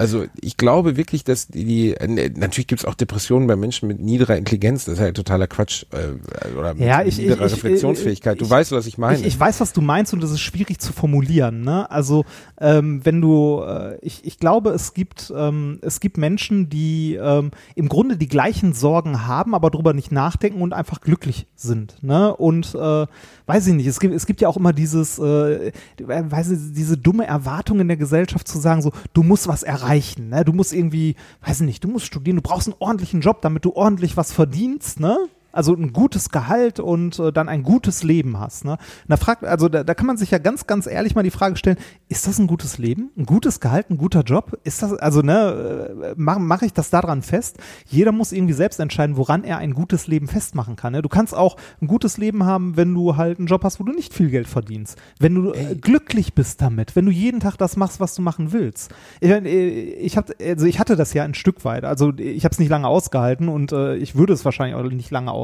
Also 0.00 0.24
ich 0.40 0.56
glaube 0.56 0.96
wirklich, 0.96 1.24
dass 1.24 1.48
die, 1.48 1.92
äh, 1.92 2.30
natürlich 2.34 2.66
gibt 2.68 2.80
es 2.80 2.86
auch 2.86 2.94
Depressionen 2.94 3.46
bei 3.46 3.54
Menschen 3.54 3.86
mit 3.86 4.00
niederer 4.00 4.38
Intelligenz, 4.38 4.86
das 4.86 4.94
ist 4.94 5.00
ja 5.00 5.12
totaler 5.12 5.46
Quatsch 5.46 5.84
äh, 5.92 6.54
oder 6.58 6.72
mit 6.72 6.84
Ja, 6.84 7.02
ich- 7.02 7.18
niederer 7.18 7.44
ich- 7.44 7.52
Reflexionsfähigkeit. 7.52 8.40
Du 8.40 8.46
ich- 8.46 8.50
weißt, 8.50 8.72
was 8.72 8.86
ich 8.86 8.96
meine. 8.96 9.18
Ich, 9.18 9.26
ich 9.26 9.38
weiß, 9.38 9.60
was 9.60 9.74
du 9.74 9.82
meinst 9.82 10.14
und 10.14 10.22
das 10.22 10.30
ist 10.30 10.40
schwierig 10.40 10.80
zu 10.80 10.94
formulieren. 10.94 11.60
Ne? 11.60 11.90
Also 11.90 12.24
ähm, 12.58 13.02
wenn 13.04 13.20
du, 13.20 13.60
äh, 13.62 13.98
ich, 14.00 14.24
ich 14.24 14.38
glaube, 14.38 14.70
es 14.70 14.94
gibt, 14.94 15.30
ähm, 15.36 15.80
es 15.82 16.00
gibt 16.00 16.16
Menschen, 16.16 16.70
die 16.70 17.16
ähm, 17.20 17.50
im 17.74 17.90
Grunde 17.90 18.16
die 18.16 18.28
gleichen 18.28 18.72
Sorgen 18.72 19.26
haben, 19.26 19.54
aber 19.54 19.68
darüber 19.68 19.92
nicht 19.92 20.12
nachdenken 20.12 20.62
und 20.62 20.72
einfach 20.72 21.02
glücklich 21.02 21.46
sind. 21.56 22.02
Ne? 22.02 22.34
Und 22.34 22.74
äh, 22.74 23.06
weiß 23.44 23.66
ich 23.66 23.74
nicht, 23.74 23.86
es 23.86 24.00
gibt, 24.00 24.14
es 24.14 24.24
gibt 24.24 24.40
ja 24.40 24.48
auch 24.48 24.56
immer 24.56 24.72
dieses, 24.72 25.18
äh, 25.18 25.72
weiß 25.98 26.52
ich, 26.52 26.58
diese 26.72 26.96
dumme 26.96 27.26
Erwartung 27.26 27.80
in 27.80 27.88
der 27.88 27.98
Gesellschaft 27.98 28.48
zu 28.48 28.58
sagen, 28.58 28.80
so, 28.80 28.92
du 29.12 29.22
musst 29.22 29.46
was 29.46 29.62
erreichen, 29.62 29.89
ne? 30.18 30.44
du 30.44 30.52
musst 30.52 30.72
irgendwie, 30.72 31.16
weiß 31.44 31.60
ich 31.60 31.66
nicht, 31.66 31.84
du 31.84 31.88
musst 31.88 32.06
studieren, 32.06 32.36
du 32.36 32.42
brauchst 32.42 32.68
einen 32.68 32.76
ordentlichen 32.78 33.20
Job, 33.20 33.40
damit 33.42 33.64
du 33.64 33.72
ordentlich 33.74 34.16
was 34.16 34.32
verdienst, 34.32 35.00
ne? 35.00 35.16
Also 35.52 35.74
ein 35.74 35.92
gutes 35.92 36.30
Gehalt 36.30 36.80
und 36.80 37.18
äh, 37.18 37.32
dann 37.32 37.48
ein 37.48 37.62
gutes 37.62 38.02
Leben 38.02 38.38
hast. 38.38 38.64
Ne? 38.64 38.78
Da 39.08 39.16
fragt, 39.16 39.44
also 39.44 39.68
da, 39.68 39.84
da 39.84 39.94
kann 39.94 40.06
man 40.06 40.16
sich 40.16 40.30
ja 40.30 40.38
ganz, 40.38 40.66
ganz 40.66 40.86
ehrlich 40.86 41.14
mal 41.14 41.22
die 41.22 41.30
Frage 41.30 41.56
stellen: 41.56 41.76
Ist 42.08 42.26
das 42.26 42.38
ein 42.38 42.46
gutes 42.46 42.78
Leben, 42.78 43.10
ein 43.16 43.26
gutes 43.26 43.60
Gehalt, 43.60 43.90
ein 43.90 43.98
guter 43.98 44.22
Job? 44.22 44.58
Ist 44.64 44.82
das 44.82 44.92
also 44.94 45.22
ne? 45.22 46.14
Mache 46.16 46.40
mach 46.40 46.62
ich 46.62 46.72
das 46.72 46.90
daran 46.90 47.22
fest? 47.22 47.58
Jeder 47.86 48.12
muss 48.12 48.32
irgendwie 48.32 48.54
selbst 48.54 48.80
entscheiden, 48.80 49.16
woran 49.16 49.44
er 49.44 49.58
ein 49.58 49.74
gutes 49.74 50.06
Leben 50.06 50.28
festmachen 50.28 50.76
kann. 50.76 50.92
Ne? 50.92 51.02
Du 51.02 51.08
kannst 51.08 51.34
auch 51.34 51.56
ein 51.80 51.86
gutes 51.86 52.18
Leben 52.18 52.44
haben, 52.44 52.76
wenn 52.76 52.94
du 52.94 53.16
halt 53.16 53.38
einen 53.38 53.46
Job 53.46 53.64
hast, 53.64 53.80
wo 53.80 53.84
du 53.84 53.92
nicht 53.92 54.14
viel 54.14 54.30
Geld 54.30 54.48
verdienst, 54.48 54.98
wenn 55.18 55.34
du 55.34 55.52
äh, 55.52 55.74
glücklich 55.74 56.34
bist 56.34 56.60
damit, 56.60 56.96
wenn 56.96 57.06
du 57.06 57.10
jeden 57.10 57.40
Tag 57.40 57.56
das 57.56 57.76
machst, 57.76 58.00
was 58.00 58.14
du 58.14 58.22
machen 58.22 58.52
willst. 58.52 58.92
Ich, 59.20 59.30
äh, 59.30 59.40
ich 59.40 60.16
hab, 60.16 60.30
also 60.40 60.66
ich 60.66 60.78
hatte 60.78 60.96
das 60.96 61.12
ja 61.14 61.24
ein 61.24 61.34
Stück 61.34 61.64
weit. 61.64 61.84
Also 61.84 62.12
ich 62.16 62.44
habe 62.44 62.52
es 62.52 62.58
nicht 62.58 62.68
lange 62.68 62.88
ausgehalten 62.88 63.48
und 63.48 63.72
äh, 63.72 63.96
ich 63.96 64.14
würde 64.14 64.32
es 64.32 64.44
wahrscheinlich 64.44 64.76
auch 64.76 64.82
nicht 64.90 65.10
lange 65.10 65.32
aushalten. 65.32 65.39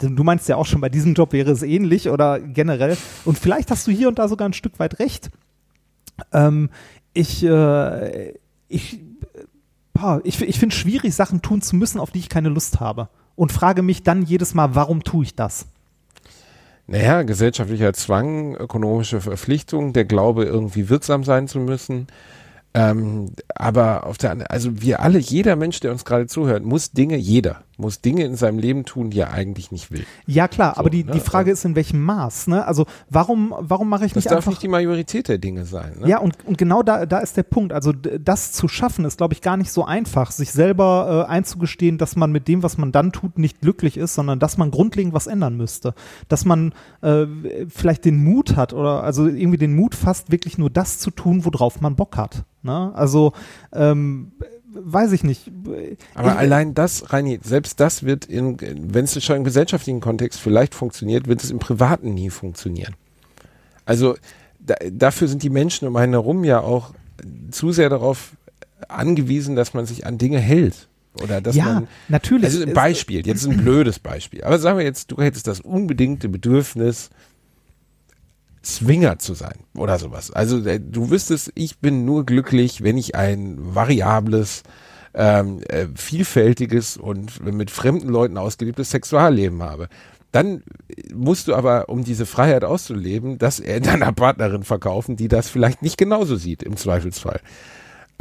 Denn 0.00 0.16
du 0.16 0.24
meinst 0.24 0.48
ja 0.48 0.56
auch 0.56 0.66
schon, 0.66 0.80
bei 0.80 0.88
diesem 0.88 1.14
Job 1.14 1.32
wäre 1.32 1.50
es 1.50 1.62
ähnlich 1.62 2.08
oder 2.08 2.40
generell. 2.40 2.96
Und 3.24 3.38
vielleicht 3.38 3.70
hast 3.70 3.86
du 3.86 3.90
hier 3.90 4.08
und 4.08 4.18
da 4.18 4.28
sogar 4.28 4.48
ein 4.48 4.52
Stück 4.52 4.78
weit 4.78 4.98
recht. 4.98 5.30
Ähm, 6.32 6.70
ich, 7.14 7.44
äh, 7.44 8.34
ich, 8.68 9.00
boah, 9.92 10.20
ich, 10.24 10.40
ich 10.40 10.58
finde 10.58 10.74
es 10.74 10.80
schwierig, 10.80 11.14
Sachen 11.14 11.42
tun 11.42 11.62
zu 11.62 11.76
müssen, 11.76 12.00
auf 12.00 12.10
die 12.10 12.20
ich 12.20 12.28
keine 12.28 12.48
Lust 12.48 12.80
habe. 12.80 13.08
Und 13.34 13.52
frage 13.52 13.82
mich 13.82 14.02
dann 14.02 14.22
jedes 14.22 14.54
Mal, 14.54 14.74
warum 14.74 15.04
tue 15.04 15.24
ich 15.24 15.34
das? 15.34 15.66
Naja, 16.86 17.22
gesellschaftlicher 17.22 17.92
Zwang, 17.92 18.56
ökonomische 18.56 19.20
Verpflichtung, 19.20 19.92
der 19.92 20.04
Glaube, 20.04 20.44
irgendwie 20.44 20.88
wirksam 20.88 21.24
sein 21.24 21.48
zu 21.48 21.58
müssen. 21.58 22.08
Ähm, 22.74 23.32
aber 23.54 24.06
auf 24.06 24.18
der 24.18 24.30
anderen, 24.32 24.50
also 24.50 24.80
wir 24.80 25.00
alle, 25.00 25.18
jeder 25.18 25.56
Mensch, 25.56 25.80
der 25.80 25.92
uns 25.92 26.04
gerade 26.04 26.26
zuhört, 26.26 26.64
muss 26.64 26.92
Dinge, 26.92 27.16
jeder, 27.16 27.62
muss 27.82 28.00
Dinge 28.00 28.24
in 28.24 28.36
seinem 28.36 28.58
Leben 28.58 28.86
tun, 28.86 29.10
die 29.10 29.20
er 29.20 29.32
eigentlich 29.32 29.70
nicht 29.70 29.90
will. 29.90 30.06
Ja, 30.26 30.48
klar, 30.48 30.74
So, 30.74 30.80
aber 30.80 30.90
die, 30.90 31.04
ne, 31.04 31.12
die 31.12 31.20
Frage 31.20 31.50
ist, 31.50 31.64
in 31.66 31.76
welchem 31.76 32.02
Maß, 32.02 32.46
ne? 32.46 32.66
Also 32.66 32.86
warum, 33.10 33.54
warum 33.58 33.90
mache 33.90 34.06
ich 34.06 34.12
Das 34.12 34.24
nicht 34.24 34.30
darf 34.30 34.38
einfach 34.38 34.52
nicht 34.52 34.62
die 34.62 34.68
Majorität 34.68 35.28
der 35.28 35.38
Dinge 35.38 35.66
sein. 35.66 35.98
Ne? 36.00 36.08
Ja, 36.08 36.18
und, 36.18 36.36
und 36.46 36.56
genau 36.56 36.82
da, 36.82 37.04
da 37.04 37.18
ist 37.18 37.36
der 37.36 37.42
Punkt. 37.42 37.72
Also 37.72 37.92
das 37.92 38.52
zu 38.52 38.68
schaffen, 38.68 39.04
ist, 39.04 39.18
glaube 39.18 39.34
ich, 39.34 39.42
gar 39.42 39.58
nicht 39.58 39.70
so 39.70 39.84
einfach, 39.84 40.30
sich 40.30 40.52
selber 40.52 41.26
äh, 41.28 41.30
einzugestehen, 41.30 41.98
dass 41.98 42.16
man 42.16 42.32
mit 42.32 42.48
dem, 42.48 42.62
was 42.62 42.78
man 42.78 42.92
dann 42.92 43.12
tut, 43.12 43.38
nicht 43.38 43.60
glücklich 43.60 43.96
ist, 43.98 44.14
sondern 44.14 44.38
dass 44.38 44.56
man 44.56 44.70
grundlegend 44.70 45.12
was 45.12 45.26
ändern 45.26 45.56
müsste. 45.56 45.94
Dass 46.28 46.44
man 46.44 46.72
äh, 47.02 47.26
vielleicht 47.68 48.04
den 48.04 48.22
Mut 48.22 48.56
hat 48.56 48.72
oder 48.72 49.02
also 49.02 49.26
irgendwie 49.26 49.58
den 49.58 49.74
Mut 49.74 49.94
fasst, 49.94 50.30
wirklich 50.30 50.56
nur 50.56 50.70
das 50.70 50.98
zu 50.98 51.10
tun, 51.10 51.44
worauf 51.44 51.80
man 51.80 51.96
Bock 51.96 52.16
hat. 52.16 52.44
Ne? 52.62 52.92
Also 52.94 53.32
ähm, 53.72 54.32
weiß 54.74 55.12
ich 55.12 55.24
nicht. 55.24 55.50
Aber 56.14 56.32
ich, 56.32 56.38
allein 56.38 56.74
das, 56.74 57.12
Reini, 57.12 57.40
selbst 57.42 57.80
das 57.80 58.02
wird, 58.02 58.24
in, 58.24 58.56
wenn 58.60 59.04
es 59.04 59.22
schon 59.22 59.36
im 59.36 59.44
gesellschaftlichen 59.44 60.00
Kontext 60.00 60.40
vielleicht 60.40 60.74
funktioniert, 60.74 61.26
wird 61.28 61.42
es 61.42 61.50
im 61.50 61.58
Privaten 61.58 62.14
nie 62.14 62.30
funktionieren. 62.30 62.94
Also 63.84 64.16
da, 64.58 64.74
dafür 64.90 65.28
sind 65.28 65.42
die 65.42 65.50
Menschen 65.50 65.88
um 65.88 65.96
einen 65.96 66.12
herum 66.12 66.44
ja 66.44 66.60
auch 66.60 66.94
zu 67.50 67.72
sehr 67.72 67.88
darauf 67.88 68.32
angewiesen, 68.88 69.56
dass 69.56 69.74
man 69.74 69.86
sich 69.86 70.06
an 70.06 70.18
Dinge 70.18 70.38
hält. 70.38 70.88
Oder 71.22 71.40
dass 71.42 71.54
ja, 71.54 71.64
man. 71.64 71.88
natürlich. 72.08 72.46
Also 72.46 72.62
ein 72.62 72.72
Beispiel, 72.72 73.26
jetzt 73.26 73.46
ein 73.46 73.58
blödes 73.58 73.98
Beispiel. 73.98 74.44
Aber 74.44 74.58
sagen 74.58 74.78
wir 74.78 74.84
jetzt, 74.84 75.10
du 75.10 75.18
hättest 75.18 75.46
das 75.46 75.60
unbedingte 75.60 76.28
Bedürfnis, 76.28 77.10
Swinger 78.64 79.18
zu 79.18 79.34
sein 79.34 79.64
oder 79.76 79.98
sowas. 79.98 80.30
Also 80.30 80.64
äh, 80.64 80.80
du 80.80 81.10
wüsstest, 81.10 81.52
ich 81.54 81.78
bin 81.78 82.04
nur 82.04 82.24
glücklich, 82.24 82.82
wenn 82.82 82.96
ich 82.96 83.14
ein 83.14 83.56
variables, 83.58 84.62
ähm, 85.14 85.60
äh, 85.68 85.86
vielfältiges 85.94 86.96
und 86.96 87.44
mit 87.44 87.70
fremden 87.70 88.08
Leuten 88.08 88.38
ausgelebtes 88.38 88.90
Sexualleben 88.90 89.62
habe. 89.62 89.88
Dann 90.30 90.62
musst 91.12 91.48
du 91.48 91.54
aber, 91.54 91.88
um 91.90 92.04
diese 92.04 92.24
Freiheit 92.24 92.64
auszuleben, 92.64 93.38
das 93.38 93.62
deiner 93.82 94.12
Partnerin 94.12 94.62
verkaufen, 94.62 95.16
die 95.16 95.28
das 95.28 95.48
vielleicht 95.48 95.82
nicht 95.82 95.98
genauso 95.98 96.36
sieht 96.36 96.62
im 96.62 96.76
Zweifelsfall. 96.76 97.40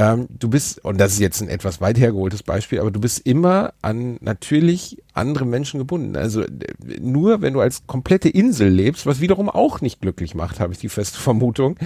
Ähm, 0.02 0.28
du 0.32 0.50
bist, 0.50 0.84
und 0.84 1.00
das 1.00 1.14
ist 1.14 1.20
jetzt 1.20 1.42
ein 1.42 1.48
etwas 1.48 1.80
weit 1.80 2.00
hergeholtes 2.00 2.42
Beispiel, 2.42 2.80
aber 2.80 2.90
du 2.90 3.00
bist 3.00 3.20
immer 3.20 3.74
an 3.84 4.18
natürlich 4.20 4.98
andere 5.14 5.46
Menschen 5.46 5.78
gebunden. 5.78 6.16
Also 6.16 6.42
äh, 6.42 6.50
nur 7.00 7.42
wenn 7.42 7.54
du 7.54 7.62
als 7.62 7.86
komplette 7.86 8.28
Insel 8.28 8.70
lebst, 8.70 9.06
was 9.06 9.22
wiederum 9.22 9.48
auch 9.48 9.80
nicht 9.80 10.02
glücklich 10.02 10.34
macht, 10.34 10.60
habe 10.60 10.74
ich 10.74 10.80
die 10.80 10.90
feste 10.90 11.20
Vermutung, 11.22 11.78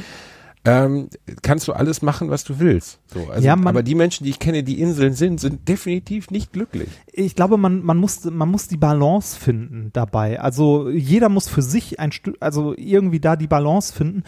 ähm, 0.64 1.10
kannst 1.42 1.68
du 1.68 1.74
alles 1.74 2.02
machen, 2.02 2.30
was 2.30 2.46
du 2.46 2.60
willst. 2.60 3.00
So, 3.14 3.28
also, 3.30 3.46
Ja, 3.46 3.54
aber 3.54 3.84
die 3.84 3.96
Menschen, 3.96 4.24
die 4.24 4.30
ich 4.30 4.40
kenne, 4.40 4.64
die 4.64 4.80
Inseln 4.80 5.14
sind, 5.14 5.42
sind 5.42 5.68
definitiv 5.68 6.32
nicht 6.32 6.54
glücklich. 6.54 6.88
Ich 7.18 7.36
glaube, 7.36 7.58
man, 7.58 7.82
man, 7.82 7.98
muss, 7.98 8.26
man 8.26 8.50
muss 8.50 8.68
die 8.68 8.78
Balance 8.78 9.40
finden 9.40 9.90
dabei. 9.94 10.42
Also 10.42 10.90
jeder 10.90 11.30
muss 11.30 11.48
für 11.48 11.62
sich 11.62 12.00
ein 12.00 12.12
Stück, 12.12 12.36
also 12.42 12.74
irgendwie 12.76 13.22
da 13.22 13.38
die 13.38 13.48
Balance 13.48 13.94
finden, 13.94 14.24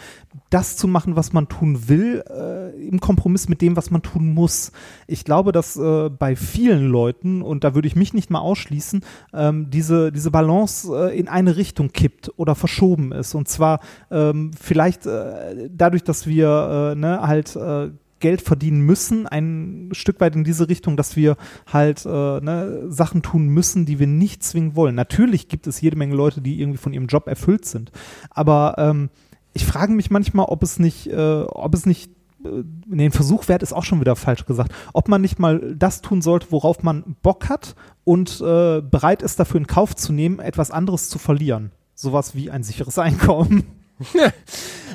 das 0.48 0.76
zu 0.76 0.88
machen, 0.88 1.14
was 1.14 1.34
man 1.34 1.48
tun 1.48 1.88
will, 1.88 2.24
äh, 2.30 2.88
im 2.88 3.00
Kompromiss 3.00 3.48
mit 3.48 3.60
dem, 3.60 3.76
was 3.76 3.90
man 3.90 4.00
tun 4.00 4.32
muss. 4.32 4.72
Ich 5.06 5.24
glaube, 5.24 5.52
dass 5.52 5.76
äh, 5.76 6.08
bei 6.08 6.34
vielen 6.34 6.88
Leuten, 6.88 7.42
und 7.42 7.62
da 7.62 7.74
würde 7.74 7.88
ich 7.88 7.96
mich 7.96 8.14
nicht 8.14 8.30
mal 8.30 8.40
ausschließen, 8.40 9.04
ähm, 9.34 9.68
diese, 9.68 10.10
diese 10.10 10.30
Balance 10.30 11.10
äh, 11.10 11.18
in 11.18 11.28
eine 11.28 11.56
Richtung 11.56 11.92
kippt 11.92 12.32
oder 12.36 12.54
verschoben 12.54 13.12
ist. 13.12 13.34
Und 13.34 13.48
zwar 13.48 13.80
ähm, 14.10 14.52
vielleicht 14.58 15.04
äh, 15.04 15.68
dadurch, 15.70 16.04
dass 16.04 16.26
wir 16.26 16.92
äh, 16.92 16.98
ne, 16.98 17.20
halt 17.20 17.54
äh, 17.54 17.90
Geld 18.20 18.40
verdienen 18.40 18.80
müssen, 18.80 19.26
ein 19.26 19.90
Stück 19.92 20.20
weit 20.20 20.34
in 20.34 20.44
diese 20.44 20.68
Richtung, 20.68 20.96
dass 20.96 21.16
wir 21.16 21.36
halt 21.70 22.04
äh, 22.06 22.08
ne, 22.08 22.84
Sachen 22.88 23.22
tun 23.22 23.48
müssen, 23.48 23.86
die 23.86 23.98
wir 23.98 24.06
nicht 24.06 24.42
zwingend 24.42 24.76
wollen. 24.76 24.94
Natürlich 24.94 25.48
gibt 25.48 25.66
es 25.66 25.80
jede 25.80 25.96
Menge 25.96 26.14
Leute, 26.14 26.40
die 26.40 26.60
irgendwie 26.60 26.78
von 26.78 26.92
ihrem 26.92 27.06
Job 27.06 27.26
erfüllt 27.26 27.64
sind, 27.64 27.92
aber 28.30 28.74
ähm, 28.78 29.10
ich 29.52 29.66
frage 29.66 29.92
mich 29.92 30.10
manchmal, 30.10 30.46
ob 30.46 30.62
es 30.62 30.78
nicht, 30.78 31.08
äh, 31.08 31.42
ob 31.42 31.74
es 31.74 31.86
nicht 31.86 32.10
äh, 32.44 32.62
ein 32.90 33.10
Versuch 33.10 33.48
wert 33.48 33.62
ist 33.62 33.72
auch 33.72 33.84
schon 33.84 34.00
wieder 34.00 34.16
falsch 34.16 34.46
gesagt, 34.46 34.72
ob 34.92 35.08
man 35.08 35.20
nicht 35.20 35.38
mal 35.38 35.74
das 35.76 36.00
tun 36.00 36.22
sollte, 36.22 36.48
worauf 36.50 36.82
man 36.82 37.16
Bock 37.22 37.48
hat 37.48 37.74
und 38.04 38.40
äh, 38.40 38.80
bereit 38.80 39.22
ist, 39.22 39.40
dafür 39.40 39.60
in 39.60 39.66
Kauf 39.66 39.96
zu 39.96 40.12
nehmen, 40.12 40.38
etwas 40.38 40.70
anderes 40.70 41.08
zu 41.08 41.18
verlieren. 41.18 41.72
Sowas 41.94 42.34
wie 42.34 42.50
ein 42.50 42.62
sicheres 42.62 42.98
Einkommen. 42.98 43.64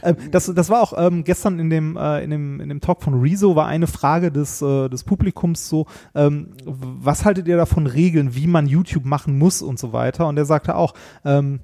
Ähm, 0.01 0.17
das, 0.31 0.51
das 0.53 0.69
war 0.69 0.81
auch 0.81 0.93
ähm, 0.97 1.23
gestern 1.23 1.59
in 1.59 1.69
dem, 1.69 1.95
äh, 1.95 2.23
in, 2.23 2.29
dem, 2.29 2.59
in 2.59 2.67
dem 2.67 2.81
Talk 2.81 3.01
von 3.01 3.21
Rezo 3.21 3.55
war 3.55 3.67
eine 3.67 3.87
Frage 3.87 4.31
des, 4.31 4.61
äh, 4.61 4.89
des 4.89 5.03
Publikums 5.03 5.69
so, 5.69 5.85
ähm, 6.13 6.49
was 6.65 7.23
haltet 7.23 7.47
ihr 7.47 7.55
davon 7.55 7.87
Regeln, 7.87 8.35
wie 8.35 8.47
man 8.47 8.67
YouTube 8.67 9.05
machen 9.05 9.37
muss 9.37 9.61
und 9.61 9.79
so 9.79 9.93
weiter? 9.93 10.27
Und 10.27 10.37
er 10.37 10.45
sagte 10.45 10.75
auch, 10.75 10.93
ähm, 11.23 11.61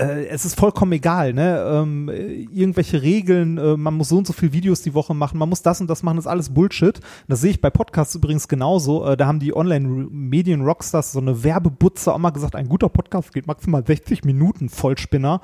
äh, 0.00 0.26
es 0.28 0.44
ist 0.44 0.58
vollkommen 0.58 0.92
egal, 0.92 1.32
ne? 1.32 1.58
Ähm, 1.66 2.08
irgendwelche 2.08 3.02
Regeln, 3.02 3.58
äh, 3.58 3.76
man 3.76 3.94
muss 3.94 4.08
so 4.08 4.18
und 4.18 4.26
so 4.26 4.32
viele 4.32 4.52
Videos 4.52 4.82
die 4.82 4.94
Woche 4.94 5.14
machen, 5.14 5.38
man 5.38 5.48
muss 5.48 5.62
das 5.62 5.80
und 5.80 5.88
das 5.90 6.02
machen, 6.02 6.16
das 6.16 6.24
ist 6.24 6.30
alles 6.30 6.48
Bullshit. 6.48 6.98
Das 7.28 7.40
sehe 7.40 7.50
ich 7.50 7.60
bei 7.60 7.70
Podcasts 7.70 8.14
übrigens 8.14 8.48
genauso. 8.48 9.04
Äh, 9.06 9.16
da 9.16 9.26
haben 9.26 9.38
die 9.40 9.54
Online-Medien-Rockstars 9.54 11.12
so 11.12 11.20
eine 11.20 11.42
Werbebutze 11.44 12.12
auch 12.12 12.18
mal 12.18 12.30
gesagt, 12.30 12.56
ein 12.56 12.68
guter 12.68 12.88
Podcast 12.88 13.32
geht 13.32 13.46
maximal 13.46 13.84
60 13.86 14.24
Minuten, 14.24 14.68
Vollspinner. 14.68 15.40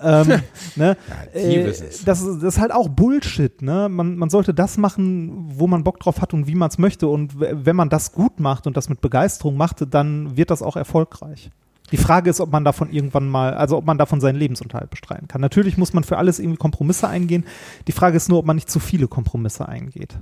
ähm, 0.00 0.26
ne? 0.76 0.96
Ja, 1.34 1.40
die 1.40 1.56
äh, 1.56 1.66
das, 1.66 1.80
ist- 1.80 2.06
das 2.06 2.22
ist 2.22 2.60
halt 2.60 2.72
auch 2.72 2.88
Bullshit, 2.88 3.62
ne? 3.62 3.88
Man, 3.88 4.16
man 4.16 4.30
sollte 4.30 4.54
das 4.54 4.78
machen, 4.78 5.46
wo 5.56 5.66
man 5.66 5.84
Bock 5.84 6.00
drauf 6.00 6.20
hat 6.20 6.34
und 6.34 6.46
wie 6.46 6.54
man 6.54 6.68
es 6.68 6.78
möchte. 6.78 7.08
Und 7.08 7.38
wenn 7.38 7.76
man 7.76 7.88
das 7.88 8.12
gut 8.12 8.40
macht 8.40 8.66
und 8.66 8.76
das 8.76 8.88
mit 8.88 9.00
Begeisterung 9.00 9.56
macht, 9.56 9.84
dann 9.92 10.36
wird 10.36 10.50
das 10.50 10.62
auch 10.62 10.76
erfolgreich. 10.76 11.50
Die 11.92 11.96
Frage 11.96 12.30
ist, 12.30 12.40
ob 12.40 12.52
man 12.52 12.64
davon 12.64 12.90
irgendwann 12.90 13.28
mal, 13.28 13.54
also 13.54 13.76
ob 13.76 13.86
man 13.86 13.98
davon 13.98 14.20
seinen 14.20 14.36
Lebensunterhalt 14.36 14.90
bestreiten 14.90 15.28
kann. 15.28 15.40
Natürlich 15.40 15.78
muss 15.78 15.92
man 15.92 16.04
für 16.04 16.18
alles 16.18 16.38
irgendwie 16.38 16.58
Kompromisse 16.58 17.08
eingehen. 17.08 17.44
Die 17.86 17.92
Frage 17.92 18.16
ist 18.16 18.28
nur, 18.28 18.38
ob 18.38 18.46
man 18.46 18.56
nicht 18.56 18.70
zu 18.70 18.80
viele 18.80 19.08
Kompromisse 19.08 19.68
eingeht. 19.68 20.18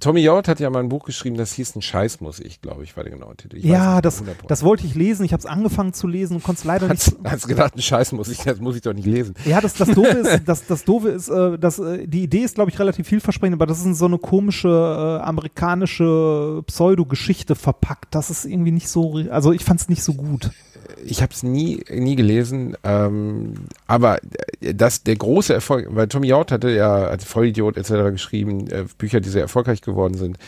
Tommy 0.00 0.20
Jord 0.20 0.48
hat 0.48 0.60
ja 0.60 0.70
mal 0.70 0.80
ein 0.80 0.88
Buch 0.88 1.04
geschrieben, 1.04 1.36
das 1.36 1.52
hieß 1.52 1.76
Ein 1.76 1.82
Scheiß 1.82 2.20
muss 2.20 2.40
ich, 2.40 2.60
glaube 2.60 2.84
ich, 2.84 2.96
war 2.96 3.04
der 3.04 3.12
genaue 3.12 3.36
Titel. 3.36 3.58
Ich 3.58 3.64
ja, 3.64 3.94
nicht, 3.94 4.04
das, 4.04 4.22
100%. 4.22 4.46
das 4.48 4.62
wollte 4.62 4.86
ich 4.86 4.94
lesen. 4.94 5.24
Ich 5.24 5.32
habe 5.32 5.40
es 5.40 5.46
angefangen 5.46 5.92
zu 5.92 6.06
lesen 6.06 6.36
und 6.36 6.42
konnte 6.42 6.60
es 6.60 6.64
leider 6.64 6.88
nicht. 6.88 7.06
Hat's, 7.06 7.16
hat's 7.24 7.46
gedacht, 7.46 7.76
ein 7.76 7.82
Scheiß 7.82 8.12
muss 8.12 8.28
ich, 8.28 8.38
das 8.38 8.60
muss 8.60 8.76
ich 8.76 8.82
doch 8.82 8.92
nicht 8.92 9.06
lesen. 9.06 9.34
Ja, 9.44 9.60
das, 9.60 9.74
das 9.74 9.90
Doofe 9.90 10.08
ist, 10.08 10.42
das, 10.46 10.66
das 10.66 10.84
Doofe 10.84 11.08
ist, 11.10 11.28
äh, 11.28 11.58
dass, 11.58 11.78
äh, 11.78 12.06
die 12.06 12.22
Idee 12.22 12.40
ist, 12.40 12.54
glaube 12.54 12.70
ich, 12.70 12.78
relativ 12.78 13.06
vielversprechend, 13.06 13.54
aber 13.54 13.66
das 13.66 13.78
ist 13.78 13.86
in 13.86 13.94
so 13.94 14.06
eine 14.06 14.18
komische 14.18 14.68
äh, 14.68 15.24
amerikanische 15.24 16.62
Pseudo-Geschichte 16.66 17.54
verpackt. 17.54 18.14
Das 18.14 18.30
ist 18.30 18.44
irgendwie 18.44 18.72
nicht 18.72 18.88
so, 18.88 19.20
also 19.30 19.52
ich 19.52 19.64
fand 19.64 19.80
es 19.80 19.88
nicht 19.88 20.02
so 20.02 20.14
gut. 20.14 20.50
Ich 21.04 21.22
habe 21.22 21.32
es 21.32 21.42
nie, 21.42 21.84
nie 21.90 22.16
gelesen, 22.16 22.76
ähm, 22.84 23.54
aber 23.86 24.18
äh, 24.60 24.74
das, 24.74 25.02
der 25.02 25.16
große 25.16 25.52
Erfolg, 25.52 25.88
weil 25.90 26.08
Tommy 26.08 26.28
Jord 26.28 26.52
hatte 26.52 26.70
ja 26.70 26.94
als 26.94 27.24
Vollidiot 27.24 27.76
etc. 27.76 28.12
geschrieben, 28.12 28.68
äh, 28.68 28.84
Bücher, 28.98 29.20
die 29.20 29.28
sehr 29.28 29.42
erfolgreich 29.42 29.80
geworden 29.80 30.14
sind. 30.14 30.38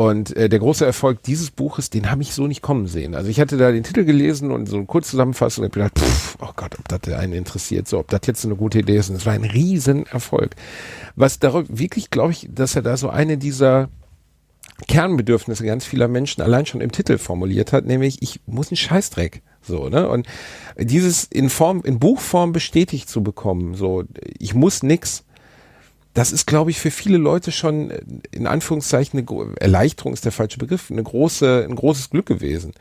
Und 0.00 0.34
äh, 0.34 0.48
der 0.48 0.60
große 0.60 0.86
Erfolg 0.86 1.22
dieses 1.24 1.50
Buches, 1.50 1.90
den 1.90 2.10
habe 2.10 2.22
ich 2.22 2.32
so 2.32 2.46
nicht 2.46 2.62
kommen 2.62 2.86
sehen. 2.86 3.14
Also 3.14 3.28
ich 3.28 3.38
hatte 3.38 3.58
da 3.58 3.70
den 3.70 3.82
Titel 3.82 4.04
gelesen 4.04 4.50
und 4.50 4.66
so 4.66 4.76
eine 4.76 4.86
Kurzzusammenfassung 4.86 5.64
und 5.64 5.74
gedacht, 5.74 5.98
pff, 5.98 6.38
oh 6.40 6.52
Gott, 6.56 6.78
ob 6.78 6.88
das 6.88 7.12
einen 7.12 7.34
interessiert, 7.34 7.86
so 7.86 7.98
ob 7.98 8.08
das 8.08 8.22
jetzt 8.24 8.44
eine 8.46 8.56
gute 8.56 8.78
Idee 8.78 8.96
ist. 8.96 9.10
Und 9.10 9.16
es 9.16 9.26
war 9.26 9.34
ein 9.34 9.44
Riesenerfolg. 9.44 10.56
Was 11.16 11.38
darauf 11.38 11.64
wirklich, 11.68 12.08
glaube 12.08 12.32
ich, 12.32 12.48
dass 12.50 12.76
er 12.76 12.82
da 12.82 12.96
so 12.96 13.10
eine 13.10 13.36
dieser 13.36 13.90
Kernbedürfnisse 14.88 15.64
ganz 15.64 15.84
vieler 15.84 16.08
Menschen 16.08 16.42
allein 16.42 16.66
schon 16.66 16.80
im 16.80 16.92
Titel 16.92 17.18
formuliert 17.18 17.72
hat, 17.72 17.86
nämlich 17.86 18.22
ich 18.22 18.40
muss 18.46 18.70
einen 18.70 18.76
Scheißdreck. 18.76 19.42
So, 19.62 19.88
ne? 19.88 20.08
Und 20.08 20.26
dieses 20.78 21.24
in 21.24 21.50
Form, 21.50 21.82
in 21.84 21.98
Buchform 21.98 22.52
bestätigt 22.52 23.08
zu 23.08 23.22
bekommen, 23.22 23.74
so, 23.74 24.04
ich 24.38 24.54
muss 24.54 24.82
nix, 24.82 25.24
das 26.14 26.32
ist, 26.32 26.46
glaube 26.46 26.70
ich, 26.70 26.80
für 26.80 26.90
viele 26.90 27.18
Leute 27.18 27.52
schon 27.52 27.90
äh, 27.90 28.00
in 28.32 28.46
Anführungszeichen 28.46 29.18
eine 29.18 29.54
Erleichterung 29.60 30.12
ist 30.12 30.24
der 30.24 30.32
falsche 30.32 30.58
Begriff, 30.58 30.90
eine 30.90 31.02
große, 31.02 31.66
ein 31.68 31.76
großes 31.76 32.10
Glück 32.10 32.26
gewesen. 32.26 32.72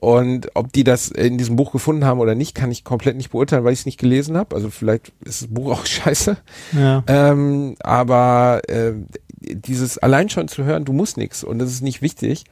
Und 0.00 0.50
ob 0.54 0.72
die 0.72 0.82
das 0.82 1.08
in 1.08 1.36
diesem 1.36 1.56
Buch 1.56 1.72
gefunden 1.72 2.06
haben 2.06 2.20
oder 2.20 2.34
nicht, 2.34 2.54
kann 2.54 2.70
ich 2.70 2.84
komplett 2.84 3.16
nicht 3.16 3.30
beurteilen, 3.30 3.64
weil 3.64 3.74
ich 3.74 3.80
es 3.80 3.86
nicht 3.86 3.98
gelesen 4.00 4.36
habe. 4.36 4.56
Also 4.56 4.70
vielleicht 4.70 5.12
ist 5.24 5.42
das 5.42 5.48
Buch 5.48 5.72
auch 5.72 5.84
scheiße. 5.86 6.38
Ja. 6.72 7.04
Ähm, 7.06 7.76
aber 7.80 8.62
äh, 8.68 8.94
dieses 9.40 9.98
allein 9.98 10.30
schon 10.30 10.48
zu 10.48 10.64
hören, 10.64 10.86
du 10.86 10.94
musst 10.94 11.18
nix 11.18 11.44
und 11.44 11.58
das 11.58 11.70
ist 11.70 11.82
nicht 11.82 12.00
wichtig, 12.00 12.44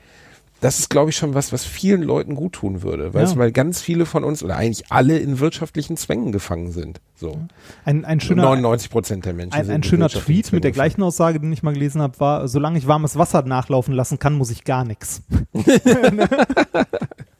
das 0.61 0.81
ist, 0.81 0.91
glaube 0.91 1.11
ich, 1.11 1.17
schon 1.17 1.35
was, 1.35 1.53
was 1.53 1.65
vielen 1.65 2.03
Leuten 2.03 2.35
gut 2.35 2.55
tun 2.55 2.83
würde. 2.83 3.15
Weißt 3.15 3.35
Ja. 3.35 3.39
weil 3.39 3.53
ganz 3.53 3.81
viele 3.81 4.07
von 4.07 4.25
uns 4.25 4.43
oder 4.43 4.57
eigentlich 4.57 4.91
alle 4.91 5.17
in 5.19 5.39
wirtschaftlichen 5.39 5.97
Zwängen 5.97 6.33
gefangen 6.33 6.73
sind. 6.73 7.01
So. 7.15 7.39
Ein, 7.85 8.05
ein 8.05 8.21
schöner, 8.21 8.43
99 8.43 8.91
Prozent 8.91 9.25
der 9.25 9.35
Menschen 9.35 9.55
ein, 9.55 9.71
ein 9.71 9.77
in 9.77 9.83
schöner 9.85 10.09
Tweet 10.09 10.53
mit 10.53 10.65
der 10.65 10.73
Zwängen 10.73 10.75
gleichen 10.75 11.03
Aussage, 11.03 11.39
den 11.39 11.53
ich 11.53 11.63
mal 11.63 11.75
gelesen 11.75 12.03
habe, 12.03 12.19
war, 12.19 12.49
solange 12.49 12.77
ich 12.77 12.89
warmes 12.89 13.17
Wasser 13.17 13.43
nachlaufen 13.43 13.95
lassen 13.95 14.19
kann, 14.19 14.35
muss 14.35 14.51
ich 14.51 14.65
gar 14.65 14.85
nichts. 14.85 15.23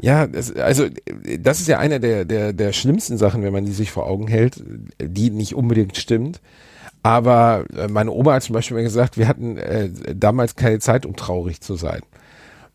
Ja, 0.00 0.26
das, 0.26 0.54
also 0.54 0.86
das 1.38 1.60
ist 1.60 1.68
ja 1.68 1.78
einer 1.78 1.98
der, 1.98 2.24
der, 2.24 2.52
der 2.52 2.72
schlimmsten 2.72 3.18
Sachen, 3.18 3.42
wenn 3.42 3.52
man 3.52 3.66
die 3.66 3.72
sich 3.72 3.90
vor 3.90 4.06
Augen 4.06 4.26
hält, 4.26 4.62
die 5.00 5.30
nicht 5.30 5.54
unbedingt 5.54 5.96
stimmt. 5.96 6.40
Aber 7.02 7.64
äh, 7.76 7.88
meine 7.88 8.10
Oma 8.10 8.34
hat 8.34 8.42
zum 8.42 8.54
Beispiel 8.54 8.76
mal 8.76 8.82
gesagt, 8.82 9.16
wir 9.16 9.28
hatten 9.28 9.58
äh, 9.58 9.90
damals 10.14 10.56
keine 10.56 10.80
Zeit, 10.80 11.06
um 11.06 11.14
traurig 11.14 11.60
zu 11.60 11.76
sein. 11.76 12.00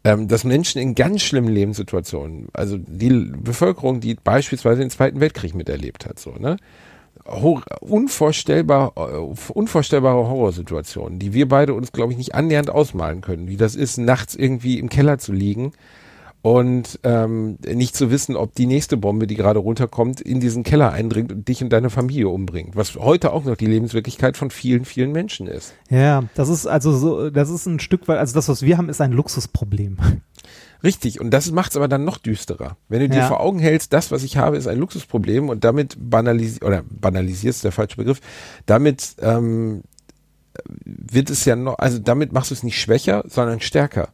Ähm, 0.03 0.27
dass 0.27 0.43
Menschen 0.43 0.81
in 0.81 0.95
ganz 0.95 1.21
schlimmen 1.21 1.49
Lebenssituationen, 1.53 2.47
also 2.53 2.77
die 2.77 3.09
Bevölkerung, 3.09 3.99
die 3.99 4.15
beispielsweise 4.15 4.79
den 4.79 4.89
Zweiten 4.89 5.19
Weltkrieg 5.19 5.53
miterlebt 5.53 6.05
hat, 6.05 6.17
so, 6.17 6.31
ne? 6.31 6.57
Unvorstellbar, 7.25 8.93
äh, 8.95 9.51
unvorstellbare 9.51 10.27
Horrorsituationen, 10.27 11.19
die 11.19 11.33
wir 11.33 11.47
beide 11.47 11.73
uns, 11.73 11.91
glaube 11.91 12.11
ich, 12.13 12.17
nicht 12.17 12.35
annähernd 12.35 12.69
ausmalen 12.69 13.21
können, 13.21 13.47
wie 13.47 13.57
das 13.57 13.75
ist, 13.75 13.97
nachts 13.97 14.35
irgendwie 14.35 14.79
im 14.79 14.89
Keller 14.89 15.17
zu 15.17 15.33
liegen 15.33 15.73
und 16.41 16.99
ähm, 17.03 17.57
nicht 17.65 17.95
zu 17.95 18.09
wissen, 18.09 18.35
ob 18.35 18.55
die 18.55 18.65
nächste 18.65 18.97
Bombe, 18.97 19.27
die 19.27 19.35
gerade 19.35 19.59
runterkommt, 19.59 20.21
in 20.21 20.39
diesen 20.39 20.63
Keller 20.63 20.91
eindringt 20.91 21.31
und 21.31 21.47
dich 21.47 21.63
und 21.63 21.69
deine 21.69 21.89
Familie 21.89 22.29
umbringt. 22.29 22.75
Was 22.75 22.95
heute 22.95 23.31
auch 23.31 23.43
noch 23.43 23.55
die 23.55 23.67
Lebenswirklichkeit 23.67 24.37
von 24.37 24.49
vielen, 24.49 24.85
vielen 24.85 25.11
Menschen 25.11 25.47
ist. 25.47 25.75
Ja, 25.89 26.23
das 26.33 26.49
ist 26.49 26.65
also 26.65 26.93
so, 26.93 27.29
das 27.29 27.49
ist 27.49 27.67
ein 27.67 27.79
Stück 27.79 28.07
weit, 28.07 28.17
also 28.17 28.33
das, 28.33 28.49
was 28.49 28.63
wir 28.63 28.77
haben, 28.77 28.89
ist 28.89 29.01
ein 29.01 29.11
Luxusproblem. 29.11 29.97
Richtig, 30.83 31.19
und 31.21 31.31
das 31.31 31.51
macht 31.51 31.71
es 31.71 31.77
aber 31.77 31.87
dann 31.87 32.03
noch 32.03 32.17
düsterer. 32.17 32.77
Wenn 32.89 33.01
du 33.01 33.09
dir 33.09 33.19
Ja. 33.19 33.27
vor 33.27 33.39
Augen 33.41 33.59
hältst, 33.59 33.93
das, 33.93 34.11
was 34.11 34.23
ich 34.23 34.37
habe, 34.37 34.57
ist 34.57 34.67
ein 34.67 34.79
Luxusproblem 34.79 35.49
und 35.49 35.63
damit 35.63 35.95
banalisierst, 35.99 36.63
oder 36.63 36.83
banalisierst 36.89 37.63
der 37.63 37.71
falsche 37.71 37.97
Begriff, 37.97 38.19
damit 38.65 39.15
ähm, 39.21 39.83
wird 40.65 41.29
es 41.29 41.45
ja 41.45 41.55
noch, 41.55 41.77
also 41.77 41.99
damit 41.99 42.33
machst 42.33 42.51
du 42.51 42.55
es 42.55 42.63
nicht 42.63 42.79
schwächer, 42.79 43.23
sondern 43.27 43.59
stärker. 43.59 44.09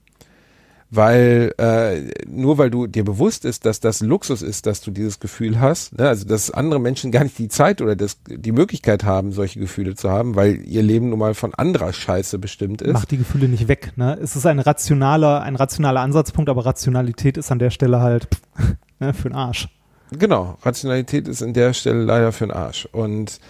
Weil 0.90 1.54
äh, 1.58 2.12
nur 2.28 2.58
weil 2.58 2.70
du 2.70 2.88
dir 2.88 3.04
bewusst 3.04 3.44
ist, 3.44 3.66
dass 3.66 3.82
das 3.82 4.00
Luxus 4.00 4.42
ist, 4.42 4.66
dass 4.66 4.80
du 4.80 4.92
dieses 4.92 5.20
Gefühl 5.20 5.60
hast, 5.60 5.98
ne, 5.98 6.08
also 6.08 6.26
dass 6.26 6.50
andere 6.50 6.80
Menschen 6.80 7.12
gar 7.12 7.24
nicht 7.24 7.38
die 7.38 7.50
Zeit 7.50 7.82
oder 7.82 7.98
das, 7.98 8.18
die 8.26 8.54
Möglichkeit 8.54 9.04
haben, 9.04 9.34
solche 9.34 9.60
Gefühle 9.60 9.96
zu 9.96 10.10
haben, 10.10 10.36
weil 10.36 10.62
ihr 10.66 10.84
Leben 10.84 11.10
nun 11.10 11.20
mal 11.20 11.34
von 11.34 11.54
anderer 11.54 11.92
Scheiße 11.92 12.40
bestimmt 12.40 12.82
ist. 12.82 12.94
Macht 12.94 13.12
die 13.12 13.18
Gefühle 13.18 13.50
nicht 13.50 13.68
weg. 13.68 13.94
Ne? 13.98 14.18
Es 14.22 14.38
ist 14.38 14.46
ein 14.46 14.60
rationaler, 14.60 15.42
ein 15.42 15.58
rationaler 15.58 16.00
Ansatzpunkt, 16.00 16.50
aber 16.50 16.66
Rationalität 16.66 17.36
ist 17.36 17.52
an 17.52 17.60
der 17.60 17.70
Stelle 17.70 18.00
halt 18.00 18.30
ne, 19.00 19.14
für 19.14 19.28
den 19.28 19.36
Arsch. 19.36 19.68
Genau, 20.12 20.58
Rationalität 20.62 21.28
ist 21.28 21.42
in 21.42 21.54
der 21.54 21.74
Stelle 21.74 22.04
leider 22.04 22.32
für 22.32 22.46
den 22.46 22.52
Arsch. 22.52 22.88
Und 22.94 23.42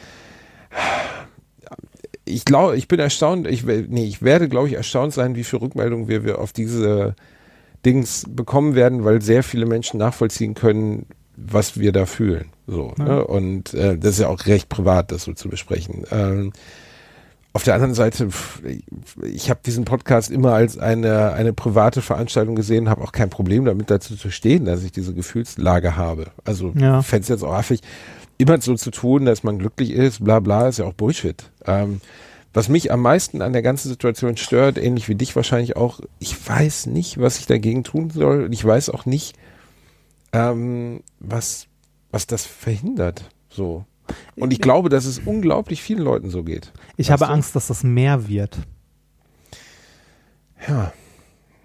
ich 2.27 2.45
glaube, 2.45 2.77
ich 2.77 2.87
bin 2.87 2.99
erstaunt, 2.99 3.47
ich, 3.47 3.63
nee, 3.63 4.05
ich 4.05 4.21
werde, 4.21 4.49
glaube 4.49 4.67
ich, 4.67 4.73
erstaunt 4.75 5.13
sein, 5.13 5.35
wie 5.35 5.43
viele 5.43 5.61
Rückmeldungen 5.61 6.07
wir, 6.07 6.23
wir 6.23 6.39
auf 6.39 6.53
diese 6.53 7.15
Dings 7.85 8.25
bekommen 8.29 8.75
werden, 8.75 9.05
weil 9.05 9.21
sehr 9.21 9.43
viele 9.43 9.65
Menschen 9.65 9.97
nachvollziehen 9.99 10.53
können, 10.53 11.05
was 11.35 11.79
wir 11.79 11.91
da 11.91 12.05
fühlen. 12.05 12.45
So, 12.65 12.93
Ja. 12.97 13.03
ne? 13.05 13.25
Und 13.27 13.73
äh, 13.73 13.97
das 13.97 14.11
ist 14.13 14.19
ja 14.19 14.27
auch 14.27 14.45
recht 14.47 14.69
privat, 14.69 15.11
das 15.11 15.23
so 15.23 15.33
zu 15.33 15.49
besprechen. 15.49 16.03
Ähm, 16.11 16.51
auf 17.53 17.63
der 17.63 17.73
anderen 17.73 17.93
Seite, 17.95 18.27
ich 19.23 19.49
habe 19.49 19.59
diesen 19.65 19.83
Podcast 19.85 20.29
immer 20.29 20.53
als 20.53 20.77
eine, 20.77 21.33
eine 21.33 21.53
private 21.53 22.01
Veranstaltung 22.03 22.55
gesehen, 22.55 22.87
habe 22.89 23.01
auch 23.01 23.11
kein 23.11 23.29
Problem 23.31 23.65
damit 23.65 23.89
dazu 23.89 24.15
zu 24.15 24.29
stehen, 24.29 24.65
dass 24.65 24.83
ich 24.83 24.91
diese 24.91 25.13
Gefühlslage 25.13 25.95
habe. 25.95 26.27
Also 26.45 26.73
Ja. 26.77 27.01
fände 27.01 27.23
es 27.23 27.29
jetzt 27.29 27.43
auch 27.43 27.53
affig, 27.53 27.81
immer 28.37 28.61
so 28.61 28.75
zu 28.75 28.91
tun, 28.91 29.25
dass 29.25 29.43
man 29.43 29.59
glücklich 29.59 29.91
ist, 29.91 30.23
bla 30.23 30.39
bla, 30.39 30.67
ist 30.67 30.79
ja 30.79 30.85
auch 30.85 30.93
Bullshit. 30.93 31.51
Ähm, 31.65 32.01
was 32.53 32.69
mich 32.69 32.91
am 32.91 33.01
meisten 33.01 33.41
an 33.41 33.53
der 33.53 33.61
ganzen 33.61 33.89
Situation 33.89 34.37
stört, 34.37 34.77
ähnlich 34.77 35.07
wie 35.09 35.15
dich 35.15 35.35
wahrscheinlich 35.35 35.75
auch, 35.75 35.99
ich 36.19 36.35
weiß 36.47 36.87
nicht, 36.87 37.19
was 37.19 37.39
ich 37.39 37.45
dagegen 37.45 37.83
tun 37.83 38.09
soll 38.09 38.45
und 38.45 38.53
ich 38.53 38.63
weiß 38.65 38.89
auch 38.89 39.05
nicht, 39.05 39.35
ähm, 40.33 41.01
was, 41.19 41.67
was 42.11 42.25
das 42.27 42.45
verhindert. 42.45 43.23
So. 43.49 43.85
Und 44.35 44.53
ich 44.53 44.61
glaube, 44.61 44.89
dass 44.89 45.05
es 45.05 45.19
unglaublich 45.19 45.81
vielen 45.81 46.01
Leuten 46.01 46.29
so 46.29 46.43
geht. 46.43 46.71
Ich 46.95 47.09
Weißt 47.09 47.21
habe 47.21 47.25
du? 47.25 47.33
Angst, 47.33 47.55
dass 47.55 47.67
das 47.67 47.83
mehr 47.83 48.27
wird. 48.27 48.57
Ja. 50.67 50.93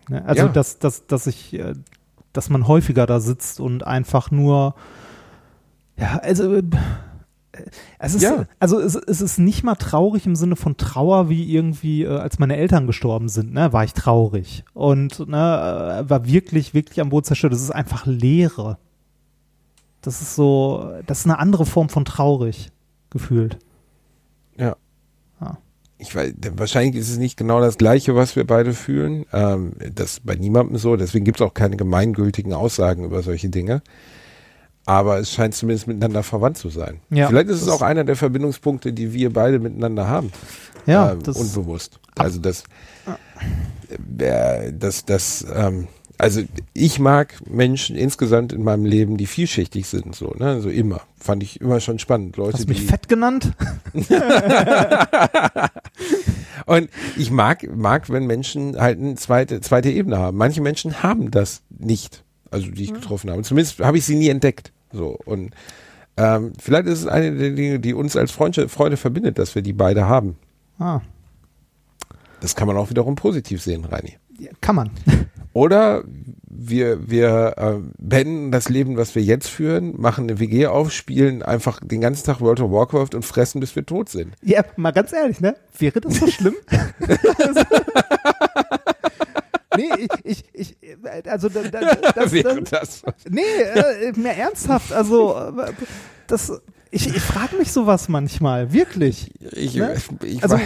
Ne? 0.08 0.24
Also, 0.26 0.42
Ja. 0.42 0.48
dass, 0.48 0.78
dass, 0.78 1.06
dass 1.06 1.26
ich, 1.26 1.54
äh, 1.54 1.74
dass 2.32 2.50
man 2.50 2.66
häufiger 2.66 3.06
da 3.06 3.20
sitzt 3.20 3.60
und 3.60 3.86
einfach 3.86 4.30
nur, 4.30 4.74
ja, 6.02 6.18
also, 6.18 6.52
äh, 6.54 6.62
Es 7.98 8.14
ist, 8.14 8.22
Ja. 8.22 8.46
Also 8.58 8.80
es, 8.80 8.94
es 8.96 9.20
ist 9.20 9.38
nicht 9.38 9.62
mal 9.62 9.76
traurig 9.76 10.26
im 10.26 10.34
Sinne 10.34 10.56
von 10.56 10.76
Trauer, 10.76 11.28
wie 11.28 11.54
irgendwie, 11.54 12.02
äh, 12.02 12.08
als 12.08 12.38
meine 12.38 12.56
Eltern 12.56 12.86
gestorben 12.86 13.28
sind, 13.28 13.52
ne, 13.52 13.72
war 13.72 13.84
ich 13.84 13.92
traurig. 13.92 14.64
Und 14.74 15.28
ne, 15.28 16.02
äh, 16.06 16.10
war 16.10 16.26
wirklich, 16.26 16.74
wirklich 16.74 17.00
am 17.00 17.10
Boden 17.10 17.24
zerstört. 17.24 17.52
Das 17.52 17.62
ist 17.62 17.70
einfach 17.70 18.06
Leere. 18.06 18.78
Das 20.00 20.20
ist 20.20 20.34
so, 20.34 20.92
das 21.06 21.20
ist 21.20 21.26
eine 21.26 21.38
andere 21.38 21.66
Form 21.66 21.88
von 21.88 22.04
traurig 22.04 22.72
gefühlt. 23.10 23.58
Ja. 24.56 24.74
Ja. 25.40 25.58
Ich 25.98 26.16
weiß, 26.16 26.32
wahrscheinlich 26.56 26.96
ist 26.96 27.10
es 27.10 27.18
nicht 27.18 27.36
genau 27.36 27.60
das 27.60 27.78
Gleiche, 27.78 28.16
was 28.16 28.34
wir 28.34 28.44
beide 28.44 28.72
fühlen. 28.72 29.24
Ähm, 29.32 29.74
das 29.94 30.14
ist 30.14 30.26
bei 30.26 30.34
niemandem 30.34 30.78
so. 30.78 30.96
Deswegen 30.96 31.24
gibt 31.24 31.40
es 31.40 31.46
auch 31.46 31.54
keine 31.54 31.76
gemeingültigen 31.76 32.54
Aussagen 32.54 33.04
über 33.04 33.22
solche 33.22 33.50
Dinge. 33.50 33.82
Aber 34.84 35.18
es 35.18 35.30
scheint 35.32 35.54
zumindest 35.54 35.86
miteinander 35.86 36.22
verwandt 36.22 36.58
zu 36.58 36.68
sein. 36.68 37.00
Ja, 37.10 37.28
Vielleicht 37.28 37.48
ist 37.48 37.62
es 37.62 37.68
auch 37.68 37.82
einer 37.82 38.02
der 38.04 38.16
Verbindungspunkte, 38.16 38.92
die 38.92 39.12
wir 39.12 39.32
beide 39.32 39.58
miteinander 39.60 40.08
haben. 40.08 40.32
Ja, 40.86 41.14
das- 41.14 41.36
unbewusst. 41.36 42.00
Also 42.16 42.40
das, 42.40 42.64
äh, 44.18 44.72
das, 44.72 45.04
das, 45.04 45.46
ähm, 45.54 45.86
also 46.18 46.42
ich 46.72 46.98
mag 46.98 47.34
Menschen 47.48 47.96
insgesamt 47.96 48.52
in 48.52 48.62
meinem 48.64 48.84
Leben, 48.84 49.16
die 49.16 49.26
vielschichtig 49.26 49.86
sind, 49.86 50.14
so, 50.14 50.34
ne, 50.38 50.60
so 50.60 50.68
immer. 50.68 51.00
Fand 51.18 51.42
ich 51.42 51.60
immer 51.60 51.80
schon 51.80 51.98
spannend. 51.98 52.36
Leute, 52.36 52.54
Hast 52.54 52.64
du 52.64 52.68
mich 52.68 52.82
fett 52.82 53.08
genannt? 53.08 53.52
Und 56.66 56.90
ich 57.16 57.30
mag, 57.30 57.66
mag, 57.74 58.08
wenn 58.10 58.26
Menschen 58.26 58.80
halt 58.80 58.98
eine 58.98 59.14
zweite, 59.16 59.60
zweite 59.60 59.90
Ebene 59.90 60.18
haben. 60.18 60.36
Manche 60.36 60.60
Menschen 60.60 61.02
haben 61.02 61.30
das 61.30 61.62
nicht, 61.70 62.22
also 62.52 62.70
die 62.70 62.84
ich 62.84 62.94
getroffen 62.94 63.30
habe. 63.30 63.42
Zumindest 63.42 63.80
habe 63.80 63.98
ich 63.98 64.04
sie 64.04 64.14
nie 64.14 64.28
entdeckt. 64.28 64.72
So. 64.92 65.18
Und 65.24 65.54
ähm, 66.16 66.52
vielleicht 66.60 66.86
ist 66.86 67.00
es 67.00 67.06
eine 67.06 67.34
der 67.34 67.50
Dinge, 67.50 67.80
die 67.80 67.94
uns 67.94 68.16
als 68.16 68.30
Freunde, 68.30 68.68
Freude 68.68 68.96
verbindet, 68.96 69.38
dass 69.38 69.54
wir 69.54 69.62
die 69.62 69.72
beide 69.72 70.06
haben. 70.08 70.36
Ah, 70.78 71.00
Das 72.40 72.54
kann 72.54 72.66
man 72.66 72.76
auch 72.76 72.90
wiederum 72.90 73.14
positiv 73.14 73.62
sehen, 73.62 73.84
Reini. 73.84 74.18
ja, 74.38 74.50
kann 74.60 74.76
man. 74.76 74.90
Oder 75.54 76.02
wir, 76.48 77.10
wir 77.10 77.54
äh, 77.56 77.74
beenden 77.98 78.52
das 78.52 78.68
Leben, 78.70 78.96
was 78.96 79.14
wir 79.14 79.22
jetzt 79.22 79.48
führen, 79.48 80.00
machen 80.00 80.24
eine 80.24 80.38
WG 80.40 80.66
auf, 80.66 80.90
spielen 80.92 81.42
einfach 81.42 81.80
den 81.82 82.00
ganzen 82.00 82.24
Tag 82.24 82.40
World 82.40 82.60
of 82.60 82.70
Warcraft 82.70 83.14
und 83.14 83.24
fressen, 83.24 83.60
bis 83.60 83.76
wir 83.76 83.84
tot 83.84 84.08
sind. 84.08 84.34
Ja, 84.42 84.64
mal 84.76 84.92
ganz 84.92 85.12
ehrlich, 85.12 85.40
ne? 85.40 85.56
Wäre 85.78 86.00
das 86.00 86.14
so 86.16 86.26
schlimm? 86.26 86.54
nee, 89.76 90.06
ich, 90.24 90.44
ich, 90.52 90.76
ich, 90.82 90.96
also 91.28 91.48
da, 91.48 91.62
da, 91.62 91.80
das, 92.14 92.32
Wäre 92.32 92.62
das, 92.62 93.02
das. 93.02 93.02
nee, 93.28 93.40
äh, 93.40 94.12
mehr 94.16 94.36
ernsthaft, 94.36 94.92
also 94.92 95.36
äh, 95.36 95.72
das, 96.26 96.52
ich, 96.90 97.06
ich 97.08 97.20
frage 97.22 97.56
mich 97.56 97.72
sowas 97.72 98.08
manchmal, 98.08 98.72
wirklich. 98.72 99.30
Ich, 99.52 99.74
Ne? 99.74 99.94
ich, 100.24 100.42
Also- 100.42 100.56
weiß, 100.56 100.62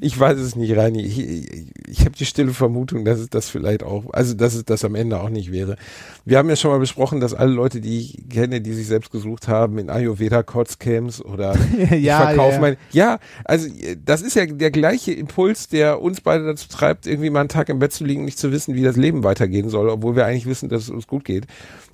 ich 0.00 0.18
weiß 0.18 0.38
es 0.38 0.56
nicht, 0.56 0.76
Reini. 0.76 1.02
Ich, 1.02 1.18
ich, 1.18 1.66
ich 1.86 2.00
habe 2.00 2.12
die 2.12 2.26
stille 2.26 2.52
Vermutung, 2.52 3.04
dass 3.04 3.18
es 3.18 3.28
das 3.28 3.48
vielleicht 3.48 3.82
auch, 3.82 4.04
also 4.12 4.34
dass 4.34 4.54
es 4.54 4.64
das 4.64 4.84
am 4.84 4.94
Ende 4.94 5.20
auch 5.20 5.28
nicht 5.30 5.52
wäre. 5.52 5.76
Wir 6.24 6.38
haben 6.38 6.48
ja 6.48 6.56
schon 6.56 6.70
mal 6.70 6.78
besprochen, 6.78 7.20
dass 7.20 7.34
alle 7.34 7.52
Leute, 7.52 7.80
die 7.80 8.00
ich 8.00 8.28
kenne, 8.28 8.60
die 8.60 8.72
sich 8.72 8.86
selbst 8.86 9.10
gesucht 9.10 9.48
haben, 9.48 9.78
in 9.78 9.90
Ayurveda-Kotzcamps 9.90 11.20
oder 11.22 11.56
ich 11.90 12.02
Ja, 12.02 12.26
verkaufe 12.26 12.54
ja, 12.54 12.60
mein. 12.60 12.76
Ja, 12.92 13.18
also 13.44 13.68
das 14.04 14.22
ist 14.22 14.34
ja 14.34 14.46
der 14.46 14.70
gleiche 14.70 15.12
Impuls, 15.12 15.68
der 15.68 16.00
uns 16.00 16.20
beide 16.20 16.44
dazu 16.44 16.68
treibt, 16.68 17.06
irgendwie 17.06 17.30
mal 17.30 17.40
einen 17.40 17.48
Tag 17.48 17.68
im 17.68 17.78
Bett 17.78 17.92
zu 17.92 18.04
liegen 18.04 18.20
und 18.20 18.26
nicht 18.26 18.38
zu 18.38 18.52
wissen, 18.52 18.74
wie 18.74 18.82
das 18.82 18.96
Leben 18.96 19.24
weitergehen 19.24 19.68
soll, 19.68 19.88
obwohl 19.88 20.16
wir 20.16 20.26
eigentlich 20.26 20.46
wissen, 20.46 20.68
dass 20.68 20.82
es 20.82 20.90
uns 20.90 21.06
gut 21.06 21.24
geht. 21.24 21.46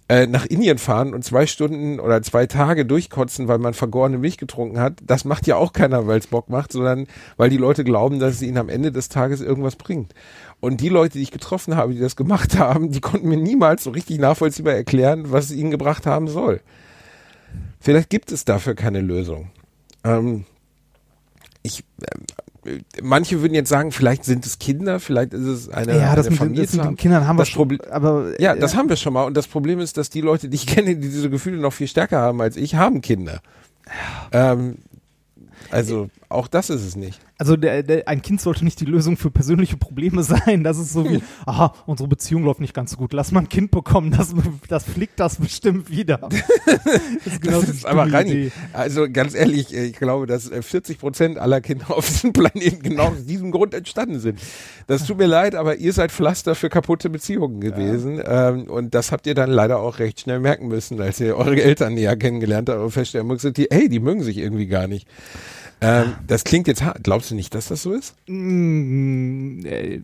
Äh, 0.06 0.26
nach 0.26 0.44
Indien 0.44 0.76
fahren 0.76 1.14
und 1.14 1.24
zwei 1.24 1.46
Stunden 1.46 1.98
oder 1.98 2.20
zwei 2.20 2.44
Tage 2.44 2.84
durchkotzen, 2.84 3.48
weil 3.48 3.56
man 3.56 3.72
vergorene 3.72 4.18
Milch 4.18 4.36
getrunken 4.36 4.78
hat, 4.78 4.98
das 5.02 5.24
macht 5.24 5.46
ja 5.46 5.56
auch 5.56 5.72
keiner, 5.72 6.06
weil 6.06 6.18
es 6.18 6.26
Bock 6.26 6.50
macht, 6.50 6.72
sondern 6.72 7.06
weil 7.38 7.48
die 7.48 7.56
Leute 7.56 7.84
glauben, 7.84 8.18
dass 8.18 8.34
es 8.34 8.42
ihnen 8.42 8.58
am 8.58 8.68
Ende 8.68 8.92
des 8.92 9.08
Tages 9.08 9.40
irgendwas 9.40 9.76
bringt. 9.76 10.12
Und 10.60 10.82
die 10.82 10.90
Leute, 10.90 11.14
die 11.14 11.22
ich 11.22 11.30
getroffen 11.30 11.74
habe, 11.74 11.94
die 11.94 12.00
das 12.00 12.16
gemacht 12.16 12.58
haben, 12.58 12.90
die 12.90 13.00
konnten 13.00 13.28
mir 13.28 13.38
niemals 13.38 13.84
so 13.84 13.90
richtig 13.90 14.18
nachvollziehbar 14.18 14.74
erklären, 14.74 15.32
was 15.32 15.46
es 15.46 15.52
ihnen 15.52 15.70
gebracht 15.70 16.04
haben 16.04 16.28
soll. 16.28 16.60
Vielleicht 17.80 18.10
gibt 18.10 18.30
es 18.30 18.44
dafür 18.44 18.74
keine 18.74 19.00
Lösung. 19.00 19.50
Ähm, 20.04 20.44
ich, 21.62 21.82
ähm, 22.02 22.24
manche 23.02 23.40
würden 23.42 23.54
jetzt 23.54 23.68
sagen, 23.68 23.92
vielleicht 23.92 24.24
sind 24.24 24.46
es 24.46 24.58
Kinder, 24.58 25.00
vielleicht 25.00 25.32
ist 25.34 25.42
es 25.46 25.68
eine, 25.68 25.98
ja, 25.98 26.14
das 26.16 26.26
eine 26.26 26.30
mit, 26.30 26.38
Familie 26.38 26.62
das 26.62 26.70
zu 26.72 26.76
mit 26.78 26.86
haben. 26.86 26.92
den 26.94 26.98
Kindern 26.98 27.26
haben 27.26 27.36
wir 27.36 27.42
Das 27.42 27.48
schon, 27.48 27.68
Proble- 27.70 27.88
aber 27.90 28.40
Ja, 28.40 28.54
äh, 28.54 28.58
das 28.58 28.74
haben 28.76 28.88
wir 28.88 28.96
schon 28.96 29.12
mal. 29.12 29.24
Und 29.24 29.36
das 29.36 29.46
Problem 29.46 29.80
ist, 29.80 29.96
dass 29.96 30.10
die 30.10 30.20
Leute, 30.20 30.48
die 30.48 30.56
ich 30.56 30.66
kenne, 30.66 30.94
die 30.96 31.08
diese 31.08 31.30
Gefühle 31.30 31.58
noch 31.58 31.72
viel 31.72 31.88
stärker 31.88 32.18
haben 32.20 32.40
als 32.40 32.56
ich, 32.56 32.74
haben 32.74 33.00
Kinder. 33.00 33.40
Ähm, 34.32 34.76
also 35.70 36.08
auch 36.34 36.48
das 36.48 36.70
ist 36.70 36.84
es 36.84 36.96
nicht. 36.96 37.20
Also 37.38 37.56
der, 37.56 37.82
der, 37.82 38.08
ein 38.08 38.22
Kind 38.22 38.40
sollte 38.40 38.64
nicht 38.64 38.80
die 38.80 38.84
Lösung 38.84 39.16
für 39.16 39.30
persönliche 39.30 39.76
Probleme 39.76 40.22
sein. 40.24 40.64
Das 40.64 40.78
ist 40.78 40.92
so 40.92 41.08
wie, 41.08 41.22
aha, 41.46 41.74
unsere 41.86 42.08
Beziehung 42.08 42.44
läuft 42.44 42.60
nicht 42.60 42.74
ganz 42.74 42.92
so 42.92 42.96
gut. 42.96 43.12
Lass 43.12 43.32
mal 43.32 43.40
ein 43.40 43.48
Kind 43.48 43.70
bekommen, 43.70 44.10
das, 44.10 44.34
das 44.68 44.84
flickt 44.84 45.18
das 45.20 45.36
bestimmt 45.36 45.90
wieder. 45.90 46.28
Das 47.24 47.32
ist, 47.34 47.42
genau 47.42 47.60
Das 47.60 47.68
ist 47.70 47.86
aber 47.86 48.06
Idee. 48.06 48.52
also 48.72 49.06
ganz 49.10 49.34
ehrlich, 49.34 49.74
äh, 49.74 49.84
ich 49.86 49.96
glaube, 49.96 50.26
dass 50.26 50.50
äh, 50.50 50.62
40 50.62 50.98
Prozent 50.98 51.38
aller 51.38 51.60
Kinder 51.60 51.90
auf 51.90 52.06
diesem 52.06 52.32
Planeten 52.32 52.82
genau 52.82 53.08
aus 53.08 53.24
diesem 53.24 53.50
Grund 53.50 53.74
entstanden 53.74 54.20
sind. 54.20 54.40
Das 54.86 55.06
tut 55.06 55.18
mir 55.18 55.26
leid, 55.26 55.54
aber 55.54 55.76
ihr 55.76 55.92
seid 55.92 56.12
Pflaster 56.12 56.54
für 56.54 56.68
kaputte 56.68 57.10
Beziehungen 57.10 57.60
gewesen. 57.60 58.20
Ähm, 58.24 58.64
und 58.64 58.94
das 58.94 59.12
habt 59.12 59.26
ihr 59.26 59.34
dann 59.34 59.50
leider 59.50 59.78
auch 59.78 59.98
recht 59.98 60.20
schnell 60.20 60.40
merken 60.40 60.68
müssen, 60.68 61.00
als 61.00 61.20
ihr 61.20 61.36
eure 61.36 61.62
Eltern 61.62 61.94
näher 61.94 62.16
kennengelernt 62.16 62.68
habt 62.68 62.80
und 62.80 62.90
feststellen 62.90 63.26
musstet, 63.26 63.56
die, 63.56 63.68
hey, 63.70 63.88
die 63.88 64.00
mögen 64.00 64.22
sich 64.22 64.38
irgendwie 64.38 64.66
gar 64.66 64.86
nicht. 64.86 65.06
Ähm, 65.80 66.14
das 66.26 66.44
klingt 66.44 66.66
jetzt 66.66 66.82
hart. 66.82 67.02
Glaubst 67.02 67.30
du 67.30 67.34
nicht, 67.34 67.54
dass 67.54 67.68
das 67.68 67.82
so 67.82 67.92
ist? 67.92 68.14
Mm, 68.26 69.64
äh, 69.66 70.00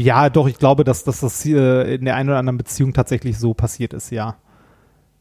Ja, 0.00 0.30
doch, 0.30 0.46
ich 0.46 0.58
glaube, 0.58 0.84
dass, 0.84 1.04
dass 1.04 1.20
das 1.20 1.42
hier 1.42 1.84
in 1.86 2.04
der 2.04 2.16
einen 2.16 2.28
oder 2.28 2.38
anderen 2.38 2.58
Beziehung 2.58 2.92
tatsächlich 2.92 3.38
so 3.38 3.54
passiert 3.54 3.92
ist, 3.92 4.10
ja. 4.10 4.36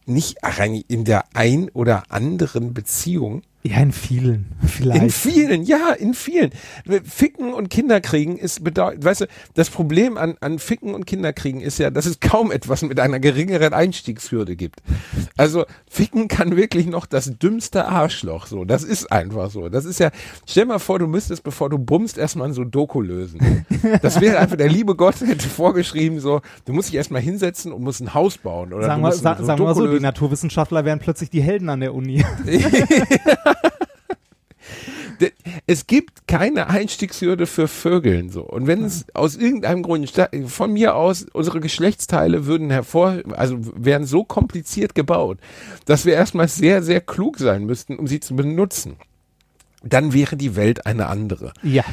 Nicht 0.06 0.38
Rani, 0.44 0.86
in 0.88 1.04
der 1.04 1.24
ein 1.34 1.70
oder 1.70 2.04
anderen 2.10 2.74
Beziehung. 2.74 3.42
Ja, 3.68 3.80
in 3.80 3.92
vielen, 3.92 4.46
vielleicht. 4.64 5.02
In 5.02 5.10
vielen, 5.10 5.64
ja, 5.64 5.90
in 5.98 6.14
vielen. 6.14 6.52
Ficken 7.04 7.52
und 7.52 7.72
Kinderkriegen 7.72 8.38
ist 8.38 8.64
bedeutend, 8.64 9.04
weißt 9.04 9.22
du, 9.22 9.26
das 9.56 9.72
Problem 9.72 10.18
an, 10.18 10.36
an 10.40 10.60
Ficken 10.60 10.94
und 10.94 11.08
Kinderkriegen 11.08 11.62
ist 11.62 11.80
ja, 11.80 11.90
dass 11.90 12.06
es 12.06 12.20
kaum 12.20 12.52
etwas 12.52 12.84
mit 12.84 13.00
einer 13.00 13.20
geringeren 13.20 13.74
Einstiegshürde 13.74 14.56
gibt. 14.56 14.84
Also 15.36 15.66
Ficken 15.90 16.28
kann 16.28 16.56
wirklich 16.56 16.86
noch 16.86 17.08
das 17.08 17.40
dümmste 17.40 17.88
Arschloch 17.88 18.46
so. 18.46 18.66
Das 18.66 18.84
ist 18.84 19.12
einfach 19.12 19.50
so. 19.50 19.68
Das 19.68 19.86
ist 19.86 20.00
ja, 20.00 20.12
stell 20.48 20.66
mal 20.66 20.78
vor, 20.78 21.00
du 21.00 21.08
müsstest, 21.08 21.42
bevor 21.42 21.72
du 21.72 21.80
bummst, 21.80 22.20
erstmal 22.20 22.54
so 22.54 22.66
Doku 22.66 23.02
lösen. 23.02 23.66
Das 24.04 24.22
wäre 24.22 24.38
einfach, 24.38 24.58
der 24.58 24.70
liebe 24.70 24.96
Gott 24.96 25.22
hätte 25.22 25.50
vorgeschrieben, 25.50 26.20
so, 26.20 26.42
du 26.66 26.74
musst 26.74 26.90
dich 26.90 26.98
erstmal 26.98 27.22
hinsetzen 27.22 27.72
und 27.72 27.82
musst 27.82 28.00
ein 28.00 28.14
Haus 28.14 28.38
bauen. 28.38 28.74
Oder 28.74 28.86
sagen 28.86 29.02
wir, 29.02 29.12
sa 29.12 29.34
ein 29.34 29.44
sagen 29.44 29.64
wir 29.64 29.74
so, 29.74 29.88
die. 29.88 30.00
Naturwissenschaftler 30.00 30.86
wären 30.86 31.00
plötzlich 31.00 31.32
die 31.32 31.42
Helden 31.42 31.70
an 31.70 31.80
der 31.80 31.96
Uni. 31.96 32.24
Es 35.68 35.88
gibt 35.88 36.28
keine 36.28 36.68
Einstiegshürde 36.68 37.46
für 37.48 37.68
Vögeln 37.68 38.30
so. 38.30 38.42
Und 38.42 38.68
wenn 38.68 38.84
es 38.84 39.06
aus 39.14 39.36
irgendeinem 39.36 39.82
Grund 39.82 40.12
von 40.48 40.74
mir 40.74 40.96
aus 40.96 41.26
unsere 41.32 41.60
Geschlechtsteile 41.60 42.46
würden 42.46 42.70
hervor, 42.70 43.22
also 43.32 43.58
wären 43.62 44.06
so 44.06 44.24
kompliziert 44.24 44.94
gebaut, 44.94 45.40
dass 45.86 46.06
wir 46.06 46.14
erstmal 46.14 46.48
sehr 46.48 46.84
sehr 46.84 47.02
klug 47.02 47.40
sein 47.40 47.66
müssten, 47.66 47.98
um 47.98 48.08
sie 48.08 48.20
zu 48.20 48.36
benutzen. 48.36 48.98
Dann 49.88 50.14
wäre 50.14 50.36
die 50.36 50.56
Welt 50.56 50.86
eine 50.86 51.08
andere. 51.08 51.54
ja. 51.64 51.84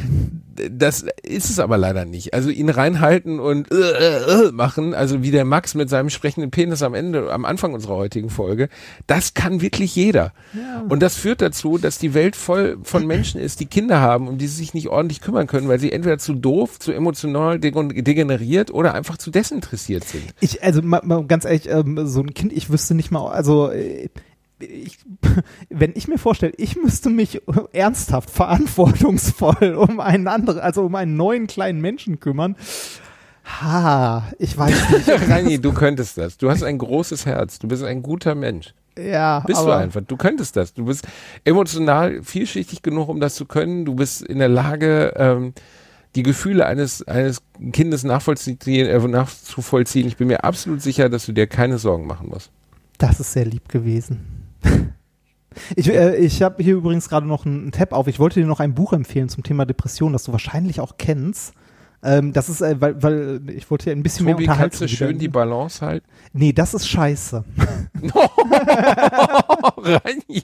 Das 0.70 1.06
ist 1.22 1.48
es 1.48 1.58
aber 1.58 1.78
leider 1.78 2.04
nicht. 2.04 2.34
Also 2.34 2.50
ihn 2.50 2.68
reinhalten 2.68 3.40
und 3.40 3.72
äh, 3.72 3.74
äh, 3.74 4.48
äh 4.48 4.52
machen, 4.52 4.92
also 4.92 5.22
wie 5.22 5.30
der 5.30 5.46
Max 5.46 5.74
mit 5.74 5.88
seinem 5.88 6.10
sprechenden 6.10 6.50
Penis 6.50 6.82
am 6.82 6.92
Ende, 6.92 7.32
am 7.32 7.46
Anfang 7.46 7.72
unserer 7.72 7.96
heutigen 7.96 8.28
Folge, 8.28 8.68
das 9.06 9.32
kann 9.32 9.62
wirklich 9.62 9.96
jeder. 9.96 10.34
Und 10.90 11.02
das 11.02 11.16
führt 11.16 11.40
dazu, 11.40 11.78
dass 11.78 11.98
die 11.98 12.12
Welt 12.12 12.36
voll 12.36 12.76
von 12.82 13.06
Menschen 13.06 13.40
ist, 13.40 13.60
die 13.60 13.66
Kinder 13.66 14.00
haben, 14.00 14.28
um 14.28 14.36
die 14.36 14.46
sie 14.46 14.56
sich 14.56 14.74
nicht 14.74 14.88
ordentlich 14.88 15.22
kümmern 15.22 15.46
können, 15.46 15.68
weil 15.68 15.80
sie 15.80 15.90
entweder 15.90 16.18
zu 16.18 16.34
doof, 16.34 16.78
zu 16.78 16.92
emotional 16.92 17.58
degen- 17.58 18.04
degeneriert 18.04 18.70
oder 18.70 18.92
einfach 18.94 19.16
zu 19.16 19.30
desinteressiert 19.30 20.04
sind. 20.04 20.34
Ich, 20.40 20.62
also 20.62 20.82
mal, 20.82 21.00
mal 21.02 21.24
ganz 21.26 21.46
ehrlich, 21.46 21.68
ähm, 21.68 22.06
so 22.06 22.20
ein 22.20 22.34
Kind, 22.34 22.52
ich 22.52 22.68
wüsste 22.70 22.94
nicht 22.94 23.10
mal, 23.10 23.30
also 23.30 23.70
äh, 23.70 24.10
ich, 24.62 24.98
wenn 25.68 25.92
ich 25.94 26.08
mir 26.08 26.18
vorstelle, 26.18 26.52
ich 26.56 26.76
müsste 26.76 27.10
mich 27.10 27.42
ernsthaft, 27.72 28.30
verantwortungsvoll 28.30 29.74
um 29.88 30.00
einen 30.00 30.28
anderen, 30.28 30.60
also 30.60 30.84
um 30.84 30.94
einen 30.94 31.16
neuen 31.16 31.46
kleinen 31.46 31.80
Menschen 31.80 32.20
kümmern. 32.20 32.56
Ha, 33.44 34.30
ich 34.38 34.56
weiß 34.56 34.90
nicht. 34.90 35.08
Reini, 35.28 35.60
du 35.60 35.72
könntest 35.72 36.16
das. 36.16 36.36
Du 36.36 36.48
hast 36.48 36.62
ein 36.62 36.78
großes 36.78 37.26
Herz. 37.26 37.58
Du 37.58 37.68
bist 37.68 37.82
ein 37.82 38.02
guter 38.02 38.34
Mensch. 38.34 38.72
Ja, 38.96 39.40
Bist 39.40 39.58
aber, 39.58 39.76
du 39.76 39.78
einfach. 39.78 40.00
Du 40.02 40.16
könntest 40.16 40.54
das. 40.56 40.74
Du 40.74 40.84
bist 40.84 41.06
emotional 41.44 42.22
vielschichtig 42.22 42.82
genug, 42.82 43.08
um 43.08 43.20
das 43.20 43.34
zu 43.34 43.46
können. 43.46 43.84
Du 43.84 43.94
bist 43.94 44.22
in 44.22 44.38
der 44.38 44.48
Lage, 44.48 45.14
ähm, 45.16 45.54
die 46.14 46.22
Gefühle 46.22 46.66
eines, 46.66 47.06
eines 47.08 47.42
Kindes 47.72 48.04
nachvollziehen, 48.04 48.58
äh, 48.66 48.98
nachzuvollziehen. 48.98 50.06
Ich 50.06 50.18
bin 50.18 50.28
mir 50.28 50.44
absolut 50.44 50.82
sicher, 50.82 51.08
dass 51.08 51.26
du 51.26 51.32
dir 51.32 51.46
keine 51.46 51.78
Sorgen 51.78 52.06
machen 52.06 52.28
musst. 52.28 52.50
Das 52.98 53.18
ist 53.18 53.32
sehr 53.32 53.46
lieb 53.46 53.68
gewesen. 53.68 54.41
Ich, 55.76 55.90
äh, 55.90 56.16
ich 56.16 56.40
habe 56.42 56.62
hier 56.62 56.74
übrigens 56.76 57.10
gerade 57.10 57.26
noch 57.26 57.44
einen 57.44 57.72
Tab 57.72 57.92
auf. 57.92 58.06
Ich 58.06 58.18
wollte 58.18 58.40
dir 58.40 58.46
noch 58.46 58.58
ein 58.60 58.74
Buch 58.74 58.94
empfehlen 58.94 59.28
zum 59.28 59.42
Thema 59.42 59.66
Depression, 59.66 60.14
das 60.14 60.24
du 60.24 60.32
wahrscheinlich 60.32 60.80
auch 60.80 60.94
kennst. 60.96 61.52
Ähm, 62.02 62.32
das 62.32 62.48
ist, 62.48 62.62
äh, 62.62 62.80
weil, 62.80 63.02
weil 63.02 63.42
ich 63.54 63.70
wollte 63.70 63.90
ja 63.90 63.94
ein 63.94 64.02
bisschen 64.02 64.26
Tobi, 64.26 64.46
mehr 64.46 64.56
kannst 64.56 64.80
Unterhaltung. 64.80 64.86
du 64.88 64.88
schön 64.88 65.08
wieder- 65.10 65.18
die 65.18 65.28
Balance 65.28 65.84
halten? 65.84 66.06
Nee, 66.32 66.54
das 66.54 66.72
ist 66.72 66.88
scheiße. 66.88 67.44
Reini, 69.76 70.42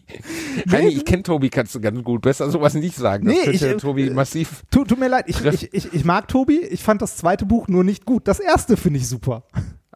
Reini, 0.69 0.89
ich 0.91 1.05
kenne 1.05 1.23
Tobi, 1.23 1.49
kannst 1.51 1.75
du 1.75 1.81
ganz 1.81 2.03
gut. 2.05 2.23
Besser 2.23 2.51
sowas 2.51 2.75
nicht 2.75 2.97
sagen. 2.97 3.25
Das 3.27 3.35
Nee, 3.35 3.41
könnte 3.45 3.57
ich, 3.57 3.63
äh, 3.63 3.77
Tobi 3.77 4.11
massiv. 4.11 4.63
Tut, 4.71 4.89
tut 4.89 4.99
mir 5.01 5.09
leid, 5.09 5.25
ich, 5.27 5.45
ich, 5.45 5.73
ich, 5.73 5.95
ich 5.95 6.05
mag 6.05 6.29
Tobi. 6.29 6.59
Ich 6.59 6.83
fand 6.83 7.03
das 7.03 7.17
zweite 7.17 7.47
Buch 7.47 7.67
nur 7.69 7.85
nicht 7.85 8.05
gut. 8.05 8.29
Das 8.29 8.41
erste 8.41 8.77
finde 8.77 8.99
ich 8.99 9.09
super. 9.09 9.45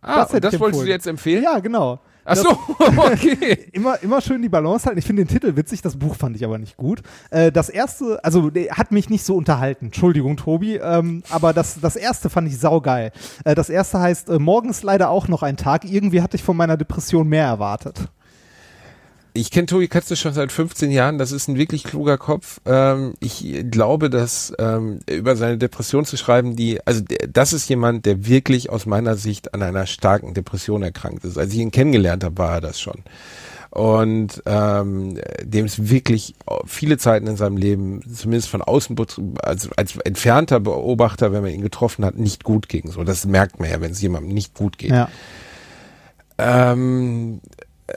Ah, 0.00 0.24
das 0.26 0.54
ich 0.54 0.60
wolltest 0.60 0.82
du 0.82 0.88
jetzt 0.88 1.06
empfehlen? 1.06 1.44
Ja, 1.44 1.58
genau. 1.60 2.00
Ach 2.24 2.36
so, 2.36 2.50
okay. 2.78 3.66
Immer, 3.72 4.02
immer 4.02 4.20
schön 4.20 4.42
die 4.42 4.48
Balance 4.48 4.86
halten. 4.86 4.98
Ich 4.98 5.04
finde 5.04 5.24
den 5.24 5.28
Titel 5.28 5.56
witzig, 5.56 5.82
das 5.82 5.96
Buch 5.96 6.14
fand 6.14 6.36
ich 6.36 6.44
aber 6.44 6.58
nicht 6.58 6.76
gut. 6.76 7.02
Äh, 7.30 7.50
das 7.50 7.68
erste, 7.68 8.22
also 8.24 8.50
hat 8.70 8.92
mich 8.92 9.10
nicht 9.10 9.24
so 9.24 9.36
unterhalten. 9.36 9.86
Entschuldigung, 9.86 10.36
Tobi. 10.36 10.76
Ähm, 10.76 11.22
aber 11.30 11.52
das, 11.52 11.80
das 11.80 11.96
erste 11.96 12.30
fand 12.30 12.48
ich 12.48 12.58
saugeil. 12.58 13.12
Äh, 13.44 13.54
das 13.54 13.70
erste 13.70 14.00
heißt, 14.00 14.28
äh, 14.28 14.38
morgen 14.38 14.70
ist 14.70 14.82
leider 14.82 15.10
auch 15.10 15.28
noch 15.28 15.42
ein 15.42 15.56
Tag. 15.56 15.84
Irgendwie 15.84 16.22
hatte 16.22 16.36
ich 16.36 16.42
von 16.42 16.56
meiner 16.56 16.76
Depression 16.76 17.28
mehr 17.28 17.46
erwartet. 17.46 18.08
Ich 19.34 19.50
kenne 19.50 19.66
Tobi 19.66 19.88
Katze 19.88 20.14
schon 20.14 20.34
seit 20.34 20.52
15 20.52 20.90
Jahren. 20.90 21.16
Das 21.16 21.32
ist 21.32 21.48
ein 21.48 21.56
wirklich 21.56 21.84
kluger 21.84 22.18
Kopf. 22.18 22.60
Ähm, 22.66 23.14
ich 23.20 23.64
glaube, 23.70 24.10
dass 24.10 24.52
ähm, 24.58 25.00
über 25.08 25.36
seine 25.36 25.56
Depression 25.56 26.04
zu 26.04 26.16
schreiben, 26.18 26.54
die, 26.54 26.84
also 26.86 27.02
das 27.30 27.54
ist 27.54 27.68
jemand, 27.68 28.04
der 28.04 28.26
wirklich 28.26 28.68
aus 28.68 28.84
meiner 28.84 29.16
Sicht 29.16 29.54
an 29.54 29.62
einer 29.62 29.86
starken 29.86 30.34
Depression 30.34 30.82
erkrankt 30.82 31.24
ist. 31.24 31.38
Als 31.38 31.52
ich 31.54 31.60
ihn 31.60 31.70
kennengelernt 31.70 32.24
habe, 32.24 32.36
war 32.36 32.54
er 32.54 32.60
das 32.60 32.80
schon. 32.80 33.02
Und 33.70 34.42
ähm, 34.44 35.18
dem 35.42 35.64
es 35.64 35.88
wirklich 35.88 36.34
viele 36.66 36.98
Zeiten 36.98 37.26
in 37.26 37.38
seinem 37.38 37.56
Leben, 37.56 38.02
zumindest 38.14 38.50
von 38.50 38.60
außen, 38.60 38.94
also 39.42 39.70
als 39.76 39.96
entfernter 39.96 40.60
Beobachter, 40.60 41.32
wenn 41.32 41.42
man 41.42 41.52
ihn 41.52 41.62
getroffen 41.62 42.04
hat, 42.04 42.18
nicht 42.18 42.44
gut 42.44 42.68
ging. 42.68 42.90
So, 42.90 43.02
das 43.02 43.24
merkt 43.24 43.60
man 43.60 43.70
ja, 43.70 43.80
wenn 43.80 43.92
es 43.92 44.02
jemandem 44.02 44.34
nicht 44.34 44.52
gut 44.52 44.76
geht. 44.76 44.90
Ja. 44.90 45.08
Ähm, 46.36 47.40
äh, 47.86 47.94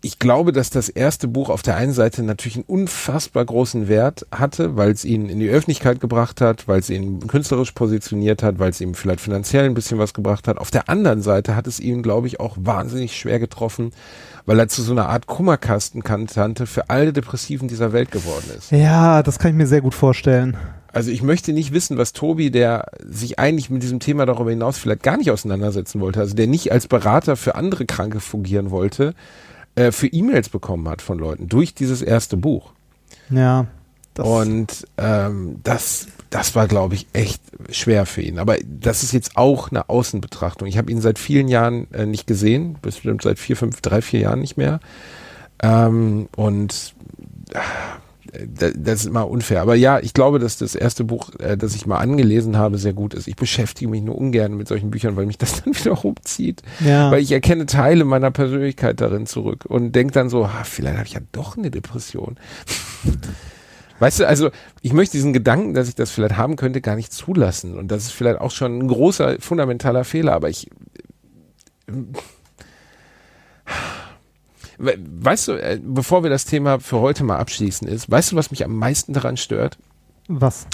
ich 0.00 0.20
glaube, 0.20 0.52
dass 0.52 0.70
das 0.70 0.88
erste 0.88 1.26
Buch 1.26 1.50
auf 1.50 1.62
der 1.62 1.76
einen 1.76 1.92
Seite 1.92 2.22
natürlich 2.22 2.56
einen 2.56 2.64
unfassbar 2.66 3.44
großen 3.44 3.88
Wert 3.88 4.26
hatte, 4.30 4.76
weil 4.76 4.92
es 4.92 5.04
ihn 5.04 5.28
in 5.28 5.40
die 5.40 5.48
Öffentlichkeit 5.48 6.00
gebracht 6.00 6.40
hat, 6.40 6.68
weil 6.68 6.78
es 6.78 6.88
ihn 6.88 7.26
künstlerisch 7.26 7.72
positioniert 7.72 8.44
hat, 8.44 8.60
weil 8.60 8.70
es 8.70 8.80
ihm 8.80 8.94
vielleicht 8.94 9.20
finanziell 9.20 9.64
ein 9.64 9.74
bisschen 9.74 9.98
was 9.98 10.14
gebracht 10.14 10.46
hat. 10.46 10.58
Auf 10.58 10.70
der 10.70 10.88
anderen 10.88 11.20
Seite 11.20 11.56
hat 11.56 11.66
es 11.66 11.80
ihn, 11.80 12.02
glaube 12.02 12.28
ich, 12.28 12.38
auch 12.38 12.56
wahnsinnig 12.60 13.18
schwer 13.18 13.40
getroffen, 13.40 13.90
weil 14.46 14.60
er 14.60 14.68
zu 14.68 14.82
so 14.82 14.92
einer 14.92 15.08
Art 15.08 15.26
Kummerkastentante 15.26 16.66
für 16.66 16.90
alle 16.90 17.12
Depressiven 17.12 17.66
dieser 17.66 17.92
Welt 17.92 18.12
geworden 18.12 18.46
ist. 18.56 18.70
Ja, 18.70 19.24
das 19.24 19.40
kann 19.40 19.50
ich 19.50 19.56
mir 19.56 19.66
sehr 19.66 19.80
gut 19.80 19.94
vorstellen. 19.94 20.56
Also 20.92 21.10
ich 21.10 21.22
möchte 21.22 21.52
nicht 21.52 21.72
wissen, 21.72 21.98
was 21.98 22.12
Tobi, 22.12 22.50
der 22.50 22.86
sich 23.04 23.38
eigentlich 23.38 23.68
mit 23.68 23.82
diesem 23.82 24.00
Thema 24.00 24.26
darüber 24.26 24.50
hinaus 24.50 24.78
vielleicht 24.78 25.02
gar 25.02 25.16
nicht 25.16 25.30
auseinandersetzen 25.30 26.00
wollte, 26.00 26.20
also 26.20 26.34
der 26.34 26.46
nicht 26.46 26.72
als 26.72 26.86
Berater 26.86 27.36
für 27.36 27.56
andere 27.56 27.84
Kranke 27.84 28.20
fungieren 28.20 28.70
wollte, 28.70 29.14
äh, 29.78 29.92
für 29.92 30.08
E-Mails 30.08 30.48
bekommen 30.48 30.88
hat 30.88 31.02
von 31.02 31.18
Leuten 31.18 31.48
durch 31.48 31.72
dieses 31.72 32.02
erste 32.02 32.36
Buch. 32.36 32.72
Ja. 33.30 33.66
Das, 34.14 34.26
Und 34.26 34.86
ähm, 34.96 35.60
das, 35.62 36.08
das 36.30 36.56
war, 36.56 36.66
glaube 36.66 36.96
ich, 36.96 37.06
echt 37.12 37.40
schwer 37.70 38.04
für 38.04 38.20
ihn. 38.20 38.40
Aber 38.40 38.56
das 38.64 39.04
ist 39.04 39.12
jetzt 39.12 39.36
auch 39.36 39.70
eine 39.70 39.88
Außenbetrachtung. 39.88 40.66
Ich 40.66 40.76
habe 40.78 40.90
ihn 40.90 41.00
seit 41.00 41.20
vielen 41.20 41.46
Jahren 41.46 41.86
äh, 41.92 42.06
nicht 42.06 42.26
gesehen, 42.26 42.76
bestimmt 42.82 43.22
seit 43.22 43.38
vier, 43.38 43.56
fünf, 43.56 43.80
drei, 43.80 44.02
vier 44.02 44.20
Jahren 44.20 44.40
nicht 44.40 44.56
mehr. 44.56 44.80
Ähm, 45.62 46.28
und 46.34 46.94
äh, 47.52 47.58
das 48.32 49.00
ist 49.00 49.06
immer 49.06 49.28
unfair. 49.28 49.62
Aber 49.62 49.74
ja, 49.74 49.98
ich 50.00 50.12
glaube, 50.14 50.38
dass 50.38 50.58
das 50.58 50.74
erste 50.74 51.04
Buch, 51.04 51.30
äh, 51.38 51.56
das 51.56 51.74
ich 51.74 51.86
mal 51.86 51.98
angelesen 51.98 52.56
habe, 52.56 52.78
sehr 52.78 52.92
gut 52.92 53.14
ist. 53.14 53.28
Ich 53.28 53.36
beschäftige 53.36 53.90
mich 53.90 54.02
nur 54.02 54.16
ungern 54.16 54.54
mit 54.56 54.68
solchen 54.68 54.90
Büchern, 54.90 55.16
weil 55.16 55.26
mich 55.26 55.38
das 55.38 55.62
dann 55.64 55.74
wieder 55.74 55.92
rumzieht. 55.92 56.62
Ja. 56.84 57.10
Weil 57.10 57.22
ich 57.22 57.32
erkenne 57.32 57.66
Teile 57.66 58.04
meiner 58.04 58.30
Persönlichkeit 58.30 59.00
darin 59.00 59.26
zurück 59.26 59.64
und 59.66 59.92
denke 59.92 60.12
dann 60.12 60.28
so, 60.28 60.52
ha, 60.52 60.64
vielleicht 60.64 60.96
habe 60.96 61.06
ich 61.06 61.14
ja 61.14 61.20
doch 61.32 61.56
eine 61.56 61.70
Depression. 61.70 62.36
Weißt 64.00 64.20
du, 64.20 64.28
also 64.28 64.50
ich 64.80 64.92
möchte 64.92 65.16
diesen 65.16 65.32
Gedanken, 65.32 65.74
dass 65.74 65.88
ich 65.88 65.96
das 65.96 66.10
vielleicht 66.10 66.36
haben 66.36 66.54
könnte, 66.54 66.80
gar 66.80 66.94
nicht 66.94 67.12
zulassen. 67.12 67.76
Und 67.76 67.88
das 67.88 68.04
ist 68.04 68.12
vielleicht 68.12 68.40
auch 68.40 68.52
schon 68.52 68.78
ein 68.78 68.86
großer, 68.88 69.36
fundamentaler 69.40 70.04
Fehler. 70.04 70.34
Aber 70.34 70.48
ich, 70.48 70.70
We- 71.88 72.04
weißt 74.78 75.48
du, 75.48 75.52
äh, 75.52 75.80
bevor 75.82 76.22
wir 76.22 76.30
das 76.30 76.44
Thema 76.44 76.80
für 76.80 77.00
heute 77.00 77.24
mal 77.24 77.38
abschließen 77.38 77.88
ist, 77.88 78.10
weißt 78.10 78.32
du, 78.32 78.36
was 78.36 78.50
mich 78.50 78.64
am 78.64 78.76
meisten 78.76 79.12
daran 79.12 79.36
stört? 79.36 79.78
was? 80.28 80.66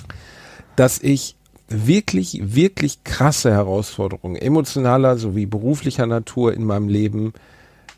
dass 0.76 0.98
ich 1.00 1.36
wirklich, 1.68 2.40
wirklich 2.42 3.04
krasse 3.04 3.52
Herausforderungen, 3.52 4.36
emotionaler 4.36 5.16
sowie 5.16 5.46
beruflicher 5.46 6.06
Natur 6.06 6.52
in 6.52 6.64
meinem 6.64 6.88
Leben 6.88 7.32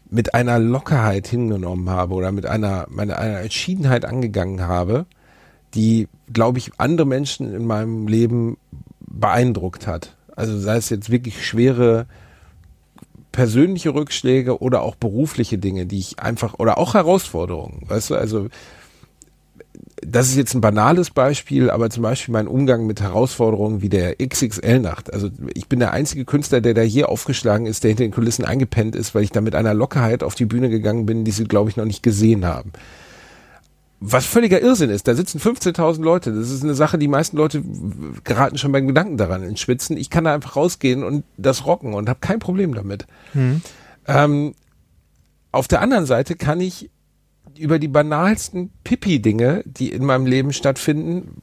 mit 0.08 0.34
einer 0.34 0.58
Lockerheit 0.58 1.26
hingenommen 1.26 1.90
habe 1.90 2.14
oder 2.14 2.30
mit 2.30 2.46
einer, 2.46 2.86
meiner, 2.90 3.18
einer 3.18 3.40
Entschiedenheit 3.40 4.04
angegangen 4.04 4.62
habe, 4.62 5.06
die, 5.74 6.06
glaube 6.32 6.58
ich, 6.58 6.72
andere 6.78 7.06
Menschen 7.06 7.52
in 7.52 7.66
meinem 7.66 8.06
Leben 8.06 8.56
beeindruckt 9.00 9.86
hat. 9.86 10.16
Also 10.36 10.58
sei 10.58 10.76
es 10.76 10.90
jetzt 10.90 11.10
wirklich 11.10 11.44
schwere 11.44 12.06
persönliche 13.36 13.94
Rückschläge 13.94 14.62
oder 14.62 14.80
auch 14.80 14.94
berufliche 14.96 15.58
Dinge, 15.58 15.84
die 15.84 15.98
ich 15.98 16.18
einfach, 16.18 16.54
oder 16.58 16.78
auch 16.78 16.94
Herausforderungen, 16.94 17.82
weißt 17.86 18.10
du, 18.10 18.14
also 18.14 18.48
das 20.00 20.28
ist 20.28 20.36
jetzt 20.36 20.54
ein 20.54 20.62
banales 20.62 21.10
Beispiel, 21.10 21.68
aber 21.68 21.90
zum 21.90 22.02
Beispiel 22.02 22.32
mein 22.32 22.48
Umgang 22.48 22.86
mit 22.86 23.02
Herausforderungen 23.02 23.82
wie 23.82 23.90
der 23.90 24.16
XXL-Nacht. 24.16 25.12
Also 25.12 25.28
ich 25.52 25.68
bin 25.68 25.80
der 25.80 25.92
einzige 25.92 26.24
Künstler, 26.24 26.62
der 26.62 26.72
da 26.72 26.80
hier 26.80 27.10
aufgeschlagen 27.10 27.66
ist, 27.66 27.84
der 27.84 27.90
hinter 27.90 28.04
den 28.04 28.12
Kulissen 28.12 28.46
eingepennt 28.46 28.96
ist, 28.96 29.14
weil 29.14 29.22
ich 29.22 29.32
da 29.32 29.42
mit 29.42 29.54
einer 29.54 29.74
Lockerheit 29.74 30.22
auf 30.22 30.34
die 30.34 30.46
Bühne 30.46 30.70
gegangen 30.70 31.04
bin, 31.04 31.24
die 31.24 31.30
sie, 31.30 31.44
glaube 31.44 31.68
ich, 31.68 31.76
noch 31.76 31.84
nicht 31.84 32.02
gesehen 32.02 32.46
haben. 32.46 32.72
Was 33.98 34.26
völliger 34.26 34.60
Irrsinn 34.60 34.90
ist, 34.90 35.08
da 35.08 35.14
sitzen 35.14 35.40
15.000 35.40 36.02
Leute. 36.02 36.32
Das 36.32 36.50
ist 36.50 36.62
eine 36.62 36.74
Sache, 36.74 36.98
die 36.98 37.08
meisten 37.08 37.36
Leute 37.36 37.62
geraten 38.24 38.58
schon 38.58 38.72
beim 38.72 38.86
Gedanken 38.86 39.16
daran 39.16 39.42
ins 39.42 39.60
Schwitzen. 39.60 39.96
Ich 39.96 40.10
kann 40.10 40.24
da 40.24 40.34
einfach 40.34 40.56
rausgehen 40.56 41.02
und 41.02 41.24
das 41.38 41.64
rocken 41.64 41.94
und 41.94 42.08
habe 42.08 42.20
kein 42.20 42.38
Problem 42.38 42.74
damit. 42.74 43.06
Ähm, 44.06 44.54
auf 45.50 45.66
der 45.66 45.80
anderen 45.80 46.04
Seite 46.04 46.36
kann 46.36 46.60
ich 46.60 46.90
über 47.58 47.78
die 47.78 47.88
banalsten 47.88 48.70
Pipi-Dinge, 48.84 49.62
die 49.64 49.90
in 49.90 50.04
meinem 50.04 50.26
Leben 50.26 50.52
stattfinden, 50.52 51.40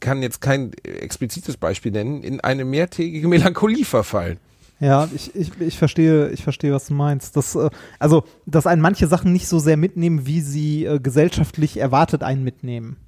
kann 0.00 0.20
jetzt 0.20 0.40
kein 0.40 0.72
explizites 0.82 1.56
Beispiel 1.56 1.92
nennen, 1.92 2.22
in 2.22 2.40
eine 2.40 2.64
mehrtägige 2.64 3.28
Melancholie 3.28 3.84
verfallen. 3.84 4.38
Ja, 4.84 5.08
ich, 5.14 5.34
ich, 5.34 5.58
ich 5.60 5.78
verstehe, 5.78 6.28
ich 6.28 6.42
verstehe, 6.42 6.70
was 6.74 6.88
du 6.88 6.94
meinst. 6.94 7.38
Das, 7.38 7.54
äh, 7.54 7.70
also, 7.98 8.24
dass 8.44 8.66
einen 8.66 8.82
manche 8.82 9.06
Sachen 9.06 9.32
nicht 9.32 9.48
so 9.48 9.58
sehr 9.58 9.78
mitnehmen, 9.78 10.26
wie 10.26 10.42
sie 10.42 10.84
äh, 10.84 11.00
gesellschaftlich 11.00 11.78
erwartet 11.78 12.22
einen 12.22 12.44
mitnehmen. 12.44 12.98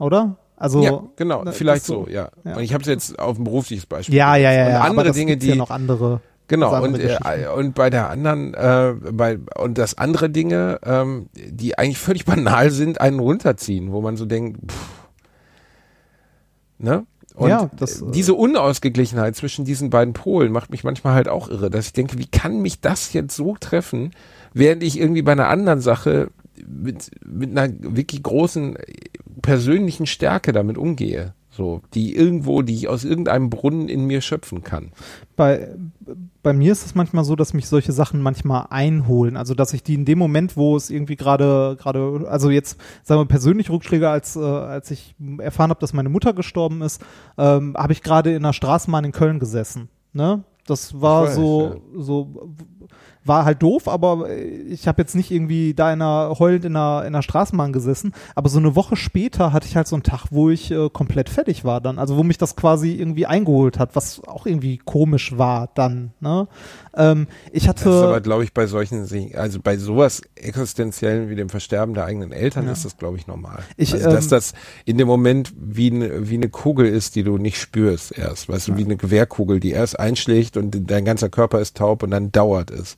Oder? 0.00 0.36
Also, 0.56 0.82
ja, 0.82 1.00
genau, 1.14 1.44
ne, 1.44 1.52
vielleicht 1.52 1.84
so, 1.84 2.08
ja. 2.08 2.30
ja. 2.44 2.56
Und 2.56 2.64
ich 2.64 2.74
habe 2.74 2.82
es 2.82 2.88
jetzt 2.88 3.20
auf 3.20 3.38
ein 3.38 3.44
berufliches 3.44 3.86
Beispiel. 3.86 4.16
Ja, 4.16 4.34
ja, 4.34 4.50
ja, 4.50 4.66
Und 4.66 4.72
ja. 4.72 4.80
andere 4.80 5.12
Dinge, 5.12 5.36
die 5.36 5.50
ja 5.50 5.54
noch 5.54 5.70
andere. 5.70 6.20
Genau, 6.48 6.82
und, 6.82 6.98
äh, 6.98 7.16
und 7.54 7.76
bei 7.76 7.88
der 7.88 8.10
anderen, 8.10 8.54
äh, 8.54 8.94
bei, 9.12 9.38
und 9.56 9.78
das 9.78 9.96
andere 9.96 10.28
Dinge, 10.28 10.80
ähm, 10.82 11.28
die 11.36 11.78
eigentlich 11.78 11.98
völlig 11.98 12.24
banal 12.24 12.72
sind, 12.72 13.00
einen 13.00 13.20
runterziehen, 13.20 13.92
wo 13.92 14.00
man 14.00 14.16
so 14.16 14.24
denkt, 14.24 14.72
pff, 14.72 15.08
ne? 16.78 17.06
Und 17.38 17.48
Ja, 17.50 17.70
das, 17.76 18.02
äh, 18.02 18.10
diese 18.10 18.34
Unausgeglichenheit 18.34 19.36
zwischen 19.36 19.64
diesen 19.64 19.90
beiden 19.90 20.12
Polen 20.12 20.50
macht 20.50 20.70
mich 20.70 20.82
manchmal 20.82 21.14
halt 21.14 21.28
auch 21.28 21.48
irre, 21.48 21.70
dass 21.70 21.86
ich 21.86 21.92
denke, 21.92 22.18
wie 22.18 22.26
kann 22.26 22.60
mich 22.60 22.80
das 22.80 23.12
jetzt 23.12 23.36
so 23.36 23.56
treffen, 23.58 24.10
während 24.52 24.82
ich 24.82 24.98
irgendwie 24.98 25.22
bei 25.22 25.32
einer 25.32 25.48
anderen 25.48 25.80
Sache 25.80 26.30
mit, 26.66 27.12
mit 27.24 27.56
einer 27.56 27.72
wirklich 27.80 28.22
großen 28.22 28.76
persönlichen 29.40 30.06
Stärke 30.06 30.52
damit 30.52 30.76
umgehe. 30.76 31.34
So, 31.58 31.82
die 31.92 32.14
irgendwo, 32.14 32.62
die 32.62 32.72
ich 32.72 32.86
aus 32.86 33.02
irgendeinem 33.02 33.50
Brunnen 33.50 33.88
in 33.88 34.06
mir 34.06 34.20
schöpfen 34.20 34.62
kann. 34.62 34.92
bei, 35.34 35.74
bei 36.40 36.52
mir 36.52 36.70
ist 36.70 36.86
es 36.86 36.94
manchmal 36.94 37.24
so, 37.24 37.34
dass 37.34 37.52
mich 37.52 37.66
solche 37.66 37.90
Sachen 37.90 38.22
manchmal 38.22 38.68
einholen. 38.70 39.36
Also 39.36 39.54
dass 39.54 39.72
ich 39.72 39.82
die 39.82 39.94
in 39.94 40.04
dem 40.04 40.18
Moment, 40.20 40.56
wo 40.56 40.76
es 40.76 40.88
irgendwie 40.88 41.16
gerade, 41.16 41.76
gerade, 41.76 42.28
also 42.28 42.48
jetzt 42.48 42.78
sagen 43.02 43.20
wir 43.20 43.26
persönlich 43.26 43.70
Rückschläge, 43.70 44.08
als, 44.08 44.36
äh, 44.36 44.38
als 44.38 44.92
ich 44.92 45.16
erfahren 45.38 45.70
habe, 45.70 45.80
dass 45.80 45.92
meine 45.92 46.10
Mutter 46.10 46.32
gestorben 46.32 46.80
ist, 46.80 47.02
ähm, 47.36 47.74
habe 47.76 47.92
ich 47.92 48.04
gerade 48.04 48.30
in 48.30 48.44
einer 48.44 48.52
Straßenbahn 48.52 49.06
in 49.06 49.10
Köln 49.10 49.40
gesessen. 49.40 49.88
Ne? 50.12 50.44
Das 50.64 51.00
war 51.00 51.24
weiß, 51.24 51.34
so, 51.34 51.82
so, 51.96 52.54
war 53.28 53.44
halt 53.44 53.62
doof, 53.62 53.86
aber 53.88 54.28
ich 54.30 54.88
habe 54.88 55.02
jetzt 55.02 55.14
nicht 55.14 55.30
irgendwie 55.30 55.74
da 55.74 55.92
in 55.92 56.02
einer, 56.02 56.38
heulend 56.38 56.64
in 56.64 56.76
einer, 56.76 57.02
in 57.02 57.08
einer 57.08 57.22
Straßenbahn 57.22 57.72
gesessen. 57.72 58.12
Aber 58.34 58.48
so 58.48 58.58
eine 58.58 58.74
Woche 58.74 58.96
später 58.96 59.52
hatte 59.52 59.66
ich 59.66 59.76
halt 59.76 59.86
so 59.86 59.96
einen 59.96 60.02
Tag, 60.02 60.26
wo 60.30 60.50
ich 60.50 60.70
äh, 60.70 60.88
komplett 60.90 61.28
fertig 61.28 61.64
war 61.64 61.80
dann. 61.80 61.98
Also 61.98 62.16
wo 62.16 62.22
mich 62.22 62.38
das 62.38 62.56
quasi 62.56 62.92
irgendwie 62.94 63.26
eingeholt 63.26 63.78
hat, 63.78 63.94
was 63.94 64.22
auch 64.26 64.46
irgendwie 64.46 64.78
komisch 64.78 65.36
war 65.36 65.68
dann. 65.74 66.12
Ne? 66.20 66.48
Ähm, 66.96 67.26
ich 67.52 67.68
hatte. 67.68 67.84
Das 67.84 67.94
ist 67.94 68.02
aber, 68.02 68.20
glaube 68.20 68.44
ich, 68.44 68.52
bei 68.52 68.66
solchen, 68.66 69.06
also 69.34 69.60
bei 69.62 69.76
sowas 69.76 70.22
Existenziellen 70.34 71.30
wie 71.30 71.36
dem 71.36 71.48
Versterben 71.48 71.94
der 71.94 72.04
eigenen 72.04 72.32
Eltern 72.32 72.66
Ja. 72.66 72.72
ist 72.72 72.84
das, 72.84 72.96
glaube 72.96 73.16
ich, 73.16 73.26
normal. 73.26 73.62
Ich, 73.76 73.92
also, 73.94 74.10
dass 74.10 74.24
ähm, 74.24 74.30
das 74.30 74.52
in 74.84 74.98
dem 74.98 75.06
Moment 75.08 75.52
wie 75.56 75.90
eine, 75.90 76.28
wie 76.28 76.34
eine 76.34 76.48
Kugel 76.48 76.86
ist, 76.86 77.14
die 77.14 77.22
du 77.22 77.38
nicht 77.38 77.60
spürst 77.60 78.16
erst. 78.16 78.48
Weißt 78.48 78.68
du, 78.68 78.76
wie 78.76 78.84
eine 78.84 78.96
Gewehrkugel, 78.96 79.60
die 79.60 79.70
erst 79.70 79.98
einschlägt 79.98 80.56
und 80.56 80.90
dein 80.90 81.04
ganzer 81.04 81.28
Körper 81.28 81.60
ist 81.60 81.76
taub 81.76 82.02
und 82.02 82.10
dann 82.10 82.32
dauert 82.32 82.70
es. 82.70 82.96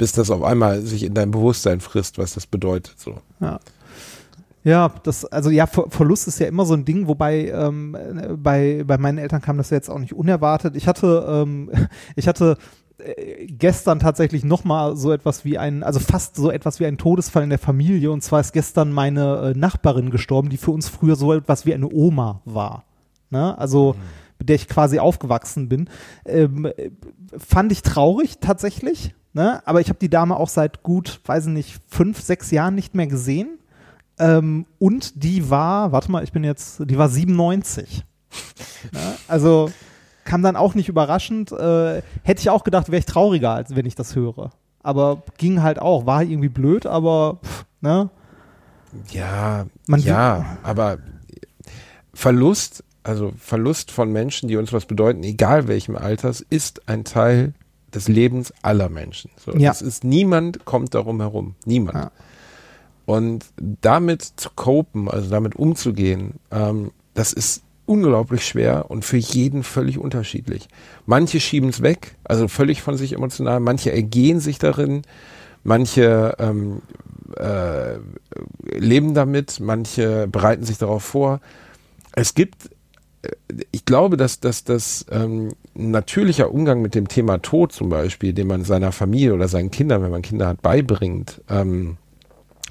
Bis 0.00 0.12
das 0.12 0.30
auf 0.30 0.42
einmal 0.42 0.80
sich 0.80 1.02
in 1.02 1.12
dein 1.12 1.30
Bewusstsein 1.30 1.80
frisst, 1.80 2.16
was 2.16 2.32
das 2.32 2.46
bedeutet, 2.46 2.98
so. 2.98 3.18
Ja. 3.38 3.60
Ja, 4.64 4.94
das, 5.02 5.26
also 5.26 5.50
ja, 5.50 5.66
Ver 5.66 5.90
Verlust 5.90 6.26
ist 6.26 6.40
ja 6.40 6.46
immer 6.46 6.64
so 6.64 6.72
ein 6.72 6.86
Ding, 6.86 7.06
wobei 7.06 7.48
ähm, 7.48 7.94
äh, 7.94 8.28
bei, 8.34 8.82
bei 8.86 8.96
meinen 8.96 9.18
Eltern 9.18 9.42
kam 9.42 9.58
das 9.58 9.68
ja 9.68 9.76
jetzt 9.76 9.90
auch 9.90 9.98
nicht 9.98 10.14
unerwartet. 10.14 10.74
Ich 10.74 10.88
hatte, 10.88 11.26
ähm, 11.28 11.70
ich 12.16 12.26
hatte 12.26 12.56
äh, 12.96 13.44
gestern 13.46 13.98
tatsächlich 13.98 14.42
nochmal 14.42 14.96
so 14.96 15.12
etwas 15.12 15.44
wie 15.44 15.58
ein, 15.58 15.82
also 15.82 16.00
fast 16.00 16.36
so 16.36 16.50
etwas 16.50 16.80
wie 16.80 16.86
ein 16.86 16.96
Todesfall 16.96 17.42
in 17.42 17.50
der 17.50 17.58
Familie. 17.58 18.10
Und 18.10 18.22
zwar 18.22 18.40
ist 18.40 18.54
gestern 18.54 18.90
meine 18.90 19.52
äh, 19.54 19.58
Nachbarin 19.58 20.08
gestorben, 20.08 20.48
die 20.48 20.56
für 20.56 20.70
uns 20.70 20.88
früher 20.88 21.16
so 21.16 21.34
etwas 21.34 21.66
wie 21.66 21.74
eine 21.74 21.92
Oma 21.92 22.40
war. 22.46 22.84
Ne? 23.28 23.56
Also, 23.58 23.96
mit 24.40 24.48
der 24.48 24.56
ich 24.56 24.66
quasi 24.66 24.98
aufgewachsen 24.98 25.68
bin. 25.68 25.88
Ähm, 26.24 26.66
äh, 26.66 26.90
fand 27.38 27.70
ich 27.70 27.82
traurig 27.82 28.38
tatsächlich. 28.40 29.14
Ne? 29.32 29.62
Aber 29.64 29.80
ich 29.80 29.88
habe 29.88 30.00
die 30.00 30.10
Dame 30.10 30.36
auch 30.36 30.48
seit 30.48 30.82
gut, 30.82 31.20
weiß 31.24 31.46
ich 31.46 31.52
nicht, 31.52 31.80
fünf, 31.86 32.20
sechs 32.20 32.50
Jahren 32.50 32.74
nicht 32.74 32.96
mehr 32.96 33.06
gesehen. 33.06 33.58
Ähm, 34.18 34.66
und 34.78 35.22
die 35.22 35.48
war, 35.48 35.92
warte 35.92 36.10
mal, 36.10 36.24
ich 36.24 36.32
bin 36.32 36.42
jetzt, 36.42 36.82
die 36.84 36.98
war 36.98 37.08
97. 37.08 38.04
ne? 38.92 39.14
Also 39.28 39.70
kam 40.24 40.42
dann 40.42 40.56
auch 40.56 40.74
nicht 40.74 40.88
überraschend. 40.88 41.52
Äh, 41.52 42.02
hätte 42.22 42.40
ich 42.40 42.50
auch 42.50 42.64
gedacht, 42.64 42.88
wäre 42.88 42.98
ich 42.98 43.06
trauriger, 43.06 43.50
als 43.50 43.76
wenn 43.76 43.86
ich 43.86 43.94
das 43.94 44.16
höre. 44.16 44.50
Aber 44.82 45.22
ging 45.38 45.62
halt 45.62 45.78
auch, 45.78 46.06
war 46.06 46.22
irgendwie 46.22 46.48
blöd, 46.48 46.86
aber 46.86 47.38
pff, 47.44 47.66
ne? 47.80 48.10
Ja, 49.10 49.66
Man 49.86 50.00
ja, 50.00 50.58
aber 50.62 50.98
Verlust, 52.12 52.82
also 53.02 53.32
Verlust 53.38 53.90
von 53.90 54.12
Menschen, 54.12 54.48
die 54.48 54.56
uns 54.56 54.72
was 54.72 54.86
bedeuten, 54.86 55.22
egal 55.22 55.68
welchem 55.68 55.96
Alters, 55.96 56.44
ist 56.48 56.88
ein 56.88 57.04
Teil 57.04 57.54
des 57.94 58.08
Lebens 58.08 58.52
aller 58.62 58.88
Menschen. 58.88 59.30
So, 59.36 59.52
Ja. 59.52 59.70
Das 59.70 59.82
ist 59.82 60.04
niemand 60.04 60.64
kommt 60.64 60.94
darum 60.94 61.20
herum, 61.20 61.54
niemand. 61.64 61.96
Ja. 61.96 62.10
Und 63.06 63.46
damit 63.56 64.22
zu 64.22 64.50
copen, 64.54 65.08
also 65.08 65.28
damit 65.30 65.56
umzugehen, 65.56 66.34
ähm, 66.50 66.92
das 67.14 67.32
ist 67.32 67.62
unglaublich 67.86 68.46
schwer 68.46 68.88
und 68.88 69.04
für 69.04 69.16
jeden 69.16 69.64
völlig 69.64 69.98
unterschiedlich. 69.98 70.68
Manche 71.06 71.40
schieben 71.40 71.70
es 71.70 71.82
weg, 71.82 72.14
also 72.22 72.46
völlig 72.46 72.82
von 72.82 72.96
sich 72.96 73.12
emotional, 73.12 73.58
manche 73.58 73.90
ergehen 73.90 74.38
sich 74.38 74.60
darin, 74.60 75.02
manche 75.64 76.36
ähm, 76.38 76.82
äh, 77.36 77.96
leben 78.78 79.14
damit, 79.14 79.58
manche 79.58 80.28
bereiten 80.28 80.64
sich 80.64 80.78
darauf 80.78 81.02
vor. 81.02 81.40
Es 82.12 82.34
gibt, 82.34 82.70
ich 83.72 83.84
glaube, 83.84 84.16
dass, 84.16 84.40
dass 84.40 84.64
das 84.64 85.04
ähm, 85.10 85.50
natürlicher 85.74 86.52
Umgang 86.52 86.80
mit 86.82 86.94
dem 86.94 87.08
Thema 87.08 87.38
Tod 87.38 87.72
zum 87.72 87.88
Beispiel, 87.88 88.32
den 88.32 88.46
man 88.46 88.64
seiner 88.64 88.92
Familie 88.92 89.34
oder 89.34 89.48
seinen 89.48 89.70
Kindern, 89.70 90.02
wenn 90.02 90.10
man 90.10 90.22
Kinder 90.22 90.46
hat, 90.46 90.62
beibringt, 90.62 91.40
ähm, 91.50 91.96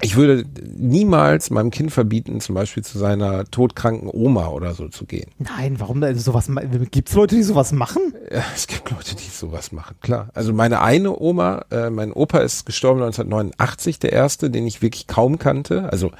ich 0.02 0.16
würde 0.16 0.46
niemals 0.78 1.50
meinem 1.50 1.70
Kind 1.70 1.92
verbieten, 1.92 2.40
zum 2.40 2.54
Beispiel 2.54 2.82
zu 2.82 2.98
seiner 2.98 3.44
todkranken 3.44 4.08
Oma 4.10 4.48
oder 4.48 4.72
so 4.72 4.88
zu 4.88 5.04
gehen. 5.04 5.30
Nein, 5.38 5.78
warum 5.78 6.00
denn 6.00 6.18
sowas? 6.18 6.48
ma- 6.48 6.62
Gibt's 6.62 7.12
Leute, 7.14 7.34
die 7.36 7.42
sowas 7.42 7.72
machen? 7.72 8.14
Ja, 8.32 8.42
es 8.56 8.66
gibt 8.66 8.90
Leute, 8.90 9.14
die 9.14 9.28
sowas 9.28 9.72
machen, 9.72 9.96
klar. 10.00 10.30
Also 10.32 10.54
meine 10.54 10.80
eine 10.80 11.18
Oma, 11.20 11.66
äh, 11.70 11.90
mein 11.90 12.12
Opa 12.14 12.38
ist 12.38 12.64
gestorben 12.64 13.02
1989, 13.02 13.98
der 13.98 14.12
erste, 14.14 14.48
den 14.48 14.66
ich 14.66 14.80
wirklich 14.80 15.06
kaum 15.06 15.38
kannte. 15.38 15.92
Also 15.92 16.10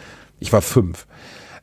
ich 0.41 0.53
war 0.53 0.61
fünf. 0.61 1.07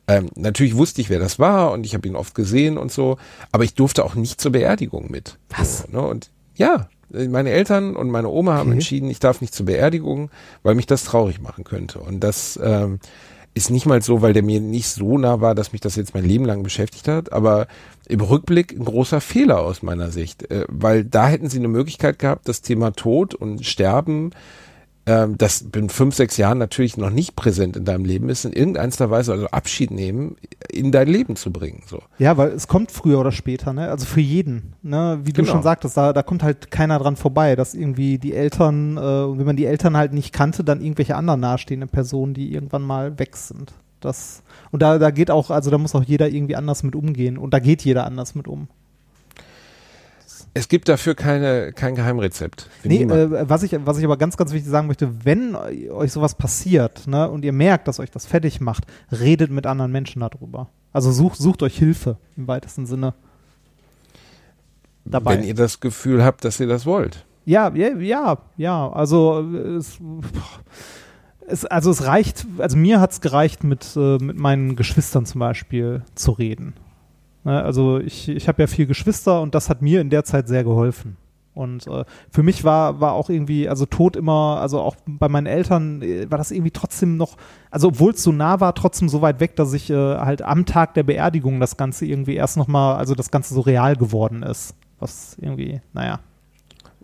Ähm, 0.08 0.30
natürlich 0.34 0.76
wusste 0.76 1.00
ich, 1.02 1.10
wer 1.10 1.18
das 1.18 1.38
war 1.38 1.70
und 1.72 1.84
ich 1.84 1.94
habe 1.94 2.08
ihn 2.08 2.16
oft 2.16 2.34
gesehen 2.34 2.78
und 2.78 2.90
so, 2.90 3.18
aber 3.52 3.64
ich 3.64 3.74
durfte 3.74 4.04
auch 4.04 4.14
nicht 4.14 4.40
zur 4.40 4.52
Beerdigung 4.52 5.10
mit. 5.10 5.38
Was? 5.50 5.80
So, 5.82 5.92
ne? 5.92 6.00
Und 6.00 6.30
ja, 6.56 6.88
äh, 7.12 7.28
meine 7.28 7.50
Eltern 7.50 7.94
und 7.94 8.10
meine 8.10 8.28
Oma 8.28 8.54
haben 8.54 8.68
Okay. 8.70 8.78
entschieden, 8.78 9.10
ich 9.10 9.20
darf 9.20 9.40
nicht 9.42 9.54
zur 9.54 9.66
Beerdigung, 9.66 10.30
weil 10.62 10.74
mich 10.74 10.86
das 10.86 11.04
traurig 11.04 11.40
machen 11.40 11.62
könnte. 11.64 11.98
Und 11.98 12.20
das 12.20 12.58
ähm, 12.62 13.00
ist 13.54 13.70
nicht 13.70 13.86
mal 13.86 14.00
so, 14.02 14.22
weil 14.22 14.32
der 14.32 14.42
mir 14.42 14.60
nicht 14.60 14.88
so 14.88 15.18
nah 15.18 15.40
war, 15.40 15.54
dass 15.54 15.72
mich 15.72 15.80
das 15.80 15.96
jetzt 15.96 16.14
mein 16.14 16.24
Leben 16.24 16.44
lang 16.44 16.62
beschäftigt 16.62 17.08
hat, 17.08 17.32
aber 17.32 17.66
im 18.06 18.20
Rückblick 18.20 18.72
ein 18.72 18.84
großer 18.84 19.20
Fehler 19.20 19.60
aus 19.60 19.82
meiner 19.82 20.10
Sicht, 20.10 20.50
äh, 20.50 20.64
weil 20.68 21.04
da 21.04 21.28
hätten 21.28 21.50
sie 21.50 21.58
eine 21.58 21.68
Möglichkeit 21.68 22.18
gehabt, 22.18 22.48
das 22.48 22.62
Thema 22.62 22.92
Tod 22.92 23.34
und 23.34 23.66
Sterben, 23.66 24.30
ähm, 25.08 25.38
das 25.38 25.62
in 25.74 25.88
fünf, 25.88 26.14
sechs 26.14 26.36
Jahren 26.36 26.58
natürlich 26.58 26.98
noch 26.98 27.08
nicht 27.08 27.34
präsent 27.34 27.76
in 27.78 27.86
deinem 27.86 28.04
Leben 28.04 28.28
ist, 28.28 28.44
in 28.44 28.52
irgendeiner 28.52 29.10
Weise, 29.10 29.32
also 29.32 29.46
Abschied 29.46 29.90
nehmen, 29.90 30.36
in 30.70 30.92
dein 30.92 31.08
Leben 31.08 31.34
zu 31.34 31.50
bringen. 31.50 31.82
So. 31.86 32.02
Ja, 32.18 32.36
weil 32.36 32.50
es 32.50 32.68
kommt 32.68 32.92
früher 32.92 33.18
oder 33.18 33.32
später, 33.32 33.72
ne? 33.72 33.88
Also 33.90 34.04
für 34.04 34.20
jeden, 34.20 34.74
ne? 34.82 35.20
Wie 35.24 35.32
du 35.32 35.40
Genau. 35.40 35.54
schon 35.54 35.62
sagtest, 35.62 35.96
da, 35.96 36.12
da 36.12 36.22
kommt 36.22 36.42
halt 36.42 36.70
keiner 36.70 36.98
dran 36.98 37.16
vorbei, 37.16 37.56
dass 37.56 37.72
irgendwie 37.74 38.18
die 38.18 38.34
Eltern, 38.34 38.98
äh, 38.98 39.00
wenn 39.00 39.46
man 39.46 39.56
die 39.56 39.64
Eltern 39.64 39.96
halt 39.96 40.12
nicht 40.12 40.34
kannte, 40.34 40.62
dann 40.62 40.82
irgendwelche 40.82 41.16
anderen 41.16 41.40
nahestehenden 41.40 41.88
Personen, 41.88 42.34
die 42.34 42.52
irgendwann 42.52 42.82
mal 42.82 43.18
weg 43.18 43.34
sind. 43.36 43.72
Das, 44.00 44.42
und 44.70 44.82
da, 44.82 44.98
da 44.98 45.10
geht 45.10 45.30
auch, 45.30 45.50
also 45.50 45.70
da 45.70 45.78
muss 45.78 45.94
auch 45.94 46.04
jeder 46.04 46.28
irgendwie 46.28 46.54
anders 46.54 46.82
mit 46.82 46.94
umgehen. 46.94 47.38
Und 47.38 47.54
da 47.54 47.58
geht 47.58 47.82
jeder 47.82 48.04
anders 48.04 48.34
mit 48.34 48.46
um. 48.46 48.68
Es 50.58 50.66
gibt 50.66 50.88
dafür 50.88 51.14
keine, 51.14 51.72
kein 51.72 51.94
Geheimrezept. 51.94 52.68
Nee, 52.82 53.04
äh, 53.04 53.48
was, 53.48 53.62
ich, 53.62 53.76
was 53.84 53.96
ich 53.98 54.04
aber 54.04 54.16
ganz, 54.16 54.36
ganz 54.36 54.52
wichtig 54.52 54.68
sagen 54.68 54.88
möchte, 54.88 55.24
wenn 55.24 55.54
euch 55.54 56.10
sowas 56.10 56.34
passiert 56.34 57.06
ne, 57.06 57.30
und 57.30 57.44
ihr 57.44 57.52
merkt, 57.52 57.86
dass 57.86 58.00
euch 58.00 58.10
das 58.10 58.26
fertig 58.26 58.60
macht, 58.60 58.84
redet 59.12 59.52
mit 59.52 59.66
anderen 59.66 59.92
Menschen 59.92 60.18
darüber. 60.18 60.68
Also 60.92 61.12
sucht, 61.12 61.38
sucht 61.38 61.62
euch 61.62 61.78
Hilfe 61.78 62.16
im 62.36 62.48
weitesten 62.48 62.86
Sinne. 62.86 63.14
Dabei. 65.04 65.34
Wenn 65.38 65.44
ihr 65.44 65.54
das 65.54 65.78
Gefühl 65.78 66.24
habt, 66.24 66.44
dass 66.44 66.58
ihr 66.58 66.66
das 66.66 66.86
wollt. 66.86 67.24
Ja, 67.44 67.72
ja, 67.72 67.96
ja, 67.96 68.38
ja. 68.56 68.90
Also 68.90 69.48
äh, 69.54 69.76
es, 69.76 70.00
es, 71.46 71.64
also 71.66 71.92
es 71.92 72.04
reicht, 72.04 72.48
also 72.58 72.76
mir 72.76 72.98
hat 73.00 73.12
es 73.12 73.20
gereicht, 73.20 73.62
mit, 73.62 73.94
äh, 73.94 74.18
mit 74.18 74.36
meinen 74.36 74.74
Geschwistern 74.74 75.24
zum 75.24 75.38
Beispiel 75.38 76.02
zu 76.16 76.32
reden. 76.32 76.74
Ne, 77.44 77.62
also 77.62 77.98
ich, 77.98 78.28
ich 78.28 78.48
habe 78.48 78.62
ja 78.62 78.66
vier 78.66 78.86
Geschwister 78.86 79.40
und 79.40 79.54
das 79.54 79.68
hat 79.70 79.82
mir 79.82 80.00
in 80.00 80.10
der 80.10 80.24
Zeit 80.24 80.48
sehr 80.48 80.64
geholfen. 80.64 81.16
Und 81.58 81.88
äh, 81.88 82.04
für 82.30 82.44
mich 82.44 82.62
war, 82.62 83.00
war 83.00 83.14
auch 83.14 83.30
irgendwie, 83.30 83.68
also 83.68 83.84
Tod 83.84 84.14
immer, 84.14 84.58
also 84.60 84.80
auch 84.80 84.94
bei 85.06 85.28
meinen 85.28 85.46
Eltern 85.46 86.02
äh, 86.02 86.30
war 86.30 86.38
das 86.38 86.52
irgendwie 86.52 86.70
trotzdem 86.70 87.16
noch, 87.16 87.36
also 87.72 87.88
obwohl 87.88 88.12
es 88.12 88.22
so 88.22 88.30
nah 88.30 88.60
war, 88.60 88.76
trotzdem 88.76 89.08
so 89.08 89.22
weit 89.22 89.40
weg, 89.40 89.56
dass 89.56 89.72
ich 89.72 89.90
äh, 89.90 89.94
halt 89.94 90.42
am 90.42 90.66
Tag 90.66 90.94
der 90.94 91.02
Beerdigung 91.02 91.58
das 91.58 91.76
Ganze 91.76 92.06
irgendwie 92.06 92.36
erst 92.36 92.58
nochmal, 92.58 92.94
also 92.94 93.16
das 93.16 93.32
Ganze 93.32 93.54
so 93.54 93.60
real 93.60 93.96
geworden 93.96 94.44
ist. 94.44 94.76
Was 95.00 95.36
irgendwie, 95.40 95.80
naja. 95.92 96.20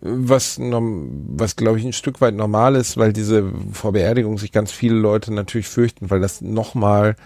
Was, 0.01 0.61
was 0.61 1.57
glaube 1.57 1.81
ich 1.81 1.85
ein 1.85 1.93
Stück 1.93 2.21
weit 2.21 2.35
normal 2.37 2.77
ist, 2.77 2.97
weil 2.97 3.13
diese 3.13 3.51
vor 3.73 3.93
Beerdigung 3.93 4.39
sich 4.39 4.53
ganz 4.53 4.71
viele 4.71 4.95
Leute 4.95 5.35
natürlich 5.35 5.67
fürchten, 5.67 6.11
weil 6.11 6.21
das 6.21 6.43
nochmal, 6.43 7.17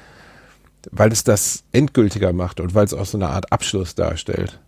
weil 0.90 1.12
es 1.12 1.24
das 1.24 1.64
endgültiger 1.72 2.32
macht 2.32 2.60
und 2.60 2.74
weil 2.74 2.84
es 2.84 2.94
auch 2.94 3.06
so 3.06 3.18
eine 3.18 3.28
Art 3.28 3.52
Abschluss 3.52 3.94
darstellt. 3.94 4.60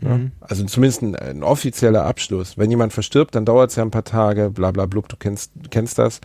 Ja? 0.00 0.18
Mhm. 0.18 0.32
Also 0.40 0.64
zumindest 0.64 1.02
ein, 1.02 1.16
ein 1.16 1.42
offizieller 1.42 2.04
Abschluss. 2.04 2.58
Wenn 2.58 2.70
jemand 2.70 2.92
verstirbt, 2.92 3.34
dann 3.34 3.44
dauert 3.44 3.70
es 3.70 3.76
ja 3.76 3.82
ein 3.82 3.90
paar 3.90 4.04
Tage, 4.04 4.50
bla 4.50 4.70
bla 4.70 4.86
blub, 4.86 5.08
du 5.08 5.16
kennst, 5.16 5.52
kennst 5.70 5.98
das, 5.98 6.20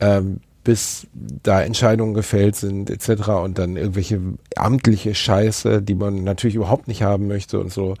ähm, 0.00 0.40
bis 0.64 1.06
da 1.14 1.62
Entscheidungen 1.62 2.14
gefällt 2.14 2.56
sind, 2.56 2.90
etc. 2.90 3.28
und 3.28 3.58
dann 3.58 3.76
irgendwelche 3.76 4.20
amtliche 4.56 5.14
Scheiße, 5.14 5.80
die 5.80 5.94
man 5.94 6.24
natürlich 6.24 6.56
überhaupt 6.56 6.88
nicht 6.88 7.02
haben 7.02 7.28
möchte 7.28 7.60
und 7.60 7.72
so. 7.72 7.94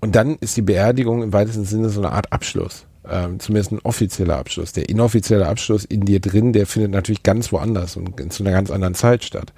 Und 0.00 0.16
dann 0.16 0.36
ist 0.40 0.56
die 0.56 0.62
Beerdigung 0.62 1.22
im 1.22 1.32
weitesten 1.32 1.64
Sinne 1.64 1.88
so 1.88 2.00
eine 2.00 2.12
Art 2.12 2.32
Abschluss. 2.32 2.84
Ähm, 3.08 3.38
zumindest 3.38 3.72
ein 3.72 3.80
offizieller 3.82 4.38
Abschluss. 4.38 4.72
Der 4.72 4.88
inoffizielle 4.88 5.46
Abschluss 5.46 5.84
in 5.84 6.02
dir 6.02 6.20
drin, 6.20 6.52
der 6.52 6.66
findet 6.66 6.92
natürlich 6.92 7.22
ganz 7.22 7.52
woanders 7.52 7.96
und 7.96 8.32
zu 8.32 8.42
einer 8.42 8.52
ganz 8.52 8.70
anderen 8.70 8.94
Zeit 8.94 9.24
statt. 9.24 9.52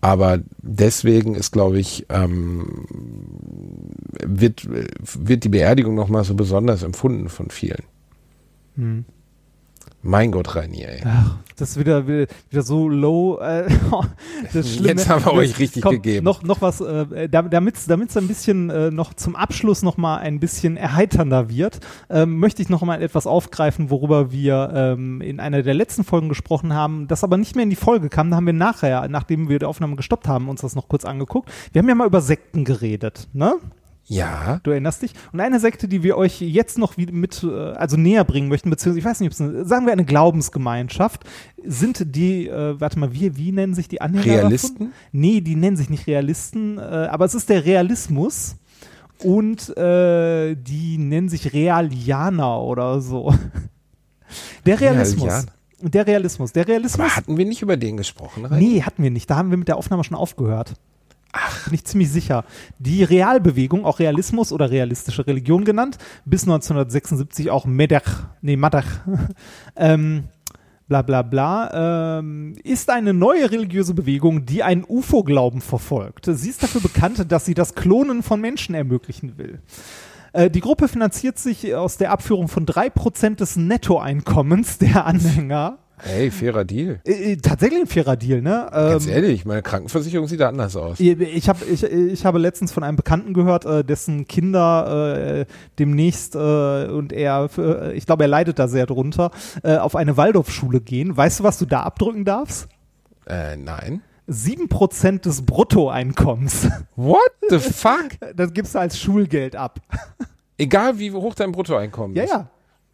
Aber 0.00 0.38
deswegen 0.58 1.34
ist, 1.34 1.50
glaube 1.50 1.80
ich, 1.80 2.06
ähm, 2.08 2.86
wird, 4.24 4.68
wird 4.68 5.44
die 5.44 5.48
Beerdigung 5.48 5.96
nochmal 5.96 6.22
so 6.22 6.34
besonders 6.34 6.84
empfunden 6.84 7.28
von 7.28 7.50
vielen. 7.50 7.82
Hm. 8.76 9.04
Mein 10.02 10.30
Gott, 10.30 10.54
Reini, 10.54 10.84
ey. 10.84 11.02
Ach, 11.04 11.36
das 11.56 11.70
ist 11.70 11.78
wieder, 11.78 12.06
wieder, 12.06 12.26
wieder 12.50 12.62
so 12.62 12.88
low. 12.88 13.38
Äh, 13.38 13.68
das 14.52 14.74
Schlimme. 14.74 14.90
Jetzt 14.90 15.08
haben 15.08 15.24
wir 15.24 15.32
euch 15.32 15.58
richtig 15.58 15.82
Komm, 15.82 15.94
gegeben. 15.94 16.24
Noch, 16.24 16.42
noch 16.44 16.60
was, 16.60 16.80
äh, 16.80 17.28
damit 17.28 17.76
es 17.76 18.16
ein 18.16 18.28
bisschen 18.28 18.70
äh, 18.70 18.92
noch 18.92 19.12
zum 19.14 19.34
Abschluss 19.34 19.82
noch 19.82 19.96
mal 19.96 20.18
ein 20.18 20.38
bisschen 20.38 20.76
erheiternder 20.76 21.48
wird, 21.48 21.80
ähm, 22.10 22.38
möchte 22.38 22.62
ich 22.62 22.68
noch 22.68 22.82
mal 22.82 23.02
etwas 23.02 23.26
aufgreifen, 23.26 23.90
worüber 23.90 24.30
wir 24.30 24.70
ähm, 24.72 25.20
in 25.20 25.40
einer 25.40 25.62
der 25.62 25.74
letzten 25.74 26.04
Folgen 26.04 26.28
gesprochen 26.28 26.74
haben, 26.74 27.08
das 27.08 27.24
aber 27.24 27.36
nicht 27.36 27.56
mehr 27.56 27.64
in 27.64 27.70
die 27.70 27.76
Folge 27.76 28.08
kam. 28.08 28.30
Da 28.30 28.36
haben 28.36 28.46
wir 28.46 28.52
nachher, 28.52 29.08
nachdem 29.08 29.48
wir 29.48 29.58
die 29.58 29.66
Aufnahme 29.66 29.96
gestoppt 29.96 30.28
haben, 30.28 30.48
uns 30.48 30.60
das 30.60 30.76
noch 30.76 30.88
kurz 30.88 31.04
angeguckt. 31.04 31.50
Wir 31.72 31.80
haben 31.82 31.88
ja 31.88 31.96
mal 31.96 32.06
über 32.06 32.20
Sekten 32.20 32.64
geredet, 32.64 33.26
ne? 33.32 33.56
Ja. 34.08 34.60
Du 34.62 34.70
erinnerst 34.70 35.02
dich? 35.02 35.12
Und 35.32 35.40
eine 35.40 35.60
Sekte, 35.60 35.86
die 35.86 36.02
wir 36.02 36.16
euch 36.16 36.40
jetzt 36.40 36.78
noch 36.78 36.96
mit, 36.96 37.44
äh, 37.44 37.72
also 37.72 37.96
näher 37.96 38.24
bringen 38.24 38.48
möchten, 38.48 38.70
beziehungsweise 38.70 38.98
ich 38.98 39.04
weiß 39.04 39.20
nicht, 39.20 39.28
ob 39.28 39.32
es 39.32 39.40
eine, 39.40 39.64
sagen 39.64 39.86
wir 39.86 39.92
eine 39.92 40.04
Glaubensgemeinschaft, 40.04 41.24
sind 41.62 42.16
die, 42.16 42.48
äh, 42.48 42.80
warte 42.80 42.98
mal, 42.98 43.12
wie, 43.12 43.36
wie 43.36 43.52
nennen 43.52 43.74
sich 43.74 43.88
die 43.88 44.00
Anhänger 44.00 44.24
Realisten? 44.24 44.78
Davon? 44.78 44.92
Nee, 45.12 45.40
die 45.42 45.56
nennen 45.56 45.76
sich 45.76 45.90
nicht 45.90 46.06
Realisten, 46.06 46.78
äh, 46.78 46.80
aber 46.80 47.26
es 47.26 47.34
ist 47.34 47.50
der 47.50 47.64
Realismus 47.64 48.56
und 49.22 49.76
äh, 49.76 50.54
die 50.54 50.96
nennen 50.98 51.28
sich 51.28 51.52
Realianer 51.52 52.62
oder 52.62 53.00
so. 53.00 53.34
Der 54.64 54.80
Realismus. 54.80 55.24
Realianer. 55.24 55.52
Der 55.80 56.06
Realismus. 56.06 56.52
Der 56.52 56.66
Realismus. 56.66 57.00
Aber 57.00 57.16
hatten 57.16 57.36
wir 57.36 57.44
nicht 57.44 57.62
über 57.62 57.76
den 57.76 57.96
gesprochen, 57.96 58.44
Reini? 58.44 58.66
Nee, 58.66 58.82
hatten 58.82 59.02
wir 59.02 59.10
nicht. 59.10 59.30
Da 59.30 59.36
haben 59.36 59.50
wir 59.50 59.56
mit 59.56 59.68
der 59.68 59.76
Aufnahme 59.76 60.02
schon 60.02 60.16
aufgehört. 60.16 60.74
Ach. 61.32 61.64
Bin 61.64 61.74
ich 61.74 61.84
ziemlich 61.84 62.10
sicher. 62.10 62.44
Die 62.78 63.04
Realbewegung, 63.04 63.84
auch 63.84 63.98
Realismus 63.98 64.52
oder 64.52 64.70
realistische 64.70 65.26
Religion 65.26 65.64
genannt, 65.64 65.98
bis 66.24 66.42
1976 66.42 67.50
auch 67.50 67.66
Medach, 67.66 68.28
nee, 68.40 68.56
Madach, 68.56 68.86
ähm, 69.76 70.24
bla 70.88 71.02
bla 71.02 71.22
bla, 71.22 72.18
ähm, 72.18 72.54
ist 72.64 72.88
eine 72.90 73.12
neue 73.12 73.50
religiöse 73.50 73.92
Bewegung, 73.92 74.46
die 74.46 74.62
einen 74.62 74.84
UFO-Glauben 74.88 75.60
verfolgt. 75.60 76.26
Sie 76.26 76.48
ist 76.48 76.62
dafür 76.62 76.80
bekannt, 76.80 77.30
dass 77.30 77.44
sie 77.44 77.54
das 77.54 77.74
Klonen 77.74 78.22
von 78.22 78.40
Menschen 78.40 78.74
ermöglichen 78.74 79.36
will. 79.36 79.60
Äh, 80.32 80.50
Die 80.50 80.60
Gruppe 80.60 80.88
finanziert 80.88 81.38
sich 81.38 81.74
aus 81.74 81.98
der 81.98 82.10
Abführung 82.10 82.48
von 82.48 82.64
3% 82.64 83.36
des 83.36 83.56
Nettoeinkommens 83.56 84.78
der 84.78 85.04
Anhänger. 85.04 85.78
Ey, 86.04 86.30
fairer 86.30 86.64
Deal. 86.64 87.00
Äh, 87.04 87.32
äh, 87.32 87.36
tatsächlich 87.36 87.80
ein 87.80 87.86
fairer 87.86 88.16
Deal, 88.16 88.40
ne? 88.42 88.68
Ganz 88.70 89.06
Ähm, 89.06 89.12
ehrlich, 89.12 89.44
meine 89.44 89.62
Krankenversicherung 89.62 90.26
sieht 90.28 90.40
da 90.40 90.48
anders 90.48 90.76
aus. 90.76 91.00
ich, 91.00 91.48
hab, 91.48 91.56
ich, 91.68 91.82
ich 91.84 92.24
habe 92.24 92.38
letztens 92.38 92.72
von 92.72 92.82
einem 92.82 92.96
Bekannten 92.96 93.34
gehört, 93.34 93.64
äh, 93.64 93.82
dessen 93.84 94.26
Kinder 94.26 95.40
äh, 95.40 95.44
demnächst 95.78 96.34
äh, 96.34 96.38
und 96.88 97.12
er, 97.12 97.48
ich 97.94 98.06
glaube, 98.06 98.24
er 98.24 98.28
leidet 98.28 98.58
da 98.58 98.68
sehr 98.68 98.86
drunter, 98.86 99.30
äh, 99.62 99.76
auf 99.76 99.96
eine 99.96 100.16
Waldorfschule 100.16 100.80
gehen. 100.80 101.16
Weißt 101.16 101.40
du, 101.40 101.44
was 101.44 101.58
du 101.58 101.66
da 101.66 101.82
abdrücken 101.82 102.24
darfst? 102.24 102.68
Äh, 103.26 103.56
nein. 103.56 104.02
7% 104.28 105.22
des 105.22 105.42
Bruttoeinkommens. 105.46 106.68
What 106.96 107.18
the 107.48 107.58
fuck? 107.58 108.10
Das 108.36 108.52
gibst 108.52 108.74
du 108.74 108.78
als 108.78 108.98
Schulgeld 108.98 109.56
ab. 109.56 109.80
Egal 110.58 110.98
wie 110.98 111.12
hoch 111.12 111.34
dein 111.34 111.52
Bruttoeinkommen 111.52 112.16
Ja, 112.16 112.24
ist. 112.24 112.30
ja. 112.30 112.50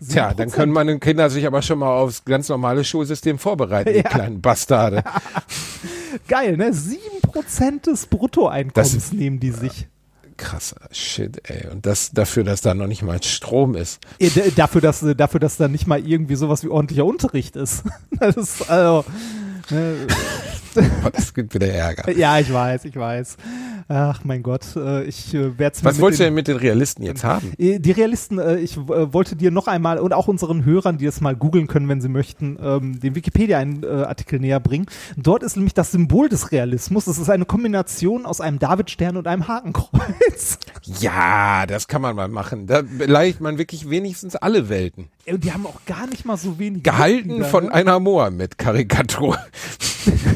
Tja, 0.08 0.34
dann 0.34 0.50
können 0.50 0.72
meine 0.72 0.98
Kinder 0.98 1.30
sich 1.30 1.46
aber 1.46 1.62
schon 1.62 1.78
mal 1.78 1.88
aufs 1.96 2.24
ganz 2.24 2.48
normale 2.48 2.84
Schulsystem 2.84 3.38
vorbereiten, 3.38 3.90
die 3.92 3.96
Ja. 3.98 4.02
kleinen 4.02 4.40
Bastarde. 4.40 5.04
Geil, 6.28 6.56
ne? 6.56 6.70
7% 6.72 7.82
des 7.86 8.06
Bruttoeinkommens 8.06 8.92
Das- 8.94 9.12
nehmen 9.12 9.40
die 9.40 9.50
sich. 9.50 9.88
Krasser 10.36 10.80
Shit, 10.90 11.48
ey. 11.48 11.68
Und 11.70 11.86
das 11.86 12.10
dafür, 12.10 12.42
dass 12.42 12.60
da 12.60 12.74
noch 12.74 12.88
nicht 12.88 13.02
mal 13.02 13.22
Strom 13.22 13.76
ist. 13.76 14.00
Dafür, 14.56 14.80
dass, 14.80 15.04
dafür, 15.16 15.38
dass 15.38 15.56
da 15.58 15.68
nicht 15.68 15.86
mal 15.86 16.04
irgendwie 16.04 16.34
sowas 16.34 16.64
wie 16.64 16.68
ordentlicher 16.68 17.04
Unterricht 17.04 17.54
ist. 17.56 17.84
Das 18.18 18.36
ist, 18.36 18.68
also, 18.68 19.04
ne, 19.70 19.94
das 21.12 21.34
gibt 21.34 21.54
wieder 21.54 21.68
Ärger. 21.68 22.10
Ja, 22.16 22.38
ich 22.40 22.52
weiß, 22.52 22.84
ich 22.84 22.96
weiß. 22.96 23.36
Ach 23.88 24.24
mein 24.24 24.42
Gott, 24.42 24.76
äh, 24.76 25.04
ich 25.04 25.34
äh, 25.34 25.58
werde 25.58 25.76
es 25.76 25.84
Was 25.84 26.00
wolltest 26.00 26.20
du 26.20 26.24
denn 26.24 26.34
mit 26.34 26.48
den 26.48 26.56
Realisten 26.56 27.02
jetzt 27.02 27.22
haben? 27.22 27.52
Die 27.58 27.90
Realisten, 27.90 28.38
äh, 28.38 28.56
ich 28.56 28.76
äh, 28.76 29.12
wollte 29.12 29.36
dir 29.36 29.50
noch 29.50 29.66
einmal 29.66 29.98
und 29.98 30.12
auch 30.14 30.26
unseren 30.28 30.64
Hörern, 30.64 30.96
die 30.96 31.06
es 31.06 31.20
mal 31.20 31.36
googeln 31.36 31.66
können, 31.66 31.88
wenn 31.88 32.00
sie 32.00 32.08
möchten, 32.08 32.58
ähm, 32.62 33.00
den 33.00 33.14
Wikipedia-Artikel 33.14 34.40
näher 34.40 34.60
bringen. 34.60 34.86
Dort 35.16 35.42
ist 35.42 35.56
nämlich 35.56 35.74
das 35.74 35.92
Symbol 35.92 36.28
des 36.28 36.50
Realismus. 36.50 37.04
Das 37.04 37.18
ist 37.18 37.28
eine 37.28 37.44
Kombination 37.44 38.24
aus 38.24 38.40
einem 38.40 38.58
Davidstern 38.58 39.16
und 39.16 39.26
einem 39.26 39.48
Hakenkreuz. 39.48 40.58
Ja, 41.00 41.64
das 41.66 41.88
kann 41.88 42.02
man 42.02 42.14
mal 42.14 42.28
machen. 42.28 42.66
Da 42.66 42.82
beleidigt 42.82 43.40
man 43.40 43.56
wirklich 43.56 43.88
wenigstens 43.88 44.36
alle 44.36 44.68
Welten. 44.68 45.08
Und 45.26 45.42
die 45.42 45.52
haben 45.52 45.66
auch 45.66 45.80
gar 45.86 46.06
nicht 46.06 46.26
mal 46.26 46.36
so 46.36 46.58
wenig. 46.58 46.82
Gehalten 46.82 47.28
Mitglieder, 47.28 47.48
von 47.48 47.64
ne? 47.64 47.72
einer 47.72 47.98
Mohammed-Karikatur. 48.00 49.38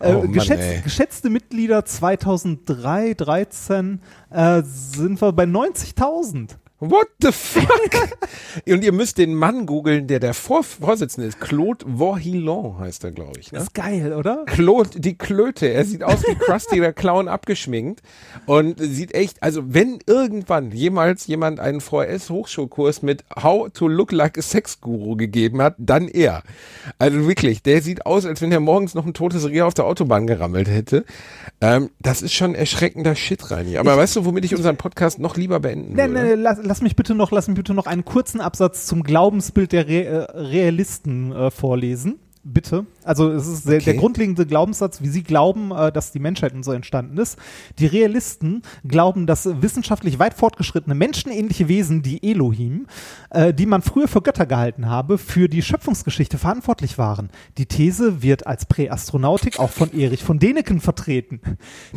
Äh, 0.00 0.14
Oh 0.14 0.22
Mann, 0.22 0.32
geschätzt, 0.32 0.62
ey. 0.62 0.80
geschätzte 0.82 1.30
Mitglieder 1.30 1.84
2003, 1.84 3.14
13 3.14 4.00
äh, 4.30 4.62
sind 4.62 5.20
wir 5.20 5.32
bei 5.32 5.44
90.000. 5.44 6.56
What 6.78 7.08
the 7.22 7.32
fuck? 7.32 7.66
Und 8.68 8.84
ihr 8.84 8.92
müsst 8.92 9.16
den 9.16 9.34
Mann 9.34 9.64
googeln, 9.64 10.06
der 10.08 10.20
der 10.20 10.34
Vor 10.34 10.62
Vorsitzende 10.62 11.26
ist. 11.28 11.40
Claude 11.40 11.86
Vorhillon 11.96 12.78
heißt 12.78 13.02
er, 13.04 13.12
glaube 13.12 13.40
ich. 13.40 13.50
Ne? 13.50 13.58
Das 13.58 13.68
ist 13.68 13.74
geil, 13.74 14.12
oder? 14.12 14.44
Claude, 14.44 15.00
die 15.00 15.16
Klöte. 15.16 15.68
Er 15.68 15.84
sieht 15.86 16.02
aus 16.04 16.22
wie 16.26 16.34
Krusty 16.34 16.80
der 16.80 16.92
Clown 16.92 17.28
abgeschminkt 17.28 18.02
und 18.44 18.78
sieht 18.78 19.14
echt, 19.14 19.42
also 19.42 19.62
wenn 19.72 20.00
irgendwann 20.06 20.70
jemals 20.70 21.26
jemand 21.26 21.60
einen 21.60 21.80
VHS-Hochschulkurs 21.80 23.02
mit 23.02 23.24
How 23.42 23.70
to 23.72 23.88
Look 23.88 24.12
Like 24.12 24.36
a 24.36 24.42
Sex 24.42 24.80
Guru 24.82 25.16
gegeben 25.16 25.62
hat, 25.62 25.76
dann 25.78 26.08
er. 26.08 26.42
Also 26.98 27.26
wirklich, 27.26 27.62
der 27.62 27.80
sieht 27.80 28.04
aus, 28.04 28.26
als 28.26 28.42
wenn 28.42 28.52
er 28.52 28.60
morgens 28.60 28.94
noch 28.94 29.06
ein 29.06 29.14
totes 29.14 29.48
Reh 29.48 29.62
auf 29.62 29.72
der 29.74 29.86
Autobahn 29.86 30.26
gerammelt 30.26 30.68
hätte. 30.68 31.04
Ähm, 31.62 31.88
das 32.00 32.20
ist 32.20 32.34
schon 32.34 32.54
erschreckender 32.54 33.14
Shit, 33.14 33.50
Reini. 33.50 33.78
Aber 33.78 33.96
weißt 33.96 34.16
du, 34.16 34.24
womit 34.26 34.44
ich 34.44 34.54
unseren 34.54 34.76
Podcast 34.76 35.18
noch 35.18 35.36
lieber 35.38 35.58
beenden 35.60 35.94
Nee, 35.94 36.02
würde? 36.08 36.22
nee, 36.22 36.34
lass, 36.34 36.58
lass 36.66 36.82
mich 36.82 36.96
bitte 36.96 37.14
noch, 37.14 37.30
lass 37.30 37.48
mich 37.48 37.56
bitte 37.56 37.74
noch 37.74 37.86
einen 37.86 38.04
kurzen 38.04 38.40
Absatz 38.40 38.86
zum 38.86 39.02
Glaubensbild 39.02 39.72
der 39.72 39.88
Re 39.88 40.04
äh, 40.04 40.16
Realisten 40.38 41.32
äh, 41.32 41.50
vorlesen. 41.50 42.18
Bitte. 42.48 42.86
Also 43.02 43.30
es 43.32 43.48
ist 43.48 43.66
der, 43.66 43.76
Okay. 43.76 43.84
der 43.86 43.94
grundlegende 43.94 44.46
Glaubenssatz, 44.46 45.02
wie 45.02 45.08
sie 45.08 45.24
glauben, 45.24 45.72
äh, 45.72 45.90
dass 45.90 46.12
die 46.12 46.20
Menschheit 46.20 46.54
und 46.54 46.64
so 46.64 46.70
entstanden 46.70 47.18
ist. 47.18 47.38
Die 47.80 47.86
Realisten 47.86 48.62
glauben, 48.86 49.26
dass 49.26 49.48
wissenschaftlich 49.60 50.20
weit 50.20 50.32
fortgeschrittene 50.34 50.94
menschenähnliche 50.94 51.66
Wesen, 51.66 52.02
die 52.02 52.22
Elohim, 52.22 52.86
äh, 53.30 53.52
die 53.52 53.66
man 53.66 53.82
früher 53.82 54.06
für 54.06 54.22
Götter 54.22 54.46
gehalten 54.46 54.86
habe, 54.86 55.18
für 55.18 55.48
die 55.48 55.60
Schöpfungsgeschichte 55.60 56.38
verantwortlich 56.38 56.98
waren. 56.98 57.30
Die 57.58 57.66
These 57.66 58.22
wird 58.22 58.46
als 58.46 58.64
Präastronautik 58.66 59.58
auch 59.58 59.70
von 59.70 59.92
Erich 59.92 60.22
von 60.22 60.38
Däniken 60.38 60.80
vertreten. 60.80 61.40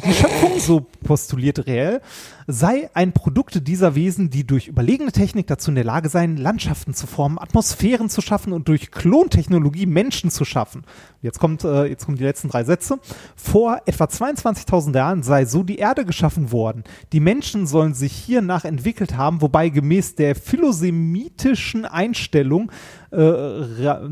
Die 0.03 0.13
Schöpfung, 0.13 0.59
so 0.59 0.87
postuliert 1.03 1.67
Reell, 1.67 2.01
sei 2.47 2.89
ein 2.95 3.13
Produkt 3.13 3.67
dieser 3.67 3.93
Wesen, 3.93 4.31
die 4.31 4.47
durch 4.47 4.67
überlegene 4.67 5.11
Technik 5.11 5.45
dazu 5.45 5.69
in 5.69 5.75
der 5.75 5.83
Lage 5.83 6.09
seien, 6.09 6.37
Landschaften 6.37 6.95
zu 6.95 7.05
formen, 7.05 7.37
Atmosphären 7.37 8.09
zu 8.09 8.21
schaffen 8.21 8.51
und 8.51 8.67
durch 8.67 8.89
Klontechnologie 8.89 9.85
Menschen 9.85 10.31
zu 10.31 10.38
schaffen. 10.45 10.83
Jetzt 11.21 11.39
kommt, 11.39 11.63
äh, 11.63 11.85
jetzt 11.85 12.05
kommen 12.05 12.17
die 12.17 12.23
letzten 12.23 12.49
drei 12.49 12.63
Sätze. 12.63 12.99
Vor 13.35 13.81
etwa 13.85 14.05
22.000 14.05 14.95
Jahren 14.95 15.23
sei 15.23 15.45
so 15.45 15.63
die 15.63 15.77
Erde 15.77 16.05
geschaffen 16.05 16.51
worden. 16.51 16.83
Die 17.11 17.19
Menschen 17.19 17.67
sollen 17.67 17.93
sich 17.93 18.13
hiernach 18.13 18.65
entwickelt 18.65 19.17
haben, 19.17 19.41
wobei 19.41 19.69
gemäß 19.69 20.15
der 20.15 20.35
philosemitischen 20.35 21.85
Einstellung 21.85 22.71
äh, 23.11 23.21
Ra 23.21 24.07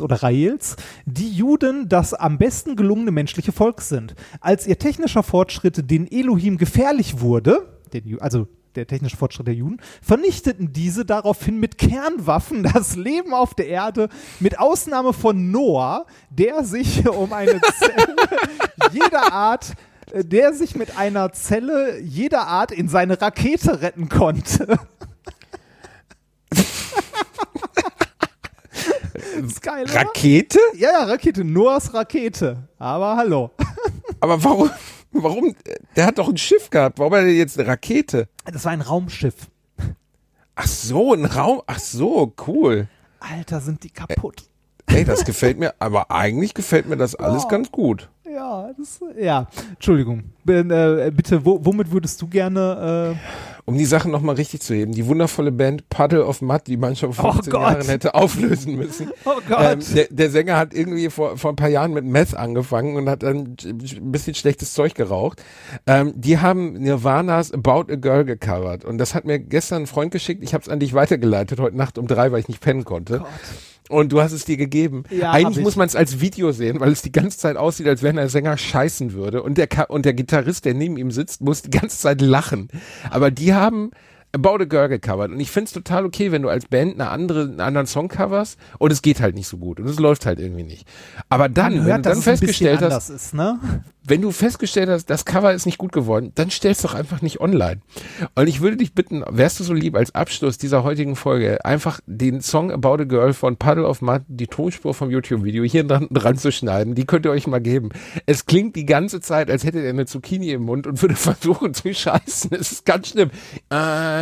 oder 0.00 0.22
Raels 0.22 0.76
die 1.04 1.30
Juden 1.30 1.88
das 1.88 2.14
am 2.14 2.38
besten 2.38 2.76
gelungene 2.76 3.10
menschliche 3.10 3.52
Volk 3.52 3.80
sind. 3.80 4.14
Als 4.40 4.66
ihr 4.66 4.78
technischer 4.78 5.22
Fortschritt 5.22 5.90
den 5.90 6.10
Elohim 6.10 6.58
gefährlich 6.58 7.20
wurde, 7.20 7.66
den, 7.92 8.20
also 8.20 8.48
der 8.76 8.86
technische 8.86 9.16
Fortschritt 9.16 9.46
der 9.46 9.54
Juden, 9.54 9.80
vernichteten 10.02 10.72
diese 10.72 11.04
daraufhin 11.04 11.58
mit 11.58 11.78
Kernwaffen 11.78 12.62
das 12.62 12.96
Leben 12.96 13.34
auf 13.34 13.54
der 13.54 13.68
Erde, 13.68 14.08
mit 14.40 14.58
Ausnahme 14.58 15.12
von 15.12 15.50
Noah, 15.50 16.06
der 16.30 16.64
sich 16.64 17.08
um 17.08 17.32
eine 17.32 17.60
Zelle 17.78 18.16
jeder 18.92 19.32
Art 19.32 19.74
äh, 20.12 20.24
der 20.24 20.52
sich 20.54 20.76
mit 20.76 20.96
einer 20.96 21.32
Zelle 21.32 21.98
jeder 22.00 22.46
Art 22.46 22.70
in 22.70 22.88
seine 22.88 23.20
Rakete 23.20 23.80
retten 23.82 24.08
konnte. 24.08 24.78
geil? 29.66 29.86
Rakete? 29.88 30.58
Ja, 30.76 30.90
ja, 30.92 31.04
Rakete, 31.04 31.44
Noahs 31.44 31.92
Rakete. 31.92 32.68
Aber 32.78 33.16
hallo. 33.16 33.50
Aber 34.20 34.42
warum, 34.42 34.70
warum, 35.12 35.54
der 35.94 36.06
hat 36.06 36.18
doch 36.18 36.28
ein 36.28 36.36
Schiff 36.36 36.70
gehabt. 36.70 36.98
Warum 36.98 37.12
hat 37.14 37.22
er 37.22 37.28
jetzt 37.28 37.58
eine 37.58 37.68
Rakete? 37.68 38.28
Das 38.52 38.64
war 38.64 38.72
ein 38.72 38.80
Raumschiff. 38.80 39.34
Ach 40.54 40.66
so, 40.66 41.12
ein 41.12 41.24
Raum, 41.26 41.60
ach 41.66 41.78
so, 41.78 42.32
cool. 42.46 42.88
Alter, 43.20 43.60
sind 43.60 43.82
die 43.84 43.90
kaputt. 43.90 44.48
Ey, 44.86 45.04
das 45.04 45.24
gefällt 45.24 45.58
mir, 45.58 45.74
aber 45.80 46.10
eigentlich 46.10 46.54
gefällt 46.54 46.88
mir 46.88 46.96
das 46.96 47.14
alles 47.14 47.44
Oh. 47.44 47.48
ganz 47.48 47.70
gut. 47.70 48.08
Ja, 48.24 48.70
das, 48.78 49.00
ja. 49.18 49.48
Entschuldigung. 49.70 50.24
Äh, 50.46 51.10
bitte, 51.10 51.44
wo, 51.44 51.58
womit 51.64 51.90
würdest 51.90 52.22
du 52.22 52.28
gerne 52.28 53.18
um 53.66 53.76
die 53.76 53.84
Sachen 53.84 54.10
nochmal 54.12 54.36
richtig 54.36 54.62
zu 54.62 54.74
heben, 54.74 54.92
die 54.92 55.06
wundervolle 55.06 55.52
Band 55.52 55.88
Puddle 55.90 56.24
of 56.24 56.40
Mud, 56.40 56.62
die 56.66 56.76
man 56.76 56.96
schon 56.96 57.12
vor 57.12 57.34
15 57.34 57.52
Gott. 57.52 57.62
Jahren 57.62 57.86
hätte 57.86 58.14
auflösen 58.14 58.76
müssen. 58.76 59.10
Oh 59.24 59.40
Gott. 59.48 59.58
Ähm, 59.60 59.80
der, 59.94 60.06
der 60.10 60.30
Sänger 60.30 60.56
hat 60.56 60.72
irgendwie 60.72 61.10
vor, 61.10 61.36
vor 61.36 61.50
ein 61.50 61.56
paar 61.56 61.68
Jahren 61.68 61.92
mit 61.92 62.04
Meth 62.04 62.36
angefangen 62.36 62.96
und 62.96 63.08
hat 63.08 63.24
dann 63.24 63.56
ein 63.64 64.12
bisschen 64.12 64.34
schlechtes 64.36 64.72
Zeug 64.72 64.94
geraucht. 64.94 65.42
Ähm, 65.86 66.12
die 66.14 66.38
haben 66.38 66.74
Nirvanas 66.74 67.50
About 67.52 67.92
a 67.92 67.96
Girl 67.96 68.24
gecovert 68.24 68.84
und 68.84 68.98
das 68.98 69.14
hat 69.14 69.24
mir 69.24 69.40
gestern 69.40 69.82
ein 69.82 69.86
Freund 69.86 70.12
geschickt. 70.12 70.44
Ich 70.44 70.54
habe 70.54 70.62
es 70.62 70.68
an 70.68 70.78
dich 70.78 70.94
weitergeleitet 70.94 71.58
heute 71.58 71.76
Nacht 71.76 71.98
um 71.98 72.06
drei, 72.06 72.30
weil 72.30 72.38
ich 72.38 72.48
nicht 72.48 72.60
pennen 72.60 72.84
konnte. 72.84 73.24
Und 73.88 74.12
du 74.12 74.20
hast 74.20 74.32
es 74.32 74.44
dir 74.44 74.56
gegeben. 74.56 75.04
Ja, 75.10 75.30
Eigentlich 75.32 75.58
ich. 75.58 75.62
muss 75.62 75.76
man 75.76 75.86
es 75.86 75.94
als 75.94 76.20
Video 76.20 76.52
sehen, 76.52 76.80
weil 76.80 76.90
es 76.90 77.02
die 77.02 77.12
ganze 77.12 77.38
Zeit 77.38 77.56
aussieht, 77.56 77.86
als 77.86 78.02
wenn 78.02 78.16
der 78.16 78.28
Sänger 78.28 78.56
scheißen 78.56 79.12
würde. 79.12 79.42
Und 79.42 79.58
der, 79.58 79.66
Ka- 79.68 79.84
und 79.84 80.04
der 80.04 80.14
Gitarrist, 80.14 80.64
der 80.64 80.74
neben 80.74 80.96
ihm 80.96 81.10
sitzt, 81.10 81.40
muss 81.40 81.62
die 81.62 81.70
ganze 81.70 81.98
Zeit 81.98 82.20
lachen. 82.20 82.68
Aber 83.10 83.30
die 83.30 83.54
haben 83.54 83.90
About 84.32 84.62
a 84.62 84.64
Girl 84.64 84.88
gecovert. 84.88 85.30
Und 85.30 85.40
ich 85.40 85.50
find's 85.50 85.72
total 85.72 86.04
okay, 86.04 86.32
wenn 86.32 86.42
du 86.42 86.48
als 86.48 86.66
Band 86.66 86.94
eine 86.94 87.10
andere, 87.10 87.42
einen 87.42 87.60
anderen 87.60 87.86
Song 87.86 88.08
coverst 88.08 88.58
und 88.78 88.92
es 88.92 89.02
geht 89.02 89.20
halt 89.20 89.34
nicht 89.34 89.48
so 89.48 89.56
gut. 89.56 89.80
Und 89.80 89.88
es 89.88 89.98
läuft 89.98 90.26
halt 90.26 90.38
irgendwie 90.38 90.64
nicht. 90.64 90.86
Aber 91.28 91.48
dann, 91.48 91.74
Man 91.74 91.84
wenn 91.84 91.92
hört, 91.92 92.06
du 92.06 92.10
dann 92.10 92.18
es 92.18 92.24
festgestellt 92.24 92.82
hast, 92.82 93.08
ist, 93.08 93.34
ne? 93.34 93.58
wenn 94.08 94.22
du 94.22 94.30
festgestellt 94.30 94.88
hast, 94.88 95.06
das 95.06 95.24
Cover 95.24 95.52
ist 95.52 95.66
nicht 95.66 95.78
gut 95.78 95.92
geworden, 95.92 96.32
dann 96.34 96.50
stell's 96.50 96.82
doch 96.82 96.94
einfach 96.94 97.22
nicht 97.22 97.40
online. 97.40 97.80
Und 98.34 98.46
ich 98.46 98.60
würde 98.60 98.76
dich 98.76 98.94
bitten, 98.94 99.24
wärst 99.28 99.58
du 99.58 99.64
so 99.64 99.72
lieb, 99.72 99.96
als 99.96 100.14
Abschluss 100.14 100.58
dieser 100.58 100.84
heutigen 100.84 101.16
Folge 101.16 101.64
einfach 101.64 102.00
den 102.06 102.40
Song 102.40 102.70
About 102.70 103.02
a 103.02 103.04
Girl 103.04 103.32
von 103.32 103.56
Puddle 103.56 103.86
of 103.86 104.02
Mud, 104.02 104.22
die 104.28 104.46
Tonspur 104.46 104.94
vom 104.94 105.10
YouTube-Video 105.10 105.64
hier 105.64 105.84
dran, 105.84 106.06
dran 106.10 106.36
zu 106.36 106.52
schneiden. 106.52 106.94
Die 106.94 107.04
könnt 107.04 107.26
ihr 107.26 107.32
euch 107.32 107.46
mal 107.46 107.60
geben. 107.60 107.90
Es 108.26 108.46
klingt 108.46 108.76
die 108.76 108.86
ganze 108.86 109.20
Zeit, 109.20 109.50
als 109.50 109.64
hätte 109.64 109.80
er 109.80 109.90
eine 109.90 110.06
Zucchini 110.06 110.50
im 110.50 110.62
Mund 110.62 110.86
und 110.86 111.02
würde 111.02 111.14
versuchen 111.16 111.74
zu 111.74 111.92
scheißen. 111.92 112.50
Es 112.52 112.72
ist 112.72 112.86
ganz 112.86 113.08
schlimm. 113.08 113.30
I 113.72 114.15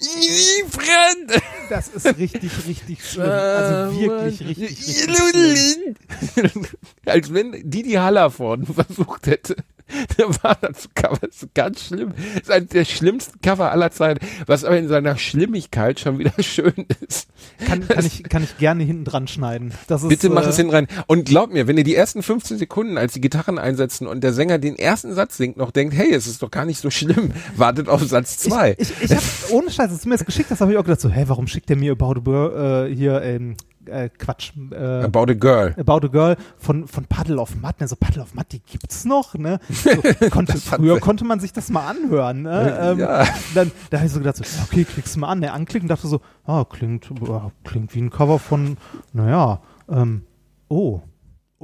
easy 0.00 0.64
friend. 0.68 1.42
Das 1.68 1.88
ist 1.88 2.06
richtig, 2.18 2.50
richtig 2.66 3.04
schlimm. 3.04 3.28
Also 3.30 4.00
wirklich 4.00 4.40
richtig, 4.40 4.86
richtig 5.08 5.96
schlimm. 6.34 6.66
Als 7.06 7.32
wenn 7.32 7.70
Didi 7.70 7.92
Hallervorden 7.92 8.66
versucht 8.66 9.26
hätte. 9.26 9.56
Der 10.18 10.28
war 10.42 10.56
dazu 10.60 10.88
Cover, 10.94 11.18
das 11.20 11.42
ist 11.42 11.54
ganz 11.54 11.84
schlimm. 11.84 12.14
Das 12.34 12.42
ist 12.42 12.50
eines 12.50 12.68
der 12.70 12.84
schlimmsten 12.84 13.40
Cover 13.40 13.70
aller 13.70 13.90
Zeiten, 13.90 14.24
was 14.46 14.64
aber 14.64 14.78
in 14.78 14.88
seiner 14.88 15.16
Schlimmigkeit 15.16 16.00
schon 16.00 16.18
wieder 16.18 16.32
schön 16.42 16.86
ist. 17.06 17.28
Kann, 17.66 17.86
kann, 17.86 18.04
ich, 18.04 18.22
kann 18.24 18.42
ich 18.42 18.56
gerne 18.58 18.82
hinten 18.82 19.04
dran 19.04 19.28
schneiden. 19.28 19.72
Das 19.86 20.02
ist, 20.02 20.08
Bitte 20.08 20.30
mach 20.30 20.46
äh, 20.46 20.48
es 20.48 20.56
hinten 20.56 20.72
rein. 20.72 20.86
Und 21.06 21.26
glaub 21.26 21.52
mir, 21.52 21.66
wenn 21.66 21.76
ihr 21.76 21.84
die 21.84 21.94
ersten 21.94 22.22
15 22.22 22.58
Sekunden, 22.58 22.98
als 22.98 23.12
die 23.12 23.20
Gitarren 23.20 23.58
einsetzen 23.58 24.06
und 24.06 24.22
der 24.24 24.32
Sänger 24.32 24.58
den 24.58 24.76
ersten 24.76 25.14
Satz 25.14 25.36
singt, 25.36 25.56
noch 25.56 25.70
denkt, 25.70 25.94
hey, 25.94 26.12
es 26.12 26.26
ist 26.26 26.42
doch 26.42 26.50
gar 26.50 26.64
nicht 26.64 26.78
so 26.80 26.90
schlimm, 26.90 27.32
wartet 27.56 27.88
auf 27.88 28.02
Satz 28.02 28.38
2. 28.38 28.76
Ich, 28.78 28.92
ich 29.02 29.10
habe 29.10 29.22
ohne 29.50 29.70
Scheiß, 29.70 29.90
als 29.90 30.02
du 30.02 30.08
mir 30.08 30.16
das 30.16 30.24
geschickt 30.24 30.50
hast, 30.50 30.60
habe 30.60 30.72
ich 30.72 30.78
auch 30.78 30.84
gedacht 30.84 31.00
so, 31.00 31.10
hä, 31.10 31.24
warum 31.26 31.46
schickt 31.46 31.68
der 31.68 31.76
mir 31.76 31.94
Girl 31.96 32.88
äh, 32.88 32.94
hier 32.94 33.22
ähm, 33.22 33.56
äh, 33.88 34.08
Quatsch, 34.08 34.52
äh, 34.70 35.02
About 35.02 35.30
a 35.30 35.34
Girl. 35.34 35.74
About 35.78 36.06
a 36.06 36.08
Girl 36.08 36.36
von, 36.58 36.86
von 36.86 37.04
Puddle 37.06 37.38
of 37.38 37.54
Mud. 37.56 37.80
Ne? 37.80 37.88
So 37.88 37.96
Puddle 37.96 38.22
of 38.22 38.34
Mud, 38.34 38.46
die 38.52 38.60
gibt's 38.60 39.04
noch. 39.04 39.34
Ne? 39.34 39.58
So, 39.68 39.90
konnte, 40.30 40.56
früher 40.58 41.00
konnte 41.00 41.24
man 41.24 41.40
sich 41.40 41.52
das 41.52 41.70
mal 41.70 41.88
anhören. 41.88 42.42
Ne? 42.42 42.78
Ähm, 42.80 42.98
Ja. 42.98 43.24
Dann, 43.54 43.70
da 43.90 43.98
habe 43.98 44.06
ich 44.06 44.12
so 44.12 44.18
gedacht, 44.20 44.36
so, 44.36 44.44
okay, 44.62 44.84
klickst 44.84 45.16
du 45.16 45.20
mal 45.20 45.28
an. 45.28 45.40
Ne? 45.40 45.52
Anklicken, 45.52 45.88
dachte 45.88 46.06
so, 46.08 46.20
ah, 46.46 46.64
klingt, 46.64 47.08
ah, 47.28 47.50
klingt 47.64 47.94
wie 47.94 48.00
ein 48.02 48.10
Cover 48.10 48.38
von, 48.38 48.76
naja, 49.12 49.60
ähm, 49.88 50.22
oh. 50.68 51.00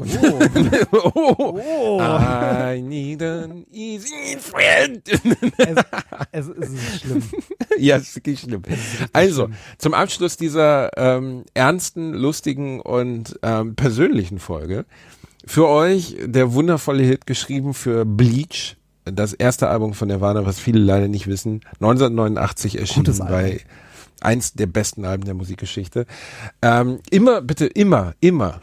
Oh. 0.00 1.10
oh, 1.14 1.60
oh. 1.62 2.00
I 2.00 2.80
need 2.80 3.22
an 3.22 3.66
easy 3.70 4.36
friend. 4.38 5.02
Es, 5.58 5.76
es, 6.32 6.48
es 6.48 6.68
ist 6.70 7.00
schlimm. 7.00 7.22
ja, 7.78 7.96
ist 7.96 8.16
wirklich 8.16 8.40
schlimm. 8.40 8.62
Also, 9.12 9.48
zum 9.78 9.94
Abschluss 9.94 10.36
dieser 10.36 10.90
ähm, 10.96 11.44
ernsten, 11.54 12.14
lustigen 12.14 12.80
und 12.80 13.38
ähm, 13.42 13.74
persönlichen 13.74 14.38
Folge 14.38 14.86
für 15.44 15.68
euch 15.68 16.16
der 16.22 16.52
wundervolle 16.52 17.02
Hit 17.02 17.26
geschrieben 17.26 17.74
für 17.74 18.04
Bleach, 18.04 18.76
das 19.04 19.32
erste 19.32 19.68
Album 19.68 19.94
von 19.94 20.08
Nirvana, 20.08 20.46
was 20.46 20.60
viele 20.60 20.78
leider 20.78 21.08
nicht 21.08 21.26
wissen, 21.26 21.62
1989 21.80 22.78
erschienen 22.78 23.18
bei 23.18 23.60
eins 24.20 24.52
der 24.52 24.66
besten 24.66 25.04
Alben 25.04 25.24
der 25.24 25.34
Musikgeschichte. 25.34 26.06
Ähm, 26.62 27.00
immer, 27.10 27.40
bitte 27.40 27.66
immer, 27.66 28.14
immer, 28.20 28.60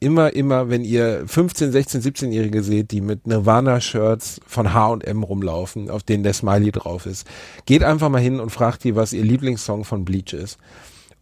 immer, 0.00 0.32
immer, 0.32 0.70
wenn 0.70 0.82
ihr 0.82 1.22
15, 1.26 1.72
16, 1.72 2.00
17-Jährige 2.00 2.62
seht, 2.62 2.90
die 2.90 3.02
mit 3.02 3.26
Nirvana-Shirts 3.26 4.40
von 4.46 4.72
H&M 4.72 5.22
rumlaufen, 5.22 5.90
auf 5.90 6.02
denen 6.02 6.22
der 6.22 6.32
Smiley 6.32 6.72
drauf 6.72 7.06
ist, 7.06 7.26
geht 7.66 7.84
einfach 7.84 8.08
mal 8.08 8.20
hin 8.20 8.40
und 8.40 8.50
fragt 8.50 8.82
die, 8.84 8.96
was 8.96 9.12
ihr 9.12 9.22
Lieblingssong 9.22 9.84
von 9.84 10.04
Bleach 10.04 10.32
ist. 10.32 10.58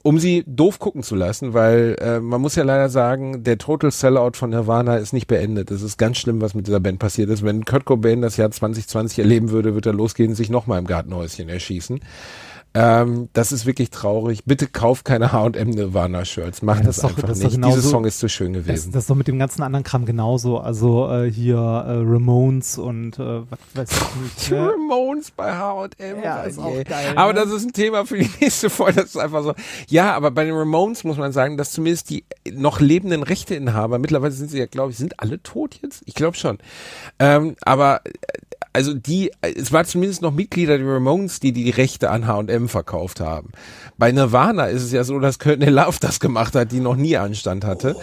Um 0.05 0.21
sie 0.21 0.45
doof 0.47 0.79
gucken 0.79 1.03
zu 1.03 1.17
lassen, 1.17 1.55
weil 1.55 1.97
äh, 2.01 2.21
man 2.21 2.41
muss 2.41 2.55
ja 2.55 2.63
leider 2.63 2.89
sagen, 2.89 3.43
der 3.43 3.59
Total 3.59 3.91
Sellout 3.91 4.33
von 4.35 4.51
Nirvana 4.51 4.97
ist 4.97 5.13
nicht 5.13 5.27
beendet. 5.27 5.73
Es 5.73 5.83
ist 5.83 5.99
ganz 5.99 6.19
schlimm, 6.19 6.41
was 6.41 6.55
mit 6.55 6.69
dieser 6.69 6.79
Band 6.79 7.01
passiert 7.01 7.29
ist. 7.31 7.45
Wenn 7.45 7.65
Kurt 7.65 7.85
Cobain 7.85 8.23
das 8.23 8.37
Jahr 8.37 8.51
2020 8.51 9.19
erleben 9.19 9.51
würde, 9.51 9.75
wird 9.75 9.87
er 9.87 9.93
losgehen 9.93 10.31
und 10.31 10.37
sich 10.37 10.51
nochmal 10.51 10.79
im 10.79 10.87
Gartenhäuschen 10.87 11.49
erschießen. 11.49 11.99
Ähm, 12.81 13.29
das 13.33 13.51
ist 13.51 13.67
wirklich 13.67 13.91
traurig. 13.91 14.45
Bitte 14.45 14.67
kauft 14.69 15.05
keine 15.05 15.33
H&M 15.33 15.71
Nirvana-Shirts. 15.71 16.63
Macht 16.63 16.81
Ja, 16.81 16.87
das 16.87 16.97
das, 16.97 17.03
doch- 17.03 17.11
einfach 17.17 17.29
das 17.29 17.39
nicht. 17.41 17.55
genauso- 17.55 17.77
Dieser 17.77 17.89
Song 17.89 18.05
ist 18.05 18.19
zu 18.21 18.29
schön 18.29 18.53
Das, 18.53 18.65
gewesen. 18.65 18.93
das 18.93 19.03
ist 19.05 19.11
doch 19.11 19.17
mit 19.17 19.27
dem 19.27 19.39
ganzen 19.39 19.63
anderen 19.63 19.83
Kram 19.85 20.05
genauso. 20.07 20.59
Also 20.59 21.11
äh, 21.11 21.31
hier 21.31 21.57
äh, 21.57 21.93
Ramones 22.05 22.79
und 22.79 23.19
äh, 23.19 23.41
was 23.51 23.59
weiß 23.75 23.89
ich 23.91 24.23
nicht. 24.23 24.51
Ne? 24.59 24.71
Ramones 24.73 25.31
bei 25.33 25.53
H&M. 25.53 26.23
Ja, 26.23 26.43
ist 26.43 26.59
auch 26.59 26.73
Yeah. 26.73 26.85
geil, 26.85 27.13
Aber 27.17 27.33
ne? 27.33 27.41
das 27.41 27.51
ist 27.51 27.65
ein 27.67 27.73
Thema 27.73 28.07
für 28.07 28.19
die 28.19 28.31
nächste 28.41 28.71
Folge. 28.71 29.01
Das 29.01 29.07
ist 29.11 29.17
einfach 29.17 29.43
so. 29.43 29.55
Ja, 29.89 30.15
aber 30.15 30.31
bei 30.31 30.45
den 30.45 30.55
Ramones 30.55 31.03
muss 31.05 31.17
man 31.19 31.33
sagen, 31.33 31.57
dass 31.57 31.73
zumindest 31.73 32.11
die 32.11 32.25
noch 32.53 32.81
lebenden 32.81 33.23
Rechteinhaber, 33.25 33.99
mittlerweile 33.99 34.33
sind 34.33 34.51
sie 34.51 34.59
ja, 34.59 34.67
glaube 34.67 34.93
ich, 34.93 34.99
sind 34.99 35.19
alle 35.21 35.43
tot 35.43 35.79
jetzt? 35.83 36.03
Ich 36.07 36.15
glaube 36.15 36.37
schon. 36.37 36.59
Ähm, 37.19 37.57
aber 37.63 38.03
äh, 38.05 38.11
also 38.73 38.95
die, 38.95 39.33
es 39.41 39.73
war 39.73 39.85
zumindest 39.85 40.23
noch 40.23 40.33
Mitglieder 40.33 40.79
der 40.79 40.87
Ramones, 40.87 41.41
die 41.41 41.53
die 41.53 41.71
Rechte 41.71 42.11
an 42.11 42.27
H&M 42.27 42.69
verkauft 42.69 43.21
haben. 43.21 43.51
Bei 43.97 44.13
Nirvana 44.13 44.67
ist 44.67 44.83
es 44.83 44.93
ja 44.93 45.05
so, 45.05 45.19
dass 45.19 45.39
Courtney 45.39 45.71
Love 45.71 45.99
das 46.01 46.21
gemacht 46.21 46.55
hat, 46.55 46.73
die 46.73 46.81
noch 46.81 46.97
nie 46.97 47.17
Anstand 47.17 47.65
hatte. 47.65 47.97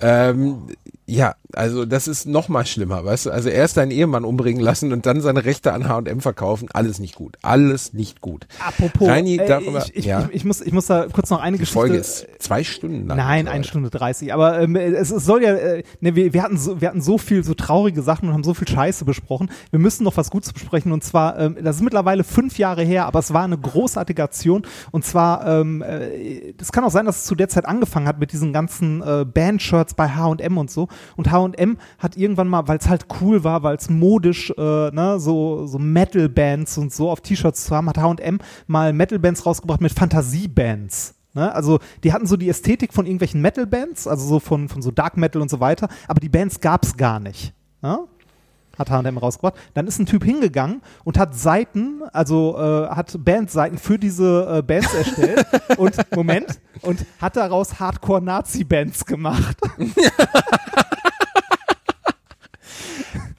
Ähm, 0.00 0.68
ja, 1.06 1.34
also 1.54 1.86
das 1.86 2.08
ist 2.08 2.26
noch 2.26 2.48
mal 2.48 2.66
schlimmer, 2.66 3.04
weißt 3.04 3.26
du? 3.26 3.30
Also 3.30 3.48
erst 3.48 3.74
seinen 3.74 3.90
Ehemann 3.90 4.24
umbringen 4.24 4.60
lassen 4.60 4.92
und 4.92 5.06
dann 5.06 5.20
seine 5.20 5.44
Rechte 5.44 5.72
an 5.72 5.88
H&M 5.88 6.20
verkaufen, 6.20 6.68
alles 6.72 6.98
nicht 6.98 7.14
gut. 7.14 7.36
Alles 7.42 7.94
nicht 7.94 8.20
gut. 8.20 8.46
Apropos, 8.58 9.08
Reini, 9.08 9.36
äh, 9.36 9.46
darüber, 9.46 9.82
ich, 9.86 9.96
ich, 9.96 10.04
ja, 10.04 10.26
ich, 10.28 10.36
ich, 10.36 10.44
muss, 10.44 10.60
ich 10.60 10.72
muss 10.72 10.86
da 10.86 11.06
kurz 11.10 11.30
noch 11.30 11.40
eine 11.40 11.56
die 11.56 11.60
Geschichte. 11.60 11.78
Folge 11.78 11.96
ist 11.96 12.26
zwei 12.38 12.64
Stunden 12.64 13.06
lang. 13.06 13.16
Nein, 13.16 13.48
eine 13.48 13.64
Stunde 13.64 13.88
30. 13.88 14.34
Aber 14.34 14.60
ähm, 14.60 14.76
es, 14.76 15.10
es 15.10 15.24
soll 15.24 15.42
ja, 15.42 15.54
äh, 15.54 15.82
ne, 16.00 16.14
wir, 16.14 16.34
wir, 16.34 16.42
hatten 16.42 16.58
so, 16.58 16.80
wir 16.80 16.88
hatten 16.88 17.00
so 17.00 17.16
viel, 17.16 17.42
so 17.42 17.54
traurige 17.54 18.02
Sachen 18.02 18.28
und 18.28 18.34
haben 18.34 18.44
so 18.44 18.52
viel 18.52 18.68
Scheiße 18.68 19.06
besprochen. 19.06 19.50
Wir 19.70 19.78
müssen 19.78 20.04
noch 20.04 20.16
was 20.18 20.30
Gutes 20.30 20.52
besprechen 20.52 20.92
und 20.92 21.02
zwar, 21.02 21.38
ähm, 21.38 21.56
das 21.62 21.76
ist 21.76 21.82
mittlerweile 21.82 22.24
fünf 22.24 22.58
Jahre 22.58 22.82
her, 22.82 23.06
aber 23.06 23.20
es 23.20 23.32
war 23.32 23.44
eine 23.44 23.58
großartige 23.58 24.22
Aktion 24.22 24.66
und 24.90 25.04
zwar, 25.04 25.46
ähm, 25.46 25.82
äh, 25.82 26.52
das 26.58 26.72
kann 26.72 26.84
auch 26.84 26.90
sein, 26.90 27.06
dass 27.06 27.18
es 27.18 27.24
zu 27.24 27.34
der 27.34 27.48
Zeit 27.48 27.64
angefangen 27.64 28.06
hat 28.06 28.18
mit 28.18 28.32
diesen 28.32 28.52
ganzen 28.52 29.02
äh, 29.02 29.24
Band-Shirts 29.24 29.94
bei 29.94 30.10
H&M 30.10 30.58
und 30.58 30.70
so 30.70 30.88
und 31.16 31.30
H&M 31.38 31.78
hat 31.98 32.16
irgendwann 32.16 32.48
mal, 32.48 32.68
weil 32.68 32.78
es 32.78 32.88
halt 32.88 33.06
cool 33.20 33.44
war, 33.44 33.62
weil 33.62 33.76
es 33.76 33.88
modisch, 33.88 34.50
äh, 34.56 34.90
ne, 34.90 35.16
so, 35.18 35.66
so 35.66 35.78
Metal-Bands 35.78 36.78
und 36.78 36.92
so 36.92 37.10
auf 37.10 37.20
T-Shirts 37.20 37.64
zu 37.64 37.76
haben, 37.76 37.88
hat 37.88 37.98
H&M 37.98 38.38
mal 38.66 38.92
Metal-Bands 38.92 39.46
rausgebracht 39.46 39.80
mit 39.80 39.92
Fantasie-Bands. 39.92 41.14
Ne? 41.34 41.54
Also 41.54 41.78
die 42.02 42.12
hatten 42.12 42.26
so 42.26 42.36
die 42.36 42.48
Ästhetik 42.48 42.92
von 42.92 43.06
irgendwelchen 43.06 43.40
Metal-Bands, 43.40 44.06
also 44.06 44.26
so 44.26 44.40
von, 44.40 44.68
von 44.68 44.82
so 44.82 44.90
Dark 44.90 45.16
Metal 45.16 45.40
und 45.40 45.50
so 45.50 45.60
weiter, 45.60 45.88
aber 46.06 46.20
die 46.20 46.28
Bands 46.28 46.60
gab 46.60 46.84
es 46.84 46.96
gar 46.96 47.20
nicht. 47.20 47.52
Ne? 47.80 48.00
Hat 48.78 48.90
H&M 48.90 49.18
rausgebracht. 49.18 49.54
Dann 49.74 49.86
ist 49.88 49.98
ein 49.98 50.06
Typ 50.06 50.24
hingegangen 50.24 50.82
und 51.04 51.18
hat 51.18 51.34
Seiten, 51.34 52.02
also 52.12 52.56
äh, 52.58 52.88
hat 52.88 53.12
Bandseiten 53.24 53.76
für 53.76 53.98
diese 53.98 54.58
äh, 54.58 54.62
Bands 54.62 54.94
erstellt 54.94 55.46
und, 55.76 55.96
Moment, 56.14 56.60
und 56.82 57.04
hat 57.20 57.36
daraus 57.36 57.80
Hardcore-Nazi-Bands 57.80 59.04
gemacht. 59.04 59.56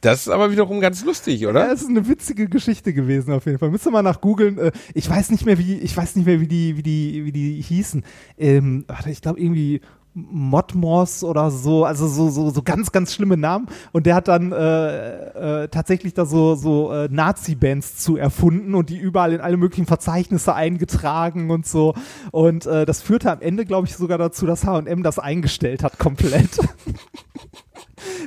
Das 0.02 0.22
ist 0.22 0.30
aber 0.30 0.52
wiederum 0.52 0.80
ganz 0.80 1.04
lustig, 1.04 1.42
Ja, 1.42 1.50
oder? 1.50 1.72
es 1.72 1.82
ist 1.82 1.90
eine 1.90 2.08
witzige 2.08 2.48
Geschichte 2.48 2.94
gewesen 2.94 3.34
auf 3.34 3.46
jeden 3.46 3.60
Fall. 3.60 3.70
Müsst 3.70 3.86
ihr 3.86 3.92
mal 3.92 4.02
nach 4.02 4.22
googeln. 4.22 4.58
Äh, 4.58 4.72
ich 4.94 5.10
weiß 5.10 5.32
nicht 5.32 5.46
mehr, 5.46 5.58
wie, 5.58 5.76
ich 5.80 5.96
weiß 5.96 6.16
nicht 6.16 6.26
mehr, 6.26 6.40
wie 6.40 6.48
die, 6.48 6.78
wie 6.78 6.84
die, 6.84 7.26
wie 7.26 7.32
die 7.32 7.62
hießen. 7.62 8.04
Ähm, 8.38 8.86
ich 9.08 9.22
glaube 9.22 9.40
irgendwie 9.40 9.82
Modmos 10.14 11.24
oder 11.24 11.52
so, 11.52 11.86
also 11.86 12.08
so, 12.08 12.30
so, 12.30 12.50
so 12.50 12.62
ganz, 12.64 12.92
ganz 12.92 13.14
schlimme 13.14 13.38
Namen. 13.38 13.68
Und 13.92 14.06
der 14.06 14.16
hat 14.16 14.28
dann 14.28 14.52
äh, 14.52 15.64
äh, 15.64 15.68
tatsächlich 15.68 16.14
da 16.14 16.26
so, 16.26 16.56
so 16.56 16.92
äh, 16.92 17.08
Nazi-Bands 17.12 17.98
zu 17.98 18.18
erfunden 18.18 18.76
und 18.76 18.90
die 18.90 18.98
überall 18.98 19.34
in 19.34 19.42
alle 19.42 19.58
möglichen 19.58 19.86
Verzeichnisse 19.86 20.56
eingetragen 20.56 21.52
und 21.52 21.68
so. 21.68 21.94
Und 22.32 22.66
äh, 22.66 22.86
das 22.86 23.02
führte 23.02 23.32
am 23.32 23.42
Ende, 23.42 23.66
glaube 23.66 23.88
ich, 23.88 23.96
sogar 23.96 24.18
dazu, 24.18 24.46
dass 24.46 24.66
H&M 24.66 25.04
das 25.04 25.20
eingestellt 25.20 25.84
hat 25.84 26.00
komplett. 26.00 26.58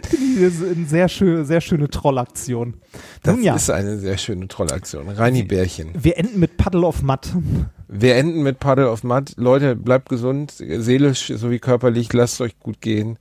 Finde 0.03 0.24
ich 0.27 0.40
ist 0.40 0.62
eine 0.62 0.86
sehr, 0.86 1.09
schön, 1.09 1.44
sehr 1.44 1.61
schöne 1.61 1.89
Trollaktion. 1.89 2.74
Das 3.23 3.36
ja, 3.40 3.55
ist 3.55 3.70
eine 3.70 3.99
sehr 3.99 4.19
schöne 4.19 4.49
Trollaktion. 4.49 5.09
Reini 5.09 5.43
Bärchen. 5.43 5.90
wir 5.94 6.19
enden 6.19 6.40
mit 6.40 6.57
Puddle 6.57 6.86
of 6.86 7.03
Mud. 7.03 7.20
Wir 7.94 8.16
enden 8.16 8.43
mit 8.43 8.59
Paddle 8.59 8.90
of 8.90 9.05
Mud. 9.05 9.35
Leute, 9.36 9.77
bleibt 9.77 10.09
gesund, 10.09 10.55
seelisch 10.57 11.27
sowie 11.27 11.59
körperlich. 11.59 12.11
Lasst 12.12 12.40
euch 12.40 12.59
gut 12.59 12.81
gehen. 12.81 13.19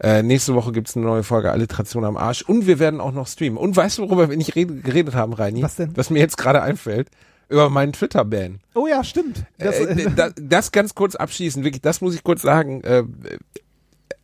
Äh, 0.00 0.22
nächste 0.22 0.54
Woche 0.54 0.70
gibt's 0.70 0.96
eine 0.96 1.04
neue 1.04 1.24
Folge 1.24 1.50
Alliteration 1.50 2.04
am 2.04 2.16
Arsch. 2.16 2.42
Und 2.42 2.66
wir 2.66 2.78
werden 2.78 3.00
auch 3.00 3.12
noch 3.12 3.26
streamen. 3.26 3.58
Und 3.58 3.76
weißt 3.76 3.98
du, 3.98 4.02
worüber 4.02 4.30
wir 4.30 4.36
nicht 4.36 4.54
red 4.54 4.84
geredet 4.84 5.14
haben, 5.14 5.32
Reini? 5.32 5.62
Was 5.62 5.76
denn? 5.76 5.96
Was 5.96 6.10
mir 6.10 6.20
jetzt 6.20 6.36
gerade 6.36 6.62
einfällt? 6.62 7.08
Über 7.48 7.68
meinen 7.70 7.92
Twitter-Ban. 7.92 8.60
Oh 8.74 8.86
ja, 8.86 9.02
stimmt. 9.02 9.44
Das, 9.58 9.78
äh, 9.80 10.10
das, 10.14 10.32
das 10.40 10.72
ganz 10.72 10.94
kurz 10.94 11.14
abschließen, 11.16 11.64
wirklich, 11.64 11.82
das 11.82 12.00
muss 12.00 12.14
ich 12.14 12.22
kurz 12.22 12.42
sagen. 12.42 12.82
Äh, 12.82 13.02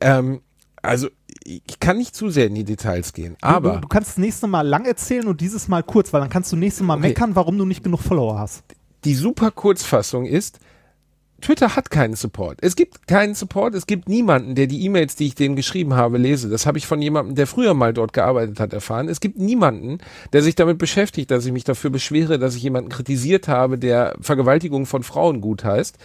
ähm, 0.01 0.40
also 0.82 1.09
ich 1.66 1.81
kann 1.81 1.98
nicht 1.98 2.14
zu 2.14 2.31
sehr 2.31 2.47
in 2.47 2.55
die 2.55 2.64
Details 2.64 3.12
gehen, 3.12 3.36
aber 3.40 3.74
du, 3.74 3.81
du 3.82 3.89
kannst 3.89 4.10
das 4.10 4.18
nächste 4.18 4.47
Mal 4.47 4.62
lang 4.66 4.85
erzählen 4.86 5.27
und 5.27 5.40
dieses 5.40 5.68
Mal 5.68 5.82
kurz, 5.82 6.12
weil 6.12 6.20
dann 6.20 6.31
kannst 6.31 6.52
du 6.52 6.56
nächstes 6.56 6.86
Mal 6.86 6.94
Okay. 6.98 7.09
meckern, 7.09 7.35
warum 7.36 7.59
du 7.59 7.64
nicht 7.64 7.82
genug 7.82 8.01
Follower 8.01 8.39
hast. 8.39 8.62
die 9.05 9.14
super 9.14 9.51
Kurzfassung 9.51 10.27
ist, 10.27 10.60
Twitter 11.40 11.76
hat 11.76 11.90
keinen 11.90 12.14
Support. 12.14 12.58
Es 12.60 12.76
gibt 12.76 13.06
keinen 13.08 13.34
Support. 13.34 13.74
Es 13.74 13.86
gibt 13.86 14.08
niemanden, 14.08 14.54
der 14.54 14.66
die 14.66 14.84
E-Mails, 14.84 15.16
die 15.16 15.26
ich 15.26 15.34
denen 15.34 15.56
geschrieben 15.56 15.94
habe, 15.94 16.18
lese. 16.18 16.48
Das 16.48 16.66
habe 16.66 16.78
ich 16.78 16.86
von 16.86 17.00
jemandem, 17.02 17.34
der 17.34 17.46
früher 17.46 17.74
mal 17.74 17.92
dort 17.92 18.12
gearbeitet 18.12 18.60
hat, 18.60 18.72
erfahren. 18.72 19.08
Es 19.08 19.20
gibt 19.20 19.38
niemanden, 19.38 19.98
der 20.32 20.42
sich 20.42 20.54
damit 20.54 20.78
beschäftigt, 20.78 21.30
dass 21.30 21.46
ich 21.46 21.52
mich 21.52 21.64
dafür 21.64 21.90
beschwere, 21.90 22.38
dass 22.38 22.54
ich 22.54 22.62
jemanden 22.62 22.90
kritisiert 22.90 23.48
habe, 23.48 23.78
der 23.78 24.14
Vergewaltigung 24.20 24.86
von 24.86 25.02
Frauen 25.02 25.40
gut 25.40 25.64
heißt. 25.64 25.96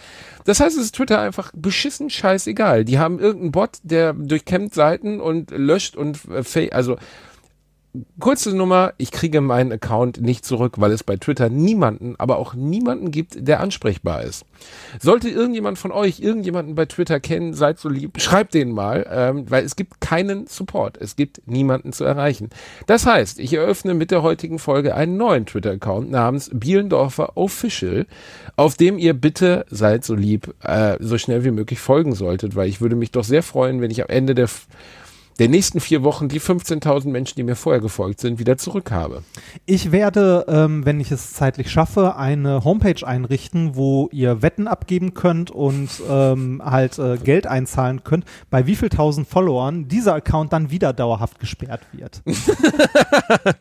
Das 0.44 0.60
heißt, 0.60 0.76
es 0.76 0.84
ist 0.84 0.94
Twitter 0.94 1.20
einfach 1.20 1.52
beschissen 1.54 2.10
scheißegal. 2.10 2.84
Die 2.84 2.98
haben 2.98 3.18
irgendeinen 3.18 3.52
Bot, 3.52 3.78
der 3.82 4.12
durchkämmt 4.12 4.74
Seiten 4.74 5.20
und 5.20 5.50
löscht 5.50 5.96
und 5.96 6.20
äh, 6.30 6.70
also 6.70 6.96
kurze 8.20 8.54
Nummer, 8.56 8.92
ich 8.98 9.10
kriege 9.10 9.40
meinen 9.40 9.72
Account 9.72 10.20
nicht 10.20 10.44
zurück, 10.44 10.74
weil 10.78 10.92
es 10.92 11.04
bei 11.04 11.16
Twitter 11.16 11.48
niemanden, 11.48 12.14
aber 12.18 12.38
auch 12.38 12.54
niemanden 12.54 13.10
gibt, 13.10 13.46
der 13.46 13.60
ansprechbar 13.60 14.22
ist. 14.22 14.44
Sollte 15.00 15.28
irgendjemand 15.28 15.78
von 15.78 15.92
euch 15.92 16.20
irgendjemanden 16.20 16.74
bei 16.74 16.86
Twitter 16.86 17.20
kennen, 17.20 17.54
seid 17.54 17.78
so 17.78 17.88
lieb, 17.88 18.20
schreibt 18.20 18.54
den 18.54 18.72
mal, 18.72 19.06
ähm, 19.10 19.50
weil 19.50 19.64
es 19.64 19.76
gibt 19.76 20.00
keinen 20.00 20.46
Support. 20.46 20.96
Es 21.00 21.16
gibt 21.16 21.42
niemanden 21.46 21.92
zu 21.92 22.04
erreichen. 22.04 22.50
Das 22.86 23.06
heißt, 23.06 23.38
ich 23.38 23.52
eröffne 23.52 23.94
mit 23.94 24.10
der 24.10 24.22
heutigen 24.22 24.58
Folge 24.58 24.94
einen 24.94 25.16
neuen 25.16 25.46
Twitter-Account 25.46 26.10
namens 26.10 26.50
Bielendorfer 26.52 27.36
Official, 27.36 28.06
auf 28.56 28.76
dem 28.76 28.98
ihr 28.98 29.14
bitte, 29.14 29.66
seid 29.68 30.04
so 30.04 30.14
lieb, 30.14 30.54
äh, 30.62 30.96
so 31.00 31.18
schnell 31.18 31.44
wie 31.44 31.50
möglich 31.50 31.80
folgen 31.80 32.14
solltet, 32.14 32.56
weil 32.56 32.68
ich 32.68 32.80
würde 32.80 32.96
mich 32.96 33.10
doch 33.10 33.24
sehr 33.24 33.42
freuen, 33.42 33.80
wenn 33.80 33.90
ich 33.90 34.02
am 34.02 34.08
Ende 34.08 34.34
der 34.34 34.44
F- 34.44 34.66
der 35.38 35.48
nächsten 35.48 35.80
vier 35.80 36.02
Wochen 36.02 36.28
die 36.28 36.40
15.000 36.40 37.08
Menschen, 37.08 37.36
die 37.36 37.42
mir 37.42 37.56
vorher 37.56 37.80
gefolgt 37.80 38.20
sind, 38.20 38.38
wieder 38.38 38.56
zurück 38.56 38.90
habe. 38.90 39.22
Ich 39.66 39.92
werde, 39.92 40.46
ähm, 40.48 40.86
wenn 40.86 41.00
ich 41.00 41.10
es 41.10 41.32
zeitlich 41.32 41.70
schaffe, 41.70 42.16
eine 42.16 42.64
Homepage 42.64 43.06
einrichten, 43.06 43.76
wo 43.76 44.08
ihr 44.12 44.42
Wetten 44.42 44.66
abgeben 44.66 45.14
könnt 45.14 45.50
und 45.50 45.90
ähm, 46.08 46.62
halt 46.64 46.98
äh, 46.98 47.18
Geld 47.18 47.46
einzahlen 47.46 48.02
könnt, 48.04 48.24
bei 48.50 48.66
wie 48.66 48.76
viel 48.76 48.88
tausend 48.88 49.28
Followern 49.28 49.88
dieser 49.88 50.14
Account 50.14 50.52
dann 50.52 50.70
wieder 50.70 50.92
dauerhaft 50.92 51.38
gesperrt 51.38 51.82
wird. 51.92 52.22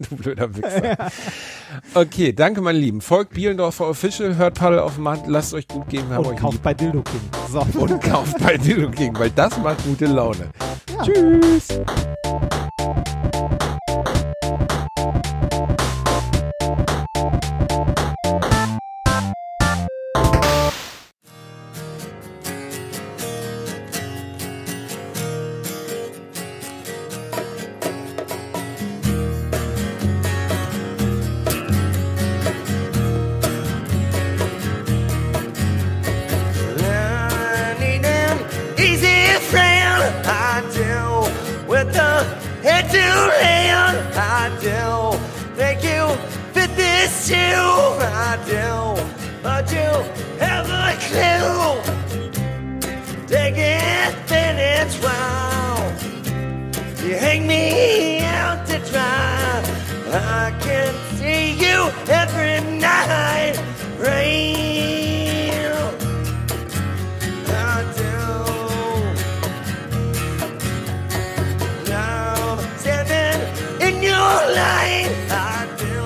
Du 0.10 0.15
blöder 0.15 0.56
Wichser. 0.56 0.97
Okay, 1.93 2.34
danke, 2.34 2.61
meine 2.61 2.77
Lieben. 2.77 3.02
Folgt 3.02 3.34
Bielendorfer 3.34 3.88
Official, 3.88 4.35
hört 4.35 4.56
Paddel 4.56 4.80
auf 4.80 4.95
dem 4.95 5.03
Markt, 5.03 5.27
lasst 5.27 5.53
euch 5.53 5.68
gut 5.68 5.89
gehen, 5.89 6.07
wir 6.10 6.18
haben 6.18 6.26
und 6.26 6.34
euch 6.34 6.39
kauft 6.39 6.53
lieb. 6.53 6.64
bei 6.64 6.73
Dildo 6.73 7.02
King. 7.02 7.22
So. 7.52 7.80
Und 7.80 8.02
kauft 8.02 8.38
bei 8.39 8.57
Dildo 8.57 8.89
King, 8.91 9.18
weil 9.18 9.31
das 9.31 9.57
macht 9.60 9.84
gute 9.85 10.06
Laune. 10.06 10.49
Tschüss. 11.03 11.65
I 11.68 11.86
to 42.96 43.08
hand. 43.44 43.98
I 44.16 44.44
do. 44.68 44.86
Think 45.60 45.84
you 45.84 46.02
fit 46.54 46.72
this 46.76 47.12
too. 47.28 47.62
I 48.28 48.38
do. 48.54 48.70
But 49.44 49.64
you 49.76 49.92
have 50.46 50.68
a 50.86 50.90
clue. 51.08 51.96
Take 53.28 53.58
it, 53.58 54.16
it's 54.32 54.96
wild. 55.04 55.94
You 57.04 57.16
hang 57.26 57.48
me 57.48 58.20
out 58.22 58.66
to 58.68 58.78
dry. 58.92 59.64
I 60.12 60.54
can 60.66 60.94
see 61.18 61.54
you 61.64 61.78
every 62.22 62.62
night. 62.80 63.56
Rain. 64.00 65.05
I 75.30 75.68
do 75.77 75.99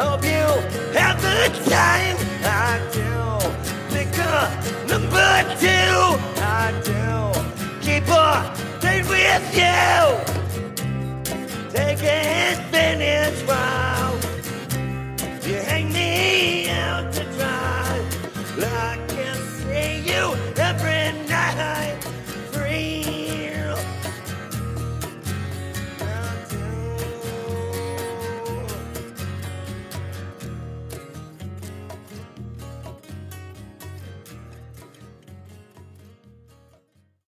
hope 0.00 0.24
you 0.24 0.46
have 0.98 1.20
time. 1.68 2.16
I 2.44 2.80
do 2.92 3.10
number 4.88 5.32
two. 5.62 5.98
I 6.40 6.72
do 6.84 7.04
keep 7.80 8.08
on 8.10 8.44
with 9.08 9.56
you. 9.56 9.98
While 13.46 14.16
you 15.46 15.56
hang 15.70 15.92
me 15.92 16.68
out 16.70 17.12
to 17.14 17.24
dry. 17.36 18.00
I 18.60 18.98
can 19.08 19.36
see 19.58 20.00
you 20.10 20.34
every 20.56 21.12
night. 21.28 21.97